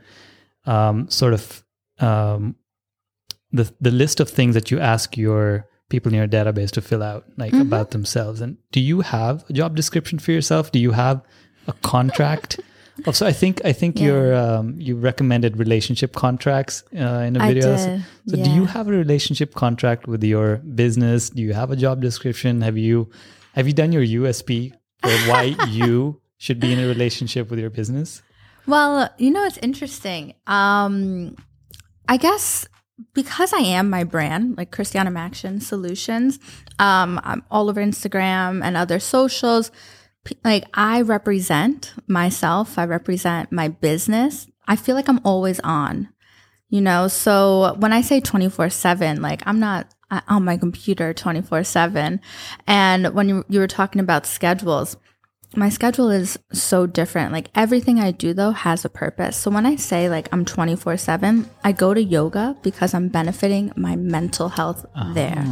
um, 0.65 1.09
sort 1.09 1.33
of 1.33 1.63
um, 1.99 2.55
the, 3.51 3.73
the 3.81 3.91
list 3.91 4.19
of 4.19 4.29
things 4.29 4.53
that 4.53 4.69
you 4.69 4.79
ask 4.79 5.17
your 5.17 5.67
people 5.89 6.11
in 6.11 6.17
your 6.17 6.27
database 6.27 6.71
to 6.71 6.81
fill 6.81 7.03
out, 7.03 7.25
like 7.37 7.53
mm-hmm. 7.53 7.61
about 7.61 7.91
themselves. 7.91 8.41
And 8.41 8.57
do 8.71 8.79
you 8.79 9.01
have 9.01 9.43
a 9.49 9.53
job 9.53 9.75
description 9.75 10.19
for 10.19 10.31
yourself? 10.31 10.71
Do 10.71 10.79
you 10.79 10.91
have 10.91 11.21
a 11.67 11.73
contract. 11.73 12.59
also, 13.05 13.27
I 13.27 13.33
think 13.33 13.63
I 13.63 13.73
think 13.73 13.99
yeah. 13.99 14.05
you're 14.05 14.35
um, 14.35 14.75
you 14.79 14.95
recommended 14.95 15.57
relationship 15.57 16.13
contracts 16.13 16.83
uh, 16.95 17.23
in 17.27 17.35
a 17.35 17.39
video. 17.39 17.77
So, 17.77 17.99
so 18.27 18.37
yeah. 18.37 18.43
do 18.43 18.49
you 18.51 18.65
have 18.65 18.87
a 18.87 18.91
relationship 18.91 19.53
contract 19.53 20.07
with 20.07 20.23
your 20.23 20.57
business? 20.57 21.29
Do 21.29 21.41
you 21.41 21.53
have 21.53 21.71
a 21.71 21.75
job 21.75 22.01
description? 22.01 22.61
Have 22.61 22.77
you 22.77 23.09
have 23.53 23.67
you 23.67 23.73
done 23.73 23.91
your 23.91 24.03
USP 24.03 24.71
for 25.01 25.11
why 25.29 25.55
you 25.69 26.21
should 26.37 26.59
be 26.59 26.73
in 26.73 26.79
a 26.79 26.87
relationship 26.87 27.49
with 27.49 27.59
your 27.59 27.69
business? 27.69 28.21
Well, 28.65 29.09
you 29.17 29.31
know, 29.31 29.45
it's 29.45 29.57
interesting. 29.59 30.33
Um, 30.45 31.35
I 32.09 32.17
guess 32.17 32.67
because 33.13 33.53
I 33.53 33.59
am 33.59 33.89
my 33.89 34.03
brand, 34.03 34.57
like 34.57 34.71
Christiana 34.71 35.11
Maxion 35.11 35.61
Solutions, 35.61 36.39
um, 36.79 37.19
I'm 37.23 37.43
all 37.51 37.69
over 37.69 37.81
Instagram 37.81 38.63
and 38.63 38.75
other 38.75 38.99
socials 38.99 39.71
like 40.43 40.65
I 40.73 41.01
represent 41.01 41.93
myself, 42.07 42.77
I 42.77 42.85
represent 42.85 43.51
my 43.51 43.67
business. 43.67 44.47
I 44.67 44.75
feel 44.75 44.95
like 44.95 45.07
I'm 45.07 45.21
always 45.23 45.59
on, 45.61 46.09
you 46.69 46.81
know? 46.81 47.07
So 47.07 47.75
when 47.79 47.93
I 47.93 48.01
say 48.01 48.19
24 48.19 48.69
7, 48.69 49.21
like 49.21 49.43
I'm 49.45 49.59
not 49.59 49.93
uh, 50.11 50.21
on 50.27 50.45
my 50.45 50.57
computer 50.57 51.13
24 51.13 51.63
7. 51.63 52.19
And 52.65 53.13
when 53.13 53.29
you, 53.29 53.45
you 53.49 53.59
were 53.59 53.67
talking 53.67 54.01
about 54.01 54.25
schedules, 54.25 54.97
my 55.57 55.69
schedule 55.69 56.11
is 56.11 56.37
so 56.53 56.85
different. 56.85 57.33
Like 57.33 57.49
everything 57.55 57.99
I 57.99 58.11
do 58.11 58.33
though 58.33 58.51
has 58.51 58.85
a 58.85 58.89
purpose. 58.89 59.35
So 59.35 59.49
when 59.49 59.65
I 59.65 59.75
say 59.75 60.07
like 60.07 60.29
I'm 60.31 60.45
24 60.45 60.97
7, 60.97 61.49
I 61.63 61.71
go 61.71 61.93
to 61.93 62.01
yoga 62.01 62.55
because 62.61 62.93
I'm 62.93 63.09
benefiting 63.09 63.73
my 63.75 63.95
mental 63.95 64.49
health 64.49 64.85
uh-huh. 64.95 65.13
there. 65.13 65.45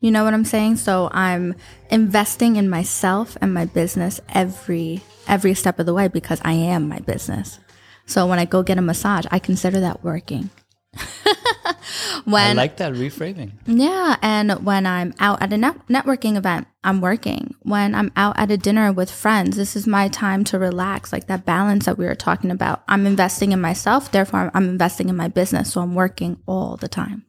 You 0.00 0.10
know 0.10 0.24
what 0.24 0.34
I'm 0.34 0.44
saying? 0.44 0.76
So 0.76 1.08
I'm 1.12 1.54
investing 1.90 2.56
in 2.56 2.68
myself 2.68 3.36
and 3.40 3.54
my 3.54 3.66
business 3.66 4.20
every 4.30 5.00
every 5.28 5.54
step 5.54 5.78
of 5.78 5.86
the 5.86 5.94
way 5.94 6.08
because 6.08 6.40
I 6.44 6.54
am 6.54 6.88
my 6.88 6.98
business. 6.98 7.60
So 8.04 8.26
when 8.26 8.40
I 8.40 8.44
go 8.44 8.64
get 8.64 8.78
a 8.78 8.82
massage, 8.82 9.26
I 9.30 9.38
consider 9.38 9.78
that 9.78 10.02
working. 10.02 10.50
when 12.24 12.50
I 12.50 12.52
like 12.52 12.76
that 12.78 12.92
reframing. 12.94 13.52
Yeah, 13.66 14.16
and 14.22 14.52
when 14.64 14.86
I'm 14.86 15.14
out 15.20 15.42
at 15.42 15.52
a 15.52 15.56
net- 15.58 15.86
networking 15.88 16.36
event, 16.36 16.66
I'm 16.84 17.00
working. 17.00 17.54
When 17.62 17.94
I'm 17.94 18.12
out 18.16 18.38
at 18.38 18.50
a 18.50 18.56
dinner 18.56 18.92
with 18.92 19.10
friends, 19.10 19.56
this 19.56 19.76
is 19.76 19.86
my 19.86 20.08
time 20.08 20.44
to 20.44 20.58
relax, 20.58 21.12
like 21.12 21.26
that 21.28 21.44
balance 21.44 21.86
that 21.86 21.98
we 21.98 22.04
were 22.04 22.14
talking 22.14 22.50
about. 22.50 22.82
I'm 22.88 23.06
investing 23.06 23.52
in 23.52 23.60
myself, 23.60 24.10
therefore 24.12 24.50
I'm 24.54 24.68
investing 24.68 25.08
in 25.08 25.16
my 25.16 25.28
business, 25.28 25.72
so 25.72 25.80
I'm 25.80 25.94
working 25.94 26.38
all 26.46 26.76
the 26.76 26.88
time. 26.88 27.24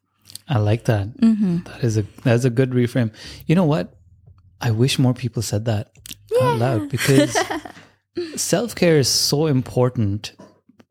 I 0.49 0.57
like 0.57 0.86
that. 0.86 1.07
Mm-hmm. 1.18 1.59
that 1.64 1.84
is 1.84 1.97
a 1.97 2.03
that's 2.24 2.43
a 2.45 2.49
good 2.49 2.72
reframe. 2.72 3.14
You 3.45 3.55
know 3.55 3.66
what? 3.66 3.95
I 4.59 4.72
wish 4.72 4.99
more 4.99 5.14
people 5.14 5.41
said 5.41 5.66
that. 5.66 5.91
out 6.41 6.57
loud 6.59 6.89
because 6.89 7.38
self 8.36 8.76
care 8.76 8.97
is 8.97 9.07
so 9.07 9.47
important 9.47 10.34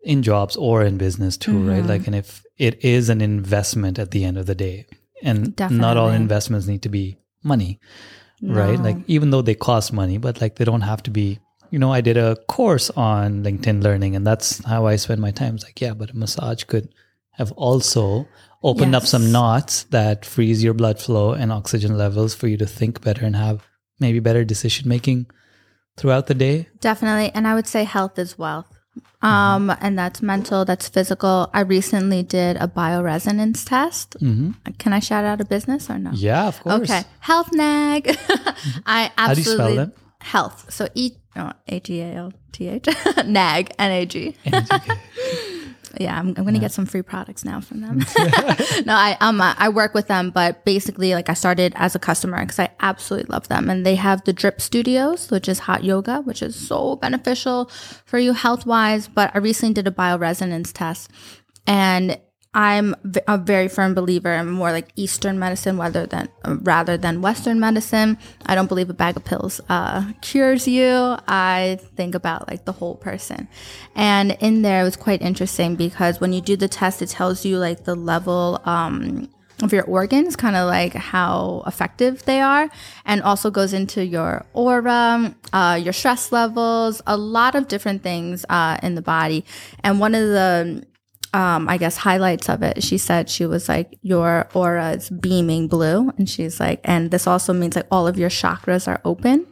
in 0.02 0.22
jobs 0.22 0.56
or 0.56 0.82
in 0.82 0.96
business 0.98 1.36
too, 1.36 1.52
Mm-hmm. 1.52 1.68
right? 1.68 1.84
Like, 1.84 2.06
and 2.06 2.16
if 2.16 2.42
it 2.62 2.84
is 2.84 3.08
an 3.08 3.20
investment 3.20 3.98
at 3.98 4.12
the 4.12 4.22
end 4.24 4.38
of 4.38 4.46
the 4.46 4.54
day, 4.54 4.86
and 5.20 5.58
not 5.58 5.96
all 5.96 6.10
investments 6.10 6.68
need 6.68 6.82
to 6.82 6.88
be 6.88 7.16
money, 7.42 7.80
right? 8.40 8.78
Like, 8.78 8.98
even 9.08 9.30
though 9.30 9.42
they 9.42 9.56
cost 9.56 9.92
money, 9.92 10.16
but 10.16 10.40
like 10.40 10.54
they 10.56 10.64
don't 10.64 10.82
have 10.92 11.02
to 11.02 11.10
be. 11.10 11.40
You 11.72 11.78
know, 11.78 11.92
I 11.92 12.02
did 12.02 12.18
a 12.18 12.36
course 12.48 12.90
on 12.90 13.42
LinkedIn 13.42 13.82
Learning, 13.82 14.14
and 14.14 14.26
that's 14.26 14.62
how 14.64 14.86
I 14.86 14.96
spend 14.96 15.20
my 15.20 15.32
time. 15.32 15.54
It's 15.56 15.64
like, 15.64 15.80
yeah, 15.80 15.94
but 15.94 16.10
a 16.10 16.16
massage 16.16 16.64
could 16.64 16.88
have 17.32 17.50
also 17.52 18.28
opened 18.62 18.94
up 18.94 19.06
some 19.06 19.32
knots 19.32 19.84
that 19.84 20.24
freeze 20.24 20.62
your 20.62 20.74
blood 20.74 21.00
flow 21.00 21.32
and 21.32 21.50
oxygen 21.50 21.96
levels 21.98 22.34
for 22.34 22.46
you 22.46 22.58
to 22.58 22.66
think 22.66 23.00
better 23.00 23.24
and 23.24 23.34
have 23.34 23.66
maybe 23.98 24.20
better 24.20 24.44
decision 24.44 24.86
making 24.88 25.26
throughout 25.96 26.26
the 26.26 26.34
day. 26.34 26.68
Definitely. 26.80 27.32
And 27.34 27.48
I 27.48 27.54
would 27.54 27.66
say 27.66 27.84
health 27.84 28.18
is 28.18 28.38
wealth. 28.38 28.78
Um, 29.22 29.74
and 29.80 29.96
that's 29.96 30.20
mental, 30.20 30.64
that's 30.64 30.88
physical. 30.88 31.48
I 31.54 31.60
recently 31.60 32.24
did 32.24 32.56
a 32.56 32.66
bioresonance 32.66 33.64
test. 33.66 34.16
Can 34.20 34.92
I 34.92 34.98
shout 34.98 35.24
out 35.24 35.40
a 35.40 35.44
business 35.44 35.88
or 35.88 35.98
no? 35.98 36.10
Mm-hmm. 36.10 36.18
Yeah, 36.18 36.48
of 36.48 36.60
course. 36.60 36.90
Okay. 36.90 37.04
Health 37.20 37.50
nag. 37.52 38.08
I 38.86 39.12
How 39.16 39.34
do 39.34 39.40
you 39.40 39.44
spell 39.44 39.60
absolutely 39.60 39.76
that? 39.76 39.92
health. 40.20 40.72
So 40.72 40.88
E 40.94 41.12
oh, 41.36 41.52
H 41.68 41.90
E 41.90 42.00
A 42.00 42.14
L 42.14 42.32
T 42.50 42.68
H 42.68 42.88
nag 43.24 43.72
N 43.78 43.90
A 43.92 44.06
G. 44.06 44.36
Yeah, 45.98 46.18
I'm, 46.18 46.28
I'm 46.36 46.44
gonna 46.44 46.58
get 46.58 46.72
some 46.72 46.86
free 46.86 47.02
products 47.02 47.44
now 47.44 47.60
from 47.60 47.80
them. 47.80 47.98
no, 48.86 48.94
I 48.94 49.16
um 49.20 49.40
I 49.40 49.68
work 49.68 49.94
with 49.94 50.08
them, 50.08 50.30
but 50.30 50.64
basically, 50.64 51.14
like 51.14 51.28
I 51.28 51.34
started 51.34 51.72
as 51.76 51.94
a 51.94 51.98
customer 51.98 52.40
because 52.40 52.58
I 52.58 52.70
absolutely 52.80 53.32
love 53.32 53.48
them, 53.48 53.68
and 53.68 53.84
they 53.84 53.96
have 53.96 54.24
the 54.24 54.32
Drip 54.32 54.60
Studios, 54.60 55.30
which 55.30 55.48
is 55.48 55.60
hot 55.60 55.84
yoga, 55.84 56.20
which 56.22 56.42
is 56.42 56.54
so 56.56 56.96
beneficial 56.96 57.70
for 58.04 58.18
you 58.18 58.32
health 58.32 58.66
wise. 58.66 59.08
But 59.08 59.30
I 59.34 59.38
recently 59.38 59.74
did 59.74 59.86
a 59.86 59.90
bioresonance 59.90 60.72
test, 60.72 61.10
and 61.66 62.18
I'm 62.54 62.94
a 63.26 63.38
very 63.38 63.68
firm 63.68 63.94
believer 63.94 64.30
in 64.30 64.50
more 64.50 64.72
like 64.72 64.88
Eastern 64.94 65.38
medicine 65.38 65.78
rather 65.78 66.04
than 66.04 66.28
rather 66.44 66.98
than 66.98 67.22
Western 67.22 67.58
medicine. 67.58 68.18
I 68.44 68.54
don't 68.54 68.66
believe 68.66 68.90
a 68.90 68.94
bag 68.94 69.16
of 69.16 69.24
pills 69.24 69.60
uh, 69.70 70.12
cures 70.20 70.68
you. 70.68 71.16
I 71.26 71.78
think 71.96 72.14
about 72.14 72.50
like 72.50 72.66
the 72.66 72.72
whole 72.72 72.96
person, 72.96 73.48
and 73.94 74.36
in 74.40 74.60
there 74.60 74.82
it 74.82 74.84
was 74.84 74.96
quite 74.96 75.22
interesting 75.22 75.76
because 75.76 76.20
when 76.20 76.34
you 76.34 76.42
do 76.42 76.56
the 76.56 76.68
test, 76.68 77.00
it 77.00 77.08
tells 77.08 77.44
you 77.44 77.58
like 77.58 77.84
the 77.84 77.94
level. 77.94 78.60
Um, 78.64 79.30
of 79.62 79.72
your 79.72 79.84
organs, 79.84 80.34
kind 80.34 80.56
of 80.56 80.66
like 80.66 80.92
how 80.92 81.62
effective 81.68 82.24
they 82.24 82.40
are, 82.40 82.68
and 83.04 83.22
also 83.22 83.48
goes 83.48 83.72
into 83.72 84.04
your 84.04 84.44
aura, 84.54 85.32
uh, 85.52 85.78
your 85.80 85.92
stress 85.92 86.32
levels, 86.32 87.00
a 87.06 87.16
lot 87.16 87.54
of 87.54 87.68
different 87.68 88.02
things 88.02 88.44
uh, 88.48 88.76
in 88.82 88.96
the 88.96 89.02
body. 89.02 89.44
And 89.84 90.00
one 90.00 90.16
of 90.16 90.22
the 90.22 90.84
um, 91.34 91.68
I 91.68 91.78
guess 91.78 91.96
highlights 91.96 92.48
of 92.48 92.62
it. 92.62 92.82
She 92.82 92.98
said 92.98 93.30
she 93.30 93.46
was 93.46 93.68
like, 93.68 93.98
your 94.02 94.48
aura 94.52 94.92
is 94.92 95.08
beaming 95.08 95.68
blue. 95.68 96.10
And 96.18 96.28
she's 96.28 96.60
like, 96.60 96.80
and 96.84 97.10
this 97.10 97.26
also 97.26 97.52
means 97.52 97.76
like 97.76 97.86
all 97.90 98.06
of 98.06 98.18
your 98.18 98.28
chakras 98.28 98.86
are 98.86 99.00
open. 99.04 99.46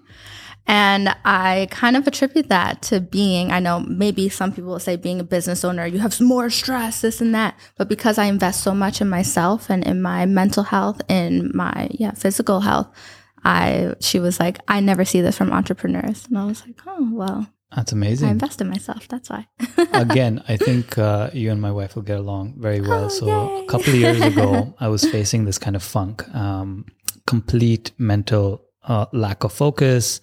And 0.67 1.09
I 1.25 1.69
kind 1.71 1.97
of 1.97 2.07
attribute 2.07 2.49
that 2.51 2.83
to 2.83 3.01
being, 3.01 3.51
I 3.51 3.61
know 3.61 3.81
maybe 3.81 4.29
some 4.29 4.53
people 4.53 4.71
will 4.71 4.79
say 4.79 4.97
being 4.97 5.19
a 5.19 5.25
business 5.25 5.65
owner, 5.65 5.87
you 5.87 5.99
have 5.99 6.21
more 6.21 6.51
stress, 6.51 7.01
this 7.01 7.21
and 7.21 7.35
that. 7.35 7.59
But 7.77 7.89
because 7.89 8.19
I 8.19 8.27
invest 8.27 8.63
so 8.63 8.75
much 8.75 9.01
in 9.01 9.09
myself 9.09 9.71
and 9.71 9.85
in 9.85 10.03
my 10.03 10.27
mental 10.27 10.65
health, 10.65 11.01
in 11.09 11.51
my, 11.55 11.89
yeah, 11.91 12.13
physical 12.13 12.61
health, 12.61 12.89
I, 13.43 13.95
she 14.01 14.21
was 14.21 14.39
like, 14.39 14.59
I 14.69 14.81
never 14.81 15.05
see 15.05 15.23
this 15.23 15.39
from 15.39 15.51
entrepreneurs. 15.51 16.27
And 16.27 16.39
I 16.39 16.45
was 16.45 16.65
like, 16.67 16.79
oh, 16.87 17.09
well, 17.11 17.49
That's 17.75 17.93
amazing. 17.93 18.29
I 18.29 18.33
invest 18.33 18.61
in 18.61 18.69
myself. 18.69 19.07
That's 19.07 19.31
why. 19.31 19.47
Again, 19.93 20.43
I 20.49 20.57
think 20.57 20.99
uh, 20.99 21.31
you 21.33 21.53
and 21.53 21.61
my 21.61 21.71
wife 21.71 21.95
will 21.95 22.03
get 22.03 22.19
along 22.19 22.55
very 22.59 22.81
well. 22.81 23.05
Oh, 23.05 23.09
so 23.09 23.27
yay. 23.27 23.65
a 23.65 23.67
couple 23.69 23.91
of 23.91 23.95
years 23.95 24.21
ago, 24.21 24.75
I 24.81 24.89
was 24.89 25.05
facing 25.05 25.45
this 25.45 25.59
kind 25.59 25.77
of 25.77 25.83
funk, 25.83 26.29
um, 26.35 26.87
complete 27.27 27.93
mental 27.97 28.65
uh, 28.83 29.07
lack 29.13 29.45
of 29.45 29.53
focus, 29.53 30.21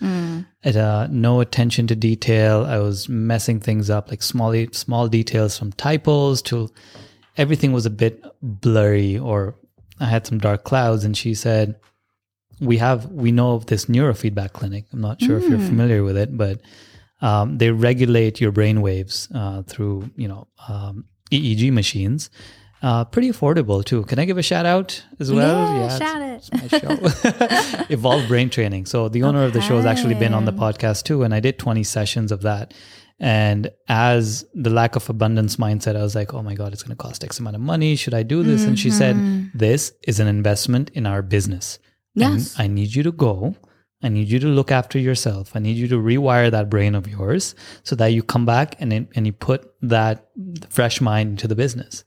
at, 0.64 0.76
uh, 0.76 1.08
no 1.10 1.40
attention 1.40 1.88
to 1.88 1.96
detail. 1.96 2.66
I 2.66 2.80
was 2.80 3.08
messing 3.08 3.62
things 3.62 3.90
up, 3.90 4.10
like 4.10 4.22
small 4.22 4.54
small 4.74 5.08
details 5.08 5.58
from 5.58 5.72
typos 5.72 6.42
to 6.44 6.70
everything 7.38 7.72
was 7.72 7.86
a 7.86 7.90
bit 7.92 8.22
blurry, 8.42 9.18
or 9.18 9.56
I 10.02 10.06
had 10.06 10.28
some 10.28 10.40
dark 10.40 10.66
clouds. 10.66 11.06
And 11.06 11.16
she 11.16 11.34
said, 11.34 11.80
"We 12.60 12.78
have 12.80 13.06
we 13.06 13.32
know 13.32 13.54
of 13.54 13.68
this 13.68 13.86
neurofeedback 13.86 14.52
clinic. 14.52 14.86
I'm 14.92 15.00
not 15.00 15.22
sure 15.22 15.38
if 15.38 15.48
you're 15.48 15.60
familiar 15.60 16.04
with 16.04 16.18
it, 16.18 16.36
but." 16.36 16.60
Um, 17.22 17.58
they 17.58 17.72
regulate 17.72 18.40
your 18.42 18.52
brain 18.52 18.82
waves 18.82 19.28
uh, 19.34 19.64
through 19.64 20.10
you 20.16 20.28
know 20.28 20.48
um, 20.68 21.06
EEG 21.32 21.72
machines. 21.72 22.30
Uh, 22.84 23.04
pretty 23.06 23.30
affordable 23.30 23.84
too. 23.84 24.04
Can 24.04 24.20
I 24.20 24.26
give 24.26 24.38
a 24.38 24.44
shout 24.44 24.68
out 24.68 25.04
as 25.20 25.32
well? 25.32 25.58
Yeah, 25.78 25.86
it's- 25.86 25.98
shout 25.98 26.22
it. 26.22 26.36
it's 26.38 27.32
my 27.32 27.78
show. 27.80 27.86
Evolve 27.90 28.28
Brain 28.28 28.52
Training. 28.52 28.86
So 28.86 29.10
the 29.10 29.24
owner 29.24 29.44
of 29.44 29.54
the 29.54 29.62
show 29.62 29.78
has 29.78 29.86
actually 29.88 30.14
been 30.14 30.34
on 30.36 30.46
the 30.46 30.54
podcast 30.54 31.04
too, 31.04 31.24
and 31.24 31.34
I 31.34 31.40
did 31.40 31.58
20 31.58 31.84
sessions 31.84 32.32
of 32.32 32.44
that. 32.44 32.76
And 33.20 33.72
as 33.88 34.46
the 34.54 34.70
lack 34.70 34.96
of 34.96 35.10
abundance 35.10 35.56
mindset, 35.56 35.96
I 35.96 36.04
was 36.04 36.14
like, 36.14 36.36
oh 36.36 36.44
my 36.44 36.54
God, 36.54 36.72
it's 36.72 36.84
going 36.84 36.96
to 36.96 37.04
cost 37.04 37.24
X 37.24 37.40
amount 37.40 37.56
of 37.56 37.64
money. 37.64 37.96
Should 37.96 38.14
I 38.14 38.22
do 38.22 38.44
this? 38.44 38.64
And 38.64 38.78
she 38.78 38.92
said, 38.92 39.18
this 39.56 39.92
is 40.08 40.20
an 40.20 40.28
investment 40.28 40.92
in 40.94 41.08
our 41.08 41.24
business. 41.24 41.80
Yes. 42.14 42.54
And 42.54 42.62
I 42.64 42.68
need 42.68 42.94
you 42.94 43.02
to 43.02 43.12
go. 43.12 43.56
I 44.04 44.10
need 44.10 44.28
you 44.28 44.40
to 44.40 44.48
look 44.48 44.72
after 44.72 45.00
yourself. 45.00 45.52
I 45.56 45.60
need 45.60 45.76
you 45.76 45.88
to 45.88 45.96
rewire 45.96 46.52
that 46.52 46.70
brain 46.70 46.94
of 46.94 47.08
yours 47.08 47.56
so 47.84 47.96
that 47.96 48.08
you 48.08 48.22
come 48.22 48.46
back 48.46 48.76
and 48.80 48.94
it, 48.94 49.08
and 49.16 49.26
you 49.26 49.34
put 49.34 49.74
that 49.82 50.28
fresh 50.70 51.02
mind 51.02 51.32
into 51.32 51.48
the 51.48 51.56
business. 51.56 52.04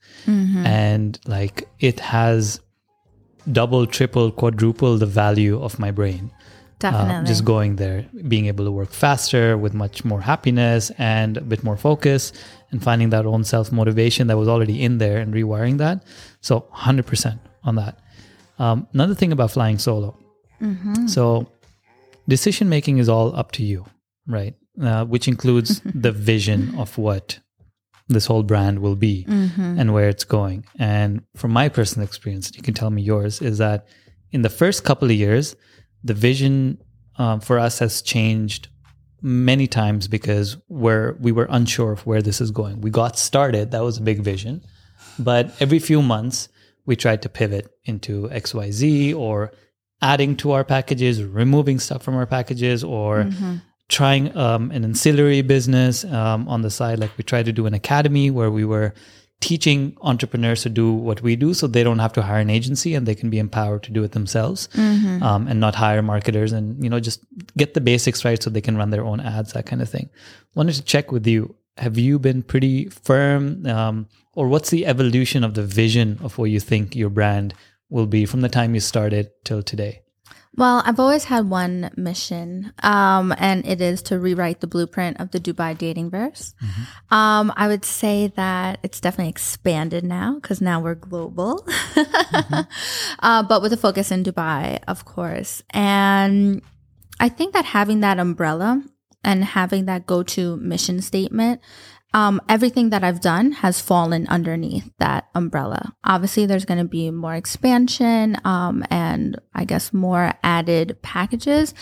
And 0.66 1.18
like 1.26 1.68
it 1.80 1.98
has 2.00 2.60
double, 3.50 3.86
triple, 3.86 4.30
quadruple 4.30 4.98
the 4.98 5.06
value 5.06 5.60
of 5.60 5.78
my 5.78 5.90
brain. 5.90 6.30
uh, 6.82 6.92
Definitely. 6.92 7.26
just 7.26 7.44
going 7.44 7.76
there, 7.76 8.06
being 8.28 8.46
able 8.46 8.64
to 8.64 8.70
work 8.70 8.90
faster 8.90 9.58
with 9.58 9.74
much 9.74 10.04
more 10.04 10.20
happiness 10.20 10.90
and 10.96 11.36
a 11.36 11.40
bit 11.42 11.62
more 11.64 11.76
focus 11.76 12.32
and 12.70 12.82
finding 12.82 13.10
that 13.10 13.26
own 13.26 13.42
self 13.44 13.70
motivation 13.72 14.28
that 14.28 14.38
was 14.38 14.48
already 14.48 14.80
in 14.82 14.98
there 14.98 15.18
and 15.18 15.34
rewiring 15.34 15.78
that. 15.78 16.04
So 16.40 16.68
100% 16.72 17.38
on 17.64 17.74
that. 17.74 17.98
Um, 18.58 18.86
another 18.94 19.14
thing 19.14 19.32
about 19.32 19.50
flying 19.50 19.78
solo. 19.78 20.16
So 21.08 21.50
decision 22.30 22.68
making 22.68 22.98
is 22.98 23.08
all 23.08 23.36
up 23.36 23.52
to 23.52 23.62
you, 23.62 23.84
right? 24.26 24.54
Uh, 24.80 25.04
which 25.04 25.28
includes 25.28 25.82
the 25.84 26.12
vision 26.12 26.74
of 26.78 26.96
what 26.96 27.40
this 28.08 28.26
whole 28.26 28.42
brand 28.42 28.78
will 28.78 28.96
be 28.96 29.24
and 29.78 29.92
where 29.94 30.08
it's 30.08 30.24
going. 30.24 30.64
And 30.78 31.22
from 31.36 31.50
my 31.52 31.68
personal 31.68 32.06
experience, 32.06 32.50
you 32.56 32.62
can 32.62 32.74
tell 32.74 32.90
me 32.90 33.02
yours, 33.02 33.40
is 33.40 33.58
that 33.58 33.86
in 34.32 34.42
the 34.42 34.48
first 34.48 34.84
couple 34.84 35.10
of 35.10 35.16
years, 35.16 35.54
the 36.02 36.14
vision 36.14 36.78
um, 37.18 37.40
for 37.40 37.58
us 37.58 37.78
has 37.78 38.02
changed 38.02 38.68
many 39.22 39.66
times 39.66 40.08
because 40.08 40.56
we're, 40.68 41.16
we 41.20 41.30
were 41.30 41.46
unsure 41.50 41.92
of 41.92 42.06
where 42.06 42.22
this 42.22 42.40
is 42.40 42.50
going. 42.50 42.80
We 42.80 42.90
got 42.90 43.18
started, 43.18 43.70
that 43.70 43.82
was 43.82 43.98
a 43.98 44.02
big 44.02 44.20
vision. 44.22 44.62
But 45.18 45.54
every 45.60 45.78
few 45.78 46.00
months, 46.02 46.48
we 46.86 46.96
tried 46.96 47.22
to 47.22 47.28
pivot 47.28 47.70
into 47.84 48.28
XYZ 48.28 49.14
or 49.14 49.52
adding 50.02 50.36
to 50.36 50.52
our 50.52 50.64
packages, 50.64 51.22
removing 51.22 51.78
stuff 51.78 52.02
from 52.02 52.14
our 52.16 52.26
packages, 52.26 52.82
or 52.84 53.30
trying 53.88 54.36
um, 54.36 54.70
an 54.70 54.84
ancillary 54.84 55.42
business 55.42 56.04
um, 56.04 56.48
on 56.48 56.62
the 56.62 56.70
side. 56.70 56.98
Like 56.98 57.10
we 57.18 57.24
tried 57.24 57.46
to 57.46 57.52
do 57.52 57.66
an 57.66 57.74
academy 57.74 58.30
where 58.30 58.50
we 58.50 58.64
were 58.64 58.94
teaching 59.40 59.96
entrepreneurs 60.02 60.62
to 60.62 60.68
do 60.68 60.92
what 60.92 61.22
we 61.22 61.34
do 61.34 61.54
so 61.54 61.66
they 61.66 61.82
don't 61.82 61.98
have 61.98 62.12
to 62.12 62.20
hire 62.20 62.40
an 62.40 62.50
agency 62.50 62.94
and 62.94 63.06
they 63.06 63.14
can 63.14 63.30
be 63.30 63.38
empowered 63.38 63.82
to 63.82 63.90
do 63.90 64.04
it 64.04 64.12
themselves 64.12 64.68
um, 65.22 65.48
and 65.48 65.58
not 65.58 65.74
hire 65.74 66.02
marketers 66.02 66.52
and 66.52 66.84
you 66.84 66.90
know 66.90 67.00
just 67.00 67.24
get 67.56 67.72
the 67.72 67.80
basics 67.80 68.22
right 68.22 68.42
so 68.42 68.50
they 68.50 68.60
can 68.60 68.76
run 68.76 68.90
their 68.90 69.02
own 69.02 69.18
ads 69.18 69.54
that 69.54 69.64
kind 69.64 69.80
of 69.80 69.88
thing. 69.88 70.10
Wanted 70.54 70.74
to 70.74 70.82
check 70.82 71.10
with 71.10 71.26
you 71.26 71.54
have 71.78 71.96
you 71.96 72.18
been 72.18 72.42
pretty 72.42 72.90
firm 72.90 73.64
um, 73.66 74.06
or 74.34 74.46
what's 74.48 74.70
the 74.70 74.86
evolution 74.86 75.42
of 75.42 75.54
the 75.54 75.64
vision 75.64 76.18
of 76.22 76.36
what 76.36 76.50
you 76.50 76.60
think 76.60 76.94
your 76.94 77.10
brand 77.10 77.54
will 77.90 78.06
be 78.06 78.24
from 78.24 78.40
the 78.40 78.48
time 78.48 78.74
you 78.74 78.80
started 78.80 79.30
till 79.44 79.62
today 79.62 80.02
Well, 80.56 80.82
I've 80.84 80.98
always 80.98 81.24
had 81.24 81.48
one 81.48 81.90
mission, 81.96 82.72
um, 82.82 83.32
and 83.38 83.64
it 83.64 83.80
is 83.80 84.02
to 84.10 84.18
rewrite 84.18 84.60
the 84.60 84.66
blueprint 84.66 85.20
of 85.20 85.30
the 85.30 85.38
Dubai 85.38 85.78
dating 85.78 86.10
verse. 86.10 86.54
Um, 87.14 87.52
I 87.54 87.68
would 87.68 87.84
say 87.84 88.32
that 88.34 88.82
it's 88.82 88.98
definitely 88.98 89.30
expanded 89.30 90.02
now 90.02 90.34
because 90.34 90.60
now 90.60 90.80
we're 90.80 90.96
global, 90.96 91.66
uh, 93.20 93.42
but 93.44 93.62
with 93.62 93.72
a 93.72 93.76
focus 93.76 94.10
in 94.10 94.24
Dubai, 94.24 94.82
of 94.88 95.04
course. 95.04 95.62
And 95.70 96.62
I 97.20 97.28
think 97.28 97.54
that 97.54 97.64
having 97.64 98.00
that 98.00 98.18
umbrella 98.18 98.82
and 99.22 99.44
having 99.44 99.84
that 99.84 100.06
go 100.06 100.22
to 100.22 100.56
mission 100.56 101.00
statement 101.00 101.60
um, 102.12 102.40
everything 102.48 102.90
that 102.90 103.04
I've 103.04 103.20
done 103.20 103.52
has 103.52 103.80
fallen 103.80 104.26
underneath 104.26 104.90
that 104.98 105.28
umbrella. 105.34 105.94
Obviously, 106.02 106.44
there's 106.46 106.64
going 106.64 106.78
to 106.78 106.88
be 106.88 107.10
more 107.10 107.34
expansion 107.34 108.36
um, 108.44 108.84
and 108.90 109.40
I 109.54 109.64
guess 109.64 109.92
more 109.92 110.32
added 110.42 111.00
packages. 111.02 111.72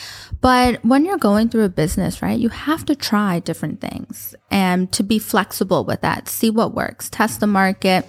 But 0.40 0.84
when 0.84 1.06
you're 1.06 1.18
going 1.18 1.48
through 1.48 1.64
a 1.64 1.70
business, 1.70 2.20
right, 2.20 2.38
you 2.38 2.50
have 2.50 2.84
to 2.86 2.94
try 2.94 3.40
different 3.40 3.80
things 3.80 4.34
and 4.50 4.92
to 4.92 5.02
be 5.02 5.18
flexible 5.18 5.84
with 5.84 6.02
that, 6.02 6.28
see 6.28 6.50
what 6.50 6.74
works, 6.74 7.08
test 7.08 7.40
the 7.40 7.46
market. 7.46 8.06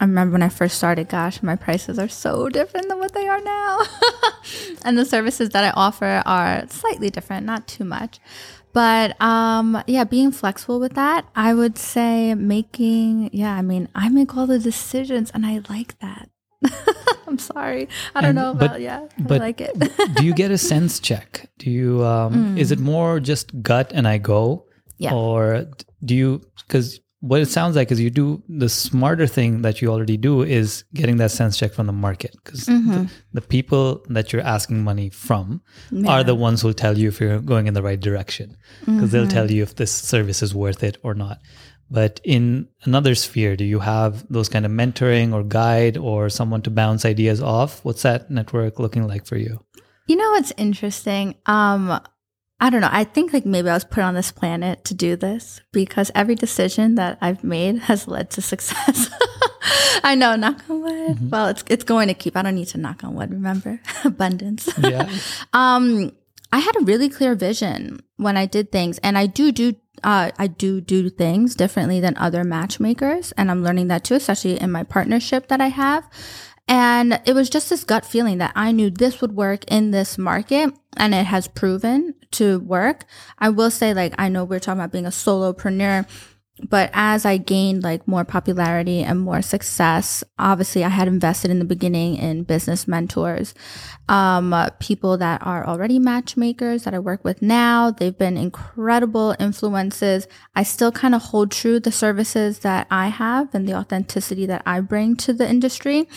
I 0.00 0.04
remember 0.04 0.34
when 0.34 0.42
I 0.42 0.48
first 0.48 0.76
started, 0.76 1.08
gosh, 1.08 1.42
my 1.42 1.56
prices 1.56 1.98
are 1.98 2.08
so 2.08 2.48
different 2.48 2.88
than 2.88 3.00
what 3.00 3.14
they 3.14 3.26
are 3.26 3.40
now. 3.40 3.80
and 4.84 4.96
the 4.96 5.04
services 5.04 5.50
that 5.50 5.64
I 5.64 5.70
offer 5.70 6.22
are 6.24 6.68
slightly 6.68 7.10
different, 7.10 7.46
not 7.46 7.66
too 7.66 7.84
much. 7.84 8.20
But 8.72 9.20
um, 9.20 9.82
yeah, 9.86 10.04
being 10.04 10.30
flexible 10.30 10.80
with 10.80 10.94
that, 10.94 11.26
I 11.34 11.54
would 11.54 11.78
say 11.78 12.34
making, 12.34 13.30
yeah, 13.32 13.54
I 13.54 13.62
mean, 13.62 13.88
I 13.94 14.08
make 14.08 14.36
all 14.36 14.46
the 14.46 14.58
decisions 14.58 15.30
and 15.32 15.46
I 15.46 15.62
like 15.68 15.98
that. 16.00 16.28
I'm 17.26 17.38
sorry. 17.38 17.88
I 18.14 18.20
don't 18.20 18.30
and, 18.30 18.36
know 18.36 18.50
about, 18.52 18.72
but, 18.72 18.80
yeah, 18.80 19.06
but 19.18 19.40
I 19.40 19.44
like 19.44 19.60
it. 19.60 19.78
do 20.16 20.24
you 20.24 20.34
get 20.34 20.50
a 20.50 20.58
sense 20.58 21.00
check? 21.00 21.48
Do 21.58 21.70
you, 21.70 22.04
um, 22.04 22.54
mm. 22.54 22.58
is 22.58 22.72
it 22.72 22.78
more 22.78 23.20
just 23.20 23.62
gut 23.62 23.90
and 23.94 24.06
I 24.06 24.18
go? 24.18 24.66
Yeah. 24.98 25.14
Or 25.14 25.66
do 26.04 26.14
you, 26.14 26.42
because 26.66 27.00
what 27.20 27.40
it 27.40 27.48
sounds 27.48 27.74
like 27.74 27.90
is 27.90 28.00
you 28.00 28.10
do 28.10 28.42
the 28.48 28.68
smarter 28.68 29.26
thing 29.26 29.62
that 29.62 29.82
you 29.82 29.88
already 29.88 30.16
do 30.16 30.42
is 30.42 30.84
getting 30.94 31.16
that 31.16 31.30
sense 31.32 31.56
check 31.56 31.72
from 31.72 31.86
the 31.86 31.92
market 31.92 32.36
because 32.44 32.66
mm-hmm. 32.66 32.90
the, 32.92 33.10
the, 33.32 33.40
people 33.40 34.04
that 34.08 34.32
you're 34.32 34.42
asking 34.42 34.84
money 34.84 35.10
from 35.10 35.60
yeah. 35.90 36.10
are 36.10 36.22
the 36.22 36.34
ones 36.34 36.62
who'll 36.62 36.72
tell 36.72 36.96
you 36.96 37.08
if 37.08 37.20
you're 37.20 37.40
going 37.40 37.66
in 37.66 37.74
the 37.74 37.82
right 37.82 38.00
direction 38.00 38.56
because 38.80 38.94
mm-hmm. 38.94 39.06
they'll 39.06 39.28
tell 39.28 39.50
you 39.50 39.62
if 39.62 39.74
this 39.74 39.92
service 39.92 40.42
is 40.42 40.54
worth 40.54 40.84
it 40.84 40.96
or 41.02 41.14
not 41.14 41.38
but 41.90 42.20
in 42.22 42.68
another 42.84 43.14
sphere 43.14 43.56
do 43.56 43.64
you 43.64 43.80
have 43.80 44.24
those 44.30 44.48
kind 44.48 44.64
of 44.64 44.70
mentoring 44.70 45.32
or 45.32 45.42
guide 45.42 45.96
or 45.96 46.28
someone 46.28 46.62
to 46.62 46.70
bounce 46.70 47.04
ideas 47.04 47.42
off 47.42 47.84
what's 47.84 48.02
that 48.02 48.30
network 48.30 48.78
looking 48.78 49.08
like 49.08 49.26
for 49.26 49.36
you 49.36 49.58
you 50.06 50.14
know 50.14 50.30
what's 50.32 50.52
interesting 50.56 51.34
um 51.46 52.00
I 52.60 52.70
don't 52.70 52.80
know. 52.80 52.90
I 52.90 53.04
think 53.04 53.32
like 53.32 53.46
maybe 53.46 53.70
I 53.70 53.74
was 53.74 53.84
put 53.84 54.02
on 54.02 54.14
this 54.14 54.32
planet 54.32 54.84
to 54.86 54.94
do 54.94 55.14
this 55.14 55.60
because 55.72 56.10
every 56.14 56.34
decision 56.34 56.96
that 56.96 57.18
I've 57.20 57.44
made 57.44 57.78
has 57.80 58.08
led 58.08 58.30
to 58.30 58.42
success. 58.42 59.08
I 60.04 60.14
know, 60.14 60.34
knock 60.36 60.68
on 60.68 60.82
wood. 60.82 61.16
Mm-hmm. 61.16 61.30
Well, 61.30 61.48
it's 61.48 61.64
it's 61.68 61.84
going 61.84 62.08
to 62.08 62.14
keep. 62.14 62.36
I 62.36 62.42
don't 62.42 62.54
need 62.54 62.68
to 62.68 62.78
knock 62.78 63.04
on 63.04 63.14
wood. 63.14 63.30
Remember, 63.30 63.80
abundance. 64.04 64.68
Yeah. 64.78 65.08
um, 65.52 66.12
I 66.52 66.58
had 66.58 66.76
a 66.76 66.84
really 66.84 67.08
clear 67.08 67.34
vision 67.34 68.00
when 68.16 68.36
I 68.36 68.46
did 68.46 68.72
things, 68.72 68.98
and 68.98 69.16
I 69.16 69.26
do 69.26 69.52
do 69.52 69.74
uh, 70.02 70.30
I 70.38 70.46
do 70.46 70.80
do 70.80 71.10
things 71.10 71.54
differently 71.54 72.00
than 72.00 72.16
other 72.16 72.44
matchmakers, 72.44 73.32
and 73.32 73.50
I'm 73.50 73.62
learning 73.62 73.88
that 73.88 74.04
too, 74.04 74.14
especially 74.14 74.60
in 74.60 74.70
my 74.70 74.82
partnership 74.82 75.48
that 75.48 75.60
I 75.60 75.68
have. 75.68 76.08
And 76.68 77.20
it 77.24 77.34
was 77.34 77.48
just 77.48 77.70
this 77.70 77.82
gut 77.82 78.04
feeling 78.04 78.38
that 78.38 78.52
I 78.54 78.72
knew 78.72 78.90
this 78.90 79.22
would 79.22 79.32
work 79.32 79.64
in 79.64 79.90
this 79.90 80.18
market 80.18 80.72
and 80.98 81.14
it 81.14 81.24
has 81.24 81.48
proven 81.48 82.14
to 82.32 82.58
work. 82.60 83.06
I 83.38 83.48
will 83.48 83.70
say, 83.70 83.94
like, 83.94 84.14
I 84.18 84.28
know 84.28 84.44
we're 84.44 84.58
talking 84.58 84.80
about 84.80 84.92
being 84.92 85.06
a 85.06 85.10
solopreneur, 85.10 86.06
but 86.68 86.90
as 86.92 87.24
I 87.24 87.36
gained 87.36 87.84
like 87.84 88.08
more 88.08 88.24
popularity 88.24 89.02
and 89.02 89.20
more 89.20 89.42
success, 89.42 90.24
obviously 90.38 90.84
I 90.84 90.88
had 90.88 91.08
invested 91.08 91.50
in 91.50 91.58
the 91.58 91.64
beginning 91.64 92.16
in 92.16 92.42
business 92.42 92.88
mentors, 92.88 93.54
um, 94.08 94.54
people 94.80 95.16
that 95.18 95.40
are 95.46 95.66
already 95.66 95.98
matchmakers 95.98 96.82
that 96.82 96.94
I 96.94 96.98
work 96.98 97.24
with 97.24 97.42
now. 97.42 97.90
They've 97.92 98.16
been 98.16 98.36
incredible 98.36 99.36
influences. 99.38 100.26
I 100.56 100.64
still 100.64 100.92
kind 100.92 101.14
of 101.14 101.22
hold 101.22 101.52
true 101.52 101.78
the 101.78 101.92
services 101.92 102.60
that 102.60 102.88
I 102.90 103.08
have 103.08 103.54
and 103.54 103.68
the 103.68 103.74
authenticity 103.74 104.46
that 104.46 104.62
I 104.66 104.80
bring 104.80 105.16
to 105.16 105.32
the 105.32 105.48
industry. 105.48 106.08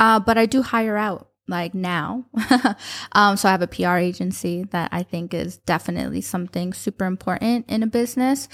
Uh, 0.00 0.20
but 0.20 0.38
I 0.38 0.46
do 0.46 0.62
hire 0.62 0.96
out 0.96 1.28
like 1.46 1.74
now. 1.74 2.24
um, 3.12 3.36
so 3.36 3.48
I 3.48 3.52
have 3.52 3.60
a 3.60 3.66
PR 3.66 3.96
agency 3.96 4.64
that 4.70 4.88
I 4.92 5.02
think 5.02 5.34
is 5.34 5.58
definitely 5.58 6.22
something 6.22 6.72
super 6.72 7.04
important 7.04 7.68
in 7.68 7.82
a 7.82 7.86
business. 7.86 8.48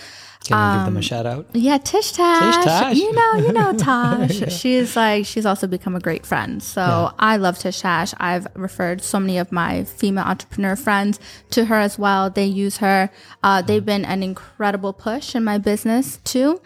Can 0.44 0.56
um, 0.56 0.78
give 0.78 0.84
them 0.86 0.96
a 0.96 0.98
um, 0.98 1.02
shout 1.02 1.26
out? 1.26 1.46
Yeah, 1.52 1.78
Tish 1.78 2.12
Tash. 2.12 2.56
Tish 2.56 2.64
Tash. 2.64 2.96
You 2.96 3.12
know, 3.12 3.34
you 3.34 3.52
know 3.52 3.72
Tash. 3.76 4.40
yeah. 4.40 4.48
She's 4.48 4.96
like 4.96 5.24
she's 5.24 5.46
also 5.46 5.66
become 5.66 5.94
a 5.94 6.00
great 6.00 6.26
friend. 6.26 6.62
So 6.62 6.80
yeah. 6.80 7.10
I 7.18 7.36
love 7.36 7.58
Tish 7.58 7.80
Tash. 7.80 8.12
I've 8.18 8.48
referred 8.54 9.02
so 9.02 9.20
many 9.20 9.38
of 9.38 9.52
my 9.52 9.84
female 9.84 10.24
entrepreneur 10.24 10.74
friends 10.74 11.20
to 11.50 11.66
her 11.66 11.76
as 11.76 11.98
well. 11.98 12.28
They 12.28 12.46
use 12.46 12.78
her. 12.78 13.10
Uh, 13.42 13.62
they've 13.62 13.84
been 13.84 14.04
an 14.04 14.22
incredible 14.22 14.92
push 14.92 15.36
in 15.36 15.44
my 15.44 15.58
business 15.58 16.18
too. 16.24 16.60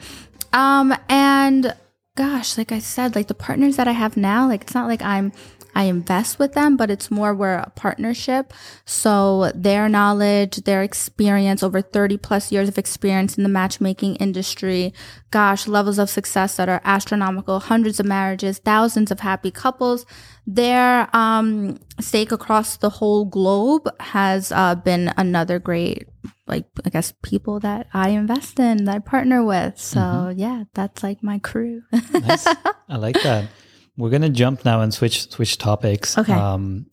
Um, 0.55 0.97
and 1.09 1.75
gosh, 2.16 2.56
like 2.56 2.72
I 2.72 2.78
said, 2.78 3.16
like 3.16 3.26
the 3.26 3.34
partners 3.34 3.76
that 3.76 3.88
I 3.88 3.92
have 3.92 4.16
now, 4.16 4.48
like 4.48 4.62
it's 4.62 4.74
not 4.74 4.88
like 4.88 5.02
I'm 5.02 5.32
I 5.76 5.84
invest 5.84 6.38
with 6.38 6.52
them, 6.52 6.76
but 6.76 6.88
it's 6.88 7.10
more 7.10 7.34
we're 7.34 7.54
a 7.54 7.72
partnership. 7.74 8.52
So 8.84 9.50
their 9.56 9.88
knowledge, 9.88 10.58
their 10.58 10.84
experience, 10.84 11.64
over 11.64 11.82
30 11.82 12.16
plus 12.18 12.52
years 12.52 12.68
of 12.68 12.78
experience 12.78 13.36
in 13.36 13.42
the 13.42 13.48
matchmaking 13.48 14.14
industry, 14.16 14.94
gosh, 15.32 15.66
levels 15.66 15.98
of 15.98 16.08
success 16.08 16.56
that 16.58 16.68
are 16.68 16.80
astronomical, 16.84 17.58
hundreds 17.58 17.98
of 17.98 18.06
marriages, 18.06 18.58
thousands 18.58 19.10
of 19.10 19.18
happy 19.18 19.50
couples. 19.50 20.06
Their 20.46 21.08
um, 21.12 21.80
stake 21.98 22.30
across 22.30 22.76
the 22.76 22.90
whole 22.90 23.24
globe 23.24 23.88
has 23.98 24.52
uh, 24.52 24.76
been 24.76 25.12
another 25.16 25.58
great 25.58 26.08
like 26.47 26.66
I 26.84 26.90
guess 26.90 27.12
people 27.22 27.61
that 27.61 27.86
I 27.92 28.11
invest 28.11 28.61
in 28.61 28.84
that 28.84 28.97
I 28.97 28.99
partner 28.99 29.45
with. 29.45 29.78
So 29.78 30.01
mm-hmm. 30.01 30.38
yeah, 30.38 30.64
that's 30.74 31.03
like 31.03 31.22
my 31.22 31.38
crew. 31.38 31.82
nice. 31.92 32.47
I 32.88 32.97
like 32.97 33.20
that. 33.22 33.49
We're 33.97 34.11
gonna 34.11 34.30
jump 34.30 34.64
now 34.64 34.80
and 34.80 34.92
switch 34.92 35.30
switch 35.30 35.59
topics. 35.59 36.18
Okay. 36.18 36.32
Um, 36.32 36.86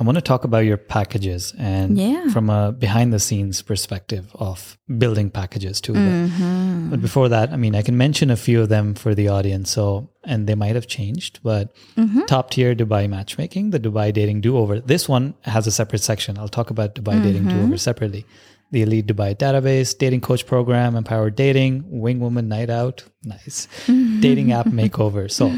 I 0.00 0.04
want 0.04 0.14
to 0.14 0.22
talk 0.22 0.44
about 0.44 0.64
your 0.64 0.76
packages 0.76 1.52
and 1.58 1.98
yeah. 1.98 2.28
from 2.28 2.50
a 2.50 2.70
behind 2.70 3.12
the 3.12 3.18
scenes 3.18 3.62
perspective 3.62 4.30
of 4.34 4.78
building 4.96 5.28
packages 5.28 5.80
too. 5.80 5.92
Mm-hmm. 5.92 6.90
But, 6.90 7.02
before 7.02 7.28
that, 7.30 7.52
I 7.52 7.56
mean, 7.56 7.74
I 7.74 7.82
can 7.82 7.96
mention 7.96 8.30
a 8.30 8.36
few 8.36 8.62
of 8.62 8.68
them 8.68 8.94
for 8.94 9.12
the 9.12 9.26
audience. 9.26 9.70
So, 9.70 10.10
and 10.22 10.46
they 10.46 10.54
might 10.54 10.76
have 10.76 10.86
changed, 10.86 11.40
but 11.42 11.74
mm-hmm. 11.96 12.26
top 12.26 12.50
tier 12.50 12.76
Dubai 12.76 13.08
matchmaking, 13.08 13.70
the 13.70 13.80
Dubai 13.80 14.12
dating 14.12 14.40
do 14.40 14.56
over. 14.56 14.78
This 14.78 15.08
one 15.08 15.34
has 15.42 15.66
a 15.66 15.72
separate 15.72 16.02
section. 16.02 16.38
I'll 16.38 16.48
talk 16.48 16.70
about 16.70 16.94
Dubai 16.94 17.14
mm-hmm. 17.14 17.22
dating 17.24 17.48
do 17.48 17.60
over 17.62 17.76
separately 17.76 18.24
the 18.70 18.82
Elite 18.82 19.06
Dubai 19.06 19.34
Database, 19.34 19.96
Dating 19.96 20.20
Coach 20.20 20.46
Program, 20.46 20.94
Empowered 20.94 21.36
Dating, 21.36 21.84
Wing 21.86 22.20
Woman 22.20 22.48
Night 22.48 22.70
Out, 22.70 23.04
nice, 23.24 23.66
dating 23.86 24.52
app 24.52 24.66
makeover. 24.66 25.30
So, 25.30 25.48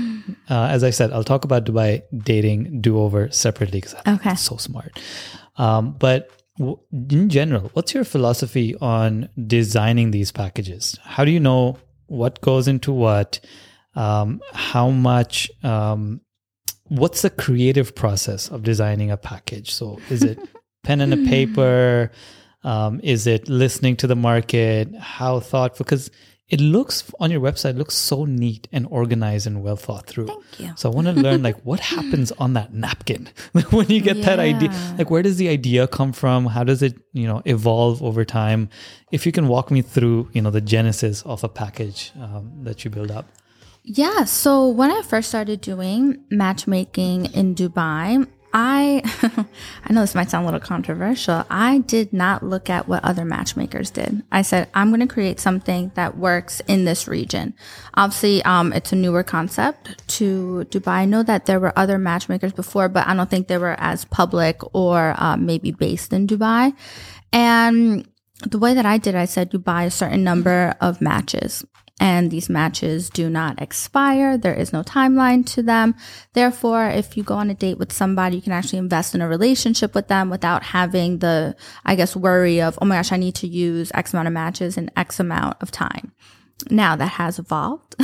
uh, 0.48 0.68
as 0.70 0.84
I 0.84 0.90
said, 0.90 1.12
I'll 1.12 1.24
talk 1.24 1.44
about 1.44 1.64
Dubai 1.64 2.02
Dating 2.16 2.80
Do 2.80 2.98
Over 3.00 3.30
separately 3.30 3.80
because 3.80 3.96
okay. 4.06 4.34
so 4.36 4.56
smart. 4.56 5.00
Um, 5.56 5.92
but 5.98 6.30
w- 6.58 6.78
in 6.92 7.28
general, 7.28 7.70
what's 7.72 7.94
your 7.94 8.04
philosophy 8.04 8.76
on 8.80 9.28
designing 9.46 10.12
these 10.12 10.30
packages? 10.30 10.96
How 11.02 11.24
do 11.24 11.32
you 11.32 11.40
know 11.40 11.78
what 12.06 12.40
goes 12.40 12.68
into 12.68 12.92
what? 12.92 13.40
Um, 13.94 14.40
how 14.52 14.90
much? 14.90 15.50
Um, 15.64 16.20
what's 16.84 17.22
the 17.22 17.30
creative 17.30 17.94
process 17.94 18.48
of 18.48 18.62
designing 18.62 19.11
a 19.11 19.16
package? 19.16 19.74
So, 19.74 19.98
is 20.11 20.22
it 20.22 20.38
pen 20.84 21.00
and 21.00 21.12
a 21.12 21.16
paper? 21.28 22.12
Um, 22.62 23.00
is 23.02 23.26
it 23.26 23.48
listening 23.48 23.96
to 23.96 24.06
the 24.06 24.16
market? 24.16 24.94
How 24.96 25.40
thoughtful? 25.40 25.84
Because 25.84 26.11
it 26.50 26.61
looks 26.61 27.11
on 27.20 27.30
your 27.30 27.40
website 27.40 27.76
looks 27.76 27.94
so 27.94 28.24
neat 28.24 28.66
and 28.72 28.86
organized 28.90 29.46
and 29.46 29.62
well 29.62 29.76
thought 29.76 30.06
through. 30.06 30.26
Thank 30.26 30.61
you. 30.61 30.72
So 30.76 30.90
I 30.90 30.94
want 30.94 31.06
to 31.06 31.12
learn 31.12 31.42
like 31.42 31.61
what 31.62 31.78
happens 31.78 32.32
on 32.32 32.54
that 32.54 32.74
napkin 32.74 33.28
when 33.70 33.88
you 33.88 34.00
get 34.00 34.16
yeah. 34.16 34.26
that 34.26 34.40
idea. 34.40 34.70
Like 34.98 35.11
where 35.11 35.22
does 35.22 35.36
the 35.36 35.48
idea 35.48 35.86
come 35.86 36.12
from? 36.12 36.46
How 36.46 36.64
does 36.64 36.82
it 36.82 36.98
you 37.12 37.26
know 37.26 37.40
evolve 37.44 38.02
over 38.02 38.24
time? 38.24 38.68
If 39.12 39.26
you 39.26 39.32
can 39.32 39.46
walk 39.46 39.70
me 39.70 39.80
through 39.80 40.28
you 40.32 40.42
know 40.42 40.50
the 40.50 40.61
genesis 40.61 41.22
of 41.22 41.44
a 41.44 41.48
package 41.48 42.12
um, 42.20 42.52
that 42.64 42.84
you 42.84 42.90
build 42.90 43.12
up. 43.12 43.26
Yeah. 43.84 44.24
So 44.24 44.68
when 44.68 44.90
I 44.90 45.02
first 45.02 45.28
started 45.28 45.61
doing 45.61 46.18
matchmaking 46.30 47.26
in 47.26 47.54
Dubai, 47.54 48.26
I 48.53 49.03
I 49.84 49.92
know 49.92 50.01
this 50.01 50.14
might 50.14 50.30
sound 50.30 50.44
a 50.44 50.46
little 50.46 50.61
controversial. 50.61 51.44
I 51.51 51.78
did 51.78 52.12
not 52.12 52.42
look 52.42 52.68
at 52.68 52.88
what 52.88 53.05
other 53.05 53.24
matchmakers 53.24 53.90
did. 53.90 54.22
I 54.32 54.42
said 54.42 54.68
I'm 54.74 54.90
going 54.90 55.01
to 55.01 55.07
create 55.07 55.40
something 55.40 55.92
that 55.94 56.16
works 56.16 56.61
in 56.66 56.84
this 56.84 57.07
region. 57.07 57.55
Obviously, 57.94 58.42
um, 58.44 58.72
it's 58.72 58.92
a 58.92 58.96
newer 58.96 59.22
concept 59.22 60.07
to 60.16 60.66
Dubai. 60.70 61.01
I 61.01 61.05
know 61.05 61.22
that 61.22 61.46
there 61.46 61.61
were 61.61 61.72
other 61.78 61.98
matchmakers 61.98 62.53
before, 62.53 62.88
but 62.88 63.07
I 63.07 63.14
don't 63.14 63.30
think 63.30 63.48
they 63.48 63.59
were 63.59 63.76
as 63.78 64.05
public 64.07 64.61
or 64.74 65.14
uh, 65.16 65.36
maybe 65.36 65.70
based 65.70 66.12
in 66.12 66.26
Dubai. 66.26 66.74
And 67.32 68.09
the 68.46 68.59
way 68.59 68.74
that 68.74 68.86
I 68.86 68.98
did, 68.98 69.14
I 69.14 69.26
said 69.26 69.53
you 69.53 69.59
buy 69.59 69.84
a 69.84 69.90
certain 69.90 70.24
number 70.24 70.74
of 70.80 71.01
matches 71.01 71.64
and 72.01 72.30
these 72.30 72.48
matches 72.48 73.11
do 73.11 73.28
not 73.28 73.61
expire. 73.61 74.38
There 74.38 74.55
is 74.55 74.72
no 74.72 74.82
timeline 74.82 75.44
to 75.55 75.62
them. 75.62 75.94
Therefore, 76.32 76.86
if 76.86 77.16
you 77.16 77.22
go 77.22 77.34
on 77.34 77.51
a 77.51 77.55
date 77.55 77.78
with 77.78 77.92
somebody, 77.92 78.36
you 78.36 78.42
can 78.42 78.53
actually 78.53 78.78
invest 78.78 79.14
in 79.14 79.20
a 79.20 79.28
relationship 79.28 79.94
with 79.94 80.09
them 80.09 80.30
without 80.30 80.62
having 80.62 81.18
the, 81.18 81.55
I 81.84 81.94
guess, 81.94 82.16
worry 82.16 82.62
of, 82.62 82.78
oh 82.80 82.86
my 82.86 82.96
gosh, 82.96 83.12
I 83.12 83.18
need 83.18 83.34
to 83.36 83.46
use 83.46 83.92
X 83.94 84.14
amount 84.14 84.28
of 84.28 84.34
matches 84.34 84.78
in 84.78 84.90
X 84.96 85.20
amount 85.20 85.59
of 85.61 85.70
time. 85.70 86.12
now 86.70 86.96
that 86.96 87.07
has 87.07 87.38
evolved. 87.38 87.96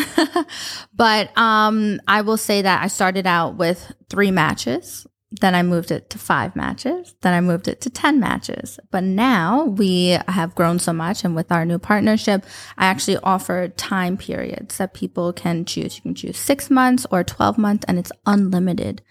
but 0.94 1.36
um, 1.36 2.00
I 2.06 2.20
will 2.20 2.36
say 2.36 2.62
that 2.62 2.82
I 2.82 2.88
started 2.88 3.26
out 3.26 3.56
with 3.56 3.92
three 4.08 4.30
matches. 4.30 5.06
Then 5.40 5.54
I 5.54 5.62
moved 5.62 5.90
it 5.90 6.08
to 6.10 6.18
five 6.18 6.56
matches. 6.56 7.14
Then 7.20 7.34
I 7.34 7.40
moved 7.40 7.68
it 7.68 7.80
to 7.82 7.90
10 7.90 8.20
matches. 8.20 8.78
But 8.90 9.04
now 9.04 9.64
we 9.64 10.18
have 10.28 10.54
grown 10.54 10.78
so 10.78 10.92
much. 10.92 11.24
And 11.24 11.34
with 11.34 11.52
our 11.52 11.64
new 11.64 11.78
partnership, 11.78 12.44
I 12.78 12.86
actually 12.86 13.18
offer 13.18 13.68
time 13.68 14.16
periods 14.16 14.78
that 14.78 14.94
people 14.94 15.32
can 15.32 15.64
choose. 15.64 15.96
You 15.96 16.02
can 16.02 16.14
choose 16.14 16.38
six 16.38 16.70
months 16.70 17.06
or 17.10 17.24
12 17.24 17.58
months, 17.58 17.84
and 17.88 17.98
it's 17.98 18.12
unlimited 18.24 19.02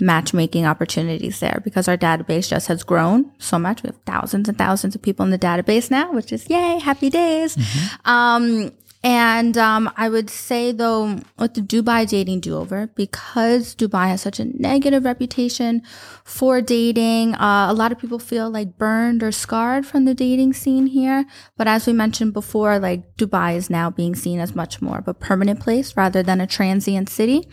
matchmaking 0.00 0.66
opportunities 0.66 1.40
there 1.40 1.60
because 1.64 1.86
our 1.86 1.96
database 1.96 2.48
just 2.48 2.66
has 2.66 2.82
grown 2.82 3.30
so 3.38 3.58
much. 3.58 3.82
We 3.82 3.88
have 3.88 3.98
thousands 4.04 4.48
and 4.48 4.58
thousands 4.58 4.94
of 4.94 5.02
people 5.02 5.24
in 5.24 5.30
the 5.30 5.38
database 5.38 5.90
now, 5.90 6.12
which 6.12 6.32
is 6.32 6.48
yay, 6.50 6.78
happy 6.78 7.10
days. 7.10 7.56
Mm-hmm. 7.56 8.10
Um, 8.10 8.72
and 9.04 9.58
um, 9.58 9.90
I 9.96 10.08
would 10.08 10.30
say 10.30 10.70
though, 10.70 11.18
with 11.38 11.54
the 11.54 11.60
Dubai 11.60 12.08
dating 12.08 12.40
do 12.40 12.56
over, 12.56 12.86
because 12.94 13.74
Dubai 13.74 14.08
has 14.08 14.22
such 14.22 14.38
a 14.38 14.44
negative 14.44 15.04
reputation 15.04 15.82
for 16.24 16.60
dating, 16.60 17.34
uh, 17.34 17.66
a 17.68 17.74
lot 17.74 17.90
of 17.90 17.98
people 17.98 18.20
feel 18.20 18.48
like 18.48 18.78
burned 18.78 19.22
or 19.22 19.32
scarred 19.32 19.84
from 19.86 20.04
the 20.04 20.14
dating 20.14 20.52
scene 20.52 20.86
here. 20.86 21.24
But 21.56 21.66
as 21.66 21.86
we 21.86 21.92
mentioned 21.92 22.32
before, 22.32 22.78
like 22.78 23.16
Dubai 23.16 23.56
is 23.56 23.68
now 23.68 23.90
being 23.90 24.14
seen 24.14 24.38
as 24.38 24.54
much 24.54 24.80
more 24.80 24.98
of 24.98 25.08
a 25.08 25.14
permanent 25.14 25.58
place 25.58 25.96
rather 25.96 26.22
than 26.22 26.40
a 26.40 26.46
transient 26.46 27.08
city 27.08 27.48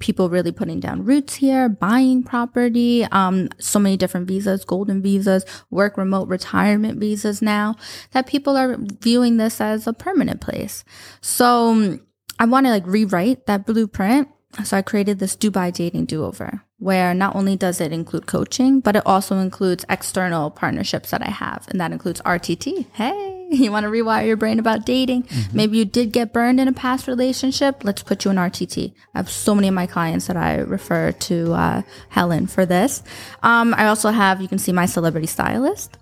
people 0.00 0.28
really 0.28 0.50
putting 0.50 0.80
down 0.80 1.04
roots 1.04 1.34
here, 1.34 1.68
buying 1.68 2.22
property, 2.22 3.04
um, 3.12 3.48
so 3.58 3.78
many 3.78 3.96
different 3.96 4.26
visas, 4.26 4.64
golden 4.64 5.00
visas, 5.00 5.44
work 5.70 5.96
remote 5.96 6.28
retirement 6.28 6.98
visas 6.98 7.40
now 7.40 7.76
that 8.10 8.26
people 8.26 8.56
are 8.56 8.76
viewing 8.78 9.36
this 9.36 9.60
as 9.60 9.86
a 9.86 9.92
permanent 9.92 10.40
place. 10.40 10.84
So 11.20 11.70
um, 11.70 12.00
I 12.38 12.46
want 12.46 12.66
to 12.66 12.70
like 12.70 12.86
rewrite 12.86 13.46
that 13.46 13.66
blueprint. 13.66 14.28
So 14.64 14.76
I 14.76 14.82
created 14.82 15.20
this 15.20 15.36
Dubai 15.36 15.72
dating 15.72 16.06
do 16.06 16.24
over 16.24 16.64
where 16.78 17.14
not 17.14 17.36
only 17.36 17.56
does 17.56 17.80
it 17.80 17.92
include 17.92 18.26
coaching, 18.26 18.80
but 18.80 18.96
it 18.96 19.02
also 19.06 19.36
includes 19.36 19.84
external 19.88 20.50
partnerships 20.50 21.10
that 21.10 21.22
I 21.22 21.30
have. 21.30 21.68
And 21.68 21.80
that 21.80 21.92
includes 21.92 22.22
RTT. 22.22 22.86
Hey 22.94 23.39
you 23.58 23.72
want 23.72 23.84
to 23.84 23.90
rewire 23.90 24.26
your 24.26 24.36
brain 24.36 24.60
about 24.60 24.86
dating. 24.86 25.24
Mm-hmm. 25.24 25.56
Maybe 25.56 25.78
you 25.78 25.84
did 25.84 26.12
get 26.12 26.32
burned 26.32 26.60
in 26.60 26.68
a 26.68 26.72
past 26.72 27.08
relationship. 27.08 27.82
Let's 27.82 28.02
put 28.02 28.24
you 28.24 28.30
in 28.30 28.36
RTT. 28.36 28.92
I 29.14 29.18
have 29.18 29.28
so 29.28 29.56
many 29.56 29.66
of 29.66 29.74
my 29.74 29.86
clients 29.86 30.28
that 30.28 30.36
I 30.36 30.58
refer 30.58 31.10
to 31.12 31.52
uh, 31.52 31.82
Helen 32.10 32.46
for 32.46 32.64
this. 32.64 33.02
Um, 33.42 33.74
I 33.74 33.86
also 33.88 34.10
have, 34.10 34.40
you 34.40 34.46
can 34.46 34.58
see 34.58 34.70
my 34.70 34.86
celebrity 34.86 35.26
stylist. 35.26 35.98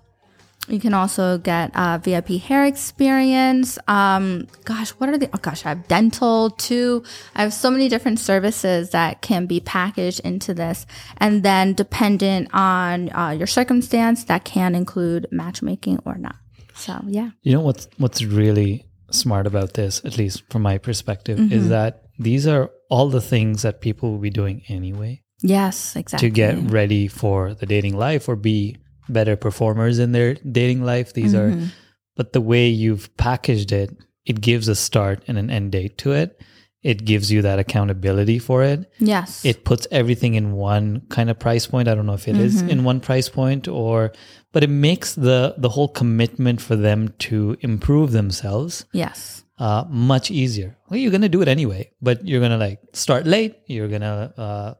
You 0.67 0.79
can 0.79 0.93
also 0.93 1.39
get 1.39 1.75
uh, 1.75 1.97
VIP 1.97 2.39
hair 2.39 2.65
experience. 2.65 3.79
Um, 3.87 4.47
gosh, 4.65 4.91
what 4.91 5.09
are 5.09 5.17
the? 5.17 5.27
Oh 5.33 5.39
gosh, 5.41 5.65
I 5.65 5.69
have 5.69 5.87
dental 5.87 6.51
too. 6.51 7.03
I 7.35 7.41
have 7.41 7.53
so 7.53 7.71
many 7.71 7.89
different 7.89 8.19
services 8.19 8.91
that 8.91 9.23
can 9.23 9.47
be 9.47 9.59
packaged 9.61 10.19
into 10.19 10.53
this, 10.53 10.85
and 11.17 11.41
then 11.41 11.73
dependent 11.73 12.49
on 12.53 13.11
uh, 13.13 13.31
your 13.31 13.47
circumstance, 13.47 14.25
that 14.25 14.43
can 14.43 14.75
include 14.75 15.25
matchmaking 15.31 16.01
or 16.05 16.19
not. 16.19 16.35
So 16.79 17.01
yeah. 17.07 17.31
You 17.41 17.53
know 17.53 17.61
what's 17.61 17.87
what's 17.97 18.23
really 18.23 18.85
smart 19.11 19.47
about 19.47 19.73
this, 19.73 20.01
at 20.05 20.17
least 20.17 20.43
from 20.49 20.61
my 20.61 20.77
perspective, 20.77 21.39
mm-hmm. 21.39 21.53
is 21.53 21.69
that 21.69 22.03
these 22.17 22.47
are 22.47 22.69
all 22.89 23.09
the 23.09 23.21
things 23.21 23.61
that 23.61 23.81
people 23.81 24.11
will 24.11 24.19
be 24.19 24.29
doing 24.29 24.63
anyway. 24.67 25.21
Yes, 25.41 25.95
exactly. 25.95 26.29
To 26.29 26.33
get 26.33 26.71
ready 26.71 27.07
for 27.07 27.53
the 27.53 27.65
dating 27.65 27.97
life 27.97 28.27
or 28.27 28.35
be 28.35 28.77
better 29.07 29.35
performers 29.35 29.99
in 29.99 30.11
their 30.11 30.35
dating 30.35 30.83
life. 30.83 31.13
These 31.13 31.33
mm-hmm. 31.33 31.63
are 31.63 31.67
but 32.15 32.33
the 32.33 32.41
way 32.41 32.67
you've 32.67 33.15
packaged 33.15 33.71
it, 33.71 33.95
it 34.25 34.41
gives 34.41 34.67
a 34.67 34.75
start 34.75 35.23
and 35.27 35.37
an 35.37 35.49
end 35.49 35.71
date 35.71 35.97
to 35.99 36.11
it 36.11 36.41
it 36.81 37.03
gives 37.03 37.31
you 37.31 37.41
that 37.41 37.59
accountability 37.59 38.39
for 38.39 38.63
it. 38.63 38.89
Yes. 38.99 39.43
It 39.43 39.65
puts 39.65 39.85
everything 39.91 40.35
in 40.35 40.53
one 40.53 41.01
kind 41.09 41.29
of 41.29 41.37
price 41.37 41.67
point. 41.67 41.87
I 41.87 41.95
don't 41.95 42.05
know 42.05 42.13
if 42.13 42.27
it 42.27 42.35
mm-hmm. 42.35 42.43
is 42.43 42.61
in 42.61 42.83
one 42.83 42.99
price 43.01 43.27
point 43.27 43.67
or 43.67 44.13
but 44.51 44.63
it 44.63 44.69
makes 44.69 45.15
the 45.15 45.55
the 45.57 45.69
whole 45.69 45.89
commitment 45.89 46.61
for 46.61 46.75
them 46.75 47.13
to 47.19 47.57
improve 47.61 48.11
themselves. 48.11 48.85
Yes. 48.93 49.43
Uh, 49.57 49.83
much 49.89 50.31
easier. 50.31 50.77
Well, 50.89 50.97
you're 50.97 51.11
gonna 51.11 51.27
do 51.27 51.41
it 51.41 51.49
anyway, 51.49 51.91
but 52.01 52.25
you're 52.25 52.39
gonna 52.39 52.57
like 52.57 52.79
start 52.93 53.27
late. 53.27 53.57
You're 53.67 53.89
gonna 53.89 54.33
uh, 54.37 54.73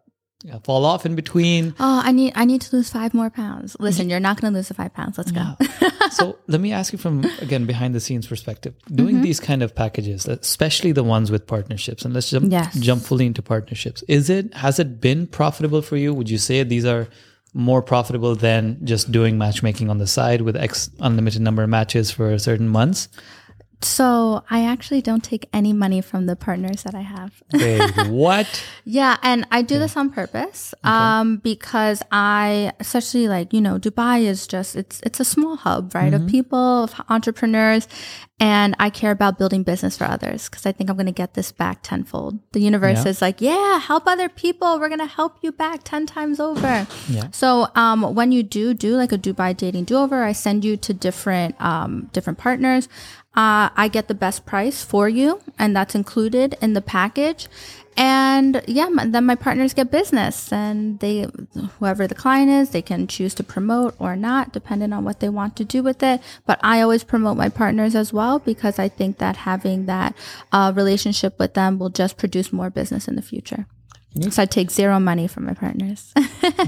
fall 0.64 0.86
off 0.86 1.06
in 1.06 1.16
between. 1.16 1.76
Oh, 1.80 2.02
I 2.04 2.12
need 2.12 2.34
I 2.36 2.46
need 2.46 2.62
to 2.62 2.76
lose 2.76 2.90
five 2.90 3.14
more 3.14 3.30
pounds. 3.30 3.76
Listen, 3.80 4.10
you're 4.10 4.20
not 4.20 4.40
going 4.40 4.54
to 4.54 4.58
lose 4.58 4.70
the 4.70 4.74
five 4.74 4.94
pounds. 4.94 5.18
Let's 5.18 5.32
go. 5.32 5.58
so 6.12 6.38
let 6.48 6.62
me 6.62 6.72
ask 6.72 6.94
you 6.94 7.00
from 7.00 7.26
again 7.40 7.66
behind 7.66 7.94
the 7.94 8.00
scenes 8.00 8.28
perspective. 8.28 8.74
Doing 8.94 9.16
mm-hmm. 9.16 9.24
these 9.24 9.40
kind 9.40 9.62
of 9.62 9.76
packages, 9.76 10.28
especially 10.28 10.92
the 10.94 11.04
ones 11.04 11.30
with 11.30 11.46
partnerships, 11.46 12.06
and 12.06 12.14
let's 12.14 12.30
jump 12.30 12.52
yes. 12.52 12.74
jump 12.80 13.04
fully 13.04 13.26
into 13.26 13.42
partnerships. 13.42 14.04
Is 14.08 14.30
it 14.30 14.54
has 14.54 14.80
it 14.80 15.02
been 15.02 15.28
profitable 15.28 15.82
for 15.82 15.98
you? 15.98 16.14
Would 16.14 16.30
you 16.30 16.38
say 16.38 16.64
these 16.64 16.86
are 16.86 17.08
more 17.54 17.82
profitable 17.82 18.36
than 18.36 18.80
just 18.86 19.12
doing 19.12 19.38
matchmaking 19.38 19.90
on 19.90 19.98
the 19.98 20.08
side 20.08 20.42
with 20.42 20.56
X 20.56 20.90
unlimited 21.00 21.42
number 21.42 21.64
of 21.64 21.70
matches 21.70 22.12
for 22.12 22.38
certain 22.40 22.70
months? 22.70 23.10
So 23.82 24.44
I 24.50 24.66
actually 24.66 25.02
don't 25.02 25.24
take 25.24 25.48
any 25.54 25.72
money 25.72 26.02
from 26.02 26.26
the 26.26 26.36
partners 26.36 26.84
that 26.84 26.94
I 26.94 27.02
have. 27.02 27.42
Wait, 27.54 28.08
what? 28.08 28.64
yeah, 28.84 29.16
and 29.24 29.48
I 29.52 29.62
do 29.62 29.76
okay. 29.76 29.80
this 29.80 29.96
on 29.96 30.10
purpose. 30.10 30.74
Okay. 30.84 30.94
Um, 30.94 31.38
because 31.38 32.04
I 32.12 32.74
especially 32.80 33.30
like, 33.30 33.54
you 33.54 33.62
know, 33.62 33.80
Dubai 33.80 34.24
is 34.24 34.48
just 34.48 34.76
it's 34.76 35.00
it's 35.04 35.20
a 35.22 35.26
small 35.26 35.56
hub, 35.56 35.96
right? 35.96 36.12
Mm-hmm. 36.12 36.26
Of 36.26 36.30
people, 36.30 36.84
of 36.84 37.02
entrepreneurs. 37.08 37.88
And 38.40 38.76
I 38.80 38.90
care 38.90 39.12
about 39.12 39.38
building 39.38 39.64
business 39.64 39.98
for 39.98 40.06
others 40.06 40.48
because 40.48 40.66
I 40.66 40.72
think 40.72 40.90
I'm 40.90 40.96
gonna 40.96 41.12
get 41.12 41.34
this 41.34 41.52
back 41.52 41.84
tenfold. 41.84 42.40
The 42.54 42.62
universe 42.62 43.04
yeah. 43.04 43.10
is 43.12 43.22
like, 43.22 43.42
yeah, 43.42 43.80
help 43.80 44.08
other 44.08 44.30
people. 44.30 44.80
We're 44.80 44.90
gonna 44.90 45.06
help 45.06 45.38
you 45.42 45.52
back 45.52 45.84
ten 45.84 46.06
times 46.06 46.40
over. 46.40 46.88
Yeah. 47.10 47.30
So 47.32 47.68
um 47.76 48.16
when 48.16 48.32
you 48.32 48.44
do 48.44 48.74
do 48.74 48.96
like 48.96 49.12
a 49.12 49.18
Dubai 49.18 49.56
dating 49.56 49.86
do 49.86 49.98
over, 49.98 50.24
I 50.24 50.32
send 50.32 50.64
you 50.64 50.78
to 50.78 50.94
different 50.94 51.60
um 51.62 52.10
different 52.14 52.40
partners 52.40 52.88
uh, 53.36 53.70
I 53.76 53.88
get 53.88 54.08
the 54.08 54.16
best 54.16 54.46
price 54.46 54.84
for 54.84 55.08
you, 55.08 55.42
and 55.58 55.76
that's 55.76 55.94
included 55.94 56.58
in 56.62 56.74
the 56.74 56.82
package. 56.82 57.48
And 57.98 58.64
yeah, 58.68 58.88
then 59.06 59.26
my 59.26 59.36
partners 59.36 59.74
get 59.74 59.92
business, 59.92 60.54
and 60.54 61.00
they, 61.00 61.28
whoever 61.80 62.08
the 62.08 62.16
client 62.16 62.50
is, 62.50 62.70
they 62.70 62.82
can 62.82 63.08
choose 63.08 63.34
to 63.36 63.44
promote 63.44 63.96
or 64.00 64.16
not, 64.16 64.54
depending 64.54 64.94
on 64.94 65.04
what 65.04 65.20
they 65.20 65.30
want 65.30 65.56
to 65.58 65.66
do 65.66 65.84
with 65.84 66.02
it. 66.02 66.22
But 66.46 66.60
I 66.64 66.82
always 66.82 67.04
promote 67.04 67.36
my 67.36 67.50
partners 67.50 67.96
as 67.96 68.14
well 68.14 68.40
because 68.40 68.80
I 68.80 68.88
think 68.88 69.18
that 69.18 69.38
having 69.38 69.86
that 69.88 70.16
uh, 70.52 70.72
relationship 70.76 71.38
with 71.38 71.56
them 71.56 71.78
will 71.78 71.90
just 71.90 72.18
produce 72.18 72.54
more 72.54 72.70
business 72.70 73.08
in 73.08 73.16
the 73.16 73.22
future. 73.22 73.68
So 74.32 74.42
I 74.42 74.46
take 74.46 74.72
zero 74.72 75.00
money 75.00 75.28
from 75.28 75.46
my 75.46 75.54
partners. 75.54 76.14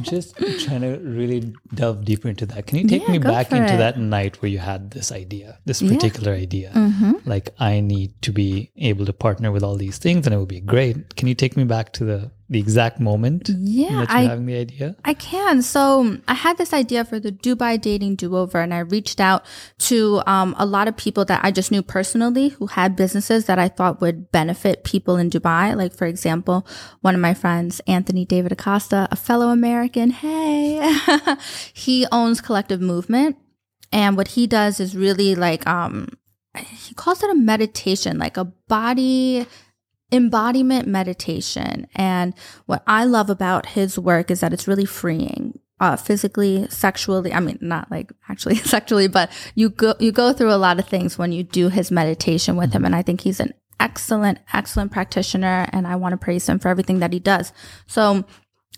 just 0.02 0.38
trying 0.60 0.82
to 0.82 0.98
really 1.00 1.54
delve 1.74 2.06
deeper 2.06 2.30
into 2.30 2.46
that. 2.46 2.68
Can 2.68 2.78
you 2.78 2.88
take 2.88 3.04
yeah, 3.04 3.14
me 3.14 3.18
back 3.18 3.52
into 3.52 3.74
it. 3.74 3.78
that 3.78 3.98
night 3.98 4.42
where 4.42 4.50
you 4.50 4.60
had 4.60 4.92
this 4.92 5.12
idea, 5.12 5.58
this 5.66 5.82
particular 5.82 6.34
yeah. 6.34 6.42
idea? 6.42 6.72
Mm-hmm. 6.74 7.12
Like, 7.26 7.50
I 7.60 7.80
need 7.80 8.22
to 8.22 8.32
be 8.32 8.72
able 8.78 9.06
to 9.06 9.14
partner 9.14 9.52
with 9.52 9.64
all 9.64 9.76
these 9.76 9.98
things 9.98 10.28
and 10.28 10.36
it 10.36 10.38
would 10.38 10.48
be 10.48 10.62
great. 10.62 11.16
Can 11.16 11.28
you 11.28 11.36
take 11.36 11.58
me 11.58 11.64
back 11.64 11.94
to 11.94 12.06
the 12.06 12.32
the 12.52 12.60
exact 12.60 13.00
moment 13.00 13.50
yeah 13.60 14.06
I, 14.10 14.24
having 14.24 14.46
the 14.46 14.58
idea? 14.58 14.98
I 15.06 15.14
can. 15.14 15.62
So 15.62 16.18
i 16.28 16.34
had 16.34 16.58
this 16.58 16.74
idea 16.74 17.06
for 17.06 17.18
the 17.18 17.32
dubai 17.32 17.80
dating 17.80 18.16
do-over 18.16 18.60
and 18.60 18.74
i 18.74 18.80
reached 18.80 19.22
out 19.22 19.46
to 19.80 20.22
um, 20.28 20.54
a 20.60 20.66
lot 20.66 20.90
of 20.90 20.98
people 20.98 21.24
that 21.26 21.40
i 21.44 21.50
just 21.50 21.72
knew 21.72 21.82
personally 21.82 22.50
who 22.50 22.68
had 22.68 22.98
businesses 22.98 23.46
that 23.46 23.58
i 23.58 23.70
thought 23.70 24.02
would 24.02 24.32
benefit 24.32 24.84
people 24.84 25.16
in 25.16 25.30
dubai. 25.30 25.76
Like 25.76 25.94
for 25.94 26.06
example 26.06 26.68
one 27.00 27.16
of 27.16 27.22
my 27.22 27.34
friends 27.34 27.80
anthony 27.88 28.26
david 28.26 28.52
acosta 28.52 29.08
a 29.12 29.16
fellow 29.16 29.48
american 29.48 30.10
hey 30.10 30.82
he 31.74 32.06
owns 32.12 32.42
collective 32.42 32.82
movement 32.82 33.38
and 33.94 34.18
what 34.18 34.30
he 34.30 34.46
does 34.46 34.82
is 34.82 34.96
really 34.96 35.36
like 35.36 35.66
um 35.66 36.10
he 36.88 36.94
calls 36.94 37.24
it 37.24 37.30
a 37.30 37.36
meditation 37.36 38.18
like 38.18 38.36
a 38.36 38.44
body 38.44 39.48
embodiment 40.12 40.88
meditation. 40.88 41.88
And 41.96 42.34
what 42.66 42.84
I 42.88 43.06
love 43.06 43.30
about 43.30 43.68
his 43.68 43.98
work 43.98 44.30
is 44.32 44.42
that 44.42 44.54
it's 44.54 44.68
really 44.68 44.86
freeing. 44.86 45.60
Uh, 45.80 45.96
physically, 45.96 46.68
sexually, 46.70 47.34
I 47.34 47.40
mean, 47.40 47.58
not 47.60 47.90
like 47.90 48.12
actually 48.30 48.56
sexually, 48.76 49.08
but 49.08 49.32
you 49.56 49.70
go, 49.70 49.96
you 50.00 50.12
go 50.12 50.32
through 50.32 50.54
a 50.54 50.56
lot 50.56 50.78
of 50.78 50.88
things 50.88 51.18
when 51.18 51.32
you 51.32 51.42
do 51.42 51.70
his 51.70 51.90
meditation 51.90 52.56
with 52.56 52.72
him. 52.72 52.86
And 52.86 52.96
I 52.96 53.02
think 53.02 53.22
he's 53.22 53.40
an 53.40 53.56
excellent, 53.80 54.38
excellent 54.54 54.92
practitioner. 54.92 55.68
And 55.74 55.88
I 55.88 55.96
want 55.96 56.14
to 56.14 56.18
praise 56.18 56.48
him 56.48 56.60
for 56.60 56.68
everything 56.68 57.00
that 57.00 57.14
he 57.14 57.20
does. 57.20 57.52
So 57.88 58.26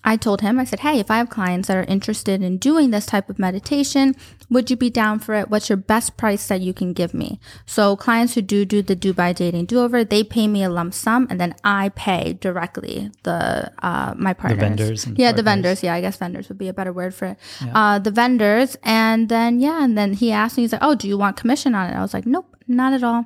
I 0.03 0.17
told 0.17 0.41
him, 0.41 0.59
I 0.59 0.65
said, 0.65 0.81
Hey, 0.81 0.99
if 0.99 1.09
I 1.09 1.17
have 1.17 1.29
clients 1.29 1.67
that 1.67 1.77
are 1.77 1.83
interested 1.83 2.41
in 2.41 2.57
doing 2.57 2.91
this 2.91 3.05
type 3.05 3.29
of 3.29 3.39
meditation, 3.39 4.15
would 4.49 4.69
you 4.69 4.75
be 4.75 4.89
down 4.89 5.19
for 5.19 5.33
it? 5.35 5.49
What's 5.49 5.69
your 5.69 5.77
best 5.77 6.17
price 6.17 6.47
that 6.47 6.61
you 6.61 6.73
can 6.73 6.93
give 6.93 7.13
me? 7.13 7.39
So 7.65 7.95
clients 7.95 8.33
who 8.33 8.41
do 8.41 8.65
do 8.65 8.81
the 8.81 8.95
Dubai 8.95 9.33
dating 9.33 9.65
do 9.65 9.79
over, 9.79 10.03
they 10.03 10.23
pay 10.23 10.47
me 10.47 10.63
a 10.63 10.69
lump 10.69 10.93
sum 10.93 11.27
and 11.29 11.39
then 11.39 11.55
I 11.63 11.89
pay 11.89 12.33
directly 12.33 13.11
the, 13.23 13.71
uh, 13.81 14.13
my 14.17 14.33
partners. 14.33 14.59
The 14.59 14.65
vendors. 14.65 15.05
yeah, 15.05 15.11
partners. 15.13 15.35
the 15.35 15.43
vendors. 15.43 15.83
Yeah, 15.83 15.93
I 15.93 16.01
guess 16.01 16.17
vendors 16.17 16.49
would 16.49 16.57
be 16.57 16.67
a 16.67 16.73
better 16.73 16.93
word 16.93 17.15
for 17.15 17.25
it. 17.25 17.37
Yeah. 17.65 17.71
Uh, 17.73 17.99
the 17.99 18.11
vendors. 18.11 18.77
And 18.83 19.29
then, 19.29 19.59
yeah, 19.59 19.83
and 19.83 19.97
then 19.97 20.13
he 20.13 20.31
asked 20.31 20.57
me, 20.57 20.63
he's 20.63 20.73
like, 20.73 20.83
Oh, 20.83 20.95
do 20.95 21.07
you 21.07 21.17
want 21.17 21.37
commission 21.37 21.75
on 21.75 21.89
it? 21.89 21.95
I 21.95 22.01
was 22.01 22.13
like, 22.13 22.25
Nope, 22.25 22.55
not 22.67 22.93
at 22.93 23.03
all. 23.03 23.25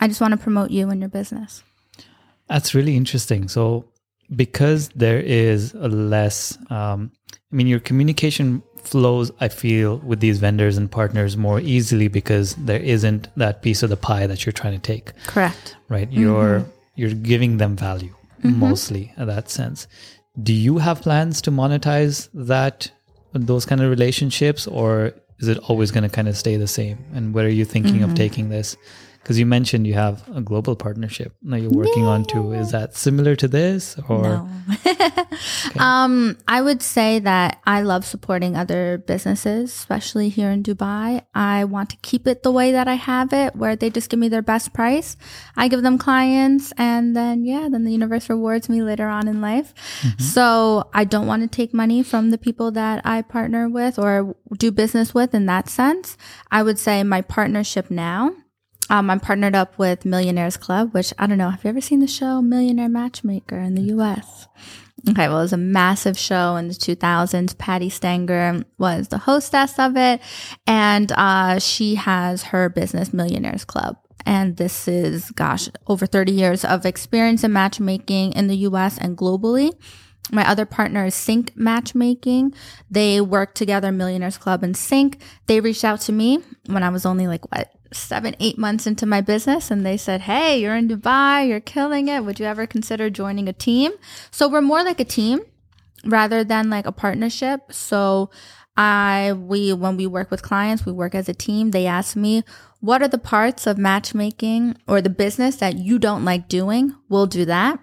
I 0.00 0.08
just 0.08 0.20
want 0.20 0.32
to 0.32 0.38
promote 0.38 0.70
you 0.70 0.90
and 0.90 1.00
your 1.00 1.08
business. 1.08 1.62
That's 2.48 2.74
really 2.74 2.96
interesting. 2.96 3.48
So, 3.48 3.84
because 4.34 4.88
there 4.90 5.20
is 5.20 5.74
a 5.74 5.88
less, 5.88 6.58
um, 6.70 7.12
I 7.30 7.56
mean, 7.56 7.66
your 7.66 7.80
communication 7.80 8.62
flows, 8.76 9.30
I 9.40 9.48
feel, 9.48 9.98
with 9.98 10.20
these 10.20 10.38
vendors 10.38 10.76
and 10.76 10.90
partners 10.90 11.36
more 11.36 11.60
easily 11.60 12.08
because 12.08 12.54
there 12.56 12.80
isn't 12.80 13.28
that 13.36 13.62
piece 13.62 13.82
of 13.82 13.90
the 13.90 13.96
pie 13.96 14.26
that 14.26 14.44
you're 14.44 14.52
trying 14.52 14.74
to 14.74 14.78
take. 14.78 15.12
Correct. 15.26 15.76
Right. 15.88 16.10
You're 16.10 16.60
mm-hmm. 16.60 16.70
you're 16.96 17.14
giving 17.14 17.58
them 17.58 17.76
value 17.76 18.14
mm-hmm. 18.42 18.58
mostly 18.58 19.12
in 19.16 19.26
that 19.26 19.50
sense. 19.50 19.86
Do 20.40 20.52
you 20.52 20.78
have 20.78 21.02
plans 21.02 21.42
to 21.42 21.50
monetize 21.50 22.28
that 22.32 22.90
those 23.32 23.66
kind 23.66 23.80
of 23.80 23.90
relationships, 23.90 24.66
or 24.66 25.12
is 25.38 25.48
it 25.48 25.58
always 25.58 25.90
going 25.90 26.04
to 26.04 26.08
kind 26.08 26.28
of 26.28 26.36
stay 26.36 26.56
the 26.56 26.68
same? 26.68 27.04
And 27.14 27.34
where 27.34 27.46
are 27.46 27.50
you 27.50 27.64
thinking 27.64 28.02
of 28.02 28.10
mm-hmm. 28.10 28.16
taking 28.16 28.48
this? 28.48 28.76
Because 29.28 29.38
you 29.38 29.44
mentioned 29.44 29.86
you 29.86 29.92
have 29.92 30.26
a 30.34 30.40
global 30.40 30.74
partnership 30.74 31.34
that 31.42 31.60
you're 31.60 31.70
working 31.70 32.06
on 32.06 32.24
too. 32.24 32.54
Is 32.54 32.70
that 32.70 32.96
similar 32.96 33.36
to 33.36 33.46
this, 33.46 33.94
or 34.08 34.22
No. 34.22 34.48
Um, 35.78 36.38
I 36.48 36.62
would 36.62 36.80
say 36.80 37.18
that 37.18 37.60
I 37.66 37.82
love 37.82 38.06
supporting 38.06 38.56
other 38.56 39.04
businesses, 39.06 39.70
especially 39.70 40.30
here 40.30 40.50
in 40.50 40.62
Dubai. 40.62 41.26
I 41.34 41.64
want 41.64 41.90
to 41.90 41.98
keep 42.00 42.26
it 42.26 42.42
the 42.42 42.50
way 42.50 42.72
that 42.72 42.88
I 42.88 42.94
have 42.94 43.34
it, 43.34 43.54
where 43.54 43.76
they 43.76 43.90
just 43.90 44.08
give 44.08 44.18
me 44.18 44.30
their 44.30 44.40
best 44.40 44.72
price. 44.72 45.18
I 45.56 45.68
give 45.68 45.82
them 45.82 45.98
clients, 45.98 46.72
and 46.78 47.14
then 47.14 47.44
yeah, 47.44 47.68
then 47.70 47.84
the 47.84 47.92
universe 47.92 48.30
rewards 48.30 48.70
me 48.70 48.80
later 48.80 49.08
on 49.08 49.28
in 49.28 49.42
life. 49.42 49.74
So 50.16 50.88
I 50.94 51.04
don't 51.04 51.26
want 51.26 51.42
to 51.42 51.48
take 51.48 51.74
money 51.74 52.02
from 52.02 52.30
the 52.30 52.38
people 52.38 52.70
that 52.72 53.04
I 53.04 53.20
partner 53.20 53.68
with 53.68 53.98
or 53.98 54.36
do 54.56 54.72
business 54.72 55.12
with 55.12 55.34
in 55.34 55.44
that 55.46 55.68
sense. 55.68 56.16
I 56.50 56.62
would 56.62 56.78
say 56.78 57.02
my 57.02 57.20
partnership 57.20 57.90
now. 57.90 58.32
Um, 58.90 59.10
I'm 59.10 59.20
partnered 59.20 59.54
up 59.54 59.78
with 59.78 60.04
Millionaires 60.04 60.56
Club, 60.56 60.94
which 60.94 61.12
I 61.18 61.26
don't 61.26 61.38
know. 61.38 61.50
Have 61.50 61.62
you 61.64 61.70
ever 61.70 61.80
seen 61.80 62.00
the 62.00 62.06
show 62.06 62.40
Millionaire 62.40 62.88
Matchmaker 62.88 63.58
in 63.58 63.74
the 63.74 63.82
US? 63.94 64.48
Okay, 65.08 65.28
well, 65.28 65.38
it 65.38 65.42
was 65.42 65.52
a 65.52 65.58
massive 65.58 66.18
show 66.18 66.56
in 66.56 66.68
the 66.68 66.74
2000s. 66.74 67.56
Patti 67.56 67.88
Stanger 67.88 68.64
was 68.78 69.08
the 69.08 69.18
hostess 69.18 69.78
of 69.78 69.96
it, 69.96 70.20
and 70.66 71.12
uh, 71.12 71.58
she 71.58 71.94
has 71.94 72.44
her 72.44 72.68
business, 72.68 73.12
Millionaires 73.12 73.64
Club. 73.64 73.96
And 74.26 74.56
this 74.56 74.88
is, 74.88 75.30
gosh, 75.30 75.68
over 75.86 76.04
30 76.04 76.32
years 76.32 76.64
of 76.64 76.84
experience 76.84 77.44
in 77.44 77.52
matchmaking 77.52 78.32
in 78.32 78.48
the 78.48 78.56
US 78.56 78.98
and 78.98 79.16
globally. 79.16 79.72
My 80.30 80.46
other 80.46 80.66
partner 80.66 81.06
is 81.06 81.14
Sync 81.14 81.56
Matchmaking. 81.56 82.52
They 82.90 83.20
work 83.20 83.54
together, 83.54 83.90
Millionaires 83.90 84.36
Club 84.36 84.62
and 84.62 84.76
Sync. 84.76 85.22
They 85.46 85.60
reached 85.60 85.84
out 85.84 86.00
to 86.02 86.12
me 86.12 86.40
when 86.66 86.82
I 86.82 86.90
was 86.90 87.06
only 87.06 87.26
like, 87.26 87.50
what, 87.50 87.72
seven, 87.92 88.34
eight 88.40 88.58
months 88.58 88.86
into 88.86 89.06
my 89.06 89.20
business. 89.20 89.70
And 89.70 89.84
they 89.84 89.96
said, 89.96 90.22
Hey, 90.22 90.60
you're 90.60 90.76
in 90.76 90.88
Dubai. 90.88 91.48
You're 91.48 91.60
killing 91.60 92.08
it. 92.08 92.24
Would 92.24 92.40
you 92.40 92.46
ever 92.46 92.66
consider 92.66 93.10
joining 93.10 93.48
a 93.48 93.52
team? 93.52 93.92
So 94.30 94.48
we're 94.48 94.60
more 94.60 94.82
like 94.82 95.00
a 95.00 95.04
team 95.04 95.40
rather 96.04 96.44
than 96.44 96.70
like 96.70 96.86
a 96.86 96.92
partnership. 96.92 97.72
So 97.72 98.30
I, 98.76 99.32
we, 99.32 99.72
when 99.72 99.96
we 99.96 100.06
work 100.06 100.30
with 100.30 100.42
clients, 100.42 100.86
we 100.86 100.92
work 100.92 101.14
as 101.14 101.28
a 101.28 101.34
team. 101.34 101.72
They 101.72 101.86
ask 101.86 102.14
me, 102.16 102.44
what 102.80 103.02
are 103.02 103.08
the 103.08 103.18
parts 103.18 103.66
of 103.66 103.76
matchmaking 103.76 104.76
or 104.86 105.00
the 105.00 105.10
business 105.10 105.56
that 105.56 105.76
you 105.76 105.98
don't 105.98 106.24
like 106.24 106.48
doing? 106.48 106.94
We'll 107.08 107.26
do 107.26 107.44
that 107.46 107.80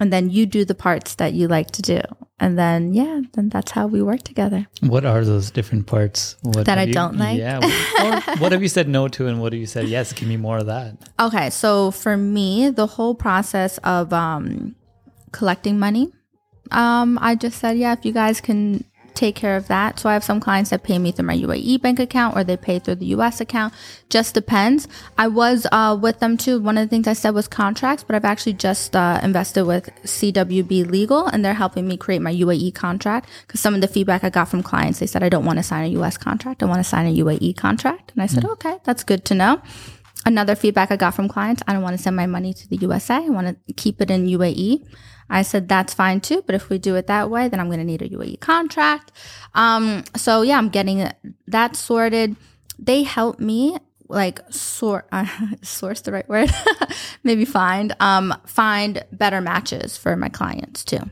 and 0.00 0.12
then 0.12 0.30
you 0.30 0.46
do 0.46 0.64
the 0.64 0.74
parts 0.74 1.14
that 1.16 1.34
you 1.34 1.46
like 1.46 1.70
to 1.72 1.82
do 1.82 2.00
and 2.40 2.58
then 2.58 2.94
yeah 2.94 3.20
then 3.34 3.48
that's 3.50 3.72
how 3.72 3.86
we 3.86 4.00
work 4.02 4.22
together 4.22 4.66
what 4.82 5.04
are 5.04 5.24
those 5.24 5.50
different 5.50 5.86
parts 5.86 6.36
what 6.42 6.64
That 6.66 6.78
I 6.78 6.84
you- 6.84 6.94
don't 6.94 7.16
like? 7.18 7.38
Yeah. 7.38 7.58
or 8.04 8.20
what 8.40 8.52
have 8.52 8.62
you 8.62 8.68
said 8.68 8.88
no 8.88 9.08
to, 9.08 9.26
and 9.28 9.40
what 9.40 9.52
have 9.52 9.60
you 9.60 9.66
said 9.66 9.88
yes? 9.88 10.12
Give 10.12 10.28
me 10.28 10.36
more 10.36 10.58
of 10.58 10.66
that. 10.66 10.96
okay 11.20 11.50
so 11.50 11.90
for 11.90 12.16
me 12.16 12.70
the 12.70 12.86
whole 12.86 13.14
process 13.14 13.78
of 13.84 14.12
um 14.12 14.74
collecting 15.32 15.78
money 15.78 16.10
um 16.72 17.18
i 17.20 17.34
just 17.34 17.58
said 17.58 17.76
yeah 17.78 17.92
if 17.92 18.04
you 18.04 18.12
guys 18.12 18.40
can 18.40 18.84
take 19.14 19.34
care 19.34 19.56
of 19.56 19.68
that. 19.68 19.98
So 19.98 20.08
i 20.08 20.12
have 20.12 20.24
some 20.24 20.40
clients 20.40 20.70
that 20.70 20.82
pay 20.82 20.98
me 20.98 21.12
through 21.12 21.26
my 21.26 21.36
uae 21.36 21.80
bank 21.80 21.98
account 21.98 22.36
or 22.36 22.44
they 22.44 22.56
pay 22.56 22.78
through 22.78 22.96
the 22.96 23.06
us 23.06 23.40
account. 23.40 23.74
Just 24.08 24.34
depends. 24.34 24.88
I 25.18 25.28
was 25.28 25.66
uh, 25.72 25.96
with 26.00 26.20
them 26.20 26.36
too. 26.36 26.60
One 26.60 26.78
of 26.78 26.84
the 26.86 26.90
things 26.90 27.06
i 27.06 27.12
said 27.12 27.34
was 27.34 27.48
contracts 27.48 28.04
but 28.04 28.14
i've 28.16 28.24
actually 28.24 28.54
just 28.54 28.96
uh, 28.96 29.20
invested 29.22 29.64
with 29.64 29.90
cwb 30.04 30.90
legal 30.90 31.26
and 31.26 31.44
they're 31.44 31.54
helping 31.54 31.86
me 31.86 31.96
create 31.96 32.22
my 32.22 32.34
uae 32.34 32.74
contract. 32.74 33.28
Because 33.46 33.60
some 33.60 33.74
of 33.74 33.80
the 33.80 33.88
feedback 33.88 34.24
i 34.24 34.30
got 34.30 34.48
from 34.48 34.62
clients 34.62 34.98
they 34.98 35.06
said 35.06 35.22
i 35.22 35.28
don't 35.28 35.44
want 35.44 35.58
to 35.58 35.62
sign 35.62 35.84
a 35.84 36.00
us 36.00 36.16
contract. 36.16 36.62
I 36.62 36.66
want 36.66 36.80
to 36.80 36.84
sign 36.84 37.06
a 37.06 37.16
uae 37.16 37.56
contract. 37.56 38.12
And 38.12 38.22
i 38.22 38.26
said 38.26 38.44
okay 38.44 38.78
that's 38.84 39.04
good 39.04 39.24
to 39.26 39.34
know. 39.34 39.60
Another 40.26 40.54
feedback 40.54 40.90
I 40.90 40.96
got 40.96 41.14
from 41.14 41.28
clients, 41.28 41.62
I 41.66 41.72
don't 41.72 41.82
want 41.82 41.96
to 41.96 42.02
send 42.02 42.14
my 42.14 42.26
money 42.26 42.52
to 42.52 42.68
the 42.68 42.76
USA. 42.76 43.14
I 43.14 43.30
want 43.30 43.46
to 43.66 43.72
keep 43.72 44.02
it 44.02 44.10
in 44.10 44.26
UAE. 44.26 44.86
I 45.30 45.42
said 45.42 45.68
that's 45.68 45.94
fine 45.94 46.20
too, 46.20 46.42
but 46.46 46.54
if 46.54 46.68
we 46.68 46.78
do 46.78 46.96
it 46.96 47.06
that 47.06 47.30
way, 47.30 47.48
then 47.48 47.60
I'm 47.60 47.66
going 47.66 47.78
to 47.78 47.84
need 47.84 48.02
a 48.02 48.08
UAE 48.08 48.40
contract. 48.40 49.12
Um, 49.54 50.04
so 50.16 50.42
yeah, 50.42 50.58
I'm 50.58 50.68
getting 50.68 51.10
that 51.46 51.76
sorted. 51.76 52.36
They 52.78 53.02
help 53.04 53.38
me 53.38 53.76
like 54.08 54.40
sort 54.50 55.06
uh, 55.12 55.26
source 55.62 56.00
the 56.00 56.12
right 56.12 56.28
word, 56.28 56.50
maybe 57.24 57.44
find 57.44 57.94
um 58.00 58.34
find 58.44 59.04
better 59.12 59.40
matches 59.40 59.96
for 59.96 60.16
my 60.16 60.28
clients 60.28 60.84
too 60.84 61.08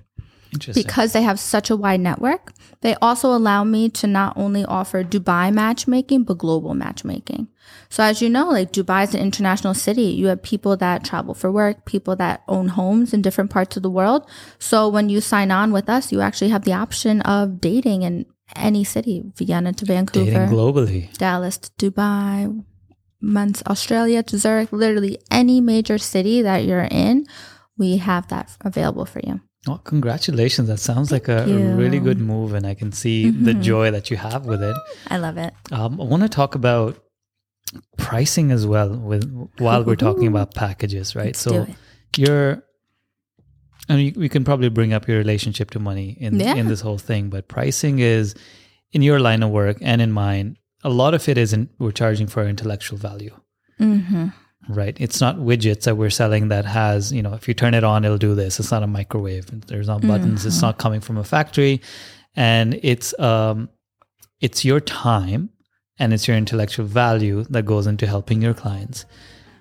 because 0.74 1.12
they 1.12 1.22
have 1.22 1.38
such 1.38 1.70
a 1.70 1.76
wide 1.76 2.00
network, 2.00 2.52
they 2.80 2.94
also 2.96 3.34
allow 3.34 3.64
me 3.64 3.88
to 3.90 4.06
not 4.06 4.36
only 4.36 4.64
offer 4.64 5.02
Dubai 5.02 5.52
matchmaking, 5.52 6.22
but 6.24 6.38
global 6.38 6.74
matchmaking. 6.74 7.48
So 7.88 8.02
as 8.02 8.22
you 8.22 8.30
know, 8.30 8.48
like 8.48 8.72
Dubai 8.72 9.04
is 9.04 9.14
an 9.14 9.20
international 9.20 9.74
city. 9.74 10.02
You 10.02 10.28
have 10.28 10.42
people 10.42 10.76
that 10.76 11.04
travel 11.04 11.34
for 11.34 11.50
work, 11.50 11.84
people 11.84 12.14
that 12.16 12.42
own 12.46 12.68
homes 12.68 13.12
in 13.12 13.22
different 13.22 13.50
parts 13.50 13.76
of 13.76 13.82
the 13.82 13.90
world. 13.90 14.28
So 14.58 14.88
when 14.88 15.08
you 15.08 15.20
sign 15.20 15.50
on 15.50 15.72
with 15.72 15.88
us, 15.88 16.12
you 16.12 16.20
actually 16.20 16.50
have 16.50 16.64
the 16.64 16.72
option 16.72 17.20
of 17.22 17.60
dating 17.60 18.02
in 18.02 18.26
any 18.54 18.84
city, 18.84 19.24
Vienna 19.36 19.72
to 19.74 19.84
Vancouver. 19.84 20.30
Dating 20.30 20.48
globally. 20.48 21.12
Dallas 21.18 21.58
to 21.58 21.90
Dubai, 21.90 22.64
months 23.20 23.62
Australia 23.66 24.22
to 24.22 24.38
Zurich, 24.38 24.72
literally 24.72 25.18
any 25.30 25.60
major 25.60 25.98
city 25.98 26.42
that 26.42 26.64
you're 26.64 26.88
in, 26.90 27.26
we 27.76 27.98
have 27.98 28.28
that 28.28 28.56
available 28.60 29.04
for 29.04 29.20
you. 29.24 29.40
Oh, 29.66 29.78
congratulations! 29.84 30.68
That 30.68 30.78
sounds 30.78 31.10
like 31.10 31.28
a, 31.28 31.44
you. 31.46 31.58
really 31.74 31.98
good 31.98 32.20
move, 32.20 32.54
and 32.54 32.66
I 32.66 32.74
can 32.74 32.92
see 32.92 33.30
the 33.30 33.54
joy 33.54 33.90
that 33.90 34.10
you 34.10 34.16
have 34.16 34.46
with 34.46 34.62
it. 34.62 34.76
I 35.08 35.18
love 35.18 35.36
it. 35.36 35.52
Um, 35.72 36.00
I 36.00 36.04
want 36.04 36.22
to 36.22 36.28
talk 36.28 36.54
about 36.54 36.96
pricing 37.96 38.50
as 38.52 38.66
well. 38.66 38.90
With 38.96 39.24
while 39.58 39.82
we're 39.84 39.96
talking 39.96 40.26
about 40.28 40.54
packages, 40.54 41.14
right? 41.16 41.34
do 41.34 41.38
so 41.38 41.66
you're, 42.16 42.62
and 43.88 44.16
we 44.16 44.28
can 44.28 44.44
probably 44.44 44.68
bring 44.68 44.92
up 44.92 45.08
your 45.08 45.18
relationship 45.18 45.70
to 45.72 45.78
money 45.80 46.16
in 46.20 46.38
Yeah. 46.38 46.54
in 46.54 46.68
this 46.68 46.80
whole 46.80 46.98
thing. 46.98 47.28
But 47.28 47.48
pricing 47.48 47.98
is 47.98 48.34
in 48.92 49.02
your 49.02 49.18
line 49.18 49.42
of 49.42 49.50
work 49.50 49.78
and 49.82 50.00
in 50.00 50.12
mine. 50.12 50.56
A 50.84 50.88
lot 50.90 51.12
of 51.12 51.28
it 51.28 51.36
isn't. 51.36 51.70
We're 51.80 51.90
charging 51.92 52.28
for 52.28 52.46
intellectual 52.46 52.96
value. 52.98 53.34
Mm-hmm. 53.80 54.28
Right? 54.68 54.96
It's 55.00 55.20
not 55.20 55.36
widgets 55.36 55.84
that 55.84 55.96
we're 55.96 56.10
selling 56.10 56.48
that 56.48 56.64
has 56.64 57.12
you 57.12 57.22
know 57.22 57.34
if 57.34 57.48
you 57.48 57.54
turn 57.54 57.74
it 57.74 57.84
on 57.84 58.04
it'll 58.04 58.18
do 58.18 58.34
this. 58.34 58.60
It's 58.60 58.70
not 58.70 58.82
a 58.82 58.86
microwave. 58.86 59.66
There's 59.66 59.88
not 59.88 60.06
buttons. 60.06 60.46
It's 60.46 60.62
not 60.62 60.78
coming 60.78 61.00
from 61.00 61.16
a 61.16 61.24
factory. 61.24 61.80
And 62.36 62.78
it's 62.82 63.18
um 63.18 63.68
it's 64.40 64.64
your 64.64 64.80
time 64.80 65.50
and 65.98 66.12
it's 66.12 66.28
your 66.28 66.36
intellectual 66.36 66.86
value 66.86 67.44
that 67.44 67.64
goes 67.64 67.86
into 67.86 68.06
helping 68.06 68.40
your 68.40 68.54
clients. 68.54 69.04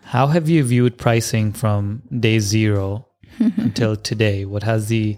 How 0.03 0.27
have 0.27 0.47
you 0.47 0.63
viewed 0.63 0.97
pricing 0.97 1.51
from 1.51 2.03
day 2.19 2.39
zero 2.39 3.07
until 3.39 3.95
today? 3.95 4.45
What 4.45 4.63
has 4.63 4.87
the 4.87 5.17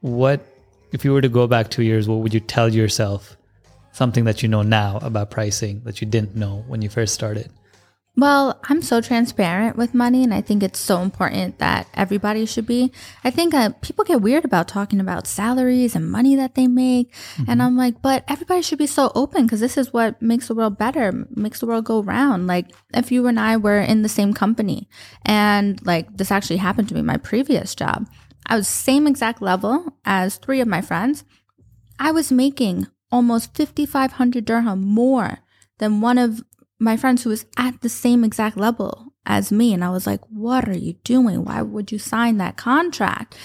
what 0.00 0.46
if 0.92 1.04
you 1.04 1.12
were 1.12 1.20
to 1.20 1.28
go 1.28 1.46
back 1.46 1.70
two 1.70 1.82
years 1.82 2.06
what 2.06 2.16
would 2.16 2.34
you 2.34 2.40
tell 2.40 2.72
yourself 2.72 3.36
something 3.92 4.24
that 4.24 4.42
you 4.42 4.48
know 4.48 4.62
now 4.62 4.98
about 5.02 5.30
pricing 5.30 5.80
that 5.84 6.00
you 6.00 6.06
didn't 6.06 6.36
know 6.36 6.62
when 6.68 6.82
you 6.82 6.88
first 6.88 7.14
started 7.14 7.50
Well, 8.16 8.60
I'm 8.68 8.80
so 8.80 9.00
transparent 9.00 9.76
with 9.76 9.92
money, 9.92 10.22
and 10.22 10.32
I 10.32 10.40
think 10.40 10.62
it's 10.62 10.78
so 10.78 11.02
important 11.02 11.58
that 11.58 11.88
everybody 11.94 12.46
should 12.46 12.66
be. 12.66 12.92
I 13.24 13.30
think 13.30 13.52
uh, 13.52 13.70
people 13.80 14.04
get 14.04 14.22
weird 14.22 14.44
about 14.44 14.68
talking 14.68 15.00
about 15.00 15.26
salaries 15.26 15.96
and 15.96 16.08
money 16.08 16.36
that 16.36 16.54
they 16.54 16.68
make. 16.68 17.12
And 17.48 17.60
I'm 17.60 17.76
like, 17.76 18.02
but 18.02 18.22
everybody 18.28 18.62
should 18.62 18.78
be 18.78 18.86
so 18.86 19.10
open 19.16 19.46
because 19.46 19.58
this 19.58 19.76
is 19.76 19.92
what 19.92 20.22
makes 20.22 20.46
the 20.46 20.54
world 20.54 20.78
better, 20.78 21.26
makes 21.30 21.58
the 21.58 21.66
world 21.66 21.86
go 21.86 22.04
round. 22.04 22.46
Like, 22.46 22.70
if 22.92 23.10
you 23.10 23.26
and 23.26 23.38
I 23.38 23.56
were 23.56 23.80
in 23.80 24.02
the 24.02 24.08
same 24.08 24.32
company, 24.32 24.88
and 25.24 25.84
like 25.84 26.16
this 26.16 26.30
actually 26.30 26.58
happened 26.58 26.88
to 26.90 26.94
me, 26.94 27.02
my 27.02 27.16
previous 27.16 27.74
job, 27.74 28.08
I 28.46 28.54
was 28.54 28.68
same 28.68 29.08
exact 29.08 29.42
level 29.42 29.98
as 30.04 30.36
three 30.36 30.60
of 30.60 30.68
my 30.68 30.82
friends. 30.82 31.24
I 31.98 32.12
was 32.12 32.30
making 32.30 32.86
almost 33.10 33.56
5,500 33.56 34.44
dirham 34.44 34.82
more 34.82 35.38
than 35.78 36.00
one 36.00 36.18
of 36.18 36.44
my 36.78 36.96
friends 36.96 37.22
who 37.22 37.30
was 37.30 37.46
at 37.56 37.80
the 37.80 37.88
same 37.88 38.24
exact 38.24 38.56
level 38.56 39.14
as 39.26 39.50
me. 39.50 39.72
And 39.72 39.84
I 39.84 39.90
was 39.90 40.06
like, 40.06 40.20
what 40.28 40.68
are 40.68 40.76
you 40.76 40.94
doing? 41.04 41.44
Why 41.44 41.62
would 41.62 41.90
you 41.90 41.98
sign 41.98 42.36
that 42.38 42.56
contract? 42.56 43.36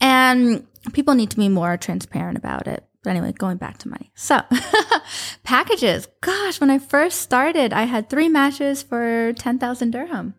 And 0.00 0.66
people 0.92 1.14
need 1.14 1.30
to 1.30 1.36
be 1.36 1.48
more 1.48 1.76
transparent 1.76 2.38
about 2.38 2.66
it. 2.66 2.84
But 3.04 3.10
anyway, 3.10 3.32
going 3.32 3.58
back 3.58 3.78
to 3.78 3.88
money. 3.88 4.10
So, 4.16 4.40
packages. 5.44 6.08
Gosh, 6.20 6.60
when 6.60 6.70
I 6.70 6.78
first 6.78 7.20
started, 7.20 7.72
I 7.72 7.84
had 7.84 8.10
three 8.10 8.28
matches 8.28 8.82
for 8.82 9.32
10,000 9.34 9.90
dirham. 9.92 10.34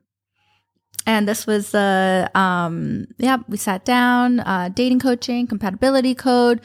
And 1.06 1.28
this 1.28 1.48
was 1.48 1.72
the, 1.72 2.30
um, 2.36 3.08
yeah, 3.18 3.38
we 3.48 3.58
sat 3.58 3.86
down, 3.86 4.42
uh, 4.42 4.70
dating 4.70 5.00
coaching, 5.00 5.48
compatibility 5.48 6.14
code. 6.14 6.62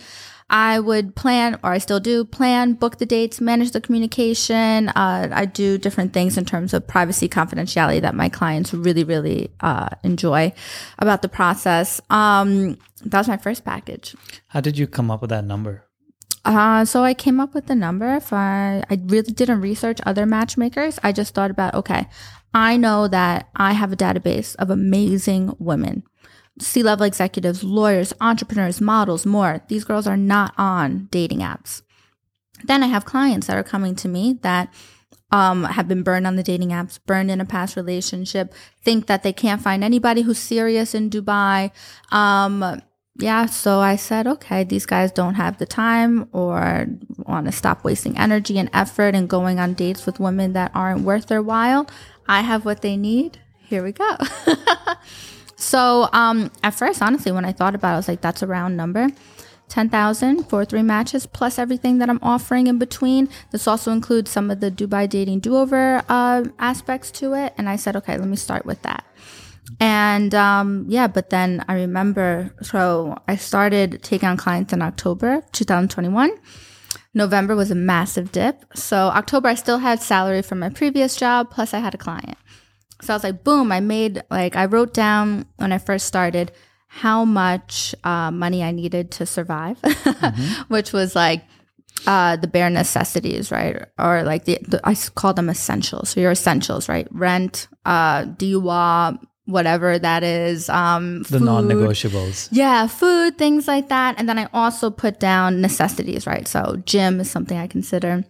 I 0.51 0.79
would 0.79 1.17
plan, 1.17 1.59
or 1.65 1.73
I 1.73 1.79
still 1.79 2.01
do, 2.01 2.25
plan, 2.25 2.75
book 2.75 2.99
the 2.99 3.07
dates, 3.07 3.41
manage 3.41 3.71
the 3.71 3.81
communication. 3.81 4.89
Uh, 4.91 5.29
I 5.33 5.47
do 5.47 5.79
different 5.79 6.13
things 6.13 6.37
in 6.37 6.45
terms 6.45 6.75
of 6.75 6.87
privacy, 6.87 7.29
confidentiality 7.29 8.01
that 8.03 8.15
my 8.15 8.29
clients 8.29 8.75
really, 8.75 9.05
really 9.05 9.51
uh, 9.61 9.89
enjoy 10.03 10.53
about 10.99 11.23
the 11.23 11.29
process. 11.29 12.01
Um, 12.11 12.79
that 13.05 13.19
was 13.19 13.29
my 13.29 13.39
first 13.39 13.65
package. 13.65 14.15
How 14.49 14.61
did 14.61 14.79
you 14.79 14.87
come 14.87 15.11
up 15.11 15.23
with 15.23 15.31
that 15.31 15.45
number? 15.45 15.85
Uh, 16.45 16.85
so 16.85 17.03
I 17.03 17.15
came 17.15 17.41
up 17.41 17.55
with 17.55 17.67
the 17.67 17.75
number. 17.75 18.15
If 18.15 18.33
I, 18.33 18.85
I 18.91 19.01
really 19.07 19.33
didn't 19.33 19.63
research 19.63 19.99
other 20.05 20.27
matchmakers, 20.27 20.99
I 21.03 21.13
just 21.13 21.35
thought 21.35 21.51
about, 21.51 21.75
okay, 21.75 22.07
I 22.53 22.77
know 22.77 23.09
that 23.09 23.49
I 23.57 23.73
have 23.73 23.93
a 23.93 23.97
database 23.97 24.55
of 24.57 24.71
amazing 24.71 25.57
women 25.59 26.05
C 26.61 26.83
level 26.83 27.05
executives, 27.05 27.65
lawyers, 27.65 28.13
entrepreneurs, 28.21 28.81
models, 28.81 29.27
more. 29.27 29.63
These 29.69 29.85
girls 29.85 30.07
are 30.07 30.17
not 30.17 30.55
on 30.57 31.09
dating 31.11 31.41
apps. 31.41 31.83
Then 32.63 32.83
I 32.83 32.87
have 32.87 33.05
clients 33.05 33.47
that 33.49 33.57
are 33.57 33.65
coming 33.65 33.95
to 33.97 34.09
me 34.09 34.39
that 34.43 34.73
um, 35.31 35.65
have 35.65 35.89
been 35.89 36.03
burned 36.03 36.27
on 36.27 36.37
the 36.37 36.43
dating 36.43 36.69
apps, 36.69 36.99
burned 37.05 37.31
in 37.31 37.41
a 37.41 37.45
past 37.45 37.77
relationship, 37.77 38.55
think 38.83 39.07
that 39.07 39.25
they 39.25 39.33
can't 39.33 39.61
find 39.61 39.83
anybody 39.83 40.23
who's 40.23 40.39
serious 40.39 40.95
in 40.95 41.11
Dubai. 41.11 41.73
Um, 42.13 42.81
yeah, 43.19 43.47
so 43.47 43.81
I 43.81 43.97
said, 43.97 44.27
okay, 44.27 44.65
these 44.65 44.87
guys 44.87 45.13
don't 45.13 45.35
have 45.35 45.59
the 45.59 45.67
time 45.67 46.29
or 46.33 46.87
want 47.19 47.47
to 47.47 47.53
stop 47.53 47.85
wasting 47.85 48.17
energy 48.19 48.59
and 48.59 48.71
effort 48.73 49.15
and 49.15 49.29
going 49.29 49.59
on 49.59 49.75
dates 49.75 50.07
with 50.07 50.21
women 50.21 50.53
that 50.53 50.73
aren't 50.75 51.03
worth 51.03 51.27
their 51.27 51.43
while. 51.43 51.89
I 52.29 52.43
have 52.43 52.65
what 52.65 52.83
they 52.83 52.97
need. 52.97 53.39
Here 53.59 53.83
we 53.83 53.93
go. 53.93 54.17
So 55.57 56.09
um, 56.13 56.51
at 56.63 56.75
first, 56.75 57.03
honestly, 57.03 57.33
when 57.33 57.45
I 57.45 57.53
thought 57.53 57.75
about 57.75 57.91
it, 57.91 57.95
I 57.95 57.97
was 57.97 58.09
like, 58.09 58.21
that's 58.21 58.43
a 58.43 58.47
round 58.47 58.77
number. 58.77 59.09
10,000 59.69 60.45
for 60.45 60.65
three 60.65 60.83
matches 60.83 61.27
plus 61.27 61.59
everything 61.59 61.99
that 61.99 62.11
I'm 62.11 62.19
offering 62.23 62.67
in 62.67 62.79
between. 62.79 63.29
This 63.51 63.67
also 63.67 63.93
includes 63.93 64.31
some 64.31 64.51
of 64.51 64.61
the 64.61 64.71
Dubai 64.71 65.09
dating 65.09 65.41
do 65.41 65.57
over 65.57 66.03
uh, 66.09 66.45
aspects 66.59 67.11
to 67.13 67.35
it. 67.35 67.55
And 67.57 67.69
I 67.69 67.77
said, 67.77 67.97
okay, 67.97 68.19
let 68.19 68.29
me 68.29 68.37
start 68.37 68.67
with 68.67 68.83
that. 68.83 69.05
And 69.81 70.35
um, 70.35 70.85
yeah, 70.89 71.07
but 71.07 71.31
then 71.31 71.65
I 71.69 71.75
remember, 71.75 72.55
so 72.63 73.17
I 73.27 73.37
started 73.37 74.03
taking 74.03 74.29
on 74.29 74.37
clients 74.37 74.73
in 74.73 74.83
October 74.83 75.43
2021. 75.53 76.31
November 77.15 77.57
was 77.57 77.71
a 77.71 77.77
massive 77.77 78.33
dip. 78.33 78.65
So 78.75 78.97
October, 78.97 79.49
I 79.49 79.55
still 79.55 79.79
had 79.79 80.03
salary 80.03 80.43
from 80.43 80.59
my 80.59 80.69
previous 80.69 81.17
job, 81.17 81.51
plus 81.51 81.73
I 81.73 81.79
had 81.79 81.95
a 81.95 81.99
client. 81.99 82.37
So 83.03 83.13
I 83.13 83.17
was 83.17 83.25
like, 83.25 83.45
boom, 83.45 83.73
I 83.73 83.81
made, 83.81 84.23
like, 84.31 84.57
I 84.57 84.67
wrote 84.67 84.95
down 84.95 85.47
when 85.57 85.73
I 85.73 85.79
first 85.79 86.07
started 86.07 86.53
how 86.87 87.25
much 87.25 87.95
uh, 88.05 88.31
money 88.31 88.63
I 88.63 88.71
needed 88.71 89.11
to 89.13 89.27
survive, 89.27 89.81
mm-hmm. 89.83 90.63
which 90.73 90.93
was 90.93 91.17
like, 91.17 91.45
uh, 92.07 92.37
the 92.37 92.47
bare 92.47 92.71
necessities, 92.71 93.51
right? 93.51 93.85
Or 93.99 94.23
like 94.23 94.45
the, 94.45 94.59
the, 94.63 94.81
I 94.85 94.95
call 95.15 95.35
them 95.35 95.49
essentials. 95.49 96.11
So 96.11 96.21
your 96.21 96.33
essentials, 96.33 96.89
right? 96.89 97.09
Rent, 97.11 97.69
uh, 97.85 98.25
DEWA, 98.25 99.19
whatever 99.47 99.99
that 99.99 100.23
is. 100.23 100.69
Um, 100.69 101.23
the 101.25 101.41
non-negotiables. 101.41 102.49
Yeah, 102.53 102.87
food, 102.87 103.39
things 103.39 103.67
like 103.67 103.89
that. 103.89 104.17
And 104.19 104.29
then 104.29 104.39
I 104.39 104.49
also 104.53 104.91
put 104.91 105.21
down 105.21 105.61
necessities, 105.61 106.27
right? 106.27 106.47
So 106.47 106.77
gym 106.85 107.21
is 107.21 107.31
something 107.31 107.57
I 107.57 107.67
consider. 107.67 108.25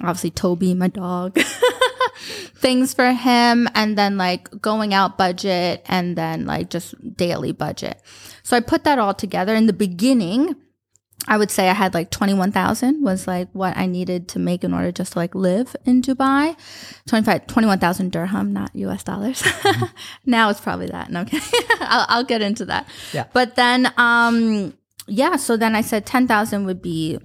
Obviously, 0.00 0.30
Toby, 0.30 0.74
my 0.74 0.88
dog. 0.88 1.38
things 2.54 2.94
for 2.94 3.12
him 3.12 3.68
and 3.74 3.96
then 3.96 4.16
like 4.16 4.48
going 4.60 4.94
out 4.94 5.18
budget 5.18 5.82
and 5.86 6.16
then 6.16 6.46
like 6.46 6.70
just 6.70 6.94
daily 7.16 7.52
budget. 7.52 8.00
So 8.42 8.56
I 8.56 8.60
put 8.60 8.84
that 8.84 8.98
all 8.98 9.14
together 9.14 9.54
in 9.54 9.66
the 9.66 9.72
beginning. 9.72 10.56
I 11.28 11.36
would 11.36 11.50
say 11.50 11.68
I 11.68 11.74
had 11.74 11.92
like 11.92 12.10
21,000 12.10 13.02
was 13.02 13.26
like 13.26 13.48
what 13.52 13.76
I 13.76 13.86
needed 13.86 14.26
to 14.28 14.38
make 14.38 14.64
in 14.64 14.72
order 14.72 14.90
just 14.90 15.12
to 15.12 15.18
like 15.18 15.34
live 15.34 15.76
in 15.84 16.00
Dubai. 16.00 16.56
25, 17.06 17.46
21,000 17.46 18.10
dirham, 18.10 18.52
not 18.52 18.74
US 18.74 19.04
dollars. 19.04 19.42
Mm-hmm. 19.42 19.84
now 20.26 20.48
it's 20.48 20.60
probably 20.60 20.86
that. 20.86 21.10
No, 21.10 21.20
okay. 21.20 21.38
I'll, 21.80 22.06
I'll 22.08 22.24
get 22.24 22.40
into 22.40 22.64
that. 22.66 22.88
Yeah. 23.12 23.26
But 23.32 23.56
then, 23.56 23.92
um, 23.98 24.74
yeah, 25.06 25.36
so 25.36 25.56
then 25.56 25.76
I 25.76 25.82
said 25.82 26.06
10,000 26.06 26.64
would 26.64 26.80
be 26.80 27.18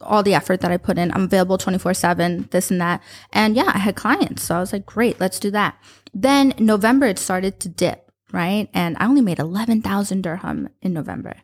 all 0.00 0.22
the 0.22 0.34
effort 0.34 0.60
that 0.60 0.70
I 0.70 0.76
put 0.76 0.98
in. 0.98 1.12
I'm 1.12 1.24
available 1.24 1.58
24 1.58 1.94
7, 1.94 2.48
this 2.50 2.70
and 2.70 2.80
that. 2.80 3.02
And 3.32 3.56
yeah, 3.56 3.70
I 3.74 3.78
had 3.78 3.96
clients. 3.96 4.42
So 4.42 4.56
I 4.56 4.60
was 4.60 4.72
like, 4.72 4.86
great, 4.86 5.20
let's 5.20 5.40
do 5.40 5.50
that. 5.52 5.80
Then 6.12 6.54
November, 6.58 7.06
it 7.06 7.18
started 7.18 7.60
to 7.60 7.68
dip, 7.68 8.10
right? 8.32 8.68
And 8.74 8.96
I 8.98 9.06
only 9.06 9.20
made 9.20 9.38
11,000 9.38 10.22
dirham 10.22 10.68
in 10.82 10.92
November. 10.92 11.34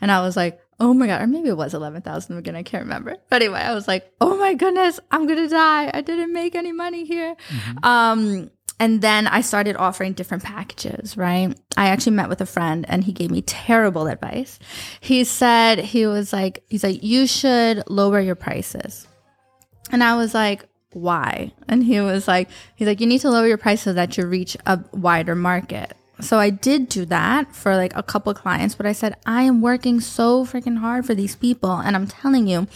And 0.00 0.10
I 0.10 0.20
was 0.20 0.36
like, 0.36 0.60
oh 0.80 0.94
my 0.94 1.06
God, 1.06 1.22
or 1.22 1.26
maybe 1.26 1.48
it 1.48 1.56
was 1.56 1.74
11,000 1.74 2.36
again. 2.36 2.54
I 2.54 2.62
can't 2.62 2.84
remember. 2.84 3.16
But 3.30 3.42
anyway, 3.42 3.60
I 3.60 3.74
was 3.74 3.88
like, 3.88 4.12
oh 4.20 4.36
my 4.38 4.54
goodness, 4.54 5.00
I'm 5.10 5.26
going 5.26 5.38
to 5.38 5.48
die. 5.48 5.90
I 5.92 6.00
didn't 6.00 6.32
make 6.32 6.54
any 6.54 6.72
money 6.72 7.04
here. 7.04 7.34
Mm-hmm. 7.48 7.84
Um, 7.84 8.50
and 8.80 9.00
then 9.00 9.26
I 9.26 9.40
started 9.40 9.76
offering 9.76 10.12
different 10.12 10.44
packages, 10.44 11.16
right? 11.16 11.58
I 11.76 11.88
actually 11.88 12.12
met 12.12 12.28
with 12.28 12.40
a 12.40 12.46
friend 12.46 12.84
and 12.88 13.04
he 13.04 13.12
gave 13.12 13.30
me 13.30 13.42
terrible 13.42 14.06
advice. 14.06 14.58
He 15.00 15.24
said, 15.24 15.78
he 15.78 16.06
was 16.06 16.32
like, 16.32 16.62
he's 16.68 16.84
like, 16.84 17.02
you 17.02 17.26
should 17.26 17.82
lower 17.88 18.20
your 18.20 18.36
prices. 18.36 19.06
And 19.90 20.04
I 20.04 20.16
was 20.16 20.32
like, 20.32 20.64
why? 20.92 21.52
And 21.66 21.82
he 21.82 22.00
was 22.00 22.28
like, 22.28 22.48
he's 22.76 22.86
like, 22.86 23.00
you 23.00 23.06
need 23.06 23.20
to 23.22 23.30
lower 23.30 23.46
your 23.46 23.58
prices 23.58 23.84
so 23.84 23.92
that 23.94 24.16
you 24.16 24.26
reach 24.26 24.56
a 24.66 24.80
wider 24.92 25.34
market. 25.34 25.94
So 26.20 26.38
I 26.38 26.50
did 26.50 26.88
do 26.88 27.04
that 27.06 27.54
for 27.54 27.76
like 27.76 27.94
a 27.96 28.02
couple 28.02 28.32
clients, 28.34 28.74
but 28.74 28.86
I 28.86 28.92
said, 28.92 29.16
I 29.24 29.42
am 29.42 29.60
working 29.60 30.00
so 30.00 30.44
freaking 30.44 30.78
hard 30.78 31.06
for 31.06 31.14
these 31.14 31.36
people. 31.36 31.72
And 31.72 31.94
I'm 31.94 32.06
telling 32.06 32.46
you, 32.46 32.66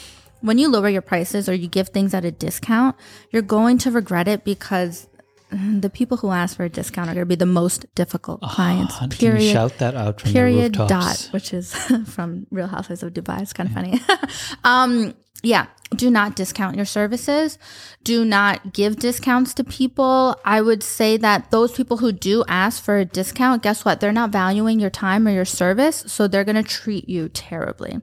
when 0.40 0.58
you 0.58 0.68
lower 0.68 0.88
your 0.88 1.02
prices 1.02 1.48
or 1.48 1.54
you 1.54 1.68
give 1.68 1.88
things 1.88 2.14
at 2.14 2.24
a 2.24 2.30
discount, 2.30 2.96
you're 3.30 3.42
going 3.42 3.78
to 3.78 3.90
regret 3.90 4.28
it 4.28 4.44
because 4.44 5.08
the 5.52 5.90
people 5.90 6.16
who 6.16 6.30
ask 6.30 6.56
for 6.56 6.64
a 6.64 6.68
discount 6.68 7.10
are 7.10 7.14
going 7.14 7.22
to 7.22 7.26
be 7.26 7.34
the 7.34 7.46
most 7.46 7.86
difficult 7.94 8.40
ah, 8.42 8.54
clients. 8.54 9.00
Uh, 9.00 9.08
period. 9.08 9.52
shout 9.52 9.78
that 9.78 9.94
out 9.94 10.20
from 10.20 10.32
period. 10.32 10.74
The 10.74 10.86
dot, 10.86 11.28
which 11.32 11.52
is 11.52 11.74
from 12.06 12.46
Real 12.50 12.66
Housewives 12.66 13.02
of 13.02 13.12
Dubai. 13.12 13.42
It's 13.42 13.52
kind 13.52 13.68
of 13.68 13.74
funny. 13.74 14.00
um, 14.64 15.14
yeah. 15.42 15.66
Do 15.94 16.10
not 16.10 16.36
discount 16.36 16.76
your 16.76 16.86
services. 16.86 17.58
Do 18.02 18.24
not 18.24 18.72
give 18.72 18.96
discounts 18.96 19.52
to 19.54 19.64
people. 19.64 20.40
I 20.42 20.62
would 20.62 20.82
say 20.82 21.18
that 21.18 21.50
those 21.50 21.72
people 21.72 21.98
who 21.98 22.12
do 22.12 22.44
ask 22.48 22.82
for 22.82 22.96
a 22.96 23.04
discount, 23.04 23.62
guess 23.62 23.84
what? 23.84 24.00
They're 24.00 24.10
not 24.10 24.30
valuing 24.30 24.80
your 24.80 24.88
time 24.88 25.28
or 25.28 25.32
your 25.32 25.44
service, 25.44 26.04
so 26.06 26.26
they're 26.26 26.44
going 26.44 26.56
to 26.56 26.62
treat 26.62 27.10
you 27.10 27.28
terribly 27.28 28.00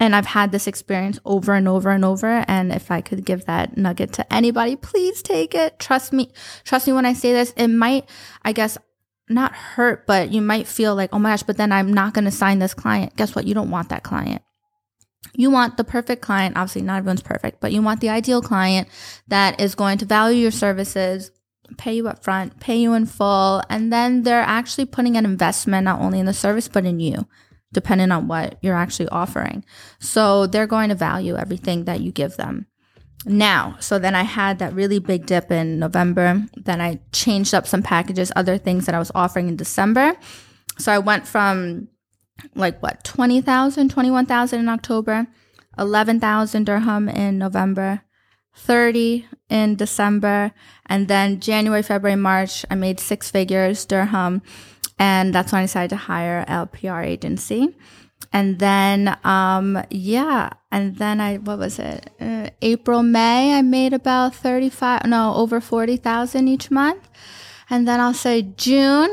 and 0.00 0.14
I've 0.14 0.26
had 0.26 0.52
this 0.52 0.66
experience 0.66 1.18
over 1.24 1.54
and 1.54 1.68
over 1.68 1.90
and 1.90 2.04
over. 2.04 2.44
And 2.48 2.72
if 2.72 2.90
I 2.90 3.00
could 3.00 3.24
give 3.24 3.46
that 3.46 3.76
nugget 3.76 4.12
to 4.14 4.32
anybody, 4.32 4.76
please 4.76 5.22
take 5.22 5.54
it. 5.54 5.78
Trust 5.78 6.12
me. 6.12 6.32
Trust 6.64 6.86
me 6.86 6.92
when 6.92 7.06
I 7.06 7.12
say 7.12 7.32
this. 7.32 7.52
It 7.56 7.68
might, 7.68 8.08
I 8.42 8.52
guess, 8.52 8.78
not 9.28 9.54
hurt, 9.54 10.06
but 10.06 10.32
you 10.32 10.42
might 10.42 10.66
feel 10.66 10.94
like, 10.94 11.10
oh 11.12 11.18
my 11.18 11.30
gosh, 11.30 11.42
but 11.42 11.56
then 11.56 11.72
I'm 11.72 11.92
not 11.92 12.14
going 12.14 12.24
to 12.24 12.30
sign 12.30 12.58
this 12.58 12.74
client. 12.74 13.16
Guess 13.16 13.34
what? 13.34 13.46
You 13.46 13.54
don't 13.54 13.70
want 13.70 13.88
that 13.88 14.02
client. 14.02 14.42
You 15.34 15.50
want 15.50 15.76
the 15.76 15.84
perfect 15.84 16.22
client. 16.22 16.56
Obviously, 16.56 16.82
not 16.82 16.98
everyone's 16.98 17.22
perfect, 17.22 17.60
but 17.60 17.72
you 17.72 17.82
want 17.82 18.00
the 18.00 18.10
ideal 18.10 18.42
client 18.42 18.88
that 19.28 19.60
is 19.60 19.74
going 19.74 19.98
to 19.98 20.04
value 20.04 20.42
your 20.42 20.50
services, 20.50 21.30
pay 21.78 21.94
you 21.94 22.06
up 22.08 22.22
front, 22.22 22.60
pay 22.60 22.76
you 22.76 22.92
in 22.92 23.06
full, 23.06 23.62
and 23.70 23.92
then 23.92 24.22
they're 24.22 24.42
actually 24.42 24.84
putting 24.84 25.16
an 25.16 25.24
investment 25.24 25.86
not 25.86 26.00
only 26.00 26.20
in 26.20 26.26
the 26.26 26.34
service, 26.34 26.68
but 26.68 26.84
in 26.84 27.00
you 27.00 27.26
depending 27.74 28.10
on 28.10 28.26
what 28.26 28.56
you're 28.62 28.74
actually 28.74 29.08
offering. 29.08 29.64
So 30.00 30.46
they're 30.46 30.66
going 30.66 30.88
to 30.88 30.94
value 30.94 31.36
everything 31.36 31.84
that 31.84 32.00
you 32.00 32.10
give 32.10 32.36
them. 32.36 32.66
Now, 33.26 33.76
so 33.80 33.98
then 33.98 34.14
I 34.14 34.22
had 34.22 34.58
that 34.58 34.74
really 34.74 34.98
big 34.98 35.26
dip 35.26 35.50
in 35.50 35.78
November. 35.78 36.46
Then 36.56 36.80
I 36.80 37.00
changed 37.12 37.54
up 37.54 37.66
some 37.66 37.82
packages, 37.82 38.32
other 38.36 38.58
things 38.58 38.86
that 38.86 38.94
I 38.94 38.98
was 38.98 39.12
offering 39.14 39.48
in 39.48 39.56
December. 39.56 40.14
So 40.78 40.92
I 40.92 40.98
went 40.98 41.26
from 41.26 41.88
like 42.54 42.82
what, 42.82 43.04
20,000, 43.04 43.90
21,000 43.90 44.60
in 44.60 44.68
October, 44.68 45.26
11,000 45.78 46.64
dirham 46.64 47.08
in 47.08 47.38
November, 47.38 48.02
30 48.56 49.26
in 49.48 49.76
December, 49.76 50.52
and 50.86 51.08
then 51.08 51.40
January, 51.40 51.82
February, 51.82 52.16
March, 52.16 52.64
I 52.70 52.74
made 52.74 53.00
six 53.00 53.30
figures 53.30 53.84
dirham. 53.84 54.42
And 54.98 55.34
that's 55.34 55.52
when 55.52 55.62
I 55.62 55.64
decided 55.64 55.90
to 55.90 55.96
hire 55.96 56.44
a 56.46 56.66
PR 56.66 57.00
agency. 57.00 57.76
And 58.32 58.58
then, 58.58 59.16
um, 59.24 59.82
yeah. 59.90 60.50
And 60.72 60.96
then 60.96 61.20
I, 61.20 61.36
what 61.36 61.58
was 61.58 61.78
it? 61.78 62.10
Uh, 62.20 62.50
April, 62.62 63.02
May, 63.02 63.54
I 63.56 63.62
made 63.62 63.92
about 63.92 64.34
35, 64.34 65.04
no, 65.06 65.34
over 65.34 65.60
40,000 65.60 66.48
each 66.48 66.70
month. 66.70 67.08
And 67.70 67.88
then 67.88 68.00
I'll 68.00 68.14
say 68.14 68.42
June, 68.56 69.10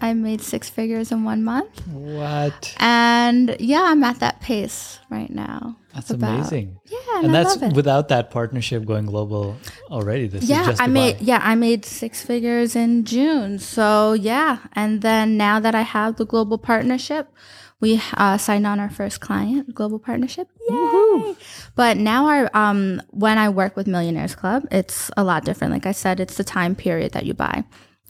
I 0.00 0.12
made 0.12 0.42
six 0.42 0.68
figures 0.68 1.10
in 1.10 1.24
one 1.24 1.42
month. 1.42 1.86
What? 1.86 2.74
And 2.78 3.56
yeah, 3.58 3.84
I'm 3.84 4.04
at 4.04 4.20
that 4.20 4.40
pace 4.40 4.98
right 5.10 5.30
now. 5.30 5.78
That's 5.96 6.10
about- 6.10 6.34
amazing. 6.34 6.78
Yeah, 6.84 6.98
And, 7.16 7.24
and, 7.26 7.34
that's 7.34 7.56
without 7.74 8.08
that 8.08 8.30
partnership 8.30 8.84
going 8.84 9.06
global 9.06 9.56
already. 9.90 10.28
This 10.28 10.42
is 10.44 10.50
yeah, 10.50 10.66
just 10.66 10.82
I 10.82 10.86
made 10.86 11.20
yeah 11.20 11.40
I 11.42 11.54
made 11.54 11.84
six 11.84 12.22
figures 12.22 12.76
in 12.76 13.04
June. 13.04 13.58
So 13.58 14.12
yeah, 14.12 14.58
and 14.74 15.00
then 15.00 15.36
now 15.36 15.58
that 15.60 15.74
I 15.74 15.82
have 15.82 16.16
the 16.16 16.26
global 16.26 16.58
partnership, 16.58 17.32
we 17.80 18.00
uh, 18.14 18.36
signed 18.36 18.66
on 18.66 18.78
our 18.80 18.90
first 18.90 19.20
client, 19.20 19.74
global 19.74 19.98
partnership. 19.98 20.48
Yay! 20.68 21.36
But 21.74 21.96
now 21.96 22.26
our 22.26 22.50
um 22.52 23.00
when 23.10 23.38
I 23.38 23.48
work 23.48 23.74
with 23.76 23.86
Millionaires 23.86 24.34
Club, 24.34 24.66
it's 24.70 25.10
a 25.16 25.24
lot 25.24 25.44
different. 25.44 25.72
Like 25.72 25.86
I 25.86 25.92
said, 25.92 26.20
it's 26.20 26.36
the 26.36 26.44
time 26.44 26.74
period 26.74 27.12
that 27.12 27.24
you 27.24 27.32
buy. 27.34 27.64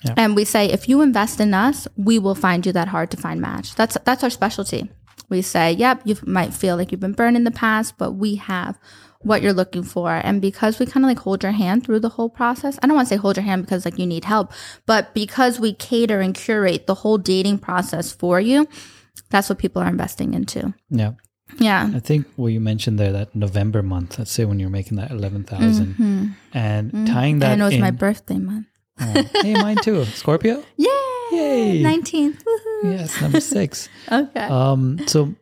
Yeah. 0.05 0.15
And 0.17 0.37
we 0.37 0.45
say 0.45 0.67
if 0.67 0.89
you 0.89 1.01
invest 1.03 1.41
in 1.41 1.55
us, 1.55 1.87
we 1.97 2.19
will 2.19 2.35
find 2.35 2.67
you 2.67 2.73
that 2.73 2.89
hard 2.89 3.11
to 3.13 3.17
find 3.17 3.41
match. 3.41 3.75
That's 3.77 3.97
that's 4.05 4.23
our 4.25 4.31
specialty. 4.31 4.91
We 5.29 5.43
say, 5.43 5.73
yep, 5.73 6.03
you 6.05 6.17
might 6.25 6.55
feel 6.55 6.77
like 6.77 6.93
you've 6.93 7.01
been 7.01 7.13
burned 7.13 7.37
in 7.37 7.45
the 7.45 7.51
past, 7.51 7.99
but 7.99 8.13
we 8.13 8.37
have 8.37 8.79
what 9.21 9.43
you're 9.43 9.53
looking 9.53 9.83
for. 9.83 10.13
And 10.13 10.41
because 10.41 10.79
we 10.79 10.87
kind 10.87 11.05
of 11.05 11.09
like 11.09 11.19
hold 11.19 11.43
your 11.43 11.53
hand 11.53 11.85
through 11.85 12.01
the 12.01 12.11
whole 12.11 12.31
process, 12.31 12.79
I 12.83 12.87
don't 12.87 12.97
want 12.97 13.09
to 13.09 13.15
say 13.15 13.19
hold 13.19 13.37
your 13.37 13.45
hand 13.45 13.63
because 13.63 13.85
like 13.85 13.99
you 13.99 14.07
need 14.07 14.25
help, 14.25 14.53
but 14.87 15.13
because 15.15 15.59
we 15.59 15.73
cater 15.73 16.21
and 16.21 16.35
curate 16.35 16.87
the 16.87 16.95
whole 16.95 17.19
dating 17.19 17.59
process 17.59 18.13
for 18.13 18.41
you, 18.41 18.69
that's 19.31 19.49
what 19.49 19.59
people 19.59 19.83
are 19.83 19.89
investing 19.89 20.35
into. 20.35 20.75
Yeah. 20.91 21.13
Yeah. 21.59 21.91
I 21.95 22.01
think 22.01 22.27
what 22.37 22.49
you 22.49 22.61
mentioned 22.61 22.99
there, 22.99 23.13
that 23.13 23.35
November 23.35 23.83
month, 23.83 24.19
let's 24.19 24.33
say 24.33 24.45
when 24.45 24.61
you're 24.61 24.71
making 24.71 24.97
that 24.99 25.11
11,000 25.11 25.87
mm-hmm. 25.87 26.27
and 26.53 26.93
mm-hmm. 26.93 27.05
tying 27.07 27.39
that 27.41 27.53
I 27.53 27.55
know 27.55 27.67
it's 27.67 27.77
in. 27.77 27.81
my 27.81 27.91
birthday 27.91 28.39
month. 28.39 28.67
Oh, 29.01 29.25
hey, 29.43 29.55
mine 29.55 29.77
too. 29.77 30.05
Scorpio? 30.05 30.65
Yay! 30.77 31.16
Yay. 31.33 31.83
19th. 31.83 32.43
Woohoo. 32.45 32.99
Yes, 32.99 33.21
number 33.21 33.41
six. 33.41 33.89
Okay. 34.13 34.41
Um, 34.41 35.01
so 35.07 35.35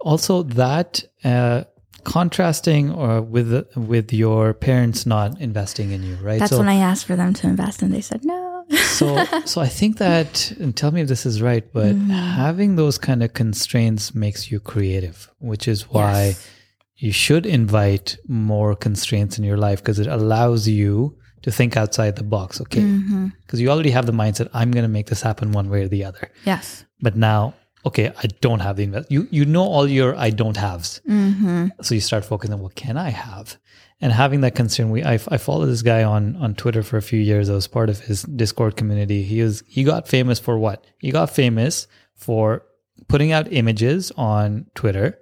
also 0.00 0.42
that 0.44 1.04
uh, 1.24 1.64
contrasting 2.04 2.90
or 2.92 3.20
with 3.20 3.66
with 3.76 4.12
your 4.12 4.54
parents 4.54 5.04
not 5.06 5.40
investing 5.40 5.90
in 5.92 6.02
you, 6.02 6.16
right? 6.16 6.38
that's 6.38 6.50
so 6.52 6.58
when 6.58 6.68
I 6.68 6.76
asked 6.76 7.06
for 7.06 7.16
them 7.16 7.34
to 7.34 7.46
invest 7.46 7.82
and 7.82 7.92
they 7.92 8.00
said 8.00 8.24
no. 8.24 8.64
so 8.98 9.24
so 9.44 9.60
I 9.60 9.68
think 9.68 9.98
that 9.98 10.52
and 10.60 10.76
tell 10.76 10.90
me 10.92 11.00
if 11.02 11.08
this 11.08 11.26
is 11.26 11.42
right, 11.42 11.64
but 11.72 11.94
Mm-hmm. 11.94 12.10
having 12.10 12.76
those 12.76 12.98
kind 12.98 13.22
of 13.22 13.32
constraints 13.34 14.14
makes 14.14 14.50
you 14.50 14.60
creative, 14.60 15.28
which 15.40 15.66
is 15.68 15.88
why 15.90 16.20
Yes. 16.28 16.48
you 16.96 17.12
should 17.12 17.44
invite 17.46 18.16
more 18.28 18.74
constraints 18.76 19.38
in 19.38 19.44
your 19.44 19.56
life 19.58 19.80
because 19.82 19.98
it 19.98 20.06
allows 20.06 20.68
you 20.68 21.16
to 21.42 21.50
think 21.50 21.76
outside 21.76 22.16
the 22.16 22.24
box. 22.24 22.60
Okay, 22.60 22.80
because 22.80 23.10
Mm-hmm. 23.10 23.56
you 23.58 23.70
already 23.70 23.90
have 23.90 24.06
the 24.06 24.12
mindset, 24.12 24.48
I'm 24.52 24.70
going 24.70 24.84
to 24.84 24.88
make 24.88 25.06
this 25.06 25.22
happen 25.22 25.52
one 25.52 25.68
way 25.70 25.82
or 25.84 25.88
the 25.88 26.04
other. 26.04 26.30
Yes. 26.44 26.84
But 27.00 27.16
now, 27.16 27.54
okay, 27.86 28.12
I 28.22 28.26
don't 28.40 28.60
have 28.60 28.76
the 28.76 28.84
invest. 28.84 29.10
You 29.10 29.26
you 29.30 29.44
know 29.44 29.62
all 29.64 29.86
your 29.88 30.14
I 30.16 30.30
don't 30.30 30.56
haves. 30.56 31.00
Mm-hmm. 31.08 31.68
So 31.82 31.94
you 31.94 32.00
start 32.00 32.24
focusing 32.24 32.54
on 32.54 32.60
what 32.60 32.74
can 32.74 32.96
I 32.96 33.10
have, 33.10 33.56
and 34.00 34.12
having 34.12 34.40
that 34.42 34.54
concern. 34.54 34.90
We 34.90 35.02
I, 35.02 35.14
I 35.14 35.38
followed 35.38 35.66
this 35.66 35.82
guy 35.82 36.02
on 36.04 36.36
on 36.36 36.54
Twitter 36.54 36.82
for 36.82 36.96
a 36.98 37.02
few 37.02 37.20
years. 37.20 37.48
I 37.48 37.54
was 37.54 37.66
part 37.68 37.88
of 37.88 38.00
his 38.00 38.22
Discord 38.22 38.76
community. 38.76 39.22
He 39.22 39.42
was 39.42 39.62
he 39.66 39.82
got 39.84 40.06
famous 40.08 40.38
for 40.38 40.58
what? 40.58 40.84
He 40.98 41.10
got 41.10 41.30
famous 41.30 41.86
for 42.16 42.62
putting 43.08 43.32
out 43.32 43.50
images 43.50 44.12
on 44.16 44.66
Twitter 44.74 45.18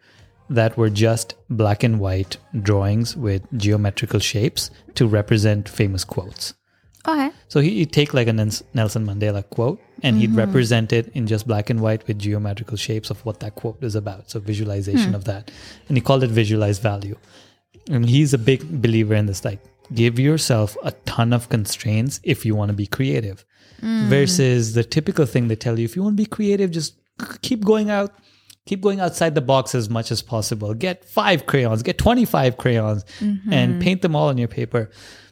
that 0.50 0.76
were 0.76 0.90
just 0.90 1.34
black 1.50 1.82
and 1.82 2.00
white 2.00 2.36
drawings 2.62 3.16
with 3.16 3.42
geometrical 3.56 4.20
shapes 4.20 4.70
to 4.94 5.06
represent 5.06 5.68
famous 5.68 6.04
quotes. 6.04 6.54
Okay. 7.06 7.30
So 7.48 7.60
he, 7.60 7.70
he'd 7.78 7.92
take 7.92 8.12
like 8.12 8.28
a 8.28 8.32
Nelson 8.32 9.06
Mandela 9.06 9.48
quote 9.48 9.80
and 10.02 10.18
he'd 10.18 10.30
mm-hmm. 10.30 10.38
represent 10.38 10.92
it 10.92 11.08
in 11.14 11.26
just 11.26 11.46
black 11.46 11.70
and 11.70 11.80
white 11.80 12.06
with 12.06 12.18
geometrical 12.18 12.76
shapes 12.76 13.10
of 13.10 13.24
what 13.24 13.40
that 13.40 13.54
quote 13.54 13.82
is 13.82 13.94
about. 13.94 14.30
So 14.30 14.40
visualization 14.40 15.10
hmm. 15.10 15.14
of 15.14 15.24
that. 15.24 15.50
And 15.88 15.96
he 15.96 16.02
called 16.02 16.24
it 16.24 16.30
visualized 16.30 16.82
value. 16.82 17.16
And 17.90 18.08
he's 18.08 18.34
a 18.34 18.38
big 18.38 18.82
believer 18.82 19.14
in 19.14 19.26
this 19.26 19.44
like 19.44 19.60
give 19.94 20.18
yourself 20.18 20.76
a 20.82 20.92
ton 21.06 21.32
of 21.32 21.48
constraints 21.48 22.20
if 22.22 22.44
you 22.44 22.54
want 22.54 22.70
to 22.70 22.76
be 22.76 22.86
creative. 22.86 23.44
Mm. 23.80 24.08
Versus 24.08 24.74
the 24.74 24.82
typical 24.82 25.24
thing 25.24 25.48
they 25.48 25.56
tell 25.56 25.78
you 25.78 25.84
if 25.84 25.94
you 25.94 26.02
want 26.02 26.16
to 26.16 26.22
be 26.22 26.26
creative, 26.26 26.70
just 26.70 26.94
keep 27.42 27.64
going 27.64 27.90
out, 27.90 28.12
keep 28.68 28.80
going 28.86 29.00
outside 29.00 29.34
the 29.34 29.40
box 29.52 29.74
as 29.74 29.88
much 29.88 30.08
as 30.12 30.20
possible. 30.34 30.74
Get 30.74 31.04
five 31.04 31.46
crayons, 31.50 31.82
get 31.82 31.96
25 31.98 32.56
crayons, 32.62 33.04
and 33.50 33.80
paint 33.80 34.02
them 34.02 34.14
all 34.16 34.28
on 34.28 34.36
your 34.38 34.48
paper. 34.60 34.90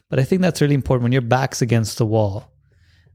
But 0.09 0.19
I 0.19 0.23
think 0.23 0.41
that's 0.41 0.59
really 0.61 0.75
important 0.75 1.03
when 1.03 1.11
your 1.11 1.21
back's 1.37 1.61
against 1.61 1.97
the 1.97 2.05
wall. 2.05 2.35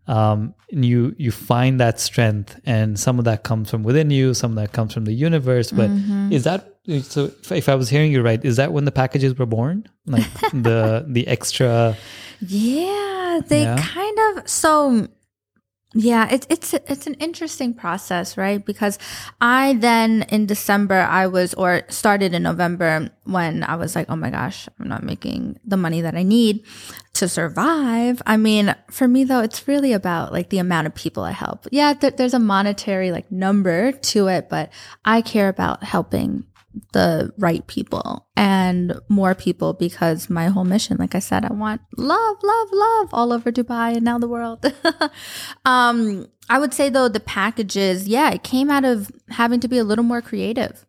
Um, 0.06 0.54
and 0.72 0.84
you 0.84 1.14
you 1.16 1.30
find 1.30 1.78
that 1.80 2.00
strength, 2.00 2.58
and 2.66 2.98
some 2.98 3.18
of 3.20 3.24
that 3.26 3.44
comes 3.44 3.70
from 3.70 3.82
within 3.84 4.10
you, 4.10 4.34
some 4.34 4.50
of 4.52 4.56
that 4.56 4.72
comes 4.72 4.92
from 4.94 5.04
the 5.04 5.12
universe. 5.28 5.70
But 5.70 5.90
is 6.32 6.42
that 6.44 6.60
so? 7.04 7.26
If, 7.26 7.52
if 7.52 7.68
I 7.68 7.76
was 7.76 7.88
hearing 7.88 8.10
you 8.10 8.20
right, 8.20 8.44
is 8.44 8.56
that 8.56 8.72
when 8.72 8.84
the 8.84 8.90
packages 8.92 9.38
were 9.38 9.46
born? 9.46 9.86
Like 10.06 10.26
the 10.52 11.04
the 11.08 11.24
extra? 11.28 11.96
Yeah, 12.40 13.40
they 13.46 13.62
Yeah. 13.62 13.76
kind 13.78 14.18
of 14.38 14.48
so 14.48 15.06
yeah, 15.94 16.28
it's 16.30 16.46
it's 16.48 16.74
it's 16.74 17.06
an 17.06 17.14
interesting 17.14 17.74
process, 17.74 18.36
right? 18.36 18.64
Because 18.64 18.98
I 19.40 19.74
then 19.74 20.22
in 20.28 20.46
December 20.46 21.00
I 21.00 21.26
was 21.26 21.52
or 21.54 21.82
started 21.88 22.32
in 22.32 22.42
November 22.42 23.10
when 23.24 23.62
I 23.62 23.76
was 23.76 23.94
like, 23.94 24.08
"Oh 24.08 24.16
my 24.16 24.30
gosh, 24.30 24.68
I'm 24.80 24.88
not 24.88 25.02
making 25.02 25.58
the 25.64 25.76
money 25.76 26.00
that 26.00 26.14
I 26.14 26.22
need 26.22 26.64
to 27.14 27.28
survive." 27.28 28.22
I 28.24 28.38
mean, 28.38 28.74
for 28.90 29.06
me 29.06 29.24
though, 29.24 29.40
it's 29.40 29.68
really 29.68 29.92
about 29.92 30.32
like 30.32 30.48
the 30.48 30.58
amount 30.58 30.86
of 30.86 30.94
people 30.94 31.24
I 31.24 31.32
help. 31.32 31.66
Yeah, 31.70 31.92
th- 31.92 32.16
there's 32.16 32.34
a 32.34 32.38
monetary 32.38 33.12
like 33.12 33.30
number 33.30 33.92
to 33.92 34.28
it, 34.28 34.48
but 34.48 34.72
I 35.04 35.20
care 35.20 35.48
about 35.48 35.84
helping 35.84 36.46
the 36.92 37.32
right 37.38 37.66
people 37.66 38.26
and 38.36 38.98
more 39.08 39.34
people 39.34 39.72
because 39.72 40.30
my 40.30 40.46
whole 40.46 40.64
mission, 40.64 40.96
like 40.98 41.14
I 41.14 41.18
said, 41.18 41.44
I 41.44 41.52
want 41.52 41.80
love, 41.96 42.36
love, 42.42 42.68
love 42.72 43.08
all 43.12 43.32
over 43.32 43.50
Dubai 43.52 43.96
and 43.96 44.02
now 44.02 44.18
the 44.18 44.28
world. 44.28 44.64
um, 45.64 46.26
I 46.48 46.58
would 46.58 46.74
say 46.74 46.88
though, 46.88 47.08
the 47.08 47.20
packages, 47.20 48.08
yeah, 48.08 48.30
it 48.30 48.42
came 48.42 48.70
out 48.70 48.84
of 48.84 49.10
having 49.30 49.60
to 49.60 49.68
be 49.68 49.78
a 49.78 49.84
little 49.84 50.04
more 50.04 50.22
creative. 50.22 50.86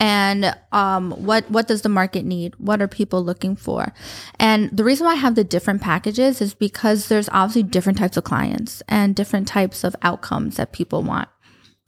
And 0.00 0.56
um, 0.72 1.12
what 1.12 1.48
what 1.50 1.68
does 1.68 1.82
the 1.82 1.88
market 1.88 2.24
need? 2.24 2.54
What 2.56 2.82
are 2.82 2.88
people 2.88 3.22
looking 3.22 3.54
for? 3.54 3.92
And 4.40 4.68
the 4.76 4.82
reason 4.82 5.06
why 5.06 5.12
I 5.12 5.16
have 5.16 5.34
the 5.34 5.44
different 5.44 5.82
packages 5.82 6.40
is 6.40 6.52
because 6.52 7.08
there's 7.08 7.28
obviously 7.30 7.62
different 7.62 7.98
types 7.98 8.16
of 8.16 8.24
clients 8.24 8.82
and 8.88 9.14
different 9.14 9.46
types 9.46 9.84
of 9.84 9.94
outcomes 10.02 10.56
that 10.56 10.72
people 10.72 11.02
want. 11.02 11.28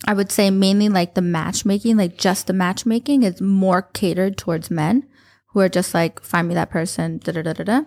I 0.05 0.13
would 0.13 0.31
say 0.31 0.51
mainly 0.51 0.89
like 0.89 1.15
the 1.15 1.23
matchmaking, 1.23 1.97
like 1.97 2.19
just 2.19 2.47
the 2.47 2.53
matchmaking 2.53 3.23
is 3.23 3.41
more 3.41 3.83
catered 3.83 4.37
towards 4.37 4.71
men 4.71 5.09
who 5.49 5.61
are 5.61 5.69
just 5.71 5.95
like, 5.95 6.21
find 6.21 6.49
me 6.49 6.55
that 6.55 6.71
person, 6.71 7.19
da 7.19 7.33
da 7.33 7.43
da 7.43 7.55
da 7.55 7.65
da. 7.65 7.81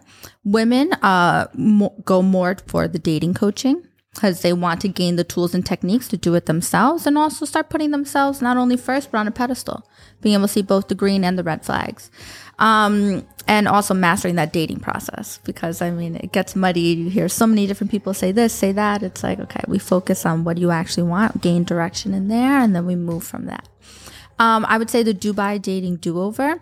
Women 0.43 0.93
uh, 0.93 1.47
mo- 1.53 1.95
go 2.03 2.22
more 2.24 2.57
for 2.66 2.88
the 2.88 2.97
dating 2.97 3.36
coaching 3.36 3.84
because 4.16 4.41
they 4.41 4.53
want 4.53 4.82
to 4.82 4.88
gain 4.88 5.18
the 5.18 5.24
tools 5.24 5.53
and 5.53 5.64
techniques 5.64 6.07
to 6.07 6.18
do 6.18 6.34
it 6.34 6.47
themselves 6.47 7.05
and 7.05 7.16
also 7.16 7.45
start 7.45 7.70
putting 7.70 7.91
themselves 7.91 8.41
not 8.41 8.57
only 8.57 8.76
first, 8.76 9.12
but 9.12 9.20
on 9.20 9.28
a 9.28 9.32
pedestal, 9.32 9.88
being 10.22 10.34
able 10.34 10.47
to 10.47 10.53
see 10.53 10.64
both 10.64 10.88
the 10.88 10.95
green 10.95 11.24
and 11.24 11.38
the 11.38 11.43
red 11.43 11.64
flags. 11.64 12.10
Um, 12.60 13.26
and 13.47 13.68
also 13.68 13.95
mastering 13.95 14.36
that 14.36 14.53
dating 14.53 14.80
process 14.80 15.39
because 15.43 15.82
I 15.82 15.89
mean, 15.89 16.16
it 16.16 16.32
gets 16.32 16.55
muddy. 16.55 16.82
You 16.82 17.10
hear 17.10 17.28
so 17.28 17.47
many 17.47 17.66
different 17.66 17.89
people 17.89 18.14
say 18.14 18.32
this, 18.32 18.53
say 18.53 18.72
that. 18.74 19.01
It's 19.01 19.24
like, 19.24 19.39
okay, 19.39 19.62
we 19.68 19.80
focus 19.80 20.26
on 20.26 20.43
what 20.43 20.60
you 20.60 20.70
actually 20.70 21.03
want, 21.03 21.41
gain 21.41 21.64
direction 21.64 22.14
in 22.14 22.28
there, 22.28 22.60
and 22.60 22.76
then 22.76 22.86
we 22.86 22.95
move 22.95 23.24
from 23.24 23.45
that. 23.47 23.68
Um, 24.38 24.66
I 24.70 24.78
would 24.78 24.89
say 24.89 25.01
the 25.01 25.16
Dubai 25.16 25.60
dating 25.60 25.97
do 25.97 26.20
over. 26.20 26.60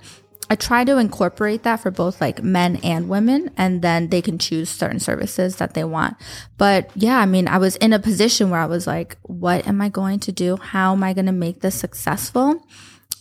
I 0.50 0.56
try 0.56 0.86
to 0.86 0.98
incorporate 0.98 1.64
that 1.64 1.82
for 1.82 1.92
both 1.92 2.22
like 2.22 2.42
men 2.42 2.78
and 2.78 3.10
women, 3.10 3.52
and 3.58 3.82
then 3.82 4.08
they 4.08 4.22
can 4.22 4.38
choose 4.38 4.70
certain 4.70 5.02
services 5.02 5.58
that 5.58 5.74
they 5.74 5.84
want. 5.84 6.16
But 6.58 6.90
yeah, 6.96 7.20
I 7.20 7.26
mean, 7.26 7.50
I 7.50 7.58
was 7.58 7.76
in 7.76 7.92
a 7.92 8.00
position 8.00 8.50
where 8.50 8.62
I 8.62 8.66
was 8.66 8.88
like, 8.88 9.18
what 9.24 9.68
am 9.68 9.82
I 9.82 9.90
going 9.90 10.20
to 10.22 10.32
do? 10.32 10.56
How 10.56 10.94
am 10.94 11.04
I 11.04 11.12
going 11.12 11.26
to 11.26 11.34
make 11.34 11.60
this 11.60 11.76
successful? 11.76 12.66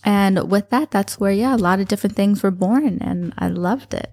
And 0.07 0.49
with 0.51 0.71
that, 0.71 0.91
that's 0.93 1.19
where, 1.21 1.33
yeah, 1.33 1.55
a 1.55 1.59
lot 1.59 1.81
of 1.81 1.89
different 1.89 2.15
things 2.17 2.43
were 2.43 2.51
born, 2.53 2.99
and 3.03 3.35
I 3.37 3.49
loved 3.49 3.93
it. 3.93 4.11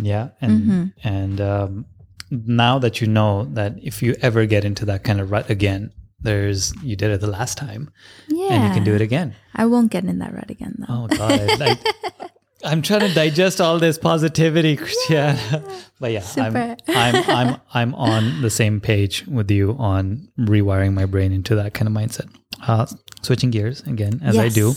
Yeah, 0.00 0.28
and 0.40 0.52
Mm-hmm. 0.62 0.84
and 1.04 1.40
um, 1.40 1.84
now 2.30 2.78
that 2.78 3.00
you 3.02 3.06
know 3.08 3.44
that 3.52 3.74
if 3.82 4.02
you 4.02 4.14
ever 4.22 4.46
get 4.46 4.64
into 4.64 4.84
that 4.86 5.02
kind 5.04 5.20
of 5.20 5.30
rut 5.30 5.50
again, 5.50 5.90
there's 6.20 6.72
you 6.82 6.94
did 6.96 7.10
it 7.10 7.20
the 7.20 7.26
last 7.26 7.58
time, 7.58 7.90
Yeah. 8.28 8.52
and 8.54 8.64
you 8.68 8.70
can 8.72 8.84
do 8.84 8.94
it 8.94 9.02
again. 9.02 9.34
I 9.54 9.66
won't 9.66 9.90
get 9.90 10.04
in 10.04 10.18
that 10.20 10.32
rut 10.32 10.48
again, 10.50 10.76
though. 10.78 10.86
Oh 10.88 11.06
God, 11.08 11.32
I, 11.60 11.76
I'm 12.64 12.80
trying 12.80 13.00
to 13.00 13.12
digest 13.12 13.60
all 13.60 13.80
this 13.80 13.98
positivity, 13.98 14.76
Christiana. 14.76 15.64
but 15.98 16.12
yeah, 16.12 16.24
I'm, 16.36 16.56
I'm 16.88 17.16
I'm 17.28 17.56
I'm 17.74 17.94
on 17.96 18.40
the 18.42 18.50
same 18.50 18.80
page 18.80 19.26
with 19.26 19.50
you 19.50 19.74
on 19.78 20.28
rewiring 20.38 20.94
my 20.94 21.04
brain 21.06 21.32
into 21.32 21.56
that 21.56 21.74
kind 21.74 21.88
of 21.88 21.92
mindset. 21.94 22.30
Uh, 22.66 22.86
switching 23.22 23.50
gears 23.50 23.80
again, 23.82 24.20
as 24.22 24.38
I 24.38 24.48
do. 24.48 24.74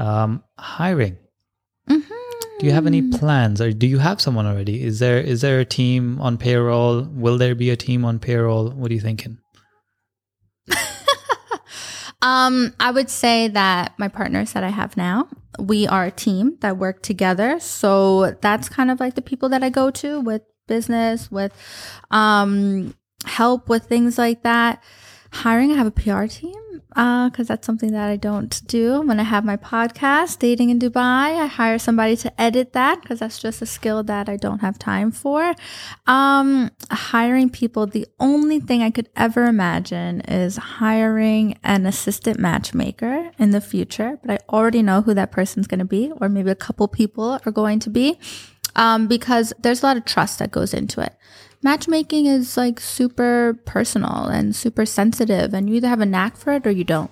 Um, 0.00 0.42
hiring. 0.58 1.18
Mm-hmm. 1.88 2.58
Do 2.58 2.66
you 2.66 2.72
have 2.72 2.86
any 2.86 3.02
plans, 3.10 3.60
or 3.60 3.72
do 3.72 3.86
you 3.86 3.98
have 3.98 4.20
someone 4.20 4.46
already? 4.46 4.82
Is 4.82 4.98
there 4.98 5.18
is 5.18 5.40
there 5.40 5.60
a 5.60 5.64
team 5.64 6.20
on 6.20 6.38
payroll? 6.38 7.02
Will 7.02 7.38
there 7.38 7.54
be 7.54 7.70
a 7.70 7.76
team 7.76 8.04
on 8.04 8.18
payroll? 8.18 8.70
What 8.70 8.90
are 8.90 8.94
you 8.94 9.00
thinking? 9.00 9.38
Um, 12.22 12.74
I 12.78 12.90
would 12.90 13.08
say 13.08 13.48
that 13.48 13.98
my 13.98 14.08
partners 14.08 14.52
that 14.52 14.62
I 14.62 14.68
have 14.68 14.96
now, 14.96 15.28
we 15.58 15.86
are 15.86 16.04
a 16.04 16.10
team 16.10 16.58
that 16.60 16.76
work 16.76 17.02
together. 17.02 17.58
So 17.60 18.32
that's 18.42 18.68
kind 18.68 18.90
of 18.90 19.00
like 19.00 19.14
the 19.14 19.22
people 19.22 19.48
that 19.50 19.62
I 19.64 19.70
go 19.70 19.90
to 19.90 20.20
with 20.20 20.42
business, 20.68 21.30
with 21.30 21.52
um, 22.10 22.94
help 23.24 23.68
with 23.68 23.86
things 23.86 24.18
like 24.18 24.42
that. 24.42 24.82
Hiring, 25.32 25.72
I 25.72 25.76
have 25.76 25.86
a 25.86 25.90
PR 25.90 26.26
team 26.26 26.60
because 26.90 27.48
uh, 27.50 27.54
that's 27.54 27.66
something 27.66 27.92
that 27.92 28.08
I 28.08 28.16
don't 28.16 28.60
do. 28.66 29.00
When 29.02 29.20
I 29.20 29.22
have 29.22 29.44
my 29.44 29.56
podcast, 29.56 30.40
Dating 30.40 30.70
in 30.70 30.78
Dubai, 30.80 31.38
I 31.38 31.46
hire 31.46 31.78
somebody 31.78 32.16
to 32.16 32.40
edit 32.40 32.72
that 32.72 33.00
because 33.00 33.20
that's 33.20 33.38
just 33.38 33.62
a 33.62 33.66
skill 33.66 34.02
that 34.04 34.28
I 34.28 34.36
don't 34.36 34.58
have 34.58 34.78
time 34.78 35.12
for. 35.12 35.54
Um, 36.08 36.70
hiring 36.90 37.48
people, 37.48 37.86
the 37.86 38.06
only 38.18 38.58
thing 38.58 38.82
I 38.82 38.90
could 38.90 39.08
ever 39.14 39.44
imagine 39.44 40.22
is 40.22 40.56
hiring 40.56 41.56
an 41.62 41.86
assistant 41.86 42.40
matchmaker 42.40 43.30
in 43.38 43.52
the 43.52 43.60
future, 43.60 44.18
but 44.22 44.30
I 44.32 44.38
already 44.52 44.82
know 44.82 45.02
who 45.02 45.14
that 45.14 45.30
person's 45.30 45.68
going 45.68 45.78
to 45.78 45.84
be, 45.84 46.12
or 46.20 46.28
maybe 46.28 46.50
a 46.50 46.56
couple 46.56 46.88
people 46.88 47.38
are 47.46 47.52
going 47.52 47.78
to 47.80 47.90
be. 47.90 48.18
Um, 48.76 49.08
because 49.08 49.52
there's 49.58 49.82
a 49.82 49.86
lot 49.86 49.96
of 49.96 50.04
trust 50.04 50.38
that 50.38 50.52
goes 50.52 50.72
into 50.72 51.00
it 51.00 51.16
matchmaking 51.62 52.26
is 52.26 52.56
like 52.56 52.80
super 52.80 53.58
personal 53.64 54.26
and 54.26 54.54
super 54.54 54.86
sensitive, 54.86 55.54
and 55.54 55.68
you 55.68 55.76
either 55.76 55.88
have 55.88 56.00
a 56.00 56.06
knack 56.06 56.36
for 56.36 56.52
it 56.52 56.66
or 56.66 56.70
you 56.70 56.84
don't. 56.84 57.10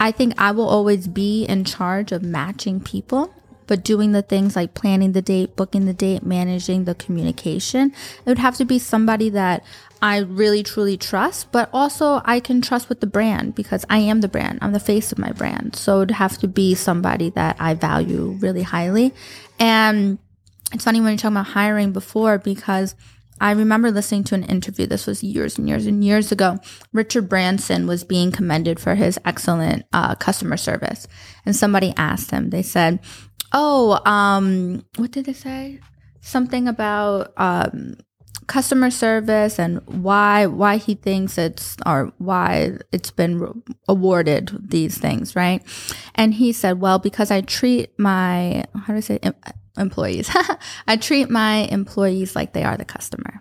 I 0.00 0.12
think 0.12 0.34
I 0.38 0.50
will 0.50 0.68
always 0.68 1.08
be 1.08 1.44
in 1.44 1.64
charge 1.64 2.12
of 2.12 2.22
matching 2.22 2.80
people, 2.80 3.32
but 3.66 3.84
doing 3.84 4.12
the 4.12 4.22
things 4.22 4.56
like 4.56 4.74
planning 4.74 5.12
the 5.12 5.22
date, 5.22 5.56
booking 5.56 5.86
the 5.86 5.94
date, 5.94 6.22
managing 6.22 6.84
the 6.84 6.94
communication, 6.94 7.92
it 8.24 8.28
would 8.28 8.38
have 8.38 8.56
to 8.56 8.64
be 8.64 8.78
somebody 8.78 9.30
that 9.30 9.64
I 10.02 10.18
really 10.18 10.62
truly 10.62 10.98
trust, 10.98 11.50
but 11.50 11.70
also 11.72 12.20
I 12.24 12.40
can 12.40 12.60
trust 12.60 12.88
with 12.88 13.00
the 13.00 13.06
brand 13.06 13.54
because 13.54 13.86
I 13.88 13.98
am 13.98 14.20
the 14.20 14.28
brand. 14.28 14.58
I'm 14.60 14.72
the 14.72 14.80
face 14.80 15.12
of 15.12 15.18
my 15.18 15.32
brand. 15.32 15.76
So 15.76 16.02
it'd 16.02 16.10
have 16.10 16.36
to 16.38 16.48
be 16.48 16.74
somebody 16.74 17.30
that 17.30 17.56
I 17.58 17.72
value 17.72 18.36
really 18.40 18.62
highly. 18.62 19.14
And 19.58 20.18
it's 20.72 20.84
funny 20.84 21.00
when 21.00 21.12
you're 21.12 21.18
talking 21.18 21.36
about 21.36 21.52
hiring 21.52 21.92
before 21.92 22.36
because 22.36 22.94
I 23.40 23.50
remember 23.52 23.90
listening 23.90 24.24
to 24.24 24.34
an 24.34 24.44
interview. 24.44 24.86
This 24.86 25.06
was 25.06 25.22
years 25.22 25.58
and 25.58 25.68
years 25.68 25.86
and 25.86 26.04
years 26.04 26.30
ago. 26.30 26.58
Richard 26.92 27.28
Branson 27.28 27.86
was 27.86 28.04
being 28.04 28.30
commended 28.30 28.78
for 28.78 28.94
his 28.94 29.18
excellent 29.24 29.84
uh, 29.92 30.14
customer 30.14 30.56
service, 30.56 31.08
and 31.44 31.54
somebody 31.54 31.92
asked 31.96 32.30
him. 32.30 32.50
They 32.50 32.62
said, 32.62 33.00
"Oh, 33.52 34.00
um, 34.04 34.84
what 34.96 35.10
did 35.10 35.26
they 35.26 35.32
say? 35.32 35.80
Something 36.20 36.68
about 36.68 37.32
um, 37.36 37.96
customer 38.46 38.90
service 38.90 39.58
and 39.58 39.80
why 39.86 40.46
why 40.46 40.76
he 40.76 40.94
thinks 40.94 41.36
it's 41.36 41.76
or 41.84 42.12
why 42.18 42.78
it's 42.92 43.10
been 43.10 43.62
awarded 43.88 44.56
these 44.70 44.96
things, 44.96 45.34
right?" 45.34 45.62
And 46.14 46.34
he 46.34 46.52
said, 46.52 46.80
"Well, 46.80 46.98
because 47.00 47.30
I 47.30 47.40
treat 47.40 47.98
my 47.98 48.64
how 48.74 48.92
do 48.92 48.98
I 48.98 49.00
say." 49.00 49.18
Employees. 49.76 50.30
I 50.86 50.96
treat 50.96 51.30
my 51.30 51.66
employees 51.70 52.36
like 52.36 52.52
they 52.52 52.64
are 52.64 52.76
the 52.76 52.84
customer. 52.84 53.40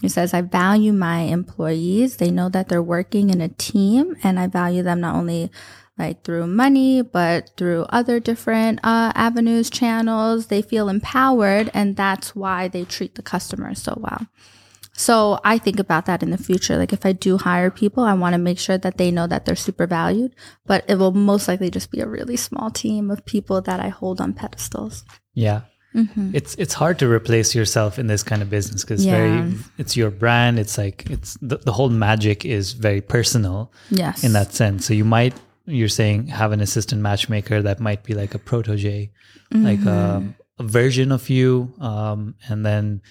He 0.00 0.08
says, 0.08 0.34
I 0.34 0.40
value 0.42 0.92
my 0.92 1.20
employees. 1.20 2.16
They 2.16 2.30
know 2.30 2.48
that 2.48 2.68
they're 2.68 2.82
working 2.82 3.30
in 3.30 3.40
a 3.40 3.48
team 3.48 4.16
and 4.22 4.38
I 4.38 4.48
value 4.48 4.82
them 4.82 5.00
not 5.00 5.14
only 5.14 5.50
like 5.96 6.24
through 6.24 6.48
money, 6.48 7.02
but 7.02 7.50
through 7.56 7.86
other 7.88 8.18
different 8.18 8.80
uh, 8.82 9.12
avenues, 9.14 9.70
channels. 9.70 10.46
They 10.46 10.60
feel 10.60 10.88
empowered 10.88 11.70
and 11.72 11.96
that's 11.96 12.34
why 12.34 12.66
they 12.66 12.84
treat 12.84 13.14
the 13.14 13.22
customers 13.22 13.80
so 13.80 13.96
well. 14.00 14.26
So 14.94 15.40
I 15.44 15.58
think 15.58 15.78
about 15.78 16.06
that 16.06 16.22
in 16.22 16.30
the 16.30 16.38
future. 16.38 16.76
Like 16.76 16.92
if 16.92 17.06
I 17.06 17.12
do 17.12 17.38
hire 17.38 17.70
people, 17.70 18.04
I 18.04 18.14
want 18.14 18.34
to 18.34 18.38
make 18.38 18.58
sure 18.58 18.78
that 18.78 18.98
they 18.98 19.10
know 19.10 19.26
that 19.26 19.46
they're 19.46 19.56
super 19.56 19.86
valued, 19.86 20.34
but 20.66 20.84
it 20.88 20.96
will 20.96 21.12
most 21.12 21.48
likely 21.48 21.70
just 21.70 21.90
be 21.90 22.00
a 22.00 22.08
really 22.08 22.36
small 22.36 22.70
team 22.70 23.10
of 23.10 23.24
people 23.24 23.60
that 23.62 23.80
I 23.80 23.88
hold 23.88 24.20
on 24.20 24.34
pedestals. 24.34 25.04
Yeah. 25.32 25.62
Mm-hmm. 25.94 26.30
It's 26.34 26.54
it's 26.54 26.74
hard 26.74 26.98
to 27.00 27.10
replace 27.10 27.54
yourself 27.54 27.98
in 27.98 28.06
this 28.06 28.22
kind 28.22 28.42
of 28.42 28.48
business 28.48 28.82
because 28.82 29.04
yeah. 29.04 29.16
very 29.16 29.54
it's 29.78 29.96
your 29.96 30.10
brand. 30.10 30.58
It's 30.58 30.78
like 30.78 31.08
it's 31.10 31.36
the, 31.42 31.58
the 31.58 31.72
whole 31.72 31.90
magic 31.90 32.44
is 32.44 32.72
very 32.72 33.00
personal. 33.00 33.70
Yes, 33.90 34.24
in 34.24 34.32
that 34.32 34.52
sense. 34.52 34.86
So 34.86 34.94
you 34.94 35.04
might 35.04 35.34
you're 35.66 35.88
saying 35.88 36.28
have 36.28 36.52
an 36.52 36.60
assistant 36.60 37.02
matchmaker 37.02 37.62
that 37.62 37.78
might 37.78 38.04
be 38.04 38.14
like 38.14 38.34
a 38.34 38.38
protege, 38.38 39.10
mm-hmm. 39.52 39.64
like 39.64 39.84
a, 39.84 40.34
a, 40.58 40.62
version 40.62 41.12
of 41.12 41.28
you. 41.28 41.72
Um, 41.78 42.34
and 42.48 42.64
then 42.64 43.02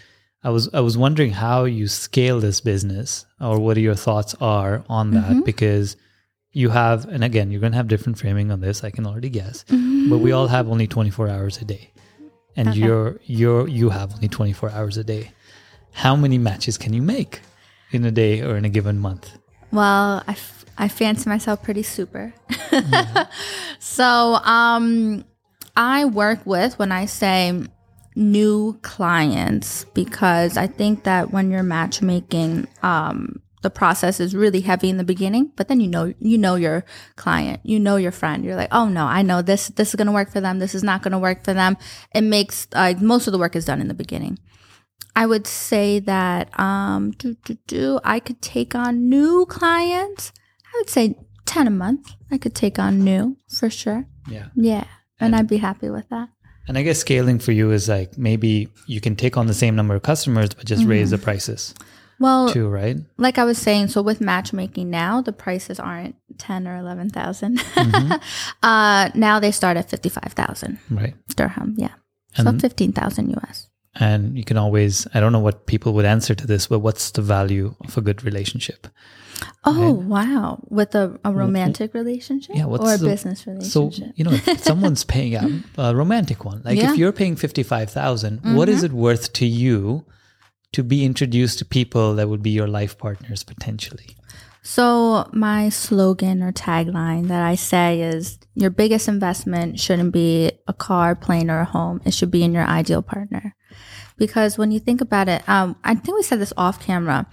I 0.43 0.49
was 0.49 0.69
I 0.73 0.79
was 0.79 0.97
wondering 0.97 1.31
how 1.31 1.65
you 1.65 1.87
scale 1.87 2.39
this 2.39 2.61
business 2.61 3.25
or 3.39 3.59
what 3.59 3.77
your 3.77 3.95
thoughts 3.95 4.35
are 4.41 4.83
on 4.89 5.11
that 5.11 5.31
mm-hmm. 5.31 5.41
because 5.41 5.97
you 6.53 6.69
have 6.69 7.05
and 7.05 7.23
again 7.23 7.49
you're 7.51 7.61
going 7.61 7.71
to 7.71 7.77
have 7.77 7.87
different 7.87 8.17
framing 8.17 8.51
on 8.51 8.59
this 8.59 8.83
i 8.83 8.89
can 8.89 9.07
already 9.07 9.29
guess 9.29 9.63
mm-hmm. 9.69 10.09
but 10.09 10.17
we 10.17 10.31
all 10.31 10.47
have 10.47 10.67
only 10.67 10.87
24 10.87 11.29
hours 11.29 11.57
a 11.59 11.65
day 11.65 11.90
and 12.55 12.69
okay. 12.69 12.79
you're 12.79 13.19
you're 13.25 13.67
you 13.67 13.89
have 13.89 14.13
only 14.15 14.27
24 14.27 14.71
hours 14.71 14.97
a 14.97 15.03
day. 15.03 15.31
How 15.91 16.15
many 16.15 16.37
matches 16.37 16.77
can 16.77 16.93
you 16.93 17.01
make 17.01 17.41
in 17.91 18.05
a 18.05 18.11
day 18.11 18.41
or 18.41 18.55
in 18.57 18.65
a 18.65 18.69
given 18.69 18.99
month? 18.99 19.37
Well 19.71 20.23
I, 20.27 20.31
f- 20.31 20.65
I 20.77 20.87
fancy 20.87 21.29
myself 21.29 21.63
pretty 21.63 21.83
super. 21.83 22.33
So 23.81 24.35
um 24.45 25.25
i 25.75 26.05
work 26.05 26.45
with 26.45 26.77
when 26.77 26.91
i 26.91 27.05
say 27.05 27.61
new 28.15 28.77
clients 28.81 29.85
because 29.93 30.55
i 30.55 30.67
think 30.67 31.03
that 31.03 31.31
when 31.31 31.49
you're 31.49 31.63
matchmaking 31.63 32.67
um 32.83 33.40
the 33.61 33.69
process 33.69 34.19
is 34.19 34.35
really 34.35 34.61
heavy 34.61 34.89
in 34.89 34.97
the 34.97 35.03
beginning, 35.03 35.51
but 35.55 35.67
then 35.67 35.79
you 35.79 35.88
know 35.88 36.13
you 36.19 36.38
know 36.38 36.55
your 36.55 36.83
client, 37.15 37.59
you 37.63 37.79
know 37.79 37.95
your 37.95 38.11
friend. 38.11 38.43
You're 38.43 38.55
like, 38.55 38.73
oh 38.73 38.88
no, 38.88 39.05
I 39.05 39.21
know 39.21 39.41
this 39.41 39.67
this 39.69 39.89
is 39.89 39.95
gonna 39.95 40.11
work 40.11 40.31
for 40.31 40.41
them. 40.41 40.59
This 40.59 40.75
is 40.75 40.83
not 40.83 41.01
gonna 41.01 41.19
work 41.19 41.43
for 41.43 41.53
them. 41.53 41.77
It 42.13 42.21
makes 42.21 42.67
uh, 42.73 42.93
most 42.99 43.27
of 43.27 43.33
the 43.33 43.39
work 43.39 43.55
is 43.55 43.65
done 43.65 43.81
in 43.81 43.88
the 43.88 43.93
beginning. 43.93 44.39
I 45.15 45.25
would 45.25 45.45
say 45.45 45.99
that 45.99 46.57
um, 46.57 47.11
do, 47.11 47.35
do, 47.43 47.57
do, 47.67 47.99
I 48.03 48.19
could 48.19 48.41
take 48.41 48.75
on 48.75 49.09
new 49.09 49.45
clients. 49.45 50.31
I 50.73 50.77
would 50.77 50.89
say 50.89 51.15
ten 51.45 51.67
a 51.67 51.71
month. 51.71 52.13
I 52.31 52.38
could 52.38 52.55
take 52.55 52.79
on 52.79 53.03
new 53.03 53.38
for 53.47 53.69
sure. 53.69 54.05
Yeah, 54.27 54.47
yeah, 54.55 54.85
and, 55.19 55.33
and 55.33 55.35
I'd 55.35 55.47
be 55.47 55.57
happy 55.57 55.89
with 55.89 56.09
that. 56.09 56.29
And 56.67 56.77
I 56.77 56.83
guess 56.83 56.99
scaling 56.99 57.39
for 57.39 57.51
you 57.51 57.71
is 57.71 57.89
like 57.89 58.17
maybe 58.17 58.69
you 58.85 59.01
can 59.01 59.15
take 59.15 59.35
on 59.35 59.47
the 59.47 59.53
same 59.53 59.75
number 59.75 59.95
of 59.95 60.03
customers, 60.03 60.49
but 60.49 60.65
just 60.65 60.83
mm-hmm. 60.83 60.91
raise 60.91 61.11
the 61.11 61.17
prices. 61.17 61.73
Well, 62.22 62.49
too, 62.49 62.69
right? 62.69 62.98
Like 63.18 63.39
I 63.39 63.43
was 63.43 63.57
saying, 63.57 63.88
so 63.88 64.03
with 64.03 64.22
matchmaking 64.22 64.91
now, 64.91 65.22
the 65.22 65.34
prices 65.34 65.80
aren't 65.80 66.15
ten 66.38 66.68
or 66.68 66.77
eleven 66.77 67.10
thousand. 67.10 67.57
Mm-hmm. 67.60 68.11
uh, 68.64 69.10
now 69.15 69.39
they 69.39 69.52
start 69.52 69.76
at 69.76 69.89
fifty 69.89 70.10
five 70.10 70.34
thousand. 70.34 70.77
Right. 70.89 71.15
Dirham, 71.35 71.73
yeah. 71.77 71.95
So 72.35 72.48
and, 72.48 72.61
fifteen 72.61 72.93
thousand 72.93 73.35
US. 73.38 73.69
And 73.95 74.38
you 74.38 74.43
can 74.43 74.56
always 74.56 75.07
I 75.15 75.19
don't 75.19 75.31
know 75.31 75.39
what 75.39 75.65
people 75.65 75.93
would 75.93 76.06
answer 76.06 76.35
to 76.35 76.45
this, 76.45 76.68
but 76.68 76.80
what's 76.80 77.10
the 77.10 77.23
value 77.23 77.76
of 77.81 77.98
a 77.98 78.02
good 78.02 78.23
relationship? 78.23 78.88
Oh 79.64 79.95
right? 79.95 80.06
wow! 80.06 80.64
With 80.69 80.93
a, 80.93 81.19
a 81.26 81.34
romantic 81.34 81.95
relationship, 81.95 82.56
yeah, 82.56 82.65
or 82.65 82.93
a 82.93 82.98
the, 82.98 83.07
business 83.07 83.48
relationship. 83.48 83.93
So 83.93 84.11
you 84.14 84.23
know, 84.23 84.31
if 84.31 84.60
someone's 84.64 85.03
paying 85.03 85.35
out 85.35 85.49
a 85.80 85.95
romantic 85.95 86.45
one, 86.45 86.61
like 86.64 86.77
yeah. 86.77 86.91
if 86.91 86.98
you're 86.99 87.11
paying 87.11 87.35
fifty 87.35 87.64
five 87.64 87.89
mm-hmm. 87.89 88.56
what 88.56 88.69
is 88.69 88.84
it 88.84 88.91
worth 88.91 89.34
to 89.34 89.48
you 89.48 90.06
to 90.73 90.84
be 90.84 91.06
introduced 91.06 91.60
to 91.60 91.65
people 91.65 92.15
that 92.15 92.30
would 92.30 92.41
be 92.41 92.52
your 92.52 92.68
life 92.68 92.98
partners 92.98 93.43
potentially? 93.43 94.15
So, 94.64 95.27
my 95.34 95.69
slogan 95.69 96.43
or 96.43 96.52
tagline 96.52 97.27
that 97.30 97.41
I 97.41 97.56
say 97.56 98.02
is 98.02 98.38
your 98.53 98.69
biggest 98.69 99.07
investment 99.07 99.80
shouldn't 99.80 100.14
be 100.14 100.52
a 100.68 100.73
car, 100.73 101.15
plane, 101.15 101.49
or 101.49 101.61
a 101.61 101.65
home. 101.65 101.99
It 102.06 102.14
should 102.14 102.30
be 102.30 102.43
in 102.43 102.53
your 102.53 102.65
ideal 102.65 103.02
partner. 103.02 103.56
Because 104.18 104.60
when 104.60 104.72
you 104.72 104.80
think 104.80 105.02
about 105.02 105.27
it, 105.27 105.48
um, 105.49 105.76
I 105.84 105.95
think 105.95 106.15
we 106.15 106.22
said 106.22 106.39
this 106.39 106.53
off 106.56 106.80
camera 106.80 107.26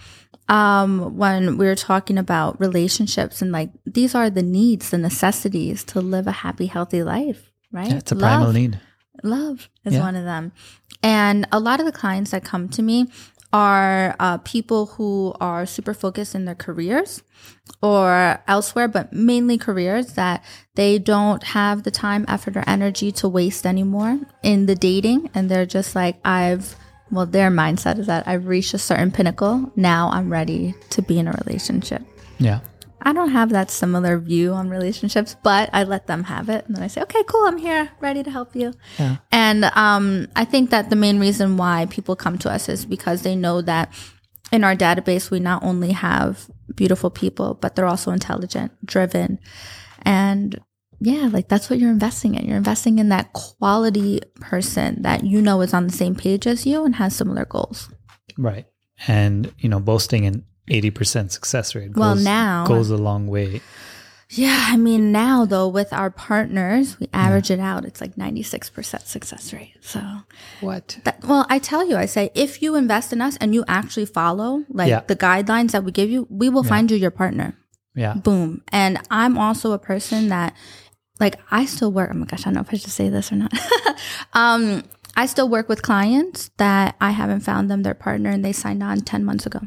um, 0.49 1.17
when 1.17 1.59
we 1.59 1.67
were 1.67 1.75
talking 1.75 2.17
about 2.17 2.59
relationships 2.59 3.43
and 3.43 3.53
like 3.53 3.71
these 3.85 4.15
are 4.15 4.31
the 4.31 4.43
needs, 4.43 4.91
the 4.91 4.99
necessities 4.99 5.85
to 5.85 6.01
live 6.01 6.27
a 6.27 6.33
happy, 6.33 6.67
healthy 6.67 7.03
life, 7.03 7.53
right? 7.71 7.91
Yeah, 7.91 7.97
it's 7.99 8.13
a 8.13 8.15
Love. 8.15 8.23
primal 8.23 8.53
need. 8.53 8.81
Love 9.23 9.69
is 9.85 9.95
yeah. 9.95 10.01
one 10.01 10.17
of 10.17 10.25
them. 10.25 10.53
And 11.03 11.47
a 11.53 11.61
lot 11.61 11.81
of 11.81 11.87
the 11.87 11.93
clients 11.93 12.31
that 12.33 12.45
come 12.45 12.69
to 12.71 12.83
me 12.83 13.09
are 13.53 14.15
uh, 14.21 14.39
people 14.39 14.87
who 14.87 15.35
are 15.41 15.65
super 15.65 15.95
focused 15.95 16.35
in 16.35 16.45
their 16.45 16.55
careers 16.55 17.23
or 17.81 18.43
elsewhere, 18.47 18.89
but 18.89 19.13
mainly 19.13 19.57
careers 19.57 20.15
that 20.15 20.45
they 20.75 20.99
don't 20.99 21.43
have 21.43 21.83
the 21.83 21.91
time, 21.91 22.25
effort, 22.29 22.57
or 22.57 22.65
energy 22.67 23.11
to 23.13 23.29
waste 23.29 23.65
anymore 23.65 24.19
in 24.43 24.67
the 24.67 24.75
dating. 24.75 25.31
And 25.35 25.51
they're 25.51 25.67
just 25.67 25.95
like, 25.95 26.19
I've, 26.27 26.77
well, 27.11 27.27
their 27.27 27.51
mindset 27.51 27.99
is 27.99 28.07
that 28.07 28.29
I've 28.29 28.47
reached 28.47 28.75
a 28.75 28.79
certain 28.79 29.11
pinnacle. 29.11 29.73
Now 29.77 30.11
I'm 30.11 30.31
ready 30.31 30.75
to 30.91 31.01
be 31.01 31.19
in 31.19 31.27
a 31.29 31.33
relationship. 31.47 32.03
Yeah. 32.39 32.61
I 33.03 33.13
don't 33.13 33.31
have 33.31 33.51
that 33.51 33.71
similar 33.71 34.19
view 34.19 34.53
on 34.53 34.69
relationships, 34.69 35.37
but 35.43 35.71
I 35.73 35.85
let 35.85 36.07
them 36.07 36.25
have 36.25 36.49
it. 36.49 36.67
And 36.67 36.77
then 36.77 36.83
I 36.83 36.89
say, 36.89 37.01
okay, 37.03 37.23
cool, 37.25 37.47
I'm 37.47 37.59
here, 37.59 37.91
ready 38.01 38.23
to 38.23 38.31
help 38.31 38.57
you. 38.57 38.75
Yeah. 38.99 39.17
And 39.31 39.65
um, 39.65 40.29
I 40.37 40.45
think 40.45 40.71
that 40.71 40.91
the 40.91 40.97
main 40.97 41.19
reason 41.19 41.57
why 41.57 41.87
people 41.91 42.17
come 42.17 42.39
to 42.39 42.51
us 42.51 42.69
is 42.69 42.85
because 42.85 43.23
they 43.23 43.37
know 43.37 43.63
that 43.63 43.93
in 44.51 44.65
our 44.65 44.75
database, 44.75 45.31
we 45.31 45.41
not 45.41 45.63
only 45.63 45.93
have 45.93 46.51
beautiful 46.75 47.11
people, 47.11 47.55
but 47.55 47.77
they're 47.77 47.87
also 47.87 48.11
intelligent, 48.11 48.73
driven, 48.85 49.39
and 50.03 50.59
yeah, 51.01 51.29
like 51.33 51.49
that's 51.49 51.71
what 51.71 51.79
you're 51.79 51.91
investing 51.91 52.35
in. 52.35 52.47
You're 52.47 52.57
investing 52.57 52.99
in 52.99 53.09
that 53.11 53.33
quality 53.33 54.21
person 54.41 55.03
that 55.03 55.25
you 55.25 55.41
know 55.41 55.61
is 55.61 55.73
on 55.73 55.87
the 55.87 55.93
same 55.93 56.15
page 56.15 56.47
as 56.47 56.67
you 56.67 56.85
and 56.85 56.97
has 56.97 57.15
similar 57.15 57.45
goals. 57.45 57.89
Right. 58.37 58.67
And, 59.07 59.53
you 59.59 59.69
know, 59.69 59.79
boasting 59.79 60.27
an 60.27 60.45
80% 60.69 61.31
success 61.31 61.75
rate 61.75 61.93
goes, 61.93 62.01
Well, 62.01 62.17
now- 62.17 62.67
goes 62.67 62.91
a 62.91 62.97
long 62.97 63.27
way. 63.27 63.61
Yeah, 64.31 64.67
I 64.69 64.77
mean 64.77 65.11
now 65.11 65.47
though 65.47 65.69
with 65.69 65.91
our 65.91 66.11
partners, 66.11 67.01
we 67.01 67.09
average 67.15 67.51
it 67.51 67.61
out. 67.61 67.87
It's 67.87 67.99
like 68.03 68.15
96% 68.17 69.07
success 69.07 69.55
rate. 69.55 69.73
So 69.81 70.03
What? 70.61 70.99
that, 71.05 71.25
well, 71.25 71.47
I 71.49 71.59
tell 71.59 71.89
you, 71.89 71.97
I 71.97 72.05
say 72.05 72.31
if 72.35 72.61
you 72.61 72.75
invest 72.75 73.11
in 73.11 73.23
us 73.23 73.39
and 73.39 73.55
you 73.55 73.65
actually 73.69 74.05
follow 74.05 74.65
like 74.69 74.91
Yeah. 74.91 75.01
the 75.07 75.17
guidelines 75.17 75.71
that 75.71 75.83
we 75.83 75.93
give 75.93 76.11
you, 76.11 76.27
we 76.29 76.51
will 76.51 76.63
find 76.63 76.91
you 76.91 76.99
your 76.99 77.11
partner. 77.11 77.55
Yeah. 77.95 78.15
Boom. 78.15 78.61
And 78.69 78.99
I'm 79.11 79.39
also 79.39 79.73
a 79.73 79.79
person 79.79 80.29
that 80.29 80.53
like 81.19 81.37
I 81.51 81.65
still 81.65 81.91
work. 81.91 82.11
Oh 82.13 82.17
my 82.19 82.27
gosh, 82.27 82.43
I 82.43 82.45
don't 82.51 82.55
know 82.57 82.61
if 82.61 82.69
I 82.73 82.77
should 82.77 82.91
say 82.93 83.09
this 83.09 83.33
or 83.33 83.37
not. 83.37 83.53
um, 84.35 84.85
I 85.17 85.25
still 85.25 85.49
work 85.49 85.71
with 85.71 85.81
clients 85.83 86.51
that 86.59 86.97
I 87.01 87.11
haven't 87.13 87.41
found 87.41 87.71
them 87.71 87.83
their 87.83 87.95
partner 87.95 88.29
and 88.31 88.45
they 88.45 88.53
signed 88.53 88.83
on 88.83 89.01
10 89.01 89.25
months 89.25 89.47
ago. 89.47 89.61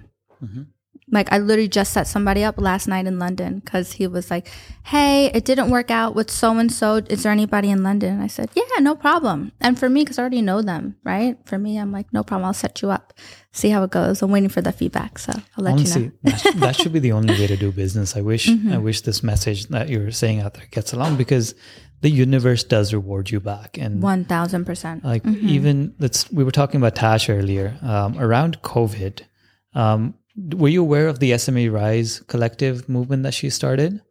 Like 1.12 1.32
I 1.32 1.38
literally 1.40 1.68
just 1.68 1.92
set 1.94 2.08
somebody 2.08 2.44
up 2.44 2.56
last 2.60 2.88
night 2.88 3.06
in 3.06 3.20
London 3.20 3.60
because 3.60 3.94
he 3.94 4.08
was 4.08 4.32
like, 4.32 4.48
"Hey, 4.84 5.28
it 5.34 5.44
didn't 5.46 5.70
work 5.70 5.92
out 5.92 6.16
with 6.16 6.32
so 6.32 6.58
and 6.58 6.72
so. 6.72 6.96
Is 7.10 7.24
there 7.24 7.32
anybody 7.32 7.70
in 7.70 7.84
London?" 7.84 8.14
And 8.16 8.24
I 8.24 8.28
said, 8.28 8.50
"Yeah, 8.56 8.64
no 8.80 8.96
problem." 8.96 9.52
And 9.60 9.78
for 9.78 9.90
me, 9.90 10.04
because 10.04 10.18
I 10.18 10.22
already 10.22 10.42
know 10.42 10.62
them, 10.62 10.96
right? 11.04 11.38
For 11.46 11.58
me, 11.58 11.78
I'm 11.78 11.92
like, 11.92 12.08
"No 12.14 12.24
problem. 12.24 12.46
I'll 12.48 12.54
set 12.54 12.82
you 12.82 12.90
up. 12.92 13.14
See 13.52 13.70
how 13.70 13.84
it 13.84 13.92
goes." 13.92 14.22
I'm 14.22 14.32
waiting 14.32 14.50
for 14.50 14.62
the 14.62 14.72
feedback, 14.72 15.20
so 15.20 15.34
I'll 15.58 15.64
let 15.66 15.80
you 15.80 16.02
know. 16.02 16.12
that, 16.24 16.54
that 16.58 16.76
should 16.78 16.94
be 16.94 17.00
the 17.00 17.12
only 17.20 17.34
way 17.34 17.48
to 17.48 17.58
do 17.58 17.72
business. 17.72 18.16
I 18.16 18.22
wish 18.22 18.48
Mm-hmm. 18.48 18.72
I 18.74 18.78
wish 18.78 19.02
this 19.02 19.22
message 19.22 19.68
that 19.68 19.90
you're 19.90 20.12
saying 20.12 20.40
out 20.40 20.54
there 20.56 20.66
gets 20.72 20.94
along 20.94 21.18
because 21.18 21.54
the 22.02 22.10
universe 22.10 22.64
does 22.64 22.94
reward 22.94 23.30
you 23.30 23.40
back. 23.40 23.78
And 23.78 24.02
One 24.02 24.24
thousand 24.26 24.66
percent. 24.66 25.04
like 25.04 25.26
even 25.28 25.94
let's 26.00 26.32
we 26.32 26.44
were 26.44 26.52
talking 26.52 26.80
about 26.82 26.96
Tash 26.96 27.30
earlier 27.30 27.78
um, 27.84 28.18
around 28.18 28.62
COVID. 28.62 29.22
Um, 29.74 30.16
were 30.36 30.70
you 30.70 30.82
aware 30.82 31.08
of 31.08 31.20
the 31.20 31.32
SME 31.32 31.72
Rise 31.72 32.20
collective 32.28 32.88
movement 32.88 33.24
that 33.24 33.34
she 33.34 33.50
started? 33.50 34.02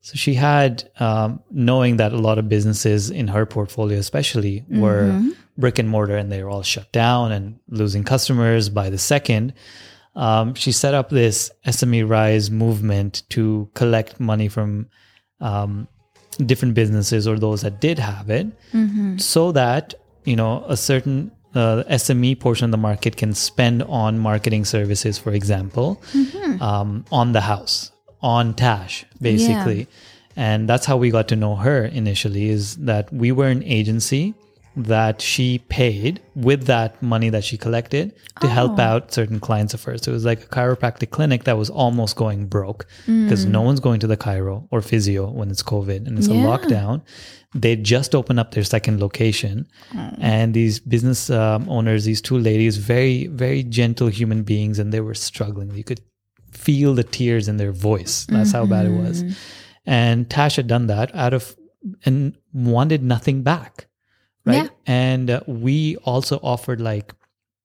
So 0.00 0.14
she 0.16 0.34
had, 0.34 0.90
um, 0.98 1.40
knowing 1.50 1.98
that 1.98 2.12
a 2.12 2.18
lot 2.18 2.38
of 2.38 2.48
businesses 2.48 3.08
in 3.10 3.28
her 3.28 3.46
portfolio, 3.46 3.98
especially, 3.98 4.64
were 4.68 5.20
brick 5.56 5.78
and 5.78 5.88
mortar 5.88 6.16
and 6.16 6.32
they 6.32 6.42
were 6.42 6.50
all 6.50 6.62
shut 6.62 6.90
down 6.92 7.30
and 7.30 7.58
losing 7.68 8.02
customers 8.04 8.68
by 8.68 8.90
the 8.90 8.98
second. 8.98 9.52
Um, 10.16 10.54
she 10.54 10.72
set 10.72 10.92
up 10.94 11.08
this 11.10 11.50
SME 11.66 12.08
Rise 12.08 12.50
movement 12.50 13.22
to 13.30 13.70
collect 13.74 14.18
money 14.18 14.48
from 14.48 14.88
um, 15.40 15.88
different 16.44 16.74
businesses 16.74 17.28
or 17.28 17.38
those 17.38 17.62
that 17.62 17.80
did 17.80 17.98
have 17.98 18.28
it, 18.30 18.46
so 19.20 19.52
that 19.52 19.94
you 20.24 20.36
know 20.36 20.64
a 20.66 20.76
certain 20.76 21.30
uh, 21.54 21.84
SME 21.90 22.38
portion 22.40 22.64
of 22.66 22.70
the 22.70 22.76
market 22.78 23.16
can 23.16 23.34
spend 23.34 23.82
on 23.84 24.18
marketing 24.18 24.64
services, 24.64 25.18
for 25.18 25.32
example, 25.32 26.02
um, 26.60 27.04
on 27.12 27.32
the 27.32 27.40
house, 27.42 27.92
on 28.20 28.54
Tash, 28.54 29.04
basically. 29.20 29.86
And 30.36 30.68
that's 30.68 30.86
how 30.86 30.96
we 30.96 31.10
got 31.10 31.28
to 31.28 31.36
know 31.36 31.56
her 31.56 31.84
initially. 31.84 32.48
Is 32.48 32.76
that 32.76 33.12
we 33.12 33.32
were 33.32 33.48
an 33.48 33.62
agency 33.64 34.34
that 34.76 35.20
she 35.20 35.58
paid 35.58 36.20
with 36.34 36.64
that 36.64 37.02
money 37.02 37.28
that 37.30 37.44
she 37.44 37.58
collected 37.58 38.14
to 38.40 38.48
help 38.48 38.78
out 38.78 39.12
certain 39.12 39.38
clients 39.38 39.74
of 39.74 39.84
hers. 39.84 40.02
So 40.02 40.10
it 40.12 40.14
was 40.14 40.24
like 40.24 40.44
a 40.44 40.46
chiropractic 40.46 41.10
clinic 41.10 41.44
that 41.44 41.58
was 41.58 41.68
almost 41.68 42.16
going 42.16 42.46
broke 42.46 42.86
because 43.06 43.44
no 43.44 43.60
one's 43.62 43.80
going 43.80 44.00
to 44.00 44.06
the 44.06 44.16
chiro 44.16 44.66
or 44.70 44.80
physio 44.80 45.30
when 45.30 45.50
it's 45.50 45.62
COVID 45.62 46.06
and 46.06 46.18
it's 46.18 46.28
a 46.28 46.30
lockdown. 46.30 47.02
They 47.54 47.76
just 47.76 48.14
opened 48.14 48.40
up 48.40 48.52
their 48.52 48.64
second 48.64 48.98
location, 48.98 49.66
and 50.18 50.54
these 50.54 50.80
business 50.80 51.28
um, 51.28 51.68
owners, 51.68 52.04
these 52.06 52.22
two 52.22 52.38
ladies, 52.38 52.78
very 52.78 53.26
very 53.26 53.62
gentle 53.62 54.08
human 54.08 54.42
beings, 54.42 54.78
and 54.78 54.90
they 54.90 55.00
were 55.02 55.12
struggling. 55.14 55.70
You 55.74 55.84
could 55.84 56.00
feel 56.50 56.94
the 56.94 57.04
tears 57.04 57.48
in 57.48 57.58
their 57.58 57.72
voice. 57.72 58.24
That's 58.30 58.52
how 58.52 58.64
bad 58.64 58.86
it 58.86 58.90
was. 58.92 59.22
And 59.84 60.30
Tash 60.30 60.56
had 60.56 60.66
done 60.66 60.86
that 60.86 61.14
out 61.14 61.34
of 61.34 61.54
and 62.06 62.36
wanted 62.54 63.02
nothing 63.02 63.42
back, 63.42 63.86
right? 64.44 64.64
Yeah. 64.64 64.68
And 64.86 65.30
uh, 65.30 65.40
we 65.46 65.96
also 66.04 66.38
offered 66.42 66.80
like 66.80 67.14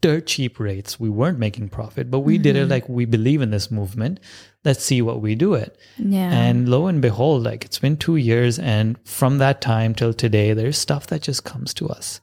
dirt 0.02 0.28
cheap 0.28 0.60
rates. 0.60 1.00
We 1.00 1.10
weren't 1.10 1.40
making 1.40 1.70
profit, 1.70 2.12
but 2.12 2.20
we 2.20 2.38
did 2.38 2.56
it 2.56 2.68
like 2.70 2.88
we 2.88 3.06
believe 3.06 3.42
in 3.42 3.50
this 3.52 3.72
movement. 3.72 4.20
Let's 4.64 4.84
see 4.84 5.02
what 5.02 5.22
we 5.22 5.34
do 5.36 5.54
it. 5.56 5.78
Yeah. 5.98 6.30
And 6.32 6.70
lo 6.70 6.88
and 6.88 7.02
behold, 7.02 7.44
like 7.44 7.66
it's 7.66 7.80
been 7.80 7.98
two 7.98 8.16
years, 8.18 8.60
and 8.60 8.98
from 9.06 9.40
that 9.40 9.62
time 9.62 9.96
till 9.96 10.14
today, 10.14 10.54
there's 10.54 10.78
stuff 10.78 11.08
that 11.08 11.22
just 11.22 11.44
comes 11.46 11.74
to 11.76 11.88
us 11.90 12.22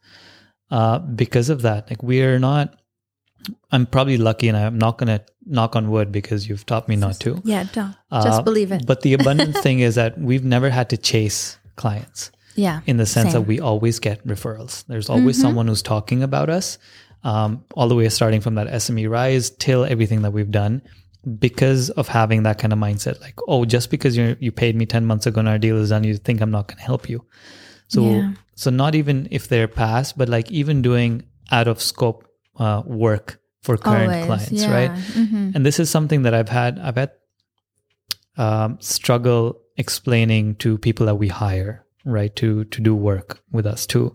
uh, 0.71 0.99
because 1.01 1.49
of 1.51 1.63
that. 1.63 1.91
Like 1.91 2.03
we 2.03 2.23
are 2.23 2.39
not. 2.39 2.77
I'm 3.71 3.85
probably 3.87 4.17
lucky, 4.17 4.49
and 4.49 4.57
I'm 4.57 4.79
not 4.79 4.97
gonna 4.97 5.21
knock 5.45 5.77
on 5.77 5.91
wood 5.91 6.11
because 6.13 6.49
you've 6.49 6.65
taught 6.65 6.89
me 6.89 6.97
not 6.97 7.21
to. 7.21 7.43
yeah, 7.45 7.65
don't 7.73 7.95
Uh, 8.11 8.25
just 8.25 8.45
believe 8.45 8.73
it. 8.73 8.87
But 8.87 9.03
the 9.03 9.13
abundant 9.15 9.57
thing 9.63 9.81
is 9.81 9.97
that 9.97 10.17
we've 10.19 10.45
never 10.45 10.71
had 10.71 10.89
to 10.91 10.97
chase 10.97 11.59
clients 11.77 12.31
yeah. 12.55 12.81
in 12.87 12.97
the 12.97 13.07
sense 13.07 13.27
that 13.27 13.33
Same. 13.33 13.43
Mm-hmm. 13.43 13.49
we 13.49 13.61
always 13.61 13.99
get 13.99 14.27
referrals. 14.27 14.85
There's 14.87 15.09
always 15.11 15.41
someone 15.41 15.67
who's 15.69 15.83
talking 15.83 16.23
about 16.23 16.51
us, 16.51 16.79
um, 17.23 17.65
all 17.75 17.89
the 17.89 17.95
way 17.95 18.09
starting 18.09 18.41
from 18.41 18.55
that 18.57 18.67
SME 18.69 19.09
rise 19.09 19.51
till 19.51 19.85
everything 19.85 20.23
that 20.23 20.33
we've 20.33 20.51
done, 20.51 20.83
because 21.39 21.91
of 21.91 22.07
having 22.09 22.43
that 22.45 22.59
kind 22.59 22.73
of 22.73 22.79
mindset. 22.79 23.21
Like, 23.21 23.35
oh, 23.49 23.65
just 23.65 23.91
because 23.91 24.17
you 24.17 24.37
you 24.41 24.53
paid 24.53 24.77
me 24.77 24.87
ten 24.87 25.05
months 25.07 25.27
ago 25.27 25.41
and 25.41 25.49
our 25.49 25.59
deal 25.59 25.77
is 25.79 25.89
done, 25.91 26.05
you 26.05 26.17
think 26.17 26.41
I'm 26.41 26.51
not 26.51 26.69
going 26.69 26.79
to 26.79 26.85
help 26.85 27.09
you. 27.09 27.25
So, 27.89 28.03
Yeah. 28.05 28.33
so 28.55 28.71
not 28.71 28.95
even 28.95 29.29
if 29.31 29.49
they're 29.49 29.69
past, 29.69 30.17
but 30.19 30.29
like 30.29 30.51
even 30.51 30.83
doing 30.83 31.23
out 31.51 31.69
of 31.69 31.81
scope 31.81 32.27
uh, 32.59 32.83
work 32.87 33.41
for 33.63 33.77
current 33.77 34.13
Always, 34.13 34.27
clients, 34.27 34.63
yeah. 34.63 34.73
right? 34.75 34.91
Mhm. 34.91 35.55
and 35.55 35.65
this 35.67 35.79
is 35.81 35.89
something 35.91 36.23
that 36.25 36.35
I've 36.35 36.49
had 36.51 36.79
I've 36.79 36.97
had 36.97 37.11
um, 38.37 38.79
struggle 38.81 39.57
explaining 39.77 40.57
to 40.57 40.77
people 40.79 41.07
that 41.07 41.17
we 41.17 41.29
hire 41.29 41.85
right 42.05 42.35
to 42.37 42.65
to 42.65 42.81
do 42.81 42.95
work 42.95 43.41
with 43.53 43.67
us 43.67 43.87
too, 43.87 44.13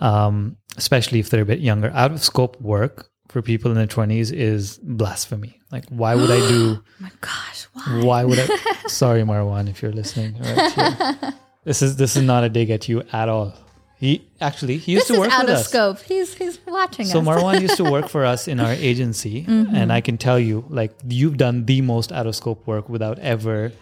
um, 0.00 0.56
especially 0.76 1.18
if 1.20 1.30
they're 1.30 1.42
a 1.42 1.46
bit 1.46 1.60
younger. 1.60 1.90
Out 1.94 2.12
of 2.12 2.22
scope 2.22 2.60
work 2.60 3.08
for 3.28 3.42
people 3.42 3.70
in 3.70 3.76
their 3.76 3.86
twenties 3.86 4.30
is 4.30 4.78
blasphemy. 4.82 5.60
Like, 5.72 5.84
why 5.88 6.14
would 6.14 6.30
I 6.30 6.40
do? 6.48 6.82
Oh 6.98 7.02
my 7.02 7.10
gosh, 7.20 7.66
why? 7.74 8.00
Why 8.04 8.24
would 8.24 8.38
I? 8.38 8.46
Sorry, 8.88 9.22
Marwan, 9.22 9.68
if 9.68 9.82
you're 9.82 9.92
listening. 9.92 10.38
Right. 10.40 11.34
This 11.64 11.82
is 11.82 11.96
this 11.96 12.16
is 12.16 12.22
not 12.22 12.44
a 12.44 12.48
dig 12.48 12.70
at 12.70 12.88
you 12.88 13.02
at 13.12 13.28
all. 13.28 13.52
He 13.98 14.28
actually 14.40 14.76
he 14.78 14.92
used 14.92 15.02
This 15.02 15.08
to 15.08 15.12
is 15.14 15.18
work 15.20 15.32
out 15.32 15.42
with 15.44 15.50
of 15.54 15.56
us. 15.60 15.68
scope. 15.68 16.00
He's 16.00 16.34
he's 16.34 16.58
watching 16.66 17.06
So 17.06 17.18
us. 17.20 17.24
So 17.26 17.30
Marwan 17.30 17.60
used 17.60 17.76
to 17.78 17.84
work 17.96 18.08
for 18.08 18.24
us 18.24 18.46
in 18.48 18.60
our 18.60 18.72
agency, 18.72 19.44
Mm-hmm. 19.44 19.74
and 19.74 19.92
I 19.92 20.00
can 20.00 20.16
tell 20.18 20.38
you, 20.38 20.64
like, 20.68 20.92
you've 21.08 21.36
done 21.36 21.64
the 21.66 21.80
most 21.82 22.12
out 22.12 22.26
of 22.26 22.34
scope 22.36 22.66
work 22.66 22.88
without 22.88 23.18
ever, 23.18 23.72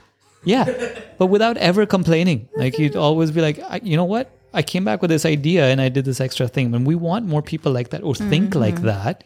yeah, 0.44 0.64
but 1.18 1.26
without 1.26 1.56
ever 1.58 1.86
complaining. 1.86 2.48
Like 2.56 2.78
you'd 2.78 2.96
always 2.96 3.30
be 3.30 3.40
like, 3.40 3.58
I, 3.60 3.80
you 3.82 3.96
know 3.96 4.04
what? 4.04 4.30
I 4.52 4.62
came 4.62 4.84
back 4.84 5.00
with 5.02 5.10
this 5.10 5.24
idea 5.26 5.66
and 5.70 5.80
I 5.80 5.88
did 5.88 6.04
this 6.04 6.20
extra 6.20 6.46
thing. 6.48 6.74
And 6.74 6.86
we 6.86 6.94
want 6.94 7.26
more 7.26 7.42
people 7.42 7.72
like 7.72 7.88
that 7.90 8.02
or 8.04 8.14
think 8.14 8.54
like 8.54 8.82
that, 8.82 9.24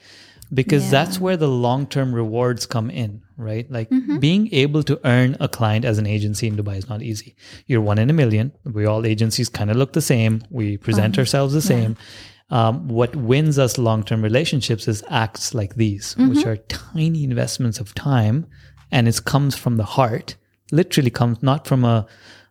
because 0.55 0.83
Mm-hmm. 0.85 0.95
Yeah. 0.95 1.05
that's 1.05 1.21
where 1.21 1.37
the 1.37 1.49
long 1.49 1.87
term 1.87 2.15
rewards 2.15 2.65
come 2.67 2.89
in, 2.91 3.21
right? 3.37 3.71
Like 3.71 3.91
Mm-hmm. 3.91 4.19
being 4.19 4.49
able 4.53 4.83
to 4.85 4.99
earn 5.05 5.37
a 5.41 5.49
client 5.49 5.85
as 5.85 5.99
an 5.99 6.07
agency 6.07 6.47
in 6.47 6.57
Dubai 6.57 6.77
is 6.77 6.89
not 6.89 7.03
easy. 7.03 7.37
You're 7.67 7.83
one 7.83 7.99
in 7.99 8.09
a 8.09 8.15
million. 8.15 8.53
We 8.65 8.87
all 8.87 9.05
agencies 9.05 9.49
kind 9.51 9.71
of 9.71 9.77
look 9.77 9.93
the 9.93 10.01
same. 10.01 10.43
We 10.51 10.79
present 10.79 11.15
Uh-huh. 11.15 11.23
ourselves 11.23 11.53
the 11.53 11.61
same. 11.75 11.97
Um, 12.51 12.89
what 12.89 13.15
wins 13.15 13.59
us 13.59 13.77
long 13.77 14.03
term 14.05 14.23
relationships 14.23 14.89
is 14.89 15.05
acts 15.11 15.53
like 15.53 15.75
these, 15.75 16.17
which 16.17 16.39
Mm-hmm. 16.39 16.49
are 16.49 16.57
tiny 16.93 17.23
investments 17.25 17.79
of 17.81 17.95
time, 17.95 18.47
and 18.91 19.07
it 19.07 19.21
comes 19.27 19.55
from 19.63 19.77
the 19.77 19.85
heart. 19.85 20.37
Literally 20.71 21.11
comes 21.11 21.43
not 21.43 21.67
from 21.67 21.85
a, 21.85 22.07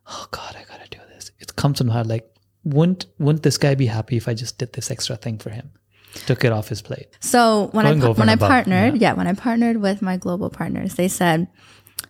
oh 0.08 0.26
God, 0.32 0.56
I 0.56 0.64
gotta 0.64 0.90
do 0.90 1.00
this. 1.14 1.32
It 1.40 1.56
comes 1.56 1.78
from 1.78 1.90
heart. 1.90 2.08
Like, 2.08 2.30
wouldn't 2.64 3.06
wouldn't 3.20 3.44
this 3.44 3.58
guy 3.58 3.76
be 3.76 3.86
happy 3.86 4.18
if 4.18 4.28
I 4.28 4.34
just 4.34 4.58
did 4.58 4.74
this 4.74 4.92
extra 4.92 5.16
thing 5.16 5.38
for 5.38 5.50
him, 5.50 5.72
took 6.26 6.44
it 6.44 6.52
off 6.52 6.68
his 6.70 6.82
plate? 6.82 7.08
So 7.20 7.70
when 7.72 7.86
I 7.86 7.90
Going 7.92 8.04
over 8.04 8.20
when 8.20 8.30
I 8.30 8.34
above, 8.34 8.50
partnered, 8.50 8.98
yeah. 8.98 9.14
when 9.14 9.28
I 9.28 9.34
partnered 9.34 9.78
with 9.78 10.02
my 10.02 10.18
global 10.18 10.50
partners, 10.50 10.96
they 10.96 11.08
said 11.08 11.48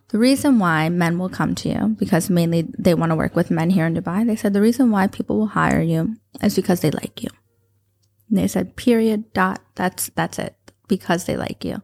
the 0.10 0.18
reason 0.18 0.58
why 0.58 0.90
men 0.90 1.20
will 1.20 1.30
come 1.30 1.54
to 1.56 1.70
you 1.70 1.96
because 2.00 2.30
mainly 2.30 2.68
they 2.78 2.94
want 2.94 3.12
to 3.12 3.16
work 3.16 3.36
with 3.36 3.52
men 3.52 3.70
here 3.70 3.86
in 3.86 3.94
Dubai. 3.94 4.26
They 4.26 4.36
said 4.36 4.54
the 4.54 4.62
reason 4.62 4.90
why 4.90 5.08
people 5.08 5.38
will 5.38 5.48
hire 5.48 5.82
you 5.82 6.16
is 6.42 6.56
because 6.56 6.80
they 6.80 6.92
like 6.92 7.22
you. 7.22 7.30
And 8.30 8.38
they 8.38 8.48
said 8.48 8.76
period 8.76 9.32
dot 9.34 9.60
that's 9.76 10.10
that's 10.16 10.40
it 10.40 10.57
because 10.88 11.26
they 11.26 11.38
like 11.38 11.64
you. 11.66 11.82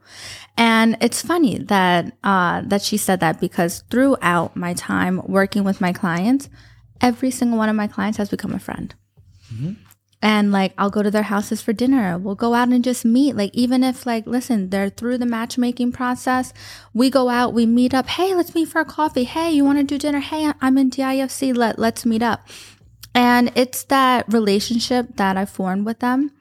And 0.57 0.97
it's 1.01 1.21
funny 1.21 1.57
that 1.57 2.17
uh, 2.23 2.61
that 2.65 2.81
she 2.81 2.97
said 2.97 3.19
that 3.19 3.39
because 3.39 3.83
throughout 3.89 4.55
my 4.55 4.73
time 4.73 5.21
working 5.25 5.63
with 5.63 5.81
my 5.81 5.93
clients, 5.93 6.49
every 7.01 7.31
single 7.31 7.57
one 7.57 7.69
of 7.69 7.75
my 7.75 7.87
clients 7.87 8.17
has 8.17 8.29
become 8.29 8.53
a 8.53 8.59
friend. 8.59 8.93
and 10.23 10.53
like 10.53 10.73
I'll 10.77 10.89
go 10.89 11.03
to 11.03 11.11
their 11.11 11.23
houses 11.23 11.61
for 11.61 11.73
dinner. 11.73 12.17
We'll 12.17 12.33
go 12.33 12.53
out 12.53 12.69
and 12.69 12.81
just 12.81 13.03
meet. 13.03 13.35
Like 13.35 13.53
even 13.53 13.83
if 13.83 14.05
like 14.05 14.25
listen, 14.25 14.69
they're 14.69 14.89
through 14.89 15.17
the 15.17 15.25
matchmaking 15.25 15.91
process, 15.91 16.53
we 16.93 17.09
go 17.09 17.27
out, 17.27 17.53
we 17.53 17.65
meet 17.65 17.93
up. 17.93 18.07
Hey, 18.07 18.33
let's 18.33 18.55
meet 18.55 18.69
for 18.69 18.79
a 18.79 18.85
coffee. 18.85 19.25
Hey, 19.25 19.51
you 19.51 19.65
want 19.65 19.79
to 19.79 19.83
do 19.83 19.97
dinner? 19.97 20.21
Hey, 20.21 20.49
I'm 20.61 20.77
in 20.77 20.89
DIFC. 20.89 21.55
Let 21.55 21.77
let's 21.77 22.05
meet 22.05 22.23
up. 22.23 22.47
And 23.13 23.51
it's 23.55 23.83
that 23.83 24.31
relationship 24.31 25.17
that 25.17 25.35
I 25.35 25.45
formed 25.45 25.85
with 25.85 25.99
them 25.99 26.31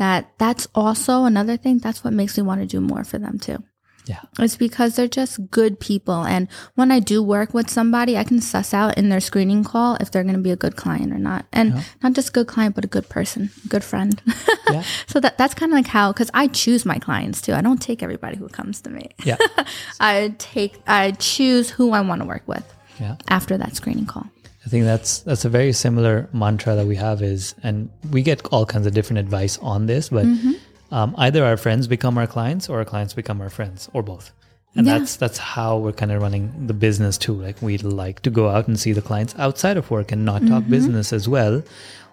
that 0.00 0.32
that's 0.38 0.66
also 0.74 1.24
another 1.24 1.56
thing. 1.56 1.78
That's 1.78 2.02
what 2.02 2.12
makes 2.12 2.36
me 2.36 2.42
want 2.42 2.60
to 2.62 2.66
do 2.66 2.80
more 2.80 3.04
for 3.04 3.18
them 3.18 3.38
too. 3.38 3.62
Yeah. 4.06 4.22
It's 4.40 4.56
because 4.56 4.96
they're 4.96 5.06
just 5.20 5.50
good 5.50 5.78
people. 5.78 6.24
And 6.24 6.48
when 6.74 6.90
I 6.90 6.98
do 7.00 7.22
work 7.22 7.52
with 7.54 7.68
somebody, 7.70 8.16
I 8.16 8.24
can 8.24 8.40
suss 8.40 8.72
out 8.74 8.96
in 8.98 9.10
their 9.10 9.20
screening 9.20 9.62
call 9.62 9.96
if 10.00 10.10
they're 10.10 10.24
going 10.24 10.34
to 10.40 10.40
be 10.40 10.50
a 10.50 10.56
good 10.56 10.74
client 10.74 11.12
or 11.12 11.18
not. 11.18 11.44
And 11.52 11.74
Yeah. 11.74 11.82
not 12.02 12.12
just 12.14 12.32
good 12.32 12.46
client, 12.48 12.74
but 12.74 12.84
a 12.84 12.88
good 12.88 13.08
person, 13.08 13.50
good 13.68 13.84
friend. 13.84 14.20
Yeah. 14.70 14.84
so 15.06 15.18
that 15.20 15.36
that's 15.36 15.54
kind 15.54 15.70
of 15.72 15.76
like 15.76 15.88
how, 15.88 16.12
because 16.12 16.30
I 16.32 16.46
choose 16.46 16.86
my 16.86 16.98
clients 16.98 17.42
too. 17.42 17.52
I 17.54 17.60
don't 17.60 17.82
take 17.82 18.02
everybody 18.02 18.36
who 18.36 18.48
comes 18.48 18.80
to 18.82 18.90
me. 18.90 19.10
Yeah. 19.24 19.36
I 20.00 20.34
take, 20.38 20.80
I 20.86 21.10
choose 21.12 21.70
who 21.70 21.90
I 21.92 22.00
want 22.00 22.22
to 22.22 22.26
work 22.26 22.46
with 22.46 22.64
Yeah. 23.00 23.16
after 23.28 23.58
that 23.58 23.74
screening 23.76 24.06
call. 24.06 24.26
I 24.64 24.68
think 24.68 24.84
that's 24.84 25.20
that's 25.20 25.44
a 25.44 25.48
very 25.48 25.72
similar 25.72 26.28
mantra 26.32 26.74
that 26.76 26.86
we 26.86 26.96
have 26.96 27.22
is, 27.22 27.54
and 27.62 27.88
we 28.10 28.22
get 28.22 28.44
all 28.52 28.66
kinds 28.66 28.86
of 28.86 28.92
different 28.92 29.18
advice 29.20 29.58
on 29.62 29.86
this, 29.86 30.10
but 30.10 30.26
Mm-hmm. 30.26 30.52
um, 30.94 31.14
either 31.18 31.44
our 31.44 31.56
friends 31.56 31.86
become 31.86 32.18
our 32.18 32.26
clients 32.26 32.68
or 32.68 32.78
our 32.78 32.84
clients 32.84 33.14
become 33.14 33.40
our 33.40 33.50
friends, 33.50 33.88
or 33.94 34.02
both. 34.02 34.32
And 34.76 34.86
Yeah. 34.86 34.98
that's 34.98 35.16
that's 35.16 35.38
how 35.38 35.78
we're 35.78 35.92
kind 36.00 36.12
of 36.12 36.20
running 36.22 36.66
the 36.66 36.74
business 36.74 37.16
too. 37.18 37.34
Like 37.46 37.60
we 37.62 37.78
like 37.78 38.20
to 38.22 38.30
go 38.30 38.48
out 38.50 38.68
and 38.68 38.78
see 38.78 38.92
the 38.92 39.02
clients 39.02 39.34
outside 39.38 39.76
of 39.78 39.90
work 39.90 40.12
and 40.12 40.24
not 40.24 40.40
talk 40.46 40.62
Mm-hmm. 40.62 40.70
business 40.70 41.12
as 41.12 41.26
well. 41.28 41.62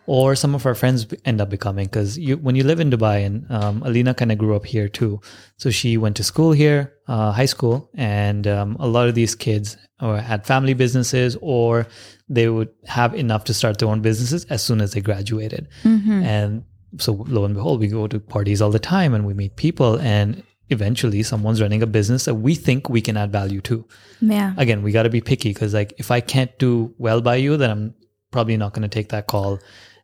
Or 0.09 0.35
some 0.37 0.55
of 0.55 0.65
our 0.65 0.73
friends 0.73 1.05
end 1.25 1.41
up 1.41 1.49
becoming 1.49 1.85
because 1.87 2.17
you 2.17 2.37
when 2.37 2.55
you 2.55 2.63
live 2.63 2.79
in 2.79 2.89
Dubai 2.89 3.25
and 3.25 3.45
um, 3.51 3.83
Alina 3.83 4.13
kind 4.13 4.31
of 4.31 4.37
grew 4.37 4.55
up 4.55 4.65
here 4.65 4.87
too, 4.87 5.19
so 5.57 5.69
she 5.69 5.97
went 5.97 6.15
to 6.15 6.23
school 6.23 6.53
here, 6.53 6.93
uh, 7.09 7.33
high 7.33 7.45
school, 7.55 7.89
and 7.93 8.47
um, 8.47 8.77
a 8.79 8.87
lot 8.87 9.09
of 9.09 9.15
these 9.15 9.35
kids 9.35 9.75
or 9.99 10.17
had 10.21 10.45
family 10.47 10.73
businesses 10.73 11.35
or 11.41 11.87
they 12.29 12.49
would 12.49 12.69
have 12.85 13.13
enough 13.15 13.43
to 13.45 13.53
start 13.53 13.77
their 13.79 13.87
own 13.89 14.01
businesses 14.01 14.45
as 14.45 14.63
soon 14.63 14.81
as 14.81 14.91
they 14.93 15.01
graduated. 15.01 15.67
And 15.83 16.63
so 16.97 17.13
lo 17.27 17.45
and 17.45 17.53
behold, 17.55 17.79
we 17.79 17.87
go 17.87 18.07
to 18.07 18.19
parties 18.19 18.61
all 18.61 18.71
the 18.71 18.79
time 18.79 19.13
and 19.13 19.25
we 19.25 19.33
meet 19.33 19.55
people 19.55 19.99
and 19.99 20.43
eventually 20.69 21.23
someone's 21.23 21.61
running 21.61 21.81
a 21.81 21.87
business 21.87 22.25
that 22.25 22.35
we 22.35 22.53
think 22.55 22.89
we 22.89 22.99
can 23.01 23.15
add 23.15 23.31
value 23.31 23.61
to. 23.61 23.85
Yeah. 24.19 24.53
Again, 24.57 24.83
we 24.83 24.91
got 24.91 25.03
to 25.03 25.09
be 25.09 25.21
picky 25.21 25.53
because 25.53 25.73
like 25.73 25.93
if 25.97 26.11
I 26.11 26.19
can't 26.19 26.57
do 26.59 26.93
well 26.97 27.21
by 27.21 27.35
you, 27.37 27.55
then 27.55 27.69
I'm 27.71 27.95
probably 28.31 28.57
not 28.57 28.73
going 28.73 28.81
to 28.83 28.89
take 28.89 29.09
that 29.09 29.27
call 29.27 29.59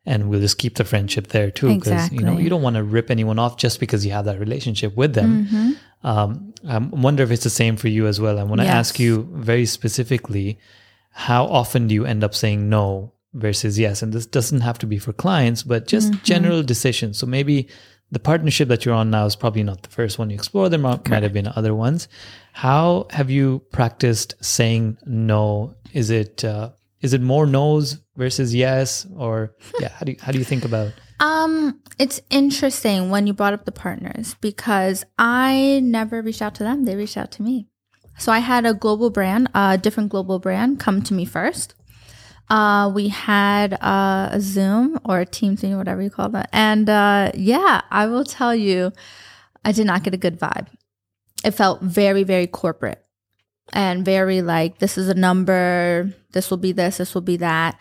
and 0.06 0.30
we'll 0.30 0.40
just 0.41 0.58
keep 0.58 0.76
the 0.76 0.84
friendship 0.86 1.28
there 1.28 1.52
too 1.52 1.76
because 1.76 2.12
you 2.12 2.20
know 2.22 2.38
you 2.38 2.50
don't 2.50 2.62
want 2.62 2.76
to 2.78 2.84
rip 2.84 3.10
anyone 3.12 3.40
off 3.40 3.58
just 3.58 3.80
because 3.80 4.06
you 4.06 4.12
have 4.14 4.26
that 4.26 4.40
relationship 4.40 4.95
with 4.95 5.14
them. 5.14 5.45
Mm-hmm. 5.45 5.72
Um, 6.08 6.54
I 6.68 6.78
wonder 6.80 7.24
if 7.24 7.32
it's 7.32 7.44
the 7.45 7.50
same 7.50 7.76
for 7.78 7.88
you 7.90 8.08
as 8.08 8.20
well. 8.20 8.38
I 8.40 8.44
want 8.44 8.60
to 8.60 8.66
Yes. 8.66 8.74
ask 8.76 9.00
you 9.00 9.28
very 9.34 9.66
specifically 9.66 10.60
how 11.14 11.45
often 11.45 11.88
do 11.88 11.94
you 11.95 12.06
end 12.06 12.23
up 12.23 12.34
saying 12.35 12.68
no 12.69 13.14
versus 13.34 13.80
yes? 13.80 14.02
And 14.02 14.11
this 14.11 14.26
doesn't 14.26 14.61
have 14.61 14.77
to 14.80 14.85
be 14.88 14.98
for 14.99 15.14
clients, 15.14 15.64
but 15.64 15.88
just 15.88 16.11
Mm-hmm. 16.11 16.23
general 16.23 16.64
decisions. 16.64 17.18
So 17.19 17.26
maybe 17.27 17.68
the 18.11 18.19
partnership 18.19 18.68
that 18.68 18.85
you're 18.85 18.94
on 18.94 19.10
now 19.10 19.26
is 19.26 19.35
probably 19.35 19.64
not 19.64 19.81
the 19.84 19.90
first 19.90 20.19
one 20.19 20.30
you 20.30 20.35
explore. 20.35 20.69
There 20.69 20.80
might, 20.80 21.07
might 21.10 21.23
have 21.23 21.34
been 21.34 21.48
other 21.56 21.73
ones. 21.73 22.07
How 22.52 23.07
have 23.10 23.30
you 23.31 23.64
practiced 23.72 24.35
saying 24.41 24.98
no? 25.06 25.76
Is 25.94 26.10
it 26.10 26.44
uh, 26.44 26.72
is 27.02 27.14
it 27.14 27.22
more 27.22 27.45
no's 27.45 27.99
versus 28.15 28.53
yes, 28.53 29.07
or 29.15 29.56
yeah? 29.80 29.90
How 29.90 30.06
do 30.06 30.11
you, 30.11 30.18
how 30.22 30.31
do 30.31 30.38
you 30.38 30.45
think 30.45 30.64
about? 30.65 30.94
Um, 31.19 31.80
it's 31.98 32.22
interesting 32.30 33.10
when 33.10 33.27
you 33.27 33.34
brought 33.34 33.53
up 33.53 33.65
the 33.65 33.72
partners 33.72 34.35
because 34.41 35.06
I 35.18 35.80
never 35.84 36.22
reached 36.22 36.41
out 36.41 36.56
to 36.56 36.64
them; 36.64 36.85
they 36.85 36.95
reached 36.95 37.18
out 37.18 37.31
to 37.34 37.41
me. 37.44 37.68
So 38.18 38.31
I 38.31 38.40
had 38.40 38.65
a 38.65 38.73
global 38.73 39.10
brand, 39.10 39.49
a 39.53 39.77
different 39.77 40.10
global 40.10 40.40
brand, 40.40 40.80
come 40.80 41.02
to 41.03 41.14
me 41.14 41.26
first. 41.26 41.76
Uh, 42.49 42.91
we 42.94 43.07
had 43.07 43.73
uh, 43.76 44.30
a 44.31 44.40
Zoom 44.40 44.99
or 45.06 45.22
a 45.22 45.26
Teams 45.26 45.64
meeting, 45.64 45.77
whatever 45.77 46.02
you 46.02 46.10
call 46.10 46.30
that, 46.30 46.49
and 46.52 46.90
uh, 46.90 47.31
yeah, 47.34 47.81
I 47.90 48.06
will 48.07 48.26
tell 48.26 48.53
you, 48.53 48.91
I 49.65 49.72
did 49.72 49.88
not 49.88 50.03
get 50.03 50.14
a 50.14 50.18
good 50.18 50.40
vibe. 50.40 50.68
It 51.44 51.52
felt 51.52 51.81
very, 51.81 52.23
very 52.23 52.48
corporate 52.48 53.03
and 53.72 54.03
very 54.06 54.41
like 54.41 54.80
this 54.80 54.98
is 54.98 55.10
a 55.10 55.14
number, 55.14 56.14
this 56.34 56.49
will 56.49 56.57
be 56.57 56.73
this, 56.73 56.98
this 56.98 57.14
will 57.14 57.22
be 57.22 57.38
that, 57.38 57.80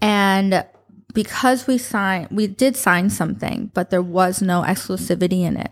and 0.00 0.66
because 1.14 1.66
we 1.66 1.78
signed, 1.78 2.28
we 2.30 2.46
did 2.46 2.76
sign 2.76 3.10
something, 3.10 3.70
but 3.74 3.90
there 3.90 4.02
was 4.02 4.42
no 4.42 4.62
exclusivity 4.62 5.42
in 5.42 5.56
it. 5.56 5.70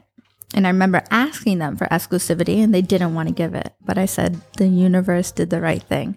And 0.55 0.67
I 0.67 0.71
remember 0.71 1.03
asking 1.11 1.59
them 1.59 1.77
for 1.77 1.87
exclusivity 1.89 2.65
and 2.65 2.75
they 2.75 2.81
didn't 2.81 3.15
want 3.15 3.29
to 3.29 3.35
give 3.35 3.55
it. 3.55 3.75
But 3.85 3.99
I 3.99 4.07
said 4.07 4.41
the 4.57 4.67
universe 4.67 5.31
did 5.31 5.51
the 5.51 5.61
right 5.61 5.83
thing 5.83 6.17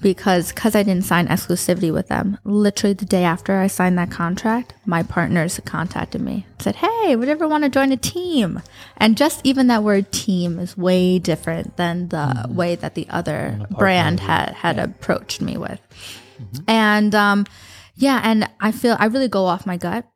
because 0.00 0.52
cuz 0.52 0.76
I 0.76 0.84
didn't 0.84 1.04
sign 1.04 1.26
exclusivity 1.26 1.92
with 1.92 2.06
them. 2.06 2.38
Literally 2.44 2.94
the 2.94 3.04
day 3.04 3.24
after 3.24 3.58
I 3.58 3.66
signed 3.66 3.98
that 3.98 4.10
contract, 4.10 4.74
my 4.86 5.02
partners 5.02 5.60
contacted 5.64 6.20
me. 6.20 6.46
Said, 6.60 6.76
"Hey, 6.76 7.16
would 7.16 7.26
you 7.26 7.32
ever 7.32 7.48
want 7.48 7.64
to 7.64 7.70
join 7.70 7.90
a 7.90 7.96
team?" 7.96 8.62
And 8.96 9.16
just 9.16 9.40
even 9.42 9.66
that 9.66 9.82
word 9.82 10.12
team 10.12 10.60
is 10.60 10.76
way 10.76 11.18
different 11.18 11.76
than 11.76 12.08
the 12.08 12.46
way 12.48 12.76
that 12.76 12.94
the 12.94 13.08
other 13.10 13.66
brand 13.70 14.20
had 14.20 14.50
had 14.54 14.78
approached 14.78 15.40
me 15.40 15.56
with. 15.56 15.80
And 16.68 17.14
um 17.16 17.46
yeah, 17.96 18.20
and 18.24 18.48
I 18.60 18.72
feel 18.72 18.96
I 18.98 19.06
really 19.06 19.28
go 19.28 19.46
off 19.46 19.66
my 19.66 19.76
gut. 19.76 20.06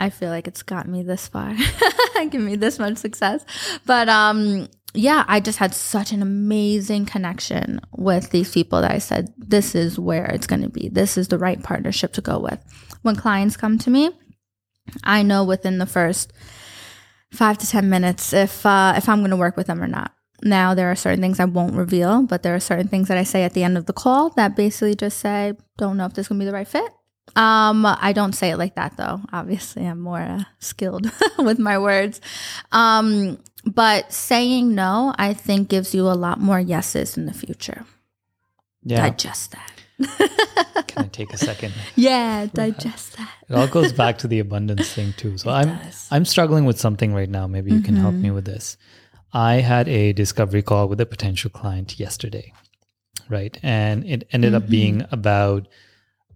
I 0.00 0.10
feel 0.10 0.30
like 0.30 0.46
it's 0.46 0.62
got 0.62 0.86
me 0.86 1.02
this 1.02 1.28
far, 1.28 1.54
given 2.14 2.44
me 2.44 2.56
this 2.56 2.78
much 2.78 2.98
success. 2.98 3.44
But 3.84 4.08
um, 4.08 4.68
yeah, 4.94 5.24
I 5.28 5.40
just 5.40 5.58
had 5.58 5.74
such 5.74 6.12
an 6.12 6.22
amazing 6.22 7.06
connection 7.06 7.80
with 7.96 8.30
these 8.30 8.52
people 8.52 8.80
that 8.80 8.92
I 8.92 8.98
said, 8.98 9.32
this 9.36 9.74
is 9.74 9.98
where 9.98 10.26
it's 10.26 10.46
going 10.46 10.62
to 10.62 10.68
be. 10.68 10.88
This 10.88 11.18
is 11.18 11.28
the 11.28 11.38
right 11.38 11.62
partnership 11.62 12.12
to 12.14 12.20
go 12.20 12.38
with. 12.38 12.58
When 13.02 13.16
clients 13.16 13.56
come 13.56 13.78
to 13.78 13.90
me, 13.90 14.10
I 15.04 15.22
know 15.22 15.44
within 15.44 15.78
the 15.78 15.86
first 15.86 16.32
five 17.32 17.58
to 17.58 17.66
ten 17.66 17.90
minutes 17.90 18.32
if 18.32 18.64
uh, 18.64 18.94
if 18.96 19.08
I'm 19.08 19.18
going 19.18 19.30
to 19.30 19.36
work 19.36 19.56
with 19.56 19.66
them 19.66 19.82
or 19.82 19.86
not. 19.86 20.12
Now 20.42 20.72
there 20.74 20.90
are 20.90 20.96
certain 20.96 21.20
things 21.20 21.40
I 21.40 21.44
won't 21.44 21.74
reveal, 21.74 22.22
but 22.22 22.42
there 22.42 22.54
are 22.54 22.60
certain 22.60 22.88
things 22.88 23.08
that 23.08 23.18
I 23.18 23.24
say 23.24 23.42
at 23.44 23.54
the 23.54 23.64
end 23.64 23.76
of 23.76 23.86
the 23.86 23.92
call 23.92 24.30
that 24.30 24.56
basically 24.56 24.94
just 24.94 25.18
say, 25.18 25.54
"Don't 25.76 25.96
know 25.96 26.06
if 26.06 26.14
this 26.14 26.24
is 26.24 26.28
going 26.28 26.38
to 26.38 26.44
be 26.44 26.46
the 26.46 26.54
right 26.54 26.66
fit." 26.66 26.90
Um, 27.38 27.86
I 27.86 28.12
don't 28.12 28.32
say 28.34 28.50
it 28.50 28.56
like 28.58 28.74
that 28.74 28.96
though. 28.96 29.20
Obviously, 29.32 29.86
I'm 29.86 30.00
more 30.00 30.20
uh, 30.20 30.42
skilled 30.58 31.10
with 31.38 31.58
my 31.58 31.78
words. 31.78 32.20
Um, 32.72 33.38
but 33.64 34.12
saying 34.12 34.74
no, 34.74 35.14
I 35.18 35.34
think 35.34 35.68
gives 35.68 35.94
you 35.94 36.02
a 36.08 36.18
lot 36.18 36.40
more 36.40 36.58
yeses 36.60 37.16
in 37.16 37.26
the 37.26 37.32
future. 37.32 37.84
Yeah, 38.82 39.08
Digest 39.10 39.52
that. 39.52 39.72
can 40.88 41.04
I 41.04 41.08
take 41.08 41.32
a 41.32 41.36
second? 41.38 41.74
Yeah, 41.96 42.46
digest 42.54 43.16
that. 43.18 43.30
It 43.48 43.54
all 43.54 43.66
goes 43.68 43.92
back 43.92 44.18
to 44.18 44.28
the 44.28 44.38
abundance 44.40 44.92
thing 44.92 45.12
too. 45.16 45.38
So 45.38 45.50
I'm 45.50 45.68
does. 45.78 46.08
I'm 46.10 46.24
struggling 46.24 46.64
with 46.64 46.78
something 46.80 47.12
right 47.14 47.28
now. 47.28 47.46
Maybe 47.46 47.72
you 47.72 47.80
can 47.80 47.96
help 47.96 48.14
Mm-hmm. 48.14 48.22
me 48.22 48.30
with 48.30 48.44
this. 48.46 48.76
I 49.32 49.54
had 49.56 49.88
a 49.88 50.12
discovery 50.12 50.62
call 50.62 50.88
with 50.88 51.00
a 51.00 51.06
potential 51.06 51.50
client 51.50 51.98
yesterday, 52.00 52.52
right? 53.28 53.58
And 53.62 54.04
it 54.06 54.26
ended 54.32 54.54
up 54.54 54.68
being 54.68 55.00
Mm-hmm. 55.02 55.14
about 55.14 55.68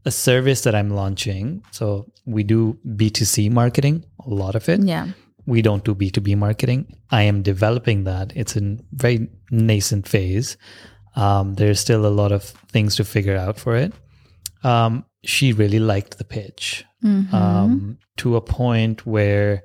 a 0.04 0.10
service 0.10 0.62
that 0.62 0.74
I'm 0.74 0.90
launching. 0.90 1.62
So 1.70 2.10
we 2.26 2.42
do 2.42 2.78
B2C 2.86 3.50
marketing, 3.50 4.04
a 4.26 4.30
lot 4.30 4.54
of 4.54 4.68
it. 4.68 4.82
Yeah. 4.82 5.08
We 5.46 5.62
don't 5.62 5.84
do 5.84 5.94
B2B 5.94 6.36
marketing. 6.36 6.96
I 7.10 7.22
am 7.22 7.42
developing 7.42 8.04
that. 8.04 8.32
It's 8.36 8.56
in 8.56 8.84
very 8.92 9.28
nascent 9.50 10.06
phase. 10.08 10.56
Um, 11.16 11.54
there's 11.54 11.80
still 11.80 12.06
a 12.06 12.08
lot 12.20 12.32
of 12.32 12.44
things 12.44 12.96
to 12.96 13.04
figure 13.04 13.36
out 13.36 13.58
for 13.58 13.76
it. 13.76 13.92
Um, 14.64 15.04
she 15.24 15.52
really 15.52 15.80
liked 15.80 16.18
the 16.18 16.24
pitch 16.24 16.84
Mm-hmm. 17.04 17.34
um, 17.34 17.98
to 18.18 18.36
a 18.36 18.40
point 18.40 19.04
where 19.04 19.64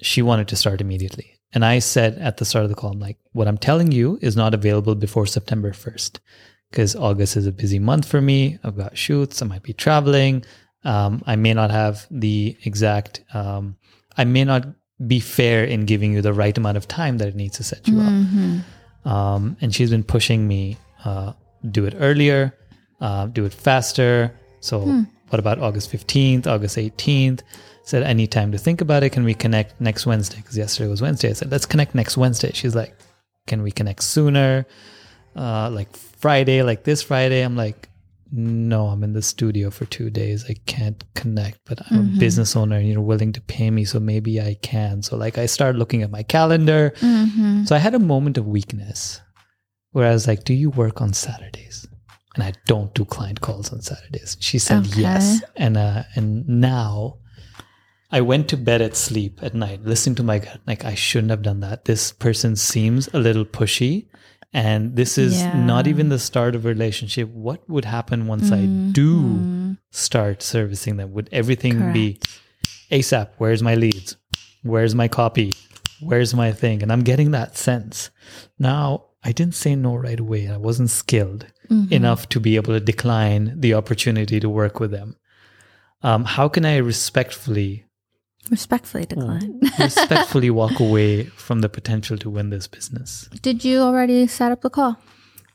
she 0.00 0.22
wanted 0.22 0.48
to 0.48 0.56
start 0.56 0.80
immediately. 0.80 1.34
And 1.52 1.66
I 1.66 1.80
said 1.80 2.16
at 2.16 2.38
the 2.38 2.46
start 2.46 2.64
of 2.64 2.70
the 2.70 2.74
call, 2.74 2.92
I'm 2.92 2.98
like, 2.98 3.18
what 3.32 3.46
I'm 3.46 3.58
telling 3.58 3.92
you 3.92 4.18
is 4.22 4.36
not 4.36 4.54
available 4.54 4.94
before 4.94 5.26
September 5.26 5.72
1st 5.72 6.18
because 6.70 6.96
August 6.96 7.36
is 7.36 7.46
a 7.46 7.52
busy 7.52 7.78
month 7.78 8.06
for 8.06 8.20
me. 8.20 8.58
I've 8.64 8.76
got 8.76 8.96
shoots. 8.96 9.42
I 9.42 9.46
might 9.46 9.62
be 9.62 9.72
traveling. 9.72 10.44
Um, 10.84 11.22
I 11.26 11.36
may 11.36 11.54
not 11.54 11.70
have 11.70 12.06
the 12.10 12.56
exact, 12.64 13.24
um, 13.34 13.76
I 14.16 14.24
may 14.24 14.44
not 14.44 14.66
be 15.06 15.20
fair 15.20 15.64
in 15.64 15.84
giving 15.84 16.12
you 16.12 16.22
the 16.22 16.32
right 16.32 16.56
amount 16.56 16.76
of 16.76 16.88
time 16.88 17.18
that 17.18 17.28
it 17.28 17.34
needs 17.34 17.56
to 17.56 17.64
set 17.64 17.86
you 17.88 17.98
up. 17.98 18.12
Mm-hmm. 18.12 19.08
Um, 19.08 19.56
and 19.60 19.74
she's 19.74 19.90
been 19.90 20.04
pushing 20.04 20.46
me, 20.46 20.78
uh, 21.04 21.32
do 21.70 21.86
it 21.86 21.94
earlier, 21.98 22.54
uh, 23.00 23.26
do 23.26 23.44
it 23.44 23.52
faster. 23.52 24.32
So, 24.60 25.04
what 25.28 25.38
about 25.38 25.58
August 25.58 25.92
15th, 25.92 26.46
August 26.46 26.76
18th? 26.76 27.42
Said, 27.82 28.02
I 28.02 28.12
need 28.14 28.32
time 28.32 28.52
to 28.52 28.58
think 28.58 28.80
about 28.80 29.02
it. 29.02 29.10
Can 29.10 29.24
we 29.24 29.34
connect 29.34 29.80
next 29.80 30.06
Wednesday? 30.06 30.38
Because 30.38 30.56
yesterday 30.56 30.88
was 30.88 31.02
Wednesday. 31.02 31.30
I 31.30 31.34
said, 31.34 31.50
let's 31.50 31.66
connect 31.66 31.94
next 31.94 32.16
Wednesday. 32.16 32.50
She's 32.52 32.74
like, 32.74 32.96
can 33.46 33.62
we 33.62 33.70
connect 33.70 34.02
sooner? 34.02 34.66
Uh, 35.36 35.70
like 35.70 35.94
Friday, 36.16 36.62
like 36.62 36.84
this 36.84 37.02
Friday? 37.02 37.42
I'm 37.42 37.56
like, 37.56 37.88
no, 38.32 38.86
I'm 38.88 39.04
in 39.04 39.12
the 39.12 39.22
studio 39.22 39.70
for 39.70 39.84
two 39.84 40.10
days. 40.10 40.44
I 40.48 40.54
can't 40.66 41.02
connect, 41.14 41.60
but 41.64 41.80
I'm 41.90 41.98
a 42.16 42.18
business 42.18 42.56
owner 42.56 42.76
and 42.76 42.88
you're 42.88 43.00
willing 43.00 43.32
to 43.34 43.40
pay 43.40 43.70
me. 43.70 43.84
So 43.84 44.00
maybe 44.00 44.40
I 44.40 44.54
can. 44.62 45.02
So 45.02 45.16
like 45.16 45.38
I 45.38 45.46
started 45.46 45.78
looking 45.78 46.02
at 46.02 46.10
my 46.10 46.24
calendar. 46.24 46.92
Mm-hmm. 47.00 47.64
So 47.64 47.76
I 47.76 47.78
had 47.78 47.94
a 47.94 48.00
moment 48.00 48.36
of 48.36 48.46
weakness 48.46 49.20
where 49.92 50.08
I 50.08 50.12
was 50.12 50.26
like, 50.26 50.42
Do 50.44 50.54
you 50.54 50.70
work 50.70 51.00
on 51.00 51.12
Saturdays? 51.12 51.86
And 52.34 52.42
I 52.44 52.52
don't 52.66 52.92
do 52.94 53.04
client 53.04 53.40
calls 53.40 53.72
on 53.72 53.80
Saturdays. 53.80 54.36
She 54.40 54.58
said 54.58 54.86
Okay. 54.86 55.02
yes. 55.02 55.40
And 55.54 55.76
uh 55.76 56.02
and 56.16 56.46
now 56.48 57.18
I 58.10 58.20
went 58.20 58.48
to 58.48 58.56
bed 58.56 58.82
at 58.82 58.96
sleep 58.96 59.40
at 59.42 59.54
night, 59.54 59.84
listening 59.84 60.16
to 60.16 60.22
my 60.22 60.38
gut, 60.40 60.60
like 60.66 60.84
I 60.84 60.94
shouldn't 60.94 61.30
have 61.30 61.42
done 61.42 61.60
that. 61.60 61.84
This 61.84 62.12
person 62.12 62.56
seems 62.56 63.08
a 63.14 63.18
little 63.18 63.44
pushy. 63.44 64.06
And 64.52 64.96
this 64.96 65.18
is 65.18 65.44
not 65.44 65.86
even 65.86 66.08
the 66.08 66.18
start 66.18 66.54
of 66.54 66.64
a 66.64 66.68
relationship. 66.68 67.28
What 67.28 67.68
would 67.68 67.84
happen 67.84 68.26
once 68.26 68.50
I 68.50 68.60
mm-hmm. 68.60 68.92
do 68.92 69.20
mm-hmm. 69.20 69.72
start 69.90 70.42
servicing 70.42 70.96
them? 70.96 71.12
Would 71.12 71.28
everything 71.32 71.92
be 71.92 72.20
ASAP? 72.90 73.30
Where's 73.38 73.62
my 73.62 73.74
leads? 73.74 74.16
Where's 74.62 74.94
my 74.94 75.08
copy? 75.08 75.52
Where's 76.00 76.34
my 76.34 76.52
thing? 76.52 76.82
And 76.82 76.92
I'm 76.92 77.02
getting 77.02 77.30
that 77.32 77.56
sense. 77.56 78.10
Now, 78.58 79.06
I 79.22 79.32
didn't 79.32 79.54
say 79.54 79.74
no 79.74 79.96
right 79.96 80.20
away. 80.20 80.48
I 80.48 80.56
wasn't 80.56 80.90
skilled 80.90 81.46
mm-hmm. 81.68 81.92
enough 81.92 82.28
to 82.30 82.40
be 82.40 82.56
able 82.56 82.74
to 82.74 82.80
decline 82.80 83.54
the 83.58 83.74
opportunity 83.74 84.40
to 84.40 84.48
work 84.48 84.78
with 84.78 84.90
them. 84.90 85.16
Um, 86.02 86.24
how 86.24 86.48
can 86.48 86.64
I 86.64 86.76
respectfully, 86.76 87.85
Respectfully 88.50 89.06
decline. 89.06 89.60
respectfully 89.78 90.50
walk 90.50 90.78
away 90.80 91.24
from 91.24 91.60
the 91.60 91.68
potential 91.68 92.16
to 92.18 92.30
win 92.30 92.50
this 92.50 92.66
business? 92.68 93.28
Did 93.42 93.64
you 93.64 93.80
already 93.80 94.26
set 94.26 94.52
up 94.52 94.60
the 94.62 94.70
call? 94.70 94.96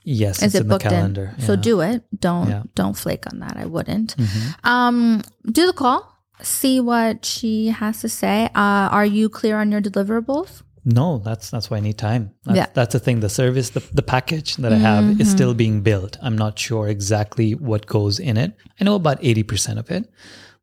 Yes, 0.04 0.38
Is 0.40 0.44
it's 0.44 0.56
it 0.56 0.62
in 0.62 0.68
the 0.68 0.78
calendar. 0.80 1.36
in? 1.38 1.44
So 1.46 1.54
yeah. 1.54 1.62
do 1.62 1.82
it. 1.82 2.04
Don't 2.20 2.50
Yeah. 2.50 2.64
don't 2.76 2.98
flake 2.98 3.26
on 3.32 3.40
that. 3.40 3.56
I 3.56 3.66
wouldn't. 3.66 4.16
Mhm. 4.18 4.66
Um, 4.66 5.22
do 5.46 5.66
the 5.68 5.74
call. 5.74 6.08
See 6.42 6.80
what 6.82 7.24
she 7.24 7.68
has 7.68 8.02
to 8.02 8.10
say. 8.10 8.46
Uh, 8.56 8.90
are 8.92 9.06
you 9.06 9.30
clear 9.30 9.60
on 9.60 9.72
your 9.72 9.80
deliverables? 9.82 10.64
No, 10.84 11.20
that's 11.20 11.52
that's 11.52 11.70
why 11.70 11.78
I 11.78 11.82
need 11.82 12.00
time. 12.00 12.32
That's, 12.46 12.58
Yeah. 12.58 12.66
that's 12.74 12.94
the 12.94 13.00
thing. 13.00 13.20
The 13.20 13.30
service, 13.30 13.70
the, 13.70 13.84
the 13.94 14.02
package 14.02 14.56
that 14.58 14.74
I 14.74 14.78
have 14.78 15.22
is 15.22 15.30
still 15.30 15.54
being 15.54 15.82
built. 15.82 16.18
I'm 16.24 16.36
not 16.36 16.58
sure 16.58 16.88
exactly 16.88 17.54
what 17.54 17.86
goes 17.86 18.18
in 18.20 18.36
it. 18.38 18.54
I 18.80 18.84
know 18.86 18.96
about 18.96 19.22
80% 19.22 19.78
of 19.78 19.92
it, 19.92 20.10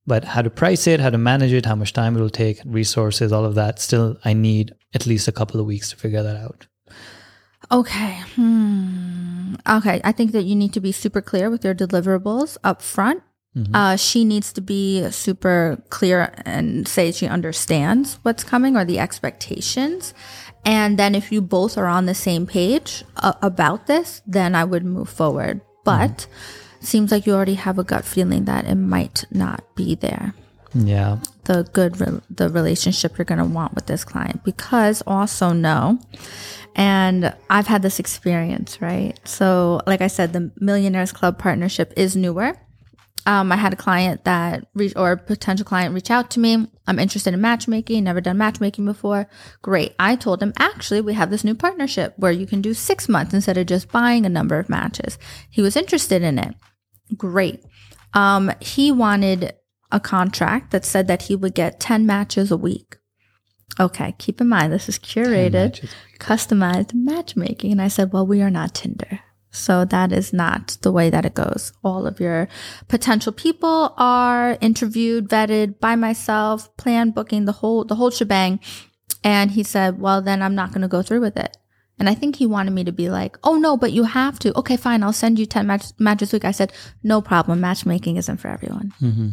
but 0.09 0.25
how 0.25 0.43
to 0.43 0.51
price 0.51 0.87
it, 0.87 1.01
how 1.01 1.11
to 1.11 1.19
manage 1.19 1.53
it, 1.53 1.67
how 1.67 1.75
much 1.75 1.93
time 1.93 2.17
it 2.17 2.21
will 2.21 2.31
take, 2.31 2.61
resources, 2.65 3.31
all 3.31 3.45
of 3.45 3.55
that. 3.55 3.79
Still, 3.79 4.19
I 4.25 4.33
need 4.33 4.75
at 4.95 5.07
least 5.07 5.29
a 5.29 5.33
couple 5.33 5.61
of 5.61 5.67
weeks 5.67 5.91
to 5.91 5.97
figure 5.97 6.23
that 6.23 6.37
out. 6.37 6.67
Okay. 7.71 8.23
Hmm. 8.35 9.55
Okay. 9.69 10.01
I 10.03 10.13
think 10.13 10.33
that 10.33 10.45
you 10.45 10.57
need 10.57 10.73
to 10.73 10.81
be 10.81 10.93
super 10.93 11.21
clear 11.21 11.51
with 11.51 11.65
your 11.65 11.75
deliverables 11.75 12.57
up 12.65 12.81
front. 12.83 13.23
Uh, 13.75 13.97
she 13.97 14.25
needs 14.25 14.53
to 14.53 14.61
be 14.61 15.11
super 15.11 15.83
clear 15.91 16.33
and 16.45 16.87
say 16.87 17.11
she 17.11 17.27
understands 17.27 18.21
what's 18.23 18.45
coming 18.45 18.77
or 18.77 18.85
the 18.85 19.01
expectations. 19.01 20.15
And 20.65 20.97
then 20.97 21.17
if 21.17 21.33
you 21.33 21.41
both 21.41 21.77
are 21.77 21.87
on 21.87 22.07
the 22.07 22.15
same 22.15 22.47
page 22.47 23.05
uh, 23.17 23.33
about 23.43 23.89
this, 23.89 24.23
then 24.27 24.55
I 24.55 24.63
would 24.63 24.85
move 24.85 25.09
forward. 25.09 25.61
But 25.85 26.29
seems 26.81 27.11
like 27.11 27.27
you 27.27 27.35
already 27.35 27.55
have 27.55 27.79
a 27.79 27.85
gut 27.85 28.05
feeling 28.05 28.45
that 28.45 28.65
it 28.67 28.75
might 28.77 29.25
not 29.31 29.65
be 29.75 29.95
there 29.95 30.35
Yeah. 30.75 31.19
the 31.45 31.65
good 31.73 32.01
re- 32.01 32.21
the 32.31 32.49
relationship 32.49 33.17
you're 33.19 33.25
going 33.25 33.39
to 33.39 33.45
want 33.45 33.75
with 33.75 33.87
this 33.87 34.05
client 34.05 34.45
because 34.45 35.03
also 35.07 35.53
know 35.53 35.99
and 36.77 37.35
I've 37.51 37.67
had 37.67 37.83
this 37.83 37.99
experience, 37.99 38.81
right? 38.81 39.19
So, 39.25 39.81
like 39.85 40.01
I 40.01 40.07
said, 40.07 40.33
the 40.33 40.53
Millionaires 40.61 41.11
Club 41.11 41.37
partnership 41.37 41.93
is 41.97 42.15
newer. 42.15 42.55
Um, 43.27 43.51
I 43.51 43.57
had 43.57 43.73
a 43.73 43.77
client 43.77 44.25
that 44.25 44.65
or 44.95 45.13
a 45.13 45.17
potential 45.17 45.67
client 45.67 45.93
reach 45.93 46.11
out 46.11 46.31
to 46.31 46.41
me. 46.41 46.69
I'm 46.87 47.01
interested 47.01 47.35
in 47.35 47.41
matchmaking, 47.41 48.05
never 48.05 48.21
done 48.21 48.39
matchmaking 48.39 48.85
before. 48.85 49.29
Great. 49.61 49.95
I 49.99 50.15
told 50.15 50.41
him, 50.41 50.53
actually, 50.57 51.01
we 51.01 51.15
have 51.15 51.31
this 51.31 51.43
new 51.45 51.55
partnership 51.57 52.15
where 52.17 52.33
you 52.33 52.47
can 52.47 52.63
do 52.63 52.73
six 52.75 53.09
months 53.09 53.35
instead 53.35 53.59
of 53.59 53.67
just 53.67 53.91
buying 53.91 54.25
a 54.25 54.29
number 54.31 54.59
of 54.61 54.69
matches. 54.69 55.19
He 55.51 55.61
was 55.61 55.77
interested 55.77 56.23
in 56.23 56.39
it. 56.39 56.55
Great. 57.17 57.65
Um, 58.15 58.53
he 58.61 58.91
wanted 58.93 59.55
a 59.91 60.01
contract 60.01 60.71
that 60.71 60.85
said 60.85 61.07
that 61.09 61.23
he 61.23 61.37
would 61.37 61.55
get 61.55 61.81
10 61.81 62.07
matches 62.07 62.51
a 62.51 62.57
week. 62.57 62.97
Okay, 63.81 64.15
keep 64.19 64.41
in 64.41 64.49
mind, 64.49 64.73
this 64.73 64.89
is 64.89 64.99
curated, 64.99 65.89
customized 66.19 66.95
matchmaking. 66.95 67.73
And 67.73 67.81
I 67.81 67.89
said, 67.89 68.13
well, 68.13 68.27
we 68.27 68.43
are 68.43 68.51
not 68.51 68.75
Tinder. 68.75 69.21
So 69.51 69.85
that 69.87 70.13
is 70.13 70.33
not 70.33 70.77
the 70.83 70.93
way 70.93 71.11
that 71.11 71.25
it 71.25 71.35
goes. 71.35 71.73
All 71.83 72.07
of 72.07 72.21
your 72.21 72.49
potential 72.89 73.33
people 73.33 73.95
are 73.97 74.59
interviewed, 74.61 75.29
vetted 75.29 75.81
by 75.81 75.97
myself, 75.97 76.77
plan 76.77 77.11
booking, 77.11 77.45
the 77.45 77.53
whole, 77.53 77.85
the 77.85 77.95
whole 77.95 78.11
shebang. 78.11 78.61
And 79.25 79.53
he 79.53 79.63
said, 79.63 80.01
well, 80.01 80.21
then 80.21 80.43
I'm 80.43 80.55
not 80.55 80.71
going 80.71 80.83
to 80.83 80.89
go 80.89 81.03
through 81.03 81.21
with 81.21 81.37
it. 81.37 81.57
And 81.99 82.09
I 82.09 82.15
think 82.15 82.37
he 82.37 82.47
wanted 82.47 82.73
me 82.73 82.85
to 82.85 82.93
be 82.93 83.11
like, 83.11 83.37
oh 83.43 83.57
no, 83.57 83.77
but 83.77 83.93
you 83.93 84.05
have 84.05 84.39
to. 84.41 84.57
Okay, 84.59 84.77
fine. 84.77 85.03
I'll 85.03 85.13
send 85.13 85.39
you 85.39 85.47
10 85.47 85.67
match- 85.67 85.93
matches 85.99 86.33
a 86.33 86.37
week. 86.37 86.45
I 86.45 86.53
said, 86.53 86.73
no 87.03 87.21
problem. 87.21 87.61
Matchmaking 87.61 88.17
isn't 88.17 88.37
for 88.39 88.49
everyone. 88.49 88.93
Mm-hmm. 89.01 89.29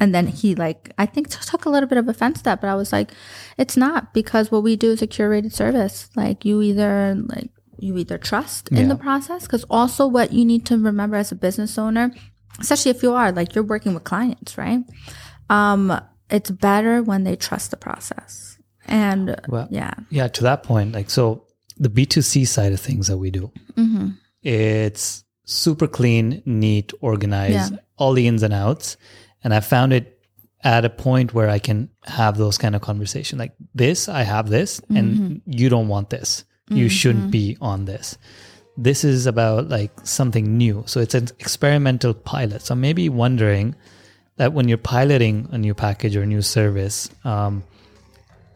And 0.00 0.14
then 0.14 0.26
he 0.26 0.54
like, 0.56 0.92
I 0.98 1.06
think 1.06 1.30
t- 1.30 1.38
took 1.46 1.66
a 1.66 1.70
little 1.70 1.88
bit 1.88 1.98
of 1.98 2.08
offense 2.08 2.38
to 2.38 2.44
that, 2.44 2.60
but 2.60 2.68
I 2.68 2.74
was 2.74 2.92
like, 2.92 3.12
it's 3.58 3.76
not 3.76 4.12
because 4.12 4.50
what 4.50 4.64
we 4.64 4.74
do 4.74 4.90
is 4.90 5.02
a 5.02 5.06
curated 5.06 5.52
service. 5.52 6.10
Like 6.16 6.44
you 6.44 6.60
either 6.62 7.14
like, 7.26 7.50
you 7.78 7.96
either 7.98 8.18
trust 8.18 8.70
in 8.70 8.88
the 8.88 8.96
process 8.96 9.42
because 9.42 9.64
also 9.64 10.06
what 10.06 10.32
you 10.32 10.44
need 10.44 10.64
to 10.66 10.78
remember 10.78 11.16
as 11.16 11.32
a 11.32 11.34
business 11.34 11.76
owner, 11.76 12.12
especially 12.58 12.90
if 12.90 13.02
you 13.02 13.12
are 13.12 13.30
like 13.30 13.54
you're 13.54 13.64
working 13.64 13.94
with 13.94 14.04
clients, 14.04 14.56
right? 14.56 14.80
Um, 15.50 16.00
it's 16.30 16.50
better 16.50 17.02
when 17.02 17.24
they 17.24 17.36
trust 17.36 17.70
the 17.70 17.76
process. 17.76 18.58
And 18.86 19.40
Well, 19.48 19.68
yeah. 19.70 19.94
Yeah, 20.10 20.28
to 20.28 20.42
that 20.44 20.62
point, 20.62 20.92
like 20.92 21.10
so 21.10 21.44
the 21.76 21.88
B2C 21.88 22.46
side 22.46 22.72
of 22.72 22.80
things 22.80 23.06
that 23.08 23.18
we 23.18 23.30
do, 23.30 23.50
Mm-hmm. 23.76 24.08
it's 24.42 25.24
super 25.44 25.86
clean, 25.86 26.42
neat, 26.46 26.92
organized, 27.00 27.72
Yeah. 27.72 27.78
all 27.96 28.12
the 28.14 28.26
ins 28.26 28.42
and 28.42 28.54
outs. 28.54 28.96
And 29.42 29.52
I 29.52 29.60
found 29.60 29.92
it 29.92 30.18
at 30.62 30.84
a 30.84 30.90
point 30.90 31.34
where 31.34 31.50
I 31.50 31.58
can 31.58 31.90
have 32.04 32.38
those 32.38 32.56
kind 32.56 32.74
of 32.74 32.80
conversation 32.80 33.38
like 33.38 33.52
this, 33.74 34.08
I 34.08 34.22
have 34.22 34.48
this, 34.48 34.80
and 34.88 35.42
you 35.46 35.68
don't 35.68 35.88
want 35.88 36.08
this. 36.10 36.44
You 36.70 36.88
shouldn't 36.88 37.30
be 37.30 37.58
on 37.60 37.84
this. 37.84 38.16
This 38.78 39.04
is 39.04 39.26
about 39.26 39.68
like 39.68 39.92
something 40.04 40.56
new. 40.56 40.82
So 40.86 41.00
it's 41.00 41.14
an 41.14 41.28
experimental 41.38 42.14
pilot. 42.14 42.62
So 42.62 42.74
maybe 42.74 43.08
wondering 43.10 43.74
that 44.36 44.52
when 44.54 44.66
you're 44.66 44.78
piloting 44.78 45.46
a 45.52 45.58
new 45.58 45.74
package 45.74 46.16
or 46.16 46.22
a 46.22 46.26
new 46.26 46.40
service, 46.42 47.10
um, 47.24 47.62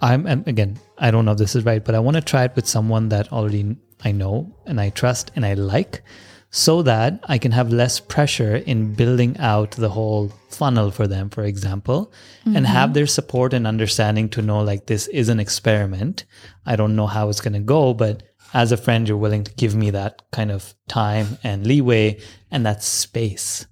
I'm 0.01 0.27
and 0.27 0.49
again, 0.49 0.79
I 1.01 1.11
don't 1.11 1.25
know 1.25 1.33
if 1.33 1.39
this 1.39 1.55
is 1.57 1.65
right, 1.65 1.85
but 1.85 1.95
I 1.95 1.99
want 2.01 2.17
to 2.17 2.21
try 2.21 2.45
it 2.45 2.57
with 2.57 2.67
someone 2.67 3.09
that 3.11 3.33
already 3.33 3.77
I 4.05 4.13
know 4.13 4.55
and 4.67 4.81
I 4.81 4.91
trust 4.91 5.31
and 5.37 5.45
I 5.45 5.55
like 5.55 6.03
so 6.51 6.83
that 6.83 7.21
I 7.29 7.37
can 7.39 7.53
have 7.53 7.71
less 7.73 8.01
pressure 8.01 8.57
in 8.57 8.95
building 8.95 9.37
out 9.39 9.73
the 9.73 9.91
whole 9.91 10.33
funnel 10.51 10.91
for 10.91 11.07
them, 11.07 11.29
for 11.31 11.45
example, 11.45 12.11
and 12.47 12.67
have 12.67 12.95
their 12.95 13.07
support 13.07 13.53
and 13.53 13.67
understanding 13.67 14.29
to 14.31 14.41
know 14.43 14.61
like 14.61 14.87
this 14.87 15.09
is 15.09 15.29
an 15.29 15.41
experiment. 15.41 16.25
I 16.65 16.75
don't 16.77 16.97
know 16.97 17.07
how 17.07 17.29
it's 17.29 17.43
going 17.43 17.53
to 17.53 17.61
go, 17.61 17.93
but 17.93 18.23
as 18.55 18.73
a 18.73 18.79
friend, 18.79 19.07
you're 19.07 19.19
willing 19.19 19.45
to 19.45 19.53
give 19.55 19.75
me 19.75 19.91
that 19.91 20.23
kind 20.33 20.51
of 20.51 20.75
time 20.89 21.37
and 21.45 21.67
leeway 21.67 22.19
and 22.51 22.65
that 22.65 22.83
space 22.83 23.67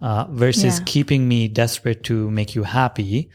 uh, 0.00 0.24
versus 0.30 0.78
Yeah. 0.78 0.84
keeping 0.86 1.28
me 1.28 1.48
desperate 1.48 2.02
to 2.04 2.30
make 2.30 2.54
you 2.54 2.62
happy 2.62 3.28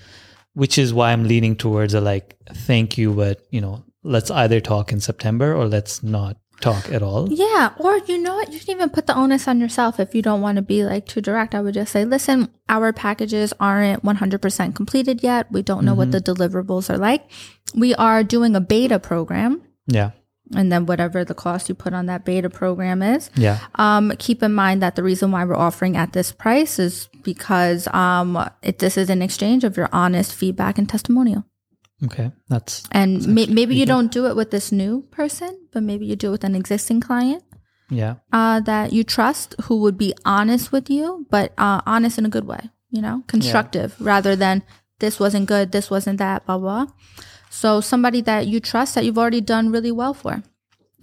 which 0.54 0.78
is 0.78 0.94
why 0.94 1.12
I'm 1.12 1.28
leaning 1.28 1.56
towards 1.56 1.94
a 1.94 2.02
like, 2.02 2.36
thank 2.50 2.98
you, 2.98 3.14
but 3.14 3.46
you 3.52 3.62
know, 3.62 3.84
let's 4.04 4.32
either 4.32 4.60
talk 4.60 4.92
in 4.92 5.00
September 5.00 5.56
or 5.56 5.68
let's 5.68 6.04
not 6.04 6.38
talk 6.62 6.92
at 6.92 7.02
all. 7.02 7.28
Yeah, 7.32 7.74
or 7.78 7.98
you 7.98 8.18
know 8.18 8.36
what? 8.36 8.52
You 8.54 8.60
can 8.60 8.76
even 8.76 8.90
put 8.90 9.08
the 9.08 9.16
onus 9.16 9.48
on 9.48 9.60
yourself 9.60 10.00
if 10.00 10.16
you 10.16 10.22
don't 10.22 10.42
want 10.42 10.58
to 10.58 10.62
be 10.62 10.84
like 10.84 11.08
too 11.08 11.22
direct. 11.22 11.54
I 11.56 11.62
would 11.62 11.74
just 11.74 11.92
say, 11.92 12.06
listen, 12.06 12.50
our 12.70 12.94
packages 12.94 13.54
aren't 13.60 14.04
100% 14.04 14.76
completed 14.76 15.24
yet. 15.24 15.52
We 15.52 15.62
don't 15.62 15.84
know 15.84 15.94
what 15.94 16.10
mm-hmm. 16.10 16.20
the 16.24 16.34
deliverables 16.34 16.90
are 16.90 16.98
like. 16.98 17.30
We 17.76 17.96
are 17.96 18.24
doing 18.24 18.56
a 18.56 18.62
beta 18.62 19.00
program, 19.00 19.62
Yeah. 19.88 20.12
And 20.56 20.72
then 20.72 20.86
whatever 20.86 21.24
the 21.24 21.34
cost 21.34 21.70
you 21.70 21.76
put 21.76 21.94
on 21.94 22.06
that 22.08 22.26
beta 22.26 22.50
program 22.50 23.02
is. 23.02 23.30
Yeah. 23.36 23.60
Um, 23.76 24.14
keep 24.20 24.44
in 24.44 24.54
mind 24.54 24.82
that 24.82 24.96
the 24.96 25.04
reason 25.04 25.32
why 25.32 25.46
we're 25.46 25.56
offering 25.56 25.98
at 25.98 26.14
this 26.14 26.32
price 26.32 26.80
is 26.80 27.08
because 27.24 27.88
um, 27.94 28.50
it, 28.62 28.80
this 28.80 28.98
is 28.98 29.10
an 29.10 29.22
exchange 29.22 29.64
of 29.64 29.78
your 29.78 29.90
honest 29.92 30.34
feedback 30.34 30.78
and 30.78 30.88
testimonial. 30.88 31.46
Okay. 32.04 32.32
That's, 32.50 32.84
And 32.92 33.28
may, 33.28 33.46
maybe 33.46 33.76
you 33.76 33.86
don't 33.86 34.12
do 34.12 34.26
it 34.26 34.36
with 34.36 34.50
this 34.50 34.72
new 34.72 35.04
person, 35.12 35.68
but 35.72 35.84
maybe 35.84 36.06
you 36.06 36.16
do 36.16 36.30
it 36.30 36.32
with 36.32 36.44
an 36.44 36.56
existing 36.56 37.00
client 37.00 37.44
yeah. 37.90 38.16
uh, 38.34 38.60
that 38.62 38.92
you 38.92 39.04
trust 39.04 39.56
who 39.64 39.82
would 39.82 39.98
be 39.98 40.14
honest 40.26 40.72
with 40.72 40.90
you, 40.90 41.28
but 41.30 41.54
uh, 41.58 41.82
honest 41.86 42.18
in 42.18 42.26
a 42.26 42.30
good 42.30 42.46
way, 42.46 42.72
you 42.90 43.02
know, 43.02 43.24
constructive 43.28 43.96
rather 44.00 44.36
than 44.36 44.64
this 45.00 45.20
wasn't 45.20 45.48
good, 45.48 45.72
this 45.72 45.92
wasn't 45.92 46.18
that, 46.18 46.46
blah, 46.46 46.58
blah. 46.58 46.88
So 47.52 47.82
somebody 47.82 48.22
that 48.22 48.48
you 48.48 48.60
trust 48.62 48.96
that 48.96 49.04
you've 49.06 49.18
already 49.18 49.42
done 49.42 49.72
really 49.72 49.92
well 49.92 50.14
for. 50.14 50.42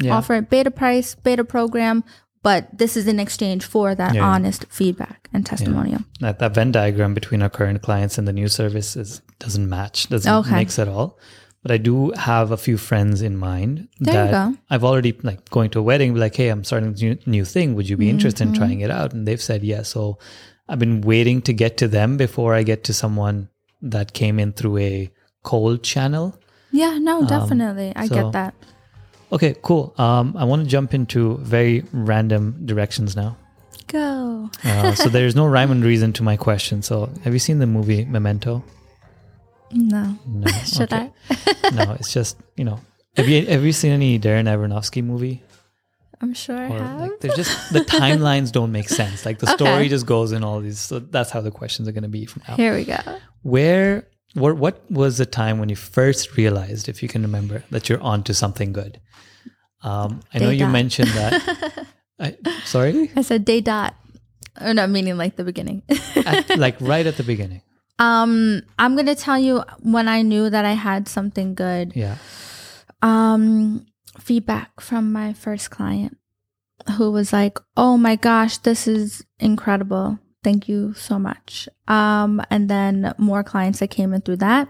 Yeah. 0.02 0.16
Offer 0.16 0.36
a 0.36 0.42
beta 0.42 0.70
price, 0.70 1.14
beta 1.14 1.44
program. 1.44 2.02
but 2.40 2.68
this 2.78 2.96
is 2.96 3.08
in 3.08 3.18
exchange 3.18 3.64
for 3.66 3.96
that 3.96 4.14
Yeah. 4.14 4.22
honest 4.24 4.64
feedback 4.70 5.28
and 5.34 5.44
testimonial. 5.44 6.00
That, 6.20 6.38
that 6.38 6.54
Venn 6.54 6.70
diagram 6.70 7.12
between 7.12 7.42
our 7.42 7.50
current 7.50 7.82
clients 7.82 8.16
and 8.16 8.28
the 8.28 8.32
new 8.32 8.46
service 8.48 8.94
is, 8.96 9.20
doesn't 9.40 9.68
match, 9.68 10.08
doesn't 10.08 10.32
Okay. 10.32 10.54
mix 10.54 10.78
at 10.78 10.86
all. 10.88 11.18
But 11.62 11.72
I 11.72 11.78
do 11.78 12.12
have 12.12 12.52
a 12.52 12.56
few 12.56 12.78
friends 12.78 13.22
in 13.22 13.36
mind 13.36 13.88
There 13.98 14.30
that. 14.30 14.54
I've 14.70 14.84
already 14.84 15.12
like 15.24 15.50
going 15.50 15.70
to 15.70 15.80
a 15.80 15.82
wedding, 15.82 16.14
like, 16.14 16.36
hey, 16.36 16.48
I'm 16.48 16.62
starting 16.62 16.92
this 16.92 17.02
new, 17.02 17.18
new 17.26 17.44
thing. 17.44 17.74
Would 17.74 17.88
you 17.90 17.96
be 17.96 18.08
interested 18.08 18.44
Mm-hmm. 18.46 18.54
in 18.54 18.60
trying 18.60 18.80
it 18.82 18.90
out? 18.92 19.12
And 19.12 19.26
they've 19.26 19.42
said 19.50 19.64
yes. 19.64 19.88
So 19.88 20.18
I've 20.68 20.78
been 20.78 21.00
waiting 21.00 21.42
to 21.42 21.52
get 21.52 21.76
to 21.78 21.88
them 21.88 22.16
before 22.16 22.54
I 22.54 22.62
get 22.62 22.84
to 22.84 22.92
someone 22.94 23.48
that 23.82 24.12
came 24.14 24.38
in 24.38 24.52
through 24.52 24.78
a 24.78 25.10
cold 25.42 25.82
channel. 25.82 26.38
Yeah, 26.72 26.98
no, 26.98 27.24
definitely. 27.26 27.92
I 27.96 28.02
Um, 28.02 28.08
so- 28.08 28.14
get 28.14 28.32
that. 28.32 28.54
Okay, 29.30 29.54
cool. 29.62 29.92
Um, 29.98 30.34
I 30.38 30.44
want 30.44 30.62
to 30.64 30.68
jump 30.68 30.94
into 30.94 31.36
very 31.38 31.84
random 31.92 32.62
directions 32.64 33.14
now. 33.14 33.36
Go. 33.86 34.50
Uh, 34.64 34.94
so 34.94 35.08
there's 35.14 35.36
no 35.36 35.46
rhyme 35.46 35.70
and 35.70 35.84
reason 35.84 36.12
to 36.14 36.22
my 36.22 36.36
question. 36.36 36.80
So 36.82 37.10
have 37.24 37.32
you 37.34 37.38
seen 37.38 37.58
the 37.58 37.66
movie 37.66 38.04
Memento? 38.06 38.64
No. 39.70 40.16
No. 40.26 40.46
Should 40.64 40.92
Okay. 40.92 41.10
no, 41.74 41.92
it's 41.92 42.12
just 42.12 42.38
you 42.56 42.64
know. 42.64 42.80
Have 43.16 43.28
you 43.28 43.44
have 43.46 43.64
you 43.64 43.72
seen 43.72 43.92
any 43.92 44.18
Darren 44.18 44.44
Aronofsky 44.48 45.04
movie? 45.04 45.42
I? 45.44 46.24
I'm 46.24 46.34
sure 46.34 46.56
I 46.56 46.68
Or 46.70 46.78
have. 46.82 47.00
like 47.00 47.20
there's 47.20 47.34
just 47.36 47.72
the 47.72 47.80
timelines 47.80 48.50
don't 48.50 48.72
make 48.72 48.88
sense. 48.88 49.24
Like 49.26 49.38
the 49.40 49.46
story 49.46 49.88
just 49.88 50.06
goes 50.06 50.32
in 50.32 50.42
all 50.42 50.60
these. 50.60 50.78
So 50.80 50.98
that's 51.00 51.30
how 51.30 51.40
the 51.42 51.50
questions 51.50 51.86
are 51.86 51.92
going 51.92 52.02
to 52.02 52.08
be 52.08 52.24
from 52.26 52.42
now. 52.48 52.56
Here 52.56 52.74
we 52.74 52.84
go. 52.84 52.98
Where 53.42 54.06
what 54.34 54.56
what 54.56 54.82
was 54.90 55.18
the 55.18 55.26
time 55.26 55.58
when 55.58 55.68
you 55.68 55.76
first 55.76 56.36
realized, 56.36 56.88
if 56.88 57.02
you 57.02 57.08
can 57.08 57.22
remember, 57.22 57.64
that 57.70 57.88
you're 57.88 58.00
onto 58.02 58.32
something 58.32 58.72
good? 58.72 59.00
Um, 59.82 60.20
I 60.34 60.38
know 60.38 60.50
Day 60.50 60.56
you 60.56 60.66
mentioned 60.66 61.08
that. 61.10 61.86
I, 62.20 62.36
sorry, 62.64 63.10
I 63.16 63.22
said 63.22 63.44
day 63.44 63.60
dot. 63.60 63.94
Or 64.60 64.74
not 64.74 64.90
meaning 64.90 65.16
like 65.16 65.36
the 65.36 65.44
beginning. 65.44 65.82
At- 66.16 66.58
like 66.58 66.80
right 66.80 67.06
at 67.06 67.16
the 67.16 67.22
beginning. 67.22 67.62
um, 68.00 68.62
I'm 68.78 68.96
gonna 68.96 69.14
tell 69.14 69.38
you 69.38 69.62
when 69.80 70.08
I 70.08 70.22
knew 70.22 70.50
that 70.50 70.64
I 70.64 70.72
had 70.72 71.06
something 71.08 71.54
good. 71.54 71.92
Yeah. 71.94 72.16
um 73.02 73.86
feedback 74.18 74.80
from 74.80 75.12
my 75.12 75.32
first 75.32 75.70
client 75.70 76.18
who 76.96 77.12
was 77.12 77.32
like 77.32 77.58
oh 77.76 77.96
my 77.96 78.16
gosh 78.16 78.58
this 78.58 78.88
is 78.88 79.24
incredible 79.38 80.18
thank 80.42 80.68
you 80.68 80.94
so 80.94 81.18
much. 81.18 81.68
Um 81.86 82.42
and 82.50 82.68
then 82.68 83.14
more 83.18 83.42
clients 83.42 83.80
that 83.80 83.90
came 83.90 84.12
in 84.12 84.20
through 84.22 84.36
that. 84.36 84.68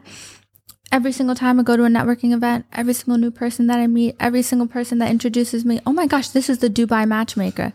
Every 0.91 1.13
single 1.13 1.37
time 1.37 1.61
i 1.61 1.63
go 1.63 1.77
to 1.77 1.85
a 1.85 1.89
networking 1.89 2.33
event 2.33 2.65
every 2.73 2.95
single 2.95 3.19
new 3.19 3.31
person 3.31 3.67
that 3.67 3.79
i 3.79 3.87
meet 3.87 4.17
every 4.19 4.41
single 4.41 4.67
person 4.67 4.97
that 4.99 5.11
introduces 5.11 5.63
me 5.63 5.81
oh 5.85 5.93
my 5.93 6.07
gosh 6.07 6.31
this 6.31 6.49
is 6.49 6.59
the 6.59 6.71
dubai 6.71 7.07
matchmaker. 7.07 7.75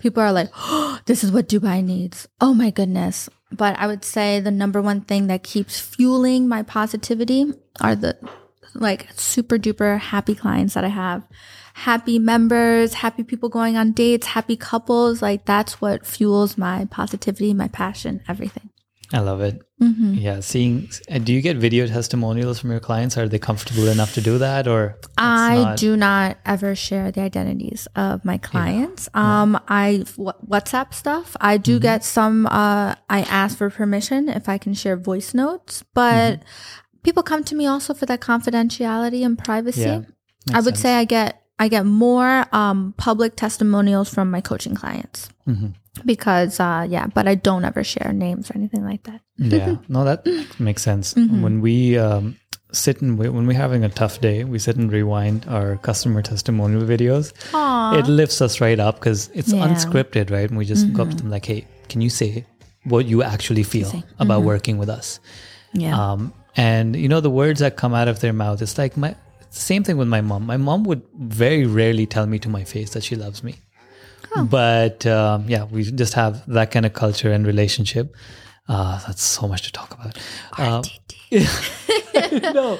People 0.00 0.22
are 0.22 0.32
like 0.32 0.50
oh, 0.54 0.98
this 1.06 1.22
is 1.22 1.30
what 1.30 1.48
dubai 1.48 1.84
needs. 1.84 2.26
Oh 2.40 2.54
my 2.54 2.70
goodness. 2.70 3.28
But 3.52 3.78
i 3.78 3.86
would 3.86 4.04
say 4.04 4.40
the 4.40 4.50
number 4.50 4.82
one 4.82 5.02
thing 5.02 5.28
that 5.28 5.42
keeps 5.42 5.78
fueling 5.80 6.48
my 6.48 6.62
positivity 6.62 7.52
are 7.80 7.94
the 7.94 8.18
like 8.74 9.08
super 9.14 9.58
duper 9.58 9.98
happy 9.98 10.34
clients 10.34 10.74
that 10.74 10.84
I 10.84 10.88
have. 10.88 11.22
Happy 11.86 12.18
members, 12.18 12.94
happy 12.94 13.22
people 13.22 13.48
going 13.48 13.76
on 13.76 13.92
dates, 13.92 14.26
happy 14.26 14.56
couples. 14.56 15.22
Like 15.22 15.44
that's 15.44 15.80
what 15.80 16.04
fuels 16.04 16.58
my 16.58 16.86
positivity, 16.90 17.54
my 17.54 17.68
passion, 17.68 18.20
everything. 18.28 18.70
I 19.12 19.20
love 19.20 19.40
it. 19.40 19.62
hmm 19.80 20.14
Yeah, 20.14 20.40
seeing. 20.40 20.90
uh, 21.10 21.18
Do 21.18 21.32
you 21.32 21.40
get 21.40 21.56
video 21.56 21.86
testimonials 21.86 22.58
from 22.60 22.70
your 22.72 22.80
clients? 22.80 23.16
Are 23.16 23.26
they 23.28 23.38
comfortable 23.38 23.86
enough 23.88 24.12
to 24.14 24.20
do 24.20 24.36
that, 24.38 24.66
or 24.68 24.98
I 25.16 25.54
not- 25.54 25.78
do 25.78 25.96
not 25.96 26.36
ever 26.44 26.74
share 26.74 27.10
the 27.12 27.22
identities 27.22 27.88
of 27.96 28.24
my 28.24 28.36
clients. 28.38 29.08
Um, 29.14 29.58
I 29.68 30.04
wh- 30.18 30.36
WhatsApp 30.52 30.92
stuff. 30.92 31.36
I 31.40 31.56
do 31.56 31.76
Mm-hmm. 31.76 31.82
get 31.90 32.04
some. 32.04 32.46
Uh, 32.46 32.96
I 33.08 33.20
ask 33.42 33.56
for 33.56 33.70
permission 33.70 34.28
if 34.28 34.46
I 34.48 34.58
can 34.58 34.74
share 34.74 34.96
voice 34.96 35.32
notes, 35.32 35.84
but 35.94 36.34
Mm-hmm. 36.34 37.02
people 37.06 37.22
come 37.22 37.44
to 37.44 37.54
me 37.54 37.64
also 37.66 37.94
for 37.94 38.04
that 38.06 38.20
confidentiality 38.20 39.24
and 39.24 39.38
privacy. 39.38 39.80
Yeah, 39.82 40.00
I 40.52 40.60
would 40.60 40.76
sense. 40.76 40.80
say 40.80 40.94
I 40.96 41.04
get 41.04 41.40
I 41.58 41.68
get 41.68 41.84
more 41.86 42.46
um, 42.52 42.94
public 42.96 43.34
testimonials 43.36 44.08
from 44.12 44.30
my 44.30 44.40
coaching 44.40 44.74
clients 44.74 45.28
Mhm. 45.48 45.74
because 46.04 46.60
uh, 46.60 46.86
yeah, 46.88 47.06
but 47.08 47.26
I 47.26 47.34
don't 47.34 47.64
ever 47.64 47.82
share 47.84 48.12
names 48.12 48.50
or 48.50 48.54
anything 48.56 48.84
like 48.84 49.02
that. 49.04 49.20
Yeah, 49.38 49.76
no, 49.88 50.04
that 50.04 50.26
makes 50.60 50.82
sense. 50.82 51.14
Mm-hmm. 51.14 51.42
When 51.42 51.60
we 51.60 51.98
um, 51.98 52.36
sit 52.72 53.00
and 53.02 53.18
we, 53.18 53.28
when 53.28 53.46
we're 53.46 53.56
having 53.58 53.82
a 53.84 53.88
tough 53.88 54.20
day, 54.20 54.44
we 54.44 54.58
sit 54.58 54.76
and 54.76 54.92
rewind 54.92 55.46
our 55.48 55.76
customer 55.78 56.22
testimonial 56.22 56.82
videos. 56.82 57.32
Aww. 57.52 57.98
It 57.98 58.06
lifts 58.06 58.40
us 58.40 58.60
right 58.60 58.78
up 58.78 59.00
because 59.00 59.30
it's 59.34 59.52
Yeah. 59.52 59.64
Mm-hmm. 59.66 59.74
unscripted, 59.74 60.30
right? 60.30 60.48
And 60.48 60.58
we 60.58 60.64
just 60.64 60.92
go 60.92 61.02
up 61.02 61.10
to 61.10 61.16
them 61.16 61.30
like, 61.30 61.46
"Hey, 61.46 61.66
can 61.88 62.00
you 62.00 62.10
say 62.10 62.44
what 62.84 63.06
you 63.06 63.22
actually 63.22 63.64
feel 63.64 63.90
about 64.18 64.38
Mm-hmm. 64.40 64.46
working 64.46 64.78
with 64.78 64.88
us?" 64.88 65.18
yeah. 65.72 65.96
Um, 65.98 66.32
and 66.56 66.94
you 66.96 67.08
know 67.08 67.20
the 67.20 67.30
words 67.30 67.60
that 67.60 67.76
come 67.76 67.94
out 67.94 68.08
of 68.08 68.20
their 68.20 68.32
mouth. 68.32 68.62
It's 68.62 68.78
like 68.78 68.96
my 68.96 69.14
same 69.50 69.84
thing 69.84 69.96
with 69.96 70.08
my 70.08 70.20
mom. 70.20 70.46
My 70.46 70.56
mom 70.56 70.84
would 70.84 71.02
very 71.18 71.66
rarely 71.66 72.06
tell 72.06 72.26
me 72.26 72.38
to 72.40 72.48
my 72.48 72.64
face 72.64 72.90
that 72.90 73.04
she 73.04 73.16
loves 73.16 73.42
me. 73.42 73.56
Oh. 74.36 74.44
But 74.44 75.06
um, 75.06 75.48
yeah, 75.48 75.64
we 75.64 75.84
just 75.84 76.14
have 76.14 76.46
that 76.46 76.70
kind 76.70 76.86
of 76.86 76.92
culture 76.92 77.32
and 77.32 77.46
relationship. 77.46 78.14
Uh, 78.68 79.00
that's 79.06 79.22
so 79.22 79.48
much 79.48 79.62
to 79.62 79.72
talk 79.72 79.94
about. 79.94 80.18
Um, 80.58 80.82
no, 82.54 82.78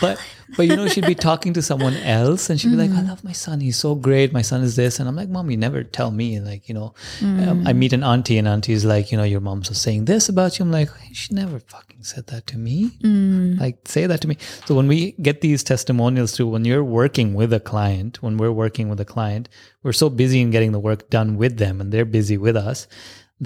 but 0.00 0.18
but 0.56 0.66
you 0.66 0.76
know 0.76 0.86
she'd 0.86 1.06
be 1.06 1.14
talking 1.14 1.52
to 1.54 1.62
someone 1.62 1.94
else 1.96 2.50
and 2.50 2.60
she'd 2.60 2.70
be 2.70 2.76
like, 2.76 2.90
mm. 2.90 2.98
"I 2.98 3.02
love 3.02 3.24
my 3.24 3.32
son. 3.32 3.60
He's 3.60 3.76
so 3.76 3.94
great. 3.94 4.32
My 4.32 4.42
son 4.42 4.62
is 4.62 4.76
this," 4.76 4.98
and 4.98 5.08
I'm 5.08 5.16
like, 5.16 5.28
"Mom, 5.28 5.50
you 5.50 5.56
never 5.56 5.82
tell 5.82 6.10
me." 6.10 6.40
Like 6.40 6.68
you 6.68 6.74
know, 6.74 6.94
um, 7.22 7.66
I 7.66 7.72
mm. 7.72 7.76
meet 7.76 7.92
an 7.92 8.04
auntie 8.04 8.38
and 8.38 8.46
auntie's 8.46 8.84
like, 8.84 9.12
"You 9.12 9.18
know, 9.18 9.24
your 9.24 9.40
mom's 9.40 9.68
was 9.68 9.80
saying 9.80 10.04
this 10.04 10.28
about 10.28 10.58
you." 10.58 10.64
I'm 10.64 10.72
like, 10.72 10.90
"She 11.12 11.34
never 11.34 11.58
fucking 11.58 12.02
said 12.02 12.26
that 12.28 12.46
to 12.48 12.58
me." 12.58 12.90
Mm. 13.02 13.60
Like 13.60 13.78
say 13.86 14.06
that 14.06 14.20
to 14.22 14.28
me. 14.28 14.36
So 14.66 14.74
when 14.74 14.88
we 14.88 15.12
get 15.12 15.40
these 15.40 15.64
testimonials 15.64 16.32
too, 16.32 16.46
when 16.46 16.64
you're 16.64 16.84
working 16.84 17.34
with 17.34 17.52
a 17.52 17.60
client, 17.60 18.22
when 18.22 18.36
we're 18.36 18.52
working 18.52 18.88
with 18.88 19.00
a 19.00 19.06
client, 19.06 19.48
we're 19.82 19.92
so 19.92 20.10
busy 20.10 20.40
in 20.40 20.50
getting 20.50 20.72
the 20.72 20.80
work 20.80 21.08
done 21.10 21.36
with 21.36 21.58
them, 21.58 21.80
and 21.80 21.92
they're 21.92 22.04
busy 22.04 22.36
with 22.36 22.56
us 22.56 22.86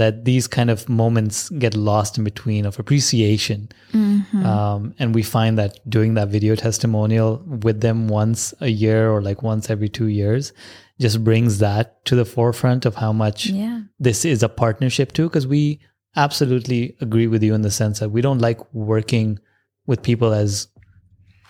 that 0.00 0.24
these 0.24 0.46
kind 0.56 0.70
of 0.70 0.88
moments 0.88 1.48
get 1.64 1.74
lost 1.74 2.18
in 2.18 2.24
between 2.24 2.66
of 2.66 2.78
appreciation. 2.78 3.60
Um, 3.94 4.94
and 4.98 5.14
we 5.14 5.22
find 5.22 5.56
that 5.58 5.72
doing 5.88 6.14
that 6.14 6.28
video 6.28 6.54
testimonial 6.54 7.42
with 7.64 7.80
them 7.80 8.08
once 8.08 8.52
a 8.60 8.68
year 8.68 9.10
or 9.10 9.22
like 9.28 9.42
once 9.42 9.70
every 9.70 9.88
two 9.88 10.08
years 10.20 10.52
just 11.00 11.24
brings 11.24 11.58
that 11.58 12.04
to 12.08 12.14
the 12.14 12.24
forefront 12.24 12.84
of 12.86 12.94
how 12.96 13.12
much 13.12 13.46
yeah. 13.46 13.80
this 13.98 14.24
is 14.24 14.42
a 14.42 14.48
partnership 14.48 15.12
too. 15.12 15.28
Because 15.28 15.46
we 15.46 15.80
absolutely 16.14 16.96
agree 17.00 17.26
with 17.26 17.42
you 17.42 17.54
in 17.54 17.62
the 17.62 17.70
sense 17.70 17.98
that 18.00 18.10
we 18.10 18.20
don't 18.20 18.40
like 18.48 18.60
working 18.74 19.38
with 19.86 20.02
people 20.02 20.32
as 20.32 20.68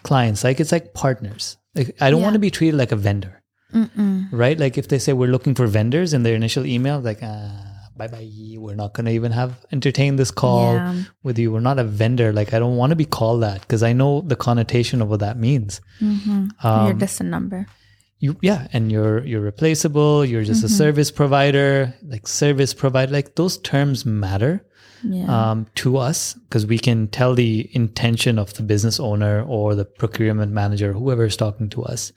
clients. 0.02 0.44
Like 0.44 0.60
it's 0.60 0.72
like 0.72 0.94
partners. 0.94 1.56
Like 1.74 1.96
I 2.00 2.10
don't 2.10 2.20
Yeah. 2.20 2.26
want 2.26 2.34
to 2.34 2.40
be 2.48 2.50
treated 2.50 2.76
like 2.78 2.92
a 2.92 2.96
vendor 2.96 3.42
Mm-mm. 3.74 4.28
right? 4.32 4.58
Like 4.58 4.78
if 4.78 4.86
they 4.88 4.98
say 4.98 5.12
we're 5.12 5.30
looking 5.30 5.54
for 5.54 5.66
vendors 5.66 6.14
in 6.14 6.22
their 6.22 6.34
initial 6.34 6.64
email, 6.64 7.00
like, 7.00 7.18
ah, 7.22 7.75
bye 7.96 8.08
bye, 8.08 8.28
we're 8.58 8.74
not 8.74 8.94
going 8.94 9.06
to 9.06 9.12
even 9.12 9.32
have 9.32 9.64
entertain 9.72 10.16
this 10.16 10.30
call 10.30 10.74
Yeah. 10.74 11.02
with 11.22 11.38
you. 11.38 11.52
We're 11.52 11.60
not 11.60 11.78
a 11.78 11.84
vendor. 11.84 12.32
Like 12.32 12.52
I 12.54 12.58
don't 12.58 12.76
want 12.76 12.90
to 12.90 12.96
be 12.96 13.04
called 13.06 13.42
that 13.42 13.60
because 13.62 13.82
I 13.82 13.92
know 13.92 14.20
the 14.20 14.36
connotation 14.36 15.00
of 15.02 15.08
what 15.08 15.20
that 15.20 15.38
means. 15.38 15.80
Mm-hmm. 16.00 16.48
Um, 16.66 16.86
You're 16.86 16.94
just 16.98 17.20
a 17.20 17.24
number. 17.24 17.66
You, 18.18 18.36
yeah, 18.40 18.66
and 18.72 18.90
you're 18.90 19.24
you're 19.26 19.42
replaceable. 19.42 20.24
You're 20.24 20.44
just 20.44 20.64
a 20.64 20.68
service 20.70 21.10
provider, 21.10 21.94
like 22.02 22.26
service 22.26 22.72
provider. 22.72 23.12
Like 23.12 23.34
those 23.34 23.58
terms 23.58 24.06
matter 24.06 24.64
Yeah. 25.04 25.26
um, 25.50 25.66
to 25.82 25.98
us 25.98 26.32
because 26.34 26.64
we 26.66 26.78
can 26.78 27.08
tell 27.08 27.34
the 27.34 27.68
intention 27.74 28.38
of 28.38 28.54
the 28.54 28.62
business 28.62 28.98
owner 28.98 29.42
or 29.46 29.74
the 29.74 29.84
procurement 29.84 30.50
manager, 30.52 30.92
whoever 30.94 31.26
is 31.26 31.36
talking 31.36 31.68
to 31.70 31.82
us, 31.84 32.12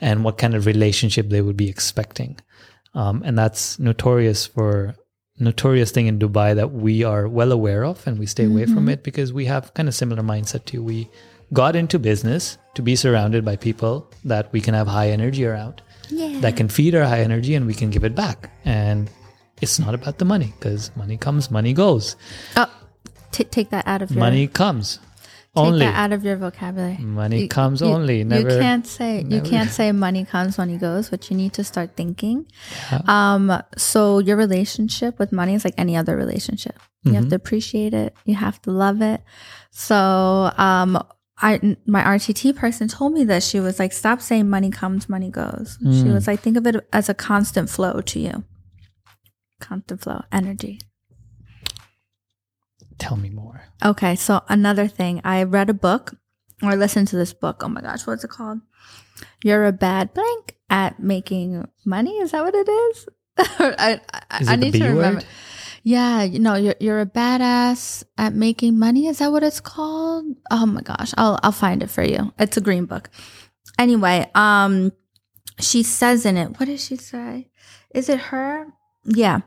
and 0.00 0.24
what 0.24 0.36
kind 0.36 0.54
of 0.56 0.66
relationship 0.66 1.28
they 1.30 1.40
would 1.42 1.56
be 1.56 1.68
expecting. 1.68 2.38
Um, 2.94 3.22
and 3.24 3.38
that's 3.38 3.78
notorious 3.78 4.46
for 4.46 4.96
notorious 5.38 5.90
thing 5.90 6.06
in 6.06 6.18
Dubai 6.18 6.54
that 6.54 6.72
we 6.72 7.04
are 7.04 7.28
well 7.28 7.52
aware 7.52 7.84
of, 7.84 8.06
and 8.06 8.18
we 8.18 8.26
stay 8.26 8.44
away 8.46 8.64
from 8.64 8.86
mm-hmm. 8.86 8.90
it 8.90 9.02
because 9.02 9.32
we 9.32 9.44
have 9.46 9.74
kind 9.74 9.88
of 9.88 9.94
similar 9.94 10.22
mindset 10.22 10.64
to. 10.66 10.82
We 10.82 11.10
got 11.52 11.76
into 11.76 11.98
business 11.98 12.58
to 12.74 12.82
be 12.82 12.96
surrounded 12.96 13.44
by 13.44 13.56
people 13.56 14.10
that 14.24 14.52
we 14.52 14.60
can 14.60 14.74
have 14.74 14.86
high 14.88 15.10
energy 15.10 15.46
around 15.46 15.82
yeah. 16.08 16.40
that 16.40 16.56
can 16.56 16.68
feed 16.68 16.94
our 16.94 17.04
high 17.04 17.20
energy 17.20 17.54
and 17.54 17.66
we 17.66 17.74
can 17.74 17.90
give 17.90 18.04
it 18.04 18.14
back. 18.14 18.50
And 18.64 19.10
it's 19.62 19.78
not 19.78 19.94
about 19.94 20.18
the 20.18 20.24
money 20.24 20.52
because 20.58 20.94
money 20.96 21.16
comes, 21.16 21.50
money 21.50 21.72
goes. 21.72 22.16
oh, 22.56 22.70
t- 23.32 23.44
take 23.44 23.70
that 23.70 23.86
out 23.86 24.02
of 24.02 24.10
your 24.10 24.20
Money 24.20 24.46
comes 24.48 24.98
Take 25.56 25.64
only. 25.66 25.78
that 25.86 25.94
out 25.96 26.12
of 26.12 26.22
your 26.24 26.36
vocabulary. 26.36 26.98
Money 26.98 27.42
You- 27.42 27.48
comes 27.48 27.80
you- 27.80 27.86
only. 27.88 28.24
Never. 28.24 28.50
you 28.50 28.58
can't 28.60 28.86
say 28.86 29.24
you 29.28 29.40
can't 29.40 29.70
say 29.70 29.90
money 29.92 30.24
comes 30.24 30.58
money 30.58 30.76
goes 30.76 31.08
but 31.10 31.30
you 31.30 31.36
need 31.36 31.52
to 31.54 31.64
start 31.64 31.96
thinking 31.96 32.46
um 33.08 33.44
so 33.76 34.18
your 34.18 34.36
relationship 34.36 35.18
with 35.18 35.32
money 35.32 35.54
is 35.54 35.64
like 35.64 35.74
any 35.78 35.96
other 35.96 36.14
relationship 36.16 36.76
you 36.78 37.12
Mm-hmm. 37.12 37.14
have 37.20 37.28
to 37.30 37.36
appreciate 37.36 37.94
it 37.94 38.14
you 38.24 38.34
have 38.34 38.60
to 38.62 38.70
love 38.70 39.00
it 39.02 39.20
so 39.70 40.50
um 40.58 41.02
I 41.38 41.76
my 41.86 42.02
RTT 42.02 42.56
person 42.56 42.88
told 42.88 43.12
me 43.12 43.22
this. 43.22 43.46
She 43.46 43.60
was 43.60 43.78
like, 43.78 43.92
"Stop 43.92 44.22
saying 44.22 44.48
money 44.48 44.70
comes, 44.70 45.06
money 45.06 45.28
goes." 45.30 45.76
She 45.82 46.04
Mm. 46.08 46.14
was 46.14 46.26
like, 46.26 46.40
"Think 46.40 46.56
of 46.56 46.66
it 46.66 46.76
as 46.94 47.10
a 47.10 47.14
constant 47.14 47.68
flow 47.68 48.00
to 48.00 48.18
you, 48.18 48.42
constant 49.60 50.00
flow, 50.00 50.22
energy." 50.32 50.80
Tell 52.98 53.16
me 53.16 53.30
more. 53.30 53.64
Okay, 53.84 54.16
so 54.16 54.42
another 54.48 54.88
thing, 54.88 55.20
I 55.24 55.42
read 55.42 55.68
a 55.70 55.74
book 55.74 56.14
or 56.62 56.76
listened 56.76 57.08
to 57.08 57.16
this 57.16 57.32
book. 57.32 57.62
Oh 57.62 57.68
my 57.68 57.80
gosh, 57.82 58.06
what's 58.06 58.24
it 58.24 58.30
called? 58.30 58.60
You're 59.44 59.66
a 59.66 59.72
bad 59.72 60.14
blank 60.14 60.56
at 60.70 60.98
making 61.00 61.68
money. 61.84 62.18
Is 62.18 62.30
that 62.32 62.42
what 62.44 62.54
it 62.54 62.68
is? 62.68 63.08
I, 63.38 64.00
I, 64.30 64.40
Is 64.40 64.48
I 64.48 64.54
it 64.54 64.56
the 64.56 64.64
need 64.70 64.72
to 64.78 64.84
remember. 64.88 65.20
word? 65.20 65.26
Yeah, 65.82 66.22
you 66.24 66.40
know, 66.40 66.54
you're 66.56 66.74
you're 66.80 67.00
a 67.00 67.06
badass 67.06 68.02
at 68.18 68.34
making 68.34 68.76
money. 68.78 69.06
Is 69.06 69.18
that 69.18 69.30
what 69.30 69.44
it's 69.44 69.60
called? 69.60 70.24
Oh 70.50 70.66
my 70.66 70.80
gosh, 70.80 71.12
I'll 71.16 71.38
I'll 71.44 71.52
find 71.52 71.80
it 71.82 71.90
for 71.90 72.02
you. 72.02 72.32
It's 72.40 72.56
a 72.56 72.60
green 72.60 72.86
book. 72.86 73.08
Anyway, 73.78 74.28
um, 74.34 74.90
she 75.60 75.82
says 75.84 76.26
in 76.26 76.36
it, 76.36 76.58
what 76.58 76.66
does 76.66 76.84
she 76.84 76.96
say? 76.96 77.50
Is 77.94 78.08
it 78.08 78.18
her? 78.18 78.66
Yeah, 79.06 79.40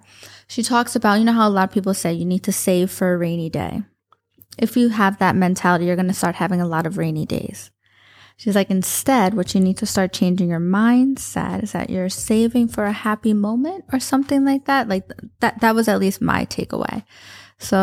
she 0.48 0.64
talks 0.64 0.95
about 0.95 1.19
you 1.19 1.26
know 1.26 1.34
how 1.34 1.48
a 1.48 1.52
lot 1.52 1.69
of 1.69 1.73
people 1.73 1.94
say 1.94 2.14
you 2.14 2.26
need 2.26 2.44
to 2.44 2.52
save 2.52 2.90
for 2.91 3.14
a 3.14 3.18
rainy 3.18 3.49
day. 3.49 3.84
If 4.57 4.76
you 4.76 4.90
have 4.90 5.19
that 5.19 5.36
mentality, 5.36 5.86
you're 5.86 5.95
going 5.95 6.07
to 6.07 6.14
start 6.14 6.36
having 6.36 6.60
a 6.61 6.68
lot 6.68 6.86
of 6.86 6.98
rainy 6.98 7.26
days. 7.26 7.72
She's 8.38 8.56
like, 8.56 8.69
instead, 8.69 9.34
what 9.34 9.53
you 9.53 9.60
need 9.60 9.77
to 9.77 9.86
start 9.86 10.14
changing 10.14 10.49
your 10.49 10.61
mindset 10.61 11.61
is 11.64 11.73
that 11.73 11.90
you're 11.90 12.07
saving 12.10 12.69
for 12.69 12.86
a 12.86 12.91
happy 12.94 13.34
moment 13.34 13.84
or 13.91 13.99
something 13.99 14.45
like 14.45 14.65
that. 14.65 14.88
Like 14.88 15.11
that, 15.41 15.60
that 15.60 15.76
was 15.76 15.88
at 15.90 15.99
least 15.99 16.22
my 16.22 16.45
takeaway. 16.45 17.03
So 17.57 17.77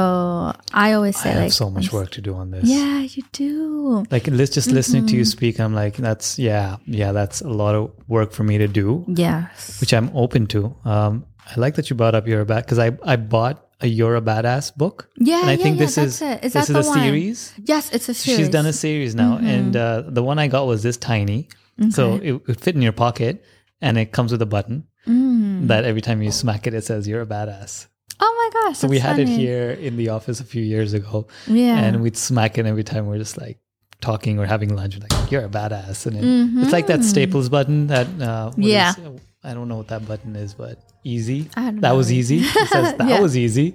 I 0.72 0.94
always 0.94 1.18
say, 1.18 1.28
I 1.28 1.32
have 1.32 1.42
like, 1.44 1.52
so 1.52 1.68
much 1.68 1.92
work 1.92 2.10
to 2.12 2.22
do 2.22 2.34
on 2.34 2.50
this. 2.50 2.64
Yeah, 2.64 3.00
you 3.00 3.22
do. 3.32 4.06
Like 4.10 4.26
let's 4.28 4.50
just 4.54 4.70
listening 4.70 5.04
to 5.06 5.16
you 5.16 5.22
Mhm. 5.22 5.26
speak, 5.26 5.60
I'm 5.60 5.74
like, 5.74 5.96
that's 5.96 6.38
yeah, 6.38 6.76
yeah, 6.86 7.12
that's 7.12 7.42
a 7.42 7.50
lot 7.50 7.74
of 7.74 7.90
work 8.08 8.32
for 8.32 8.42
me 8.42 8.56
to 8.56 8.68
do, 8.68 9.04
Yes. 9.08 9.78
which 9.80 9.92
I'm 9.92 10.10
open 10.16 10.46
to. 10.48 10.74
Um, 10.86 11.26
I 11.48 11.58
like 11.60 11.74
that 11.76 11.88
you 11.90 11.96
brought 11.96 12.14
up 12.14 12.26
You're 12.26 12.40
a 12.40 12.46
Bad 12.46 12.64
because 12.64 12.78
I 12.78 12.96
I 13.04 13.16
bought 13.16 13.62
a 13.80 13.86
You're 13.86 14.16
a 14.16 14.22
Badass 14.22 14.74
book. 14.76 15.08
yeah, 15.18 15.40
and 15.40 15.50
I 15.50 15.52
yeah, 15.52 15.62
think 15.62 15.76
yeah, 15.78 15.84
this 15.86 15.94
that's 15.96 16.14
is 16.16 16.22
it. 16.22 16.44
Is 16.44 16.52
this 16.54 16.68
is 16.70 16.74
the 16.74 16.80
a 16.80 16.86
one? 16.86 16.98
series. 16.98 17.52
Yes, 17.62 17.90
it's 17.92 18.08
a 18.08 18.14
series. 18.14 18.38
She's 18.38 18.48
done 18.48 18.66
a 18.66 18.72
series 18.72 19.14
now, 19.14 19.38
Mhm. 19.38 19.44
and 19.54 19.76
uh, 19.76 20.02
the 20.08 20.22
one 20.22 20.38
I 20.38 20.48
got 20.48 20.66
was 20.66 20.82
this 20.82 20.96
tiny, 20.96 21.48
so 21.90 22.14
it 22.22 22.32
would 22.46 22.60
fit 22.60 22.74
in 22.74 22.82
your 22.82 22.92
pocket, 22.92 23.44
and 23.80 23.98
it 23.98 24.12
comes 24.12 24.32
with 24.32 24.42
a 24.42 24.46
button 24.46 24.84
Mm. 25.06 25.68
that 25.68 25.84
every 25.84 26.00
time 26.00 26.20
you 26.22 26.32
smack 26.32 26.66
it, 26.66 26.74
it 26.74 26.84
says 26.84 27.06
"You're 27.06 27.22
a 27.22 27.26
badass." 27.26 27.86
Oh 28.18 28.32
my 28.40 28.48
gosh. 28.60 28.78
So 28.78 28.88
we 28.88 28.98
had 28.98 29.18
it 29.20 29.28
here 29.28 29.70
in 29.70 29.96
the 29.96 30.08
office 30.08 30.40
a 30.40 30.44
few 30.44 30.62
years 30.64 30.94
ago, 30.94 31.26
Yeah. 31.46 31.78
and 31.78 32.00
we'd 32.02 32.16
smack 32.16 32.58
it 32.58 32.66
every 32.66 32.82
time 32.82 33.06
we're 33.06 33.18
just 33.18 33.36
like 33.38 33.58
talking 34.00 34.38
or 34.40 34.46
having 34.46 34.74
lunch. 34.74 34.96
We're 34.96 35.06
like, 35.08 35.30
"You're 35.30 35.44
a 35.44 35.48
badass," 35.48 36.06
and 36.06 36.16
it, 36.16 36.24
it's 36.62 36.72
like 36.72 36.86
that 36.88 37.00
Mhm. 37.00 37.04
Staples 37.04 37.48
button 37.50 37.86
that 37.88 38.08
uh, 38.20 38.50
Yeah. 38.56 38.90
is- 38.90 39.20
I 39.44 39.54
don't 39.54 39.68
know 39.68 39.76
what 39.76 39.88
that 39.88 40.06
button 40.06 40.34
is, 40.36 40.54
but 40.54 40.78
easy. 41.04 41.48
That 41.56 41.92
was 41.92 42.12
easy. 42.12 42.38
It 42.40 42.68
says 42.68 42.94
that 42.98 43.08
Yeah. 43.08 43.20
was 43.20 43.36
easy. 43.36 43.74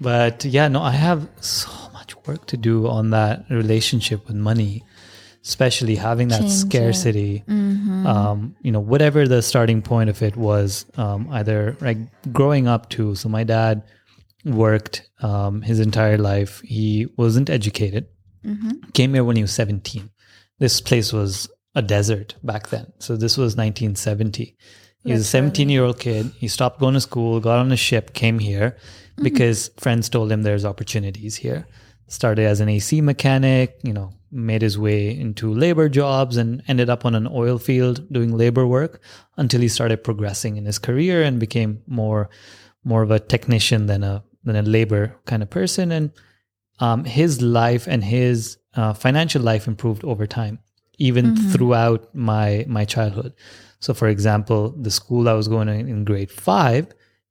But 0.00 0.44
yeah, 0.44 0.68
no, 0.68 0.82
I 0.82 0.92
have 0.92 1.28
so 1.40 1.70
much 1.92 2.14
work 2.26 2.46
to 2.46 2.56
do 2.56 2.86
on 2.86 3.10
that 3.10 3.46
relationship 3.50 4.26
with 4.26 4.36
money, 4.36 4.84
especially 5.44 5.96
having 5.96 6.28
that 6.28 6.40
Change 6.40 6.52
it. 6.52 6.56
scarcity. 6.56 7.44
Mhm. 7.48 8.06
Um, 8.06 8.56
you 8.62 8.70
know, 8.70 8.80
whatever 8.80 9.26
the 9.26 9.40
starting 9.42 9.80
point 9.82 10.10
of 10.10 10.22
it 10.22 10.36
was, 10.36 10.84
um, 10.96 11.28
either 11.32 11.76
like 11.80 11.98
growing 12.32 12.68
up 12.68 12.90
too. 12.90 13.14
So 13.14 13.28
my 13.28 13.42
dad 13.44 13.82
worked 14.44 15.08
um, 15.22 15.62
his 15.62 15.80
entire 15.80 16.18
life. 16.18 16.60
He 16.62 17.06
wasn't 17.16 17.48
educated. 17.50 18.06
Mhm. 18.44 18.92
Came 18.92 19.14
here 19.14 19.24
when 19.24 19.34
he 19.36 19.42
was 19.42 19.50
17. 19.52 20.10
This 20.58 20.80
place 20.80 21.12
was 21.12 21.48
a 21.76 21.82
desert 21.82 22.34
back 22.42 22.70
then. 22.70 22.92
So 22.98 23.16
this 23.16 23.36
was 23.36 23.56
1970. 23.56 24.56
He 25.04 25.12
was 25.12 25.20
a 25.20 25.24
17 25.24 25.68
year 25.68 25.84
old 25.84 26.00
kid. 26.00 26.32
He 26.36 26.48
stopped 26.48 26.80
going 26.80 26.94
to 26.94 27.00
school, 27.00 27.38
got 27.38 27.60
on 27.60 27.70
a 27.70 27.76
ship, 27.76 28.12
came 28.12 28.40
here 28.40 28.76
Mm-hmm. 29.16 29.24
because 29.24 29.70
friends 29.78 30.10
told 30.10 30.30
him 30.30 30.42
there's 30.42 30.66
opportunities 30.66 31.36
here. 31.36 31.66
Started 32.06 32.44
as 32.44 32.60
an 32.60 32.68
AC 32.68 33.00
mechanic, 33.00 33.78
you 33.82 33.94
know, 33.94 34.12
made 34.30 34.60
his 34.60 34.78
way 34.78 35.08
into 35.18 35.54
labor 35.54 35.88
jobs 35.88 36.36
and 36.36 36.62
ended 36.68 36.90
up 36.90 37.06
on 37.06 37.14
an 37.14 37.26
oil 37.26 37.56
field 37.58 38.06
doing 38.12 38.36
labor 38.36 38.66
work 38.66 39.00
until 39.38 39.62
he 39.62 39.68
started 39.68 40.04
progressing 40.04 40.58
in 40.58 40.66
his 40.66 40.78
career 40.78 41.22
and 41.22 41.40
became 41.40 41.82
more 41.86 42.28
more 42.84 43.02
of 43.02 43.10
a 43.10 43.18
technician 43.18 43.86
than 43.86 44.04
a 44.04 44.22
than 44.44 44.54
a 44.54 44.62
labor 44.62 45.16
kind 45.24 45.42
of 45.42 45.48
person. 45.48 45.90
And 45.90 46.12
um, 46.78 47.04
his 47.06 47.40
life 47.40 47.86
and 47.88 48.04
his 48.04 48.58
uh, 48.74 48.92
financial 48.92 49.40
life 49.40 49.66
improved 49.66 50.04
over 50.04 50.26
time, 50.26 50.58
even 50.98 51.34
Mhm. 51.34 51.52
throughout 51.52 52.14
my 52.14 52.64
my 52.68 52.84
childhood. 52.84 53.32
So, 53.80 53.92
for 53.94 54.08
example, 54.08 54.74
the 54.80 54.90
school 54.90 55.28
I 55.28 55.34
was 55.34 55.48
going 55.48 55.66
to 55.68 55.74
in 55.74 56.04
grade 56.04 56.30
five 56.30 56.86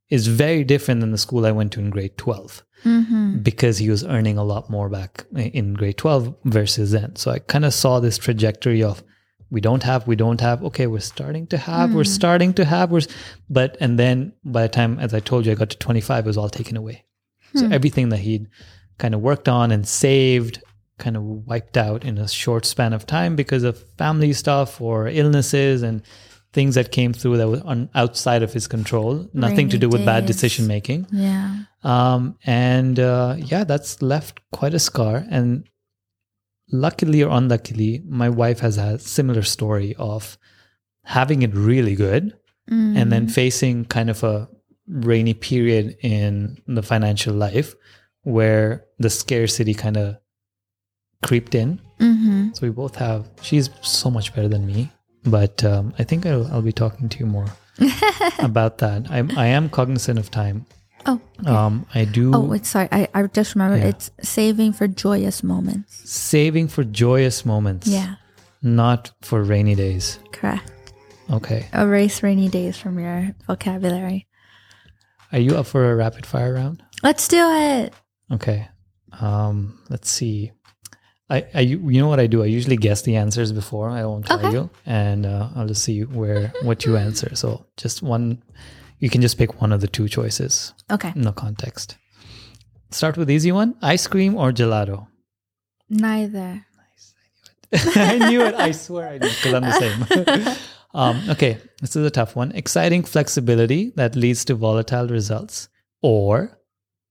is 0.09 0.27
very 0.27 0.63
different 0.63 1.01
than 1.01 1.11
the 1.11 1.17
school 1.17 1.45
I 1.45 1.51
went 1.51 1.71
to 1.73 1.79
in 1.79 1.89
grade 1.89 2.15
twelve 2.17 2.63
Mhm. 2.83 3.43
because 3.43 3.79
he 3.79 3.89
was 3.89 4.03
earning 4.03 4.37
a 4.37 4.43
lot 4.43 4.69
more 4.69 4.87
back 4.89 5.25
in 5.35 5.73
grade 5.73 5.97
12 5.97 6.35
versus 6.45 6.91
then. 6.91 7.15
So 7.15 7.31
I 7.31 7.39
kind 7.39 7.65
of 7.65 7.73
saw 7.73 7.99
this 7.99 8.17
trajectory 8.19 8.83
of 8.83 9.03
we 9.49 9.59
don't 9.61 9.83
have, 9.83 10.05
we 10.07 10.15
don't 10.15 10.41
have, 10.41 10.63
okay, 10.63 10.85
we're 10.85 10.99
starting 10.99 11.47
to 11.47 11.57
have, 11.57 11.93
we're 11.95 12.03
Mm. 12.03 12.07
starting 12.19 12.53
to 12.53 12.65
have, 12.65 12.91
we're, 12.91 13.01
but, 13.49 13.77
and 13.79 13.97
then 13.97 14.33
by 14.43 14.61
the 14.63 14.69
time, 14.69 14.99
as 14.99 15.13
I 15.13 15.19
told 15.19 15.45
you, 15.45 15.51
I 15.51 15.55
got 15.55 15.69
to 15.71 15.77
25, 15.77 16.25
it 16.25 16.27
was 16.27 16.37
all 16.37 16.49
taken 16.49 16.77
away. 16.77 17.03
So 17.55 17.65
Hmm. 17.65 17.73
everything 17.73 18.09
that 18.09 18.19
he'd 18.19 18.47
kind 18.97 19.13
of 19.15 19.21
worked 19.21 19.47
on 19.49 19.71
and 19.71 19.87
saved 19.87 20.61
kind 20.97 21.17
of 21.17 21.23
wiped 21.23 21.77
out 21.77 22.03
in 22.05 22.17
a 22.17 22.27
short 22.27 22.65
span 22.65 22.93
of 22.93 23.05
time 23.05 23.35
because 23.35 23.63
of 23.63 23.83
family 23.97 24.33
stuff 24.33 24.79
or 24.79 25.07
illnesses 25.07 25.83
and 25.83 26.01
things 26.53 26.75
that 26.75 26.91
came 26.91 27.11
through 27.11 27.35
that 27.37 27.49
were 27.49 27.61
on, 27.65 27.89
outside 27.95 28.41
of 28.41 28.53
his 28.53 28.65
control, 28.67 29.27
nothing 29.33 29.67
to 29.69 29.77
do 29.77 29.89
with 29.89 30.05
bad 30.05 30.25
decision 30.25 30.67
making. 30.67 31.05
Yeah. 31.11 31.63
Um, 31.83 32.37
and 32.45 32.97
uh, 32.99 33.35
yeah, 33.37 33.65
that's 33.65 34.01
left 34.01 34.39
quite 34.53 34.73
a 34.73 34.79
scar. 34.79 35.25
And 35.29 35.67
luckily 36.71 37.21
or 37.23 37.29
unluckily, 37.35 38.01
my 38.07 38.29
wife 38.29 38.59
has 38.59 38.77
a 38.77 38.97
similar 38.99 39.43
story 39.43 39.95
of 39.97 40.37
having 41.03 41.41
it 41.41 41.53
really 41.53 41.95
good 41.95 42.33
and 42.67 43.11
then 43.11 43.27
Mm. 43.27 43.31
facing 43.31 43.85
kind 43.85 44.09
of 44.09 44.23
a 44.23 44.49
rainy 44.87 45.33
period 45.35 45.97
in 46.01 46.57
the 46.65 46.81
financial 46.81 47.33
life 47.35 47.75
where 48.23 48.85
the 48.97 49.09
scarcity 49.09 49.75
kind 49.75 49.97
of 49.97 50.15
creeped 51.23 51.55
in. 51.55 51.79
Mhm. 51.99 52.55
So 52.55 52.67
we 52.67 52.69
both 52.71 52.95
have, 52.95 53.27
she's 53.41 53.69
so 53.81 54.09
much 54.11 54.33
better 54.35 54.47
than 54.47 54.65
me. 54.65 54.91
But 55.25 55.63
um, 55.63 55.93
I 55.97 56.03
think 56.03 56.25
I'll, 56.25 56.45
I'll 56.47 56.61
be 56.61 56.71
talking 56.73 57.09
to 57.09 57.19
you 57.19 57.25
more 57.25 57.47
about 58.39 58.77
that. 58.79 59.07
I, 59.09 59.23
I 59.35 59.47
am 59.47 59.69
cognizant 59.69 60.19
of 60.19 60.29
time. 60.29 60.65
oh. 61.07 61.19
okay. 61.39 61.49
Um, 61.51 61.85
I 61.95 62.05
do. 62.05 62.33
oh, 62.33 62.41
wait, 62.41 62.65
sorry. 62.65 62.87
I, 62.91 63.07
I 63.13 63.23
just 63.27 63.55
remember 63.55 63.77
Yeah. 63.77 63.87
it's 63.89 64.11
saving 64.21 64.73
for 64.73 64.87
joyous 64.87 65.41
moments. 65.43 66.09
saving 66.09 66.67
for 66.67 66.83
joyous 66.83 67.45
moments 67.45 67.87
Yeah, 67.87 68.15
not 68.61 69.11
for 69.21 69.43
rainy 69.43 69.75
days 69.75 70.19
correct. 70.31 70.71
okay 71.29 71.67
Erase 71.73 72.21
rainy 72.23 72.49
days 72.49 72.77
from 72.77 72.97
your 72.99 73.35
vocabulary. 73.47 74.27
are 75.31 75.39
you 75.39 75.55
up 75.57 75.65
for 75.67 75.91
a 75.91 75.95
rapid 75.95 76.25
fire 76.25 76.53
round 76.53 76.81
Let's 77.03 77.27
do 77.27 77.41
it. 77.51 77.93
okay 78.31 78.67
um 79.21 79.79
let's 79.89 80.09
see 80.09 80.51
I, 81.29 81.45
I 81.53 81.59
you 81.61 81.99
know 82.01 82.07
what 82.07 82.19
I 82.19 82.27
do? 82.27 82.43
I 82.43 82.45
usually 82.45 82.77
guess 82.77 83.01
the 83.01 83.15
answers 83.15 83.51
before. 83.51 83.89
I 83.89 84.05
won't 84.05 84.25
tell 84.27 84.39
Okay. 84.39 84.51
you, 84.51 84.69
and 84.85 85.25
uh, 85.25 85.49
I'll 85.55 85.67
just 85.67 85.83
see 85.83 86.01
where 86.03 86.53
what 86.61 86.85
you 86.85 86.97
answer. 86.97 87.35
So 87.35 87.65
just 87.77 88.03
one, 88.03 88.43
you 88.99 89.09
can 89.09 89.21
just 89.21 89.37
pick 89.37 89.59
one 89.61 89.71
of 89.71 89.81
the 89.81 89.87
two 89.87 90.07
choices. 90.07 90.73
Okay. 90.91 91.11
No 91.15 91.31
context. 91.31 91.97
Start 92.91 93.17
with 93.17 93.31
easy 93.31 93.51
one: 93.51 93.75
ice 93.81 94.05
cream 94.07 94.35
or 94.35 94.51
gelato. 94.51 95.07
Neither. 95.89 96.65
I 97.73 98.29
knew 98.29 98.41
it. 98.41 98.53
I 98.55 98.71
swear 98.71 99.09
I 99.09 99.17
knew 99.17 99.27
because 99.29 99.53
I'm 99.53 99.63
the 99.63 99.79
same. 99.79 100.57
um, 100.93 101.29
okay, 101.31 101.57
this 101.81 101.95
is 101.95 102.05
a 102.05 102.11
tough 102.11 102.35
one. 102.35 102.51
Exciting 102.51 103.03
flexibility 103.03 103.91
that 103.95 104.15
leads 104.15 104.45
to 104.45 104.55
volatile 104.55 105.07
results, 105.07 105.69
or 106.03 106.59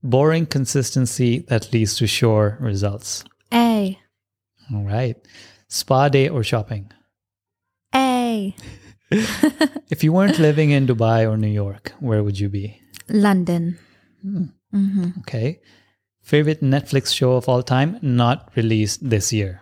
boring 0.04 0.46
consistency 0.46 1.40
that 1.48 1.72
leads 1.72 1.96
to 1.96 2.06
sure 2.06 2.56
results. 2.60 3.24
A. 3.52 3.98
All 4.72 4.84
right. 4.84 5.16
Spa 5.68 6.08
day 6.08 6.28
or 6.28 6.42
shopping. 6.44 6.90
A. 7.94 8.54
If 9.90 10.02
you 10.02 10.12
weren't 10.12 10.38
living 10.38 10.70
in 10.70 10.86
Dubai 10.86 11.28
or 11.28 11.36
New 11.36 11.52
York, 11.52 11.92
where 12.00 12.22
would 12.24 12.38
you 12.40 12.48
be? 12.48 12.80
London. 13.08 13.78
Hmm, 14.22 14.44
hmm 14.72 15.08
Okay. 15.20 15.60
Favorite 16.22 16.62
Netflix 16.62 17.14
show 17.14 17.34
of 17.34 17.48
all 17.48 17.62
time, 17.62 17.98
not 18.02 18.50
released 18.56 19.08
this 19.08 19.32
year. 19.32 19.60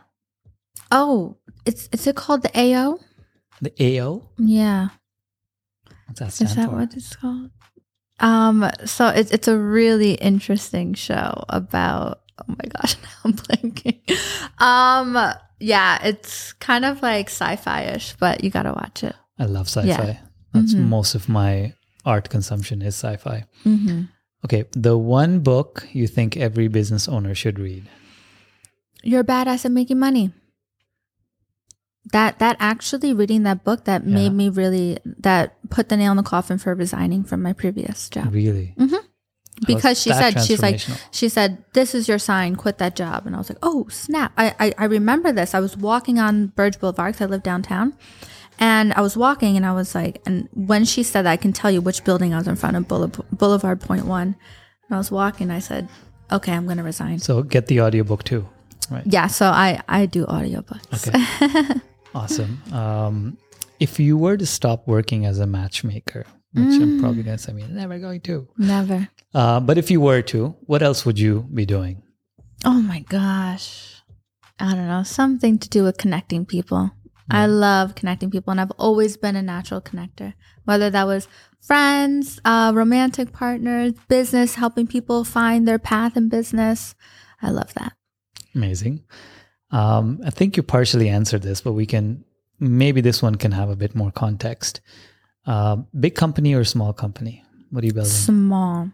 Oh, 0.90 1.36
it's 1.66 1.88
is 1.92 2.06
it 2.06 2.16
called 2.16 2.42
the 2.42 2.52
AO? 2.56 2.98
The 3.60 3.74
AO? 3.80 4.30
Yeah. 4.38 4.88
What's 6.06 6.20
that 6.20 6.32
stand 6.32 6.50
Is 6.50 6.56
that 6.56 6.70
for? 6.70 6.76
what 6.76 6.94
it's 6.94 7.16
called? 7.16 7.50
Um, 8.20 8.70
so 8.86 9.08
it's 9.08 9.32
it's 9.32 9.48
a 9.48 9.58
really 9.58 10.14
interesting 10.14 10.94
show 10.94 11.44
about 11.50 12.21
Oh 12.42 12.54
my 12.58 12.68
gosh, 12.80 12.96
now 13.02 13.08
I'm 13.24 13.32
blanking. 13.34 14.00
Um, 14.60 15.16
yeah, 15.60 16.02
it's 16.04 16.52
kind 16.54 16.84
of 16.84 17.02
like 17.02 17.28
sci-fi-ish, 17.28 18.16
but 18.18 18.42
you 18.44 18.50
gotta 18.50 18.72
watch 18.72 19.04
it. 19.04 19.14
I 19.38 19.44
love 19.46 19.68
sci-fi. 19.68 19.86
Yeah. 19.88 20.18
That's 20.52 20.74
Mhm. 20.74 20.88
most 20.88 21.14
of 21.14 21.28
my 21.28 21.74
art 22.04 22.28
consumption 22.28 22.82
is 22.82 22.94
sci-fi. 22.94 23.44
Mm-hmm. 23.64 24.02
Okay, 24.44 24.64
the 24.72 24.98
one 24.98 25.38
book 25.40 25.86
you 25.92 26.06
think 26.08 26.36
every 26.36 26.66
business 26.68 27.08
owner 27.08 27.34
should 27.34 27.58
read. 27.60 27.88
You're 29.04 29.22
badass 29.24 29.64
at 29.64 29.70
making 29.72 29.98
money. 30.00 30.32
That 32.12 32.40
that 32.40 32.56
actually 32.58 33.14
reading 33.14 33.44
that 33.44 33.62
book 33.62 33.84
that 33.84 34.02
Yeah. 34.04 34.14
made 34.14 34.32
me 34.32 34.48
really 34.48 34.98
that 35.04 35.54
put 35.70 35.88
the 35.88 35.96
nail 35.96 36.10
in 36.10 36.16
the 36.16 36.22
coffin 36.24 36.58
for 36.58 36.74
resigning 36.74 37.22
from 37.22 37.40
my 37.42 37.52
previous 37.52 38.08
job. 38.10 38.34
Really? 38.34 38.74
Mhm. 38.76 38.98
Because 39.66 40.00
she 40.00 40.10
said 40.10 40.40
she's 40.42 40.62
like 40.62 40.80
she 41.12 41.28
said 41.28 41.64
this 41.72 41.94
is 41.94 42.08
your 42.08 42.18
sign 42.18 42.56
quit 42.56 42.78
that 42.78 42.96
job 42.96 43.26
and 43.26 43.34
i 43.36 43.38
was 43.38 43.48
like 43.48 43.58
oh 43.62 43.86
snap 43.88 44.32
i 44.36 44.54
i, 44.58 44.72
I 44.78 44.84
remember 44.86 45.30
this 45.30 45.54
i 45.54 45.60
was 45.60 45.76
walking 45.76 46.18
on 46.18 46.48
Burj 46.48 46.80
boulevard 46.80 47.14
because 47.14 47.26
i 47.26 47.30
live 47.30 47.42
downtown 47.44 47.92
and 48.58 48.92
i 48.94 49.00
was 49.00 49.16
walking 49.16 49.56
and 49.56 49.64
i 49.64 49.72
was 49.72 49.94
like 49.94 50.20
and 50.26 50.48
when 50.54 50.84
she 50.84 51.02
said 51.04 51.22
that 51.26 51.30
i 51.30 51.36
can 51.36 51.52
tell 51.52 51.70
you 51.70 51.80
which 51.80 52.02
building 52.02 52.34
i 52.34 52.38
was 52.38 52.48
in 52.48 52.56
front 52.56 52.76
of 52.76 52.88
boulevard 52.88 53.80
point 53.80 54.06
one 54.06 54.34
and 54.88 54.90
i 54.90 54.96
was 54.96 55.12
walking 55.12 55.50
i 55.50 55.60
said 55.60 55.88
okay 56.32 56.52
i'm 56.52 56.66
gonna 56.66 56.82
resign 56.82 57.18
So 57.20 57.42
get 57.42 57.66
the 57.66 57.80
audiobook 57.82 58.24
too. 58.24 58.48
Right. 58.90 59.04
yeah 59.06 59.28
so 59.28 59.46
i 59.46 59.80
i 59.86 60.06
do 60.06 60.26
audiobooks 60.26 61.08
Okay. 61.08 61.80
awesome. 62.14 62.62
Um, 62.72 63.38
if 63.80 63.98
you 64.00 64.16
were 64.18 64.36
to 64.36 64.46
stop 64.46 64.86
working 64.86 65.24
as 65.24 65.38
a 65.38 65.46
matchmaker, 65.46 66.24
which 66.54 66.80
I'm 66.80 67.00
probably 67.00 67.22
going 67.22 67.36
to 67.36 67.42
say, 67.42 67.52
I 67.52 67.54
mean, 67.54 67.74
never 67.74 67.98
going 67.98 68.20
to. 68.22 68.48
never 68.58 69.08
Uh, 69.34 69.60
but 69.60 69.78
if 69.78 69.90
you 69.90 70.00
were 70.00 70.22
to, 70.22 70.54
what 70.62 70.82
else 70.82 71.06
would 71.06 71.18
you 71.18 71.48
be 71.54 71.64
doing? 71.64 72.02
Oh 72.64 72.80
my 72.82 73.00
gosh. 73.00 74.02
I 74.58 74.74
don't 74.74 74.86
know. 74.86 75.02
Something 75.02 75.58
to 75.58 75.68
do 75.68 75.82
with 75.82 75.96
connecting 75.98 76.44
people. 76.46 76.92
I 77.30 77.46
love 77.46 77.94
connecting 77.94 78.30
people, 78.30 78.50
and 78.50 78.60
I've 78.60 78.72
always 78.72 79.16
been 79.16 79.36
a 79.36 79.42
natural 79.42 79.80
connector. 79.80 80.34
Whether 80.64 80.90
that 80.90 81.06
was 81.06 81.28
friends, 81.60 82.38
uh, 82.44 82.72
romantic 82.74 83.32
partners, 83.32 83.94
business, 84.08 84.56
helping 84.56 84.86
people 84.86 85.24
find 85.24 85.66
their 85.66 85.78
path 85.78 86.16
in 86.16 86.28
business. 86.28 86.94
I 87.40 87.50
love 87.50 87.72
that. 87.74 87.94
Amazing. 88.54 89.04
Um, 89.70 90.20
I 90.26 90.30
think 90.30 90.56
you 90.56 90.62
partially 90.62 91.08
answered 91.08 91.42
this, 91.42 91.62
but 91.62 91.72
we 91.72 91.86
can 91.86 92.24
maybe 92.60 93.00
this 93.00 93.22
one 93.22 93.36
can 93.36 93.52
have 93.52 93.70
a 93.70 93.76
bit 93.76 93.94
more 93.94 94.10
context. 94.10 94.80
Uh, 95.46 95.76
big 95.98 96.14
company 96.14 96.54
or 96.54 96.64
small 96.64 96.92
company? 96.92 97.44
What 97.70 97.82
are 97.82 97.86
you 97.86 97.92
building? 97.92 98.10
Small. 98.10 98.90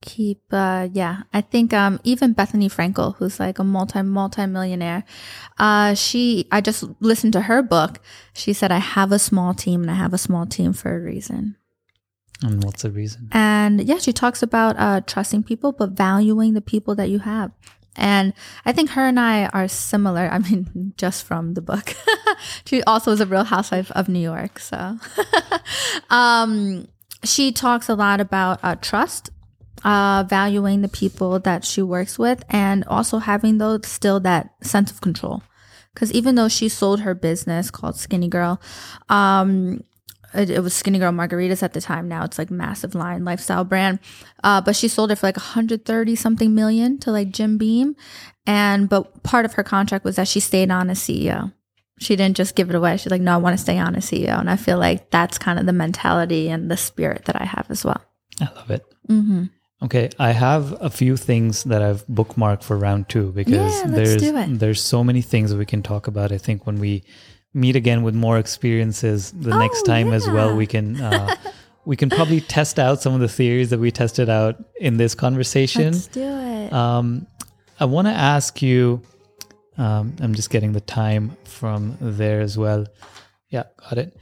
Keep, 0.00 0.42
uh, 0.52 0.88
yeah. 0.92 1.22
I 1.32 1.40
think 1.40 1.74
um, 1.74 1.98
even 2.04 2.34
Bethenny 2.34 2.72
Frankel, 2.72 3.16
who's 3.16 3.40
like 3.40 3.58
a 3.58 3.64
multi 3.64 4.00
multi 4.02 4.46
millionaire, 4.46 5.04
uh, 5.58 5.94
she. 5.94 6.46
I 6.52 6.60
just 6.60 6.84
listened 7.00 7.32
to 7.32 7.42
her 7.42 7.62
book. 7.62 7.98
She 8.32 8.52
said, 8.52 8.70
"I 8.70 8.78
have 8.78 9.10
a 9.10 9.18
small 9.18 9.54
team, 9.54 9.82
and 9.82 9.90
I 9.90 9.94
have 9.94 10.14
a 10.14 10.18
small 10.18 10.46
team 10.46 10.72
for 10.72 10.94
a 10.94 11.00
reason." 11.00 11.56
and 12.42 12.62
what's 12.62 12.82
the 12.82 12.90
reason? 12.90 13.28
And 13.32 13.82
yeah, 13.82 13.98
she 13.98 14.12
talks 14.12 14.42
about 14.42 14.76
uh, 14.78 15.00
trusting 15.00 15.42
people, 15.44 15.72
but 15.72 15.90
valuing 15.90 16.54
the 16.54 16.60
people 16.60 16.94
that 16.96 17.10
you 17.10 17.20
have. 17.20 17.50
And 17.98 18.32
I 18.64 18.72
think 18.72 18.90
her 18.90 19.06
and 19.06 19.18
I 19.20 19.46
are 19.46 19.68
similar. 19.68 20.28
I 20.30 20.38
mean, 20.38 20.94
just 20.96 21.24
from 21.24 21.54
the 21.54 21.60
book. 21.60 21.94
she 22.64 22.82
also 22.84 23.12
is 23.12 23.20
a 23.20 23.26
real 23.26 23.44
housewife 23.44 23.90
of 23.92 24.08
New 24.08 24.20
York. 24.20 24.58
So 24.58 24.96
um, 26.10 26.88
she 27.24 27.52
talks 27.52 27.88
a 27.88 27.94
lot 27.94 28.20
about 28.20 28.60
uh, 28.62 28.76
trust, 28.76 29.30
uh, 29.84 30.24
valuing 30.28 30.82
the 30.82 30.88
people 30.88 31.38
that 31.40 31.64
she 31.64 31.82
works 31.82 32.18
with, 32.18 32.44
and 32.48 32.84
also 32.86 33.18
having 33.18 33.58
those 33.58 33.86
still 33.86 34.20
that 34.20 34.50
sense 34.62 34.90
of 34.90 35.00
control. 35.00 35.42
Because 35.92 36.12
even 36.12 36.36
though 36.36 36.48
she 36.48 36.68
sold 36.68 37.00
her 37.00 37.14
business 37.14 37.72
called 37.72 37.96
Skinny 37.96 38.28
Girl, 38.28 38.60
um, 39.08 39.82
it, 40.34 40.62
was 40.62 40.74
Skinny 40.74 40.98
Girl 40.98 41.12
Margaritas 41.12 41.62
at 41.62 41.72
the 41.72 41.80
time. 41.80 42.08
Now 42.08 42.24
it's 42.24 42.38
like 42.38 42.50
massive 42.50 42.94
line 42.94 43.24
lifestyle 43.24 43.64
brand. 43.64 43.98
Uh, 44.44 44.60
but 44.60 44.76
she 44.76 44.88
sold 44.88 45.10
it 45.10 45.16
for 45.16 45.26
like 45.26 45.36
130 45.36 46.16
something 46.16 46.54
million 46.54 46.98
to 46.98 47.10
like 47.10 47.30
Jim 47.30 47.58
Beam. 47.58 47.96
And 48.46 48.88
but 48.88 49.22
part 49.22 49.44
of 49.44 49.54
her 49.54 49.62
contract 49.62 50.04
was 50.04 50.16
that 50.16 50.28
she 50.28 50.40
stayed 50.40 50.70
on 50.70 50.90
as 50.90 50.98
CEO. 50.98 51.52
She 51.98 52.14
didn't 52.14 52.36
just 52.36 52.54
give 52.54 52.70
it 52.70 52.76
away. 52.76 52.96
She's 52.96 53.10
like, 53.10 53.20
no, 53.20 53.34
I 53.34 53.38
want 53.38 53.56
to 53.56 53.62
stay 53.62 53.78
on 53.78 53.96
as 53.96 54.06
CEO. 54.06 54.38
And 54.38 54.48
I 54.48 54.56
feel 54.56 54.78
like 54.78 55.10
that's 55.10 55.36
kind 55.36 55.58
of 55.58 55.66
the 55.66 55.72
mentality 55.72 56.48
and 56.48 56.70
the 56.70 56.76
spirit 56.76 57.24
that 57.24 57.40
I 57.40 57.44
have 57.44 57.66
as 57.70 57.84
well. 57.84 58.00
I 58.40 58.48
love 58.54 58.70
it. 58.70 58.84
Mm-hmm. 59.08 59.44
Okay, 59.80 60.10
I 60.18 60.32
have 60.32 60.76
a 60.80 60.90
few 60.90 61.16
things 61.16 61.62
that 61.64 61.82
I've 61.82 62.04
bookmarked 62.08 62.64
for 62.64 62.76
round 62.76 63.08
two 63.08 63.30
because 63.30 63.54
Yeah, 63.54 63.86
there's 63.86 64.58
there's 64.58 64.82
so 64.82 65.04
many 65.04 65.22
things 65.22 65.50
that 65.50 65.56
we 65.56 65.66
can 65.66 65.82
talk 65.82 66.08
about. 66.08 66.32
I 66.32 66.38
think 66.38 66.66
when 66.66 66.80
we 66.80 67.04
meet 67.64 67.76
again 67.76 68.02
with 68.02 68.14
more 68.14 68.38
experiences 68.38 69.32
the 69.32 69.56
next 69.58 69.82
Oh, 69.82 69.92
time 69.92 70.12
as 70.12 70.26
well, 70.28 70.56
we 70.56 70.66
can 70.66 71.00
uh, 71.00 71.34
we 71.84 71.96
can 71.96 72.08
probably 72.10 72.40
test 72.40 72.78
out 72.78 73.02
some 73.02 73.14
of 73.14 73.20
the 73.20 73.28
theories 73.28 73.70
that 73.70 73.80
we 73.80 73.90
tested 73.90 74.28
out 74.28 74.54
in 74.80 74.96
this 74.96 75.14
conversation. 75.14 75.92
Let's 75.92 76.06
do 76.06 76.22
it. 76.22 76.72
Um, 76.72 77.26
I 77.80 77.84
want 77.84 78.06
to 78.08 78.12
ask 78.14 78.62
you. 78.62 79.02
Um, 79.76 80.16
I'm 80.20 80.34
just 80.34 80.50
getting 80.50 80.72
the 80.72 80.80
time 80.80 81.36
from 81.44 81.96
there 82.00 82.40
as 82.40 82.58
well. 82.58 82.86
Yeah, 83.48 83.62
got 83.88 83.96
it. 83.98 84.16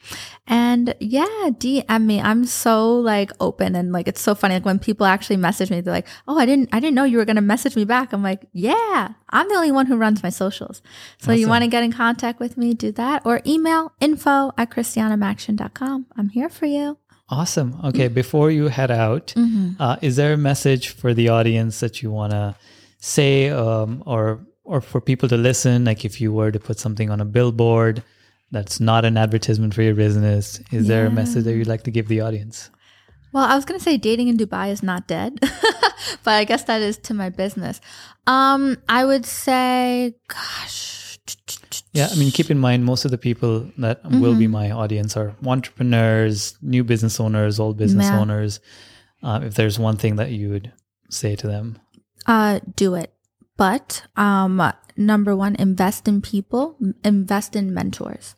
And 0.46 0.94
yeah, 1.00 1.26
DM 1.50 2.04
me. 2.04 2.20
I'm 2.20 2.44
so 2.44 2.96
like 2.96 3.30
open 3.38 3.76
and 3.76 3.92
like 3.92 4.08
it's 4.08 4.20
so 4.20 4.34
funny. 4.34 4.54
Like 4.54 4.64
when 4.64 4.78
people 4.78 5.06
actually 5.06 5.36
message 5.36 5.70
me, 5.70 5.80
they're 5.80 5.94
like, 5.94 6.08
"Oh, 6.26 6.38
I 6.38 6.46
didn't, 6.46 6.68
I 6.72 6.80
didn't 6.80 6.94
know 6.94 7.04
you 7.04 7.18
were 7.18 7.24
gonna 7.24 7.40
message 7.40 7.76
me 7.76 7.84
back." 7.84 8.12
I'm 8.12 8.22
like, 8.22 8.46
"Yeah, 8.52 9.10
I'm 9.30 9.48
the 9.48 9.54
only 9.54 9.72
one 9.72 9.86
who 9.86 9.96
runs 9.96 10.22
my 10.22 10.30
socials. 10.30 10.82
So 11.18 11.32
you 11.32 11.48
want 11.48 11.62
to 11.64 11.70
get 11.70 11.84
in 11.84 11.92
contact 11.92 12.40
with 12.40 12.56
me, 12.56 12.74
do 12.74 12.90
that, 12.92 13.24
or 13.24 13.40
email 13.46 13.92
info 14.00 14.52
at 14.58 14.70
christianamaxion.com. 14.70 16.06
I'm 16.16 16.28
here 16.30 16.48
for 16.48 16.66
you. 16.66 16.98
Awesome. 17.28 17.80
Okay, 17.84 18.08
before 18.08 18.50
you 18.50 18.68
head 18.68 18.90
out, 18.90 19.32
uh, 19.78 19.96
is 20.02 20.16
there 20.16 20.34
a 20.34 20.36
message 20.36 20.88
for 20.88 21.14
the 21.14 21.28
audience 21.28 21.80
that 21.80 22.02
you 22.02 22.10
want 22.10 22.32
to 22.32 22.54
say, 22.98 23.48
um, 23.48 24.02
or 24.06 24.40
or 24.64 24.80
for 24.80 25.00
people 25.00 25.28
to 25.28 25.36
listen? 25.36 25.84
Like 25.84 26.04
if 26.04 26.20
you 26.20 26.32
were 26.32 26.50
to 26.50 26.58
put 26.58 26.78
something 26.78 27.10
on 27.10 27.20
a 27.20 27.24
billboard 27.24 28.02
that's 28.52 28.78
not 28.80 29.04
an 29.04 29.16
advertisement 29.16 29.74
for 29.74 29.82
your 29.82 29.94
business, 29.94 30.60
is 30.70 30.86
there 30.86 31.06
a 31.06 31.10
message 31.10 31.44
that 31.44 31.54
you'd 31.56 31.66
like 31.66 31.82
to 31.84 31.90
give 31.90 32.06
the 32.08 32.20
audience? 32.20 32.70
Well, 33.32 33.44
I 33.44 33.56
was 33.56 33.64
gonna 33.64 33.80
say 33.80 33.96
dating 33.96 34.28
in 34.28 34.36
Dubai 34.36 34.70
is 34.70 34.82
not 34.82 35.08
dead, 35.08 35.38
but 36.24 36.34
I 36.40 36.44
guess 36.44 36.64
that 36.64 36.82
is 36.82 36.98
to 37.08 37.14
my 37.14 37.30
business. 37.30 37.80
Um, 38.26 38.76
I 38.88 39.04
would 39.04 39.24
say, 39.26 40.14
gosh, 40.28 41.18
Yeah, 41.94 42.08
I 42.12 42.16
mean, 42.16 42.30
keep 42.30 42.50
in 42.50 42.58
mind 42.58 42.84
most 42.84 43.04
of 43.06 43.10
the 43.10 43.18
people 43.18 43.70
that 43.78 44.04
will 44.04 44.32
Mm-hmm. 44.32 44.38
be 44.38 44.48
my 44.48 44.70
audience 44.70 45.16
are 45.16 45.34
entrepreneurs, 45.46 46.56
new 46.60 46.84
business 46.84 47.18
owners, 47.20 47.58
old 47.58 47.76
business 47.78 48.08
Yeah. 48.10 48.18
owners. 48.20 48.60
Uh, 49.22 49.40
if 49.44 49.54
there's 49.54 49.78
one 49.78 49.96
thing 49.96 50.16
that 50.16 50.30
you 50.30 50.50
would 50.50 50.72
say 51.10 51.36
to 51.36 51.46
them, 51.46 51.78
uh, 52.26 52.60
do 52.76 52.94
it. 52.94 53.12
But 53.56 54.02
um, 54.16 54.60
number 54.96 55.36
one, 55.36 55.54
invest 55.56 56.06
in 56.08 56.20
people, 56.22 56.76
invest 57.04 57.54
in 57.56 57.72
mentors. 57.74 58.34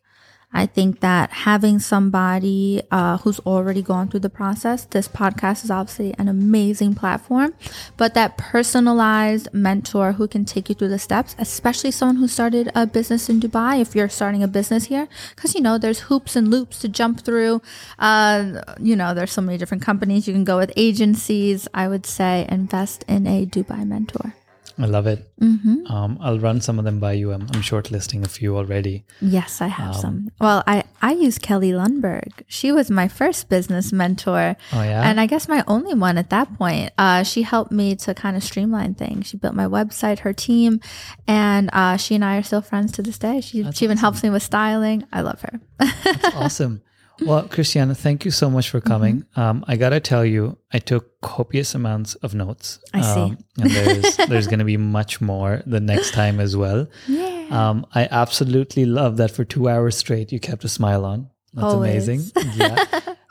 I 0.54 0.66
think 0.66 1.00
that 1.00 1.30
having 1.30 1.80
somebody 1.80 2.80
uh, 2.92 3.18
who's 3.18 3.40
already 3.40 3.82
gone 3.82 4.08
through 4.08 4.20
the 4.20 4.30
process, 4.30 4.84
this 4.84 5.08
podcast 5.08 5.64
is 5.64 5.70
obviously 5.70 6.14
an 6.16 6.28
amazing 6.28 6.94
platform, 6.94 7.54
but 7.96 8.14
that 8.14 8.38
personalized 8.38 9.48
mentor 9.52 10.12
who 10.12 10.28
can 10.28 10.44
take 10.44 10.68
you 10.68 10.76
through 10.76 10.88
the 10.88 10.98
steps, 10.98 11.34
especially 11.38 11.90
someone 11.90 12.16
who 12.16 12.28
started 12.28 12.70
a 12.74 12.86
business 12.86 13.28
in 13.28 13.40
Dubai, 13.40 13.80
if 13.80 13.96
you're 13.96 14.08
starting 14.08 14.44
a 14.44 14.48
business 14.48 14.84
here, 14.84 15.08
because 15.34 15.54
you 15.54 15.60
know, 15.60 15.76
there's 15.76 16.00
hoops 16.00 16.36
and 16.36 16.50
loops 16.50 16.78
to 16.78 16.88
jump 16.88 17.24
through. 17.24 17.60
Uh, 17.98 18.62
you 18.78 18.94
know, 18.94 19.12
there's 19.12 19.32
so 19.32 19.42
many 19.42 19.58
different 19.58 19.82
companies 19.82 20.28
you 20.28 20.32
can 20.32 20.44
go 20.44 20.58
with, 20.58 20.72
agencies. 20.76 21.66
I 21.74 21.88
would 21.88 22.06
say 22.06 22.46
invest 22.48 23.04
in 23.08 23.26
a 23.26 23.44
Dubai 23.44 23.84
mentor. 23.84 24.34
I 24.78 24.86
love 24.86 25.06
it. 25.06 25.30
Mm-hmm. 25.40 25.86
Um, 25.86 26.18
I'll 26.20 26.38
run 26.38 26.60
some 26.60 26.78
of 26.78 26.84
them 26.84 26.98
by 26.98 27.12
you. 27.12 27.32
I'm, 27.32 27.42
I'm 27.42 27.62
shortlisting 27.62 28.24
a 28.24 28.28
few 28.28 28.56
already. 28.56 29.04
Yes, 29.20 29.60
I 29.60 29.68
have 29.68 29.94
um, 29.96 30.00
some. 30.00 30.28
Well, 30.40 30.64
I, 30.66 30.84
I 31.00 31.12
use 31.12 31.38
Kelly 31.38 31.70
Lundberg. 31.70 32.42
She 32.48 32.72
was 32.72 32.90
my 32.90 33.06
first 33.06 33.48
business 33.48 33.92
mentor. 33.92 34.56
Oh, 34.72 34.82
yeah. 34.82 35.08
And 35.08 35.20
I 35.20 35.26
guess 35.26 35.48
my 35.48 35.62
only 35.68 35.94
one 35.94 36.18
at 36.18 36.30
that 36.30 36.52
point. 36.58 36.92
Uh, 36.98 37.22
she 37.22 37.42
helped 37.42 37.70
me 37.70 37.94
to 37.96 38.14
kind 38.14 38.36
of 38.36 38.42
streamline 38.42 38.94
things. 38.94 39.28
She 39.28 39.36
built 39.36 39.54
my 39.54 39.66
website, 39.66 40.20
her 40.20 40.32
team, 40.32 40.80
and 41.28 41.70
uh, 41.72 41.96
she 41.96 42.16
and 42.16 42.24
I 42.24 42.38
are 42.38 42.42
still 42.42 42.62
friends 42.62 42.92
to 42.92 43.02
this 43.02 43.18
day. 43.18 43.40
She, 43.40 43.62
she 43.72 43.84
even 43.84 43.98
awesome. 43.98 43.98
helps 43.98 44.22
me 44.22 44.30
with 44.30 44.42
styling. 44.42 45.04
I 45.12 45.20
love 45.20 45.40
her. 45.42 45.60
That's 45.78 46.34
awesome. 46.34 46.82
Well, 47.20 47.46
Christiana, 47.48 47.94
thank 47.94 48.24
you 48.24 48.30
so 48.30 48.50
much 48.50 48.70
for 48.70 48.80
coming. 48.80 49.22
Mm-hmm. 49.22 49.40
Um, 49.40 49.64
I 49.68 49.76
gotta 49.76 50.00
tell 50.00 50.24
you, 50.24 50.58
I 50.72 50.78
took 50.78 51.20
copious 51.20 51.74
amounts 51.74 52.14
of 52.16 52.34
notes. 52.34 52.80
I 52.92 53.00
um, 53.00 53.04
see, 53.04 53.44
and 53.62 53.70
there's 53.70 54.16
there's 54.28 54.46
gonna 54.46 54.64
be 54.64 54.76
much 54.76 55.20
more 55.20 55.62
the 55.66 55.80
next 55.80 56.12
time 56.12 56.40
as 56.40 56.56
well. 56.56 56.88
Yeah. 57.06 57.46
Um, 57.50 57.86
I 57.94 58.08
absolutely 58.10 58.84
love 58.84 59.16
that 59.18 59.30
for 59.30 59.44
two 59.44 59.68
hours 59.68 59.96
straight 59.96 60.32
you 60.32 60.40
kept 60.40 60.64
a 60.64 60.68
smile 60.68 61.04
on. 61.04 61.30
That's 61.52 61.66
Always. 61.66 62.08
amazing. 62.08 62.32
Yeah. 62.56 62.84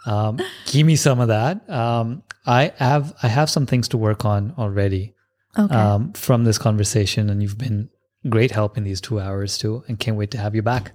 um, 0.06 0.40
give 0.68 0.86
me 0.86 0.96
some 0.96 1.20
of 1.20 1.28
that. 1.28 1.70
Um, 1.70 2.24
I 2.46 2.72
have 2.78 3.14
I 3.22 3.28
have 3.28 3.50
some 3.50 3.66
things 3.66 3.88
to 3.90 3.98
work 3.98 4.26
on 4.26 4.54
already. 4.58 5.14
Okay. 5.58 5.76
Um, 5.76 6.14
from 6.14 6.46
this 6.46 6.58
conversation, 6.58 7.30
and 7.30 7.44
you've 7.44 7.60
been 7.60 7.90
great 8.28 8.52
help 8.52 8.76
in 8.78 8.84
these 8.84 9.00
two 9.00 9.20
hours 9.20 9.58
too, 9.58 9.84
and 9.88 10.00
can't 10.00 10.18
wait 10.18 10.32
to 10.32 10.38
have 10.38 10.56
you 10.56 10.64
back. 10.64 10.94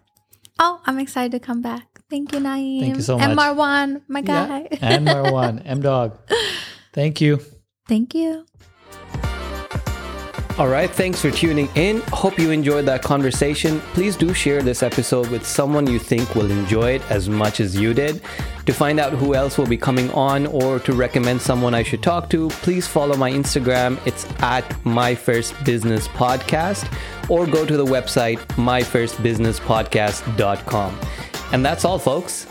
Oh, 0.59 0.81
I'm 0.86 0.98
excited 0.98 1.31
to 1.32 1.39
come 1.40 1.62
back. 1.62 1.86
Thank 2.10 2.32
you, 2.32 2.40
Naeem. 2.40 2.80
Thank 2.80 2.97
you 2.97 3.02
so 3.02 3.18
much. 3.18 3.28
And 3.28 3.39
Marwan, 3.39 4.02
my 4.09 4.22
guy. 4.22 4.66
Yeah. 4.70 4.78
And 4.82 5.06
Marwan, 5.06 5.62
M 5.64 5.82
Dog. 5.82 6.18
Thank 6.93 7.20
you. 7.20 7.40
Thank 7.86 8.14
you. 8.14 8.47
All 10.59 10.68
right, 10.68 10.90
thanks 10.90 11.20
for 11.20 11.30
tuning 11.30 11.68
in. 11.76 12.01
Hope 12.12 12.36
you 12.36 12.51
enjoyed 12.51 12.85
that 12.86 13.01
conversation. 13.01 13.78
Please 13.94 14.16
do 14.16 14.35
share 14.35 14.60
this 14.60 14.82
episode 14.82 15.30
with 15.30 15.47
someone 15.47 15.86
you 15.86 16.01
think 16.01 16.35
will 16.35 16.51
enjoy 16.51 16.94
it 16.97 17.02
as 17.12 17.28
much 17.28 17.60
as 17.60 17.78
you 17.78 17.94
did. 17.94 18.20
To 18.66 18.72
find 18.72 18.98
out 18.98 19.12
who 19.12 19.36
else 19.36 19.56
will 19.56 19.68
be 19.68 19.76
coming 19.76 20.10
on 20.10 20.48
or 20.48 20.80
to 20.80 20.93
recommend 20.94 21.40
someone 21.40 21.74
I 21.74 21.85
should 21.85 22.02
talk 22.02 22.28
to, 22.30 22.48
please 22.48 22.89
follow 22.89 23.16
my 23.16 23.30
Instagram. 23.30 24.05
It's 24.05 24.26
at 24.43 24.85
My 24.85 25.14
First 25.14 25.55
Business 25.64 26.09
Podcast 26.09 26.93
or 27.30 27.47
go 27.47 27.64
to 27.64 27.76
the 27.76 27.86
website 27.86 28.39
myfirstbusinesspodcast.com. 28.56 30.98
And 31.53 31.65
that's 31.65 31.85
all, 31.85 31.99
folks. 31.99 32.47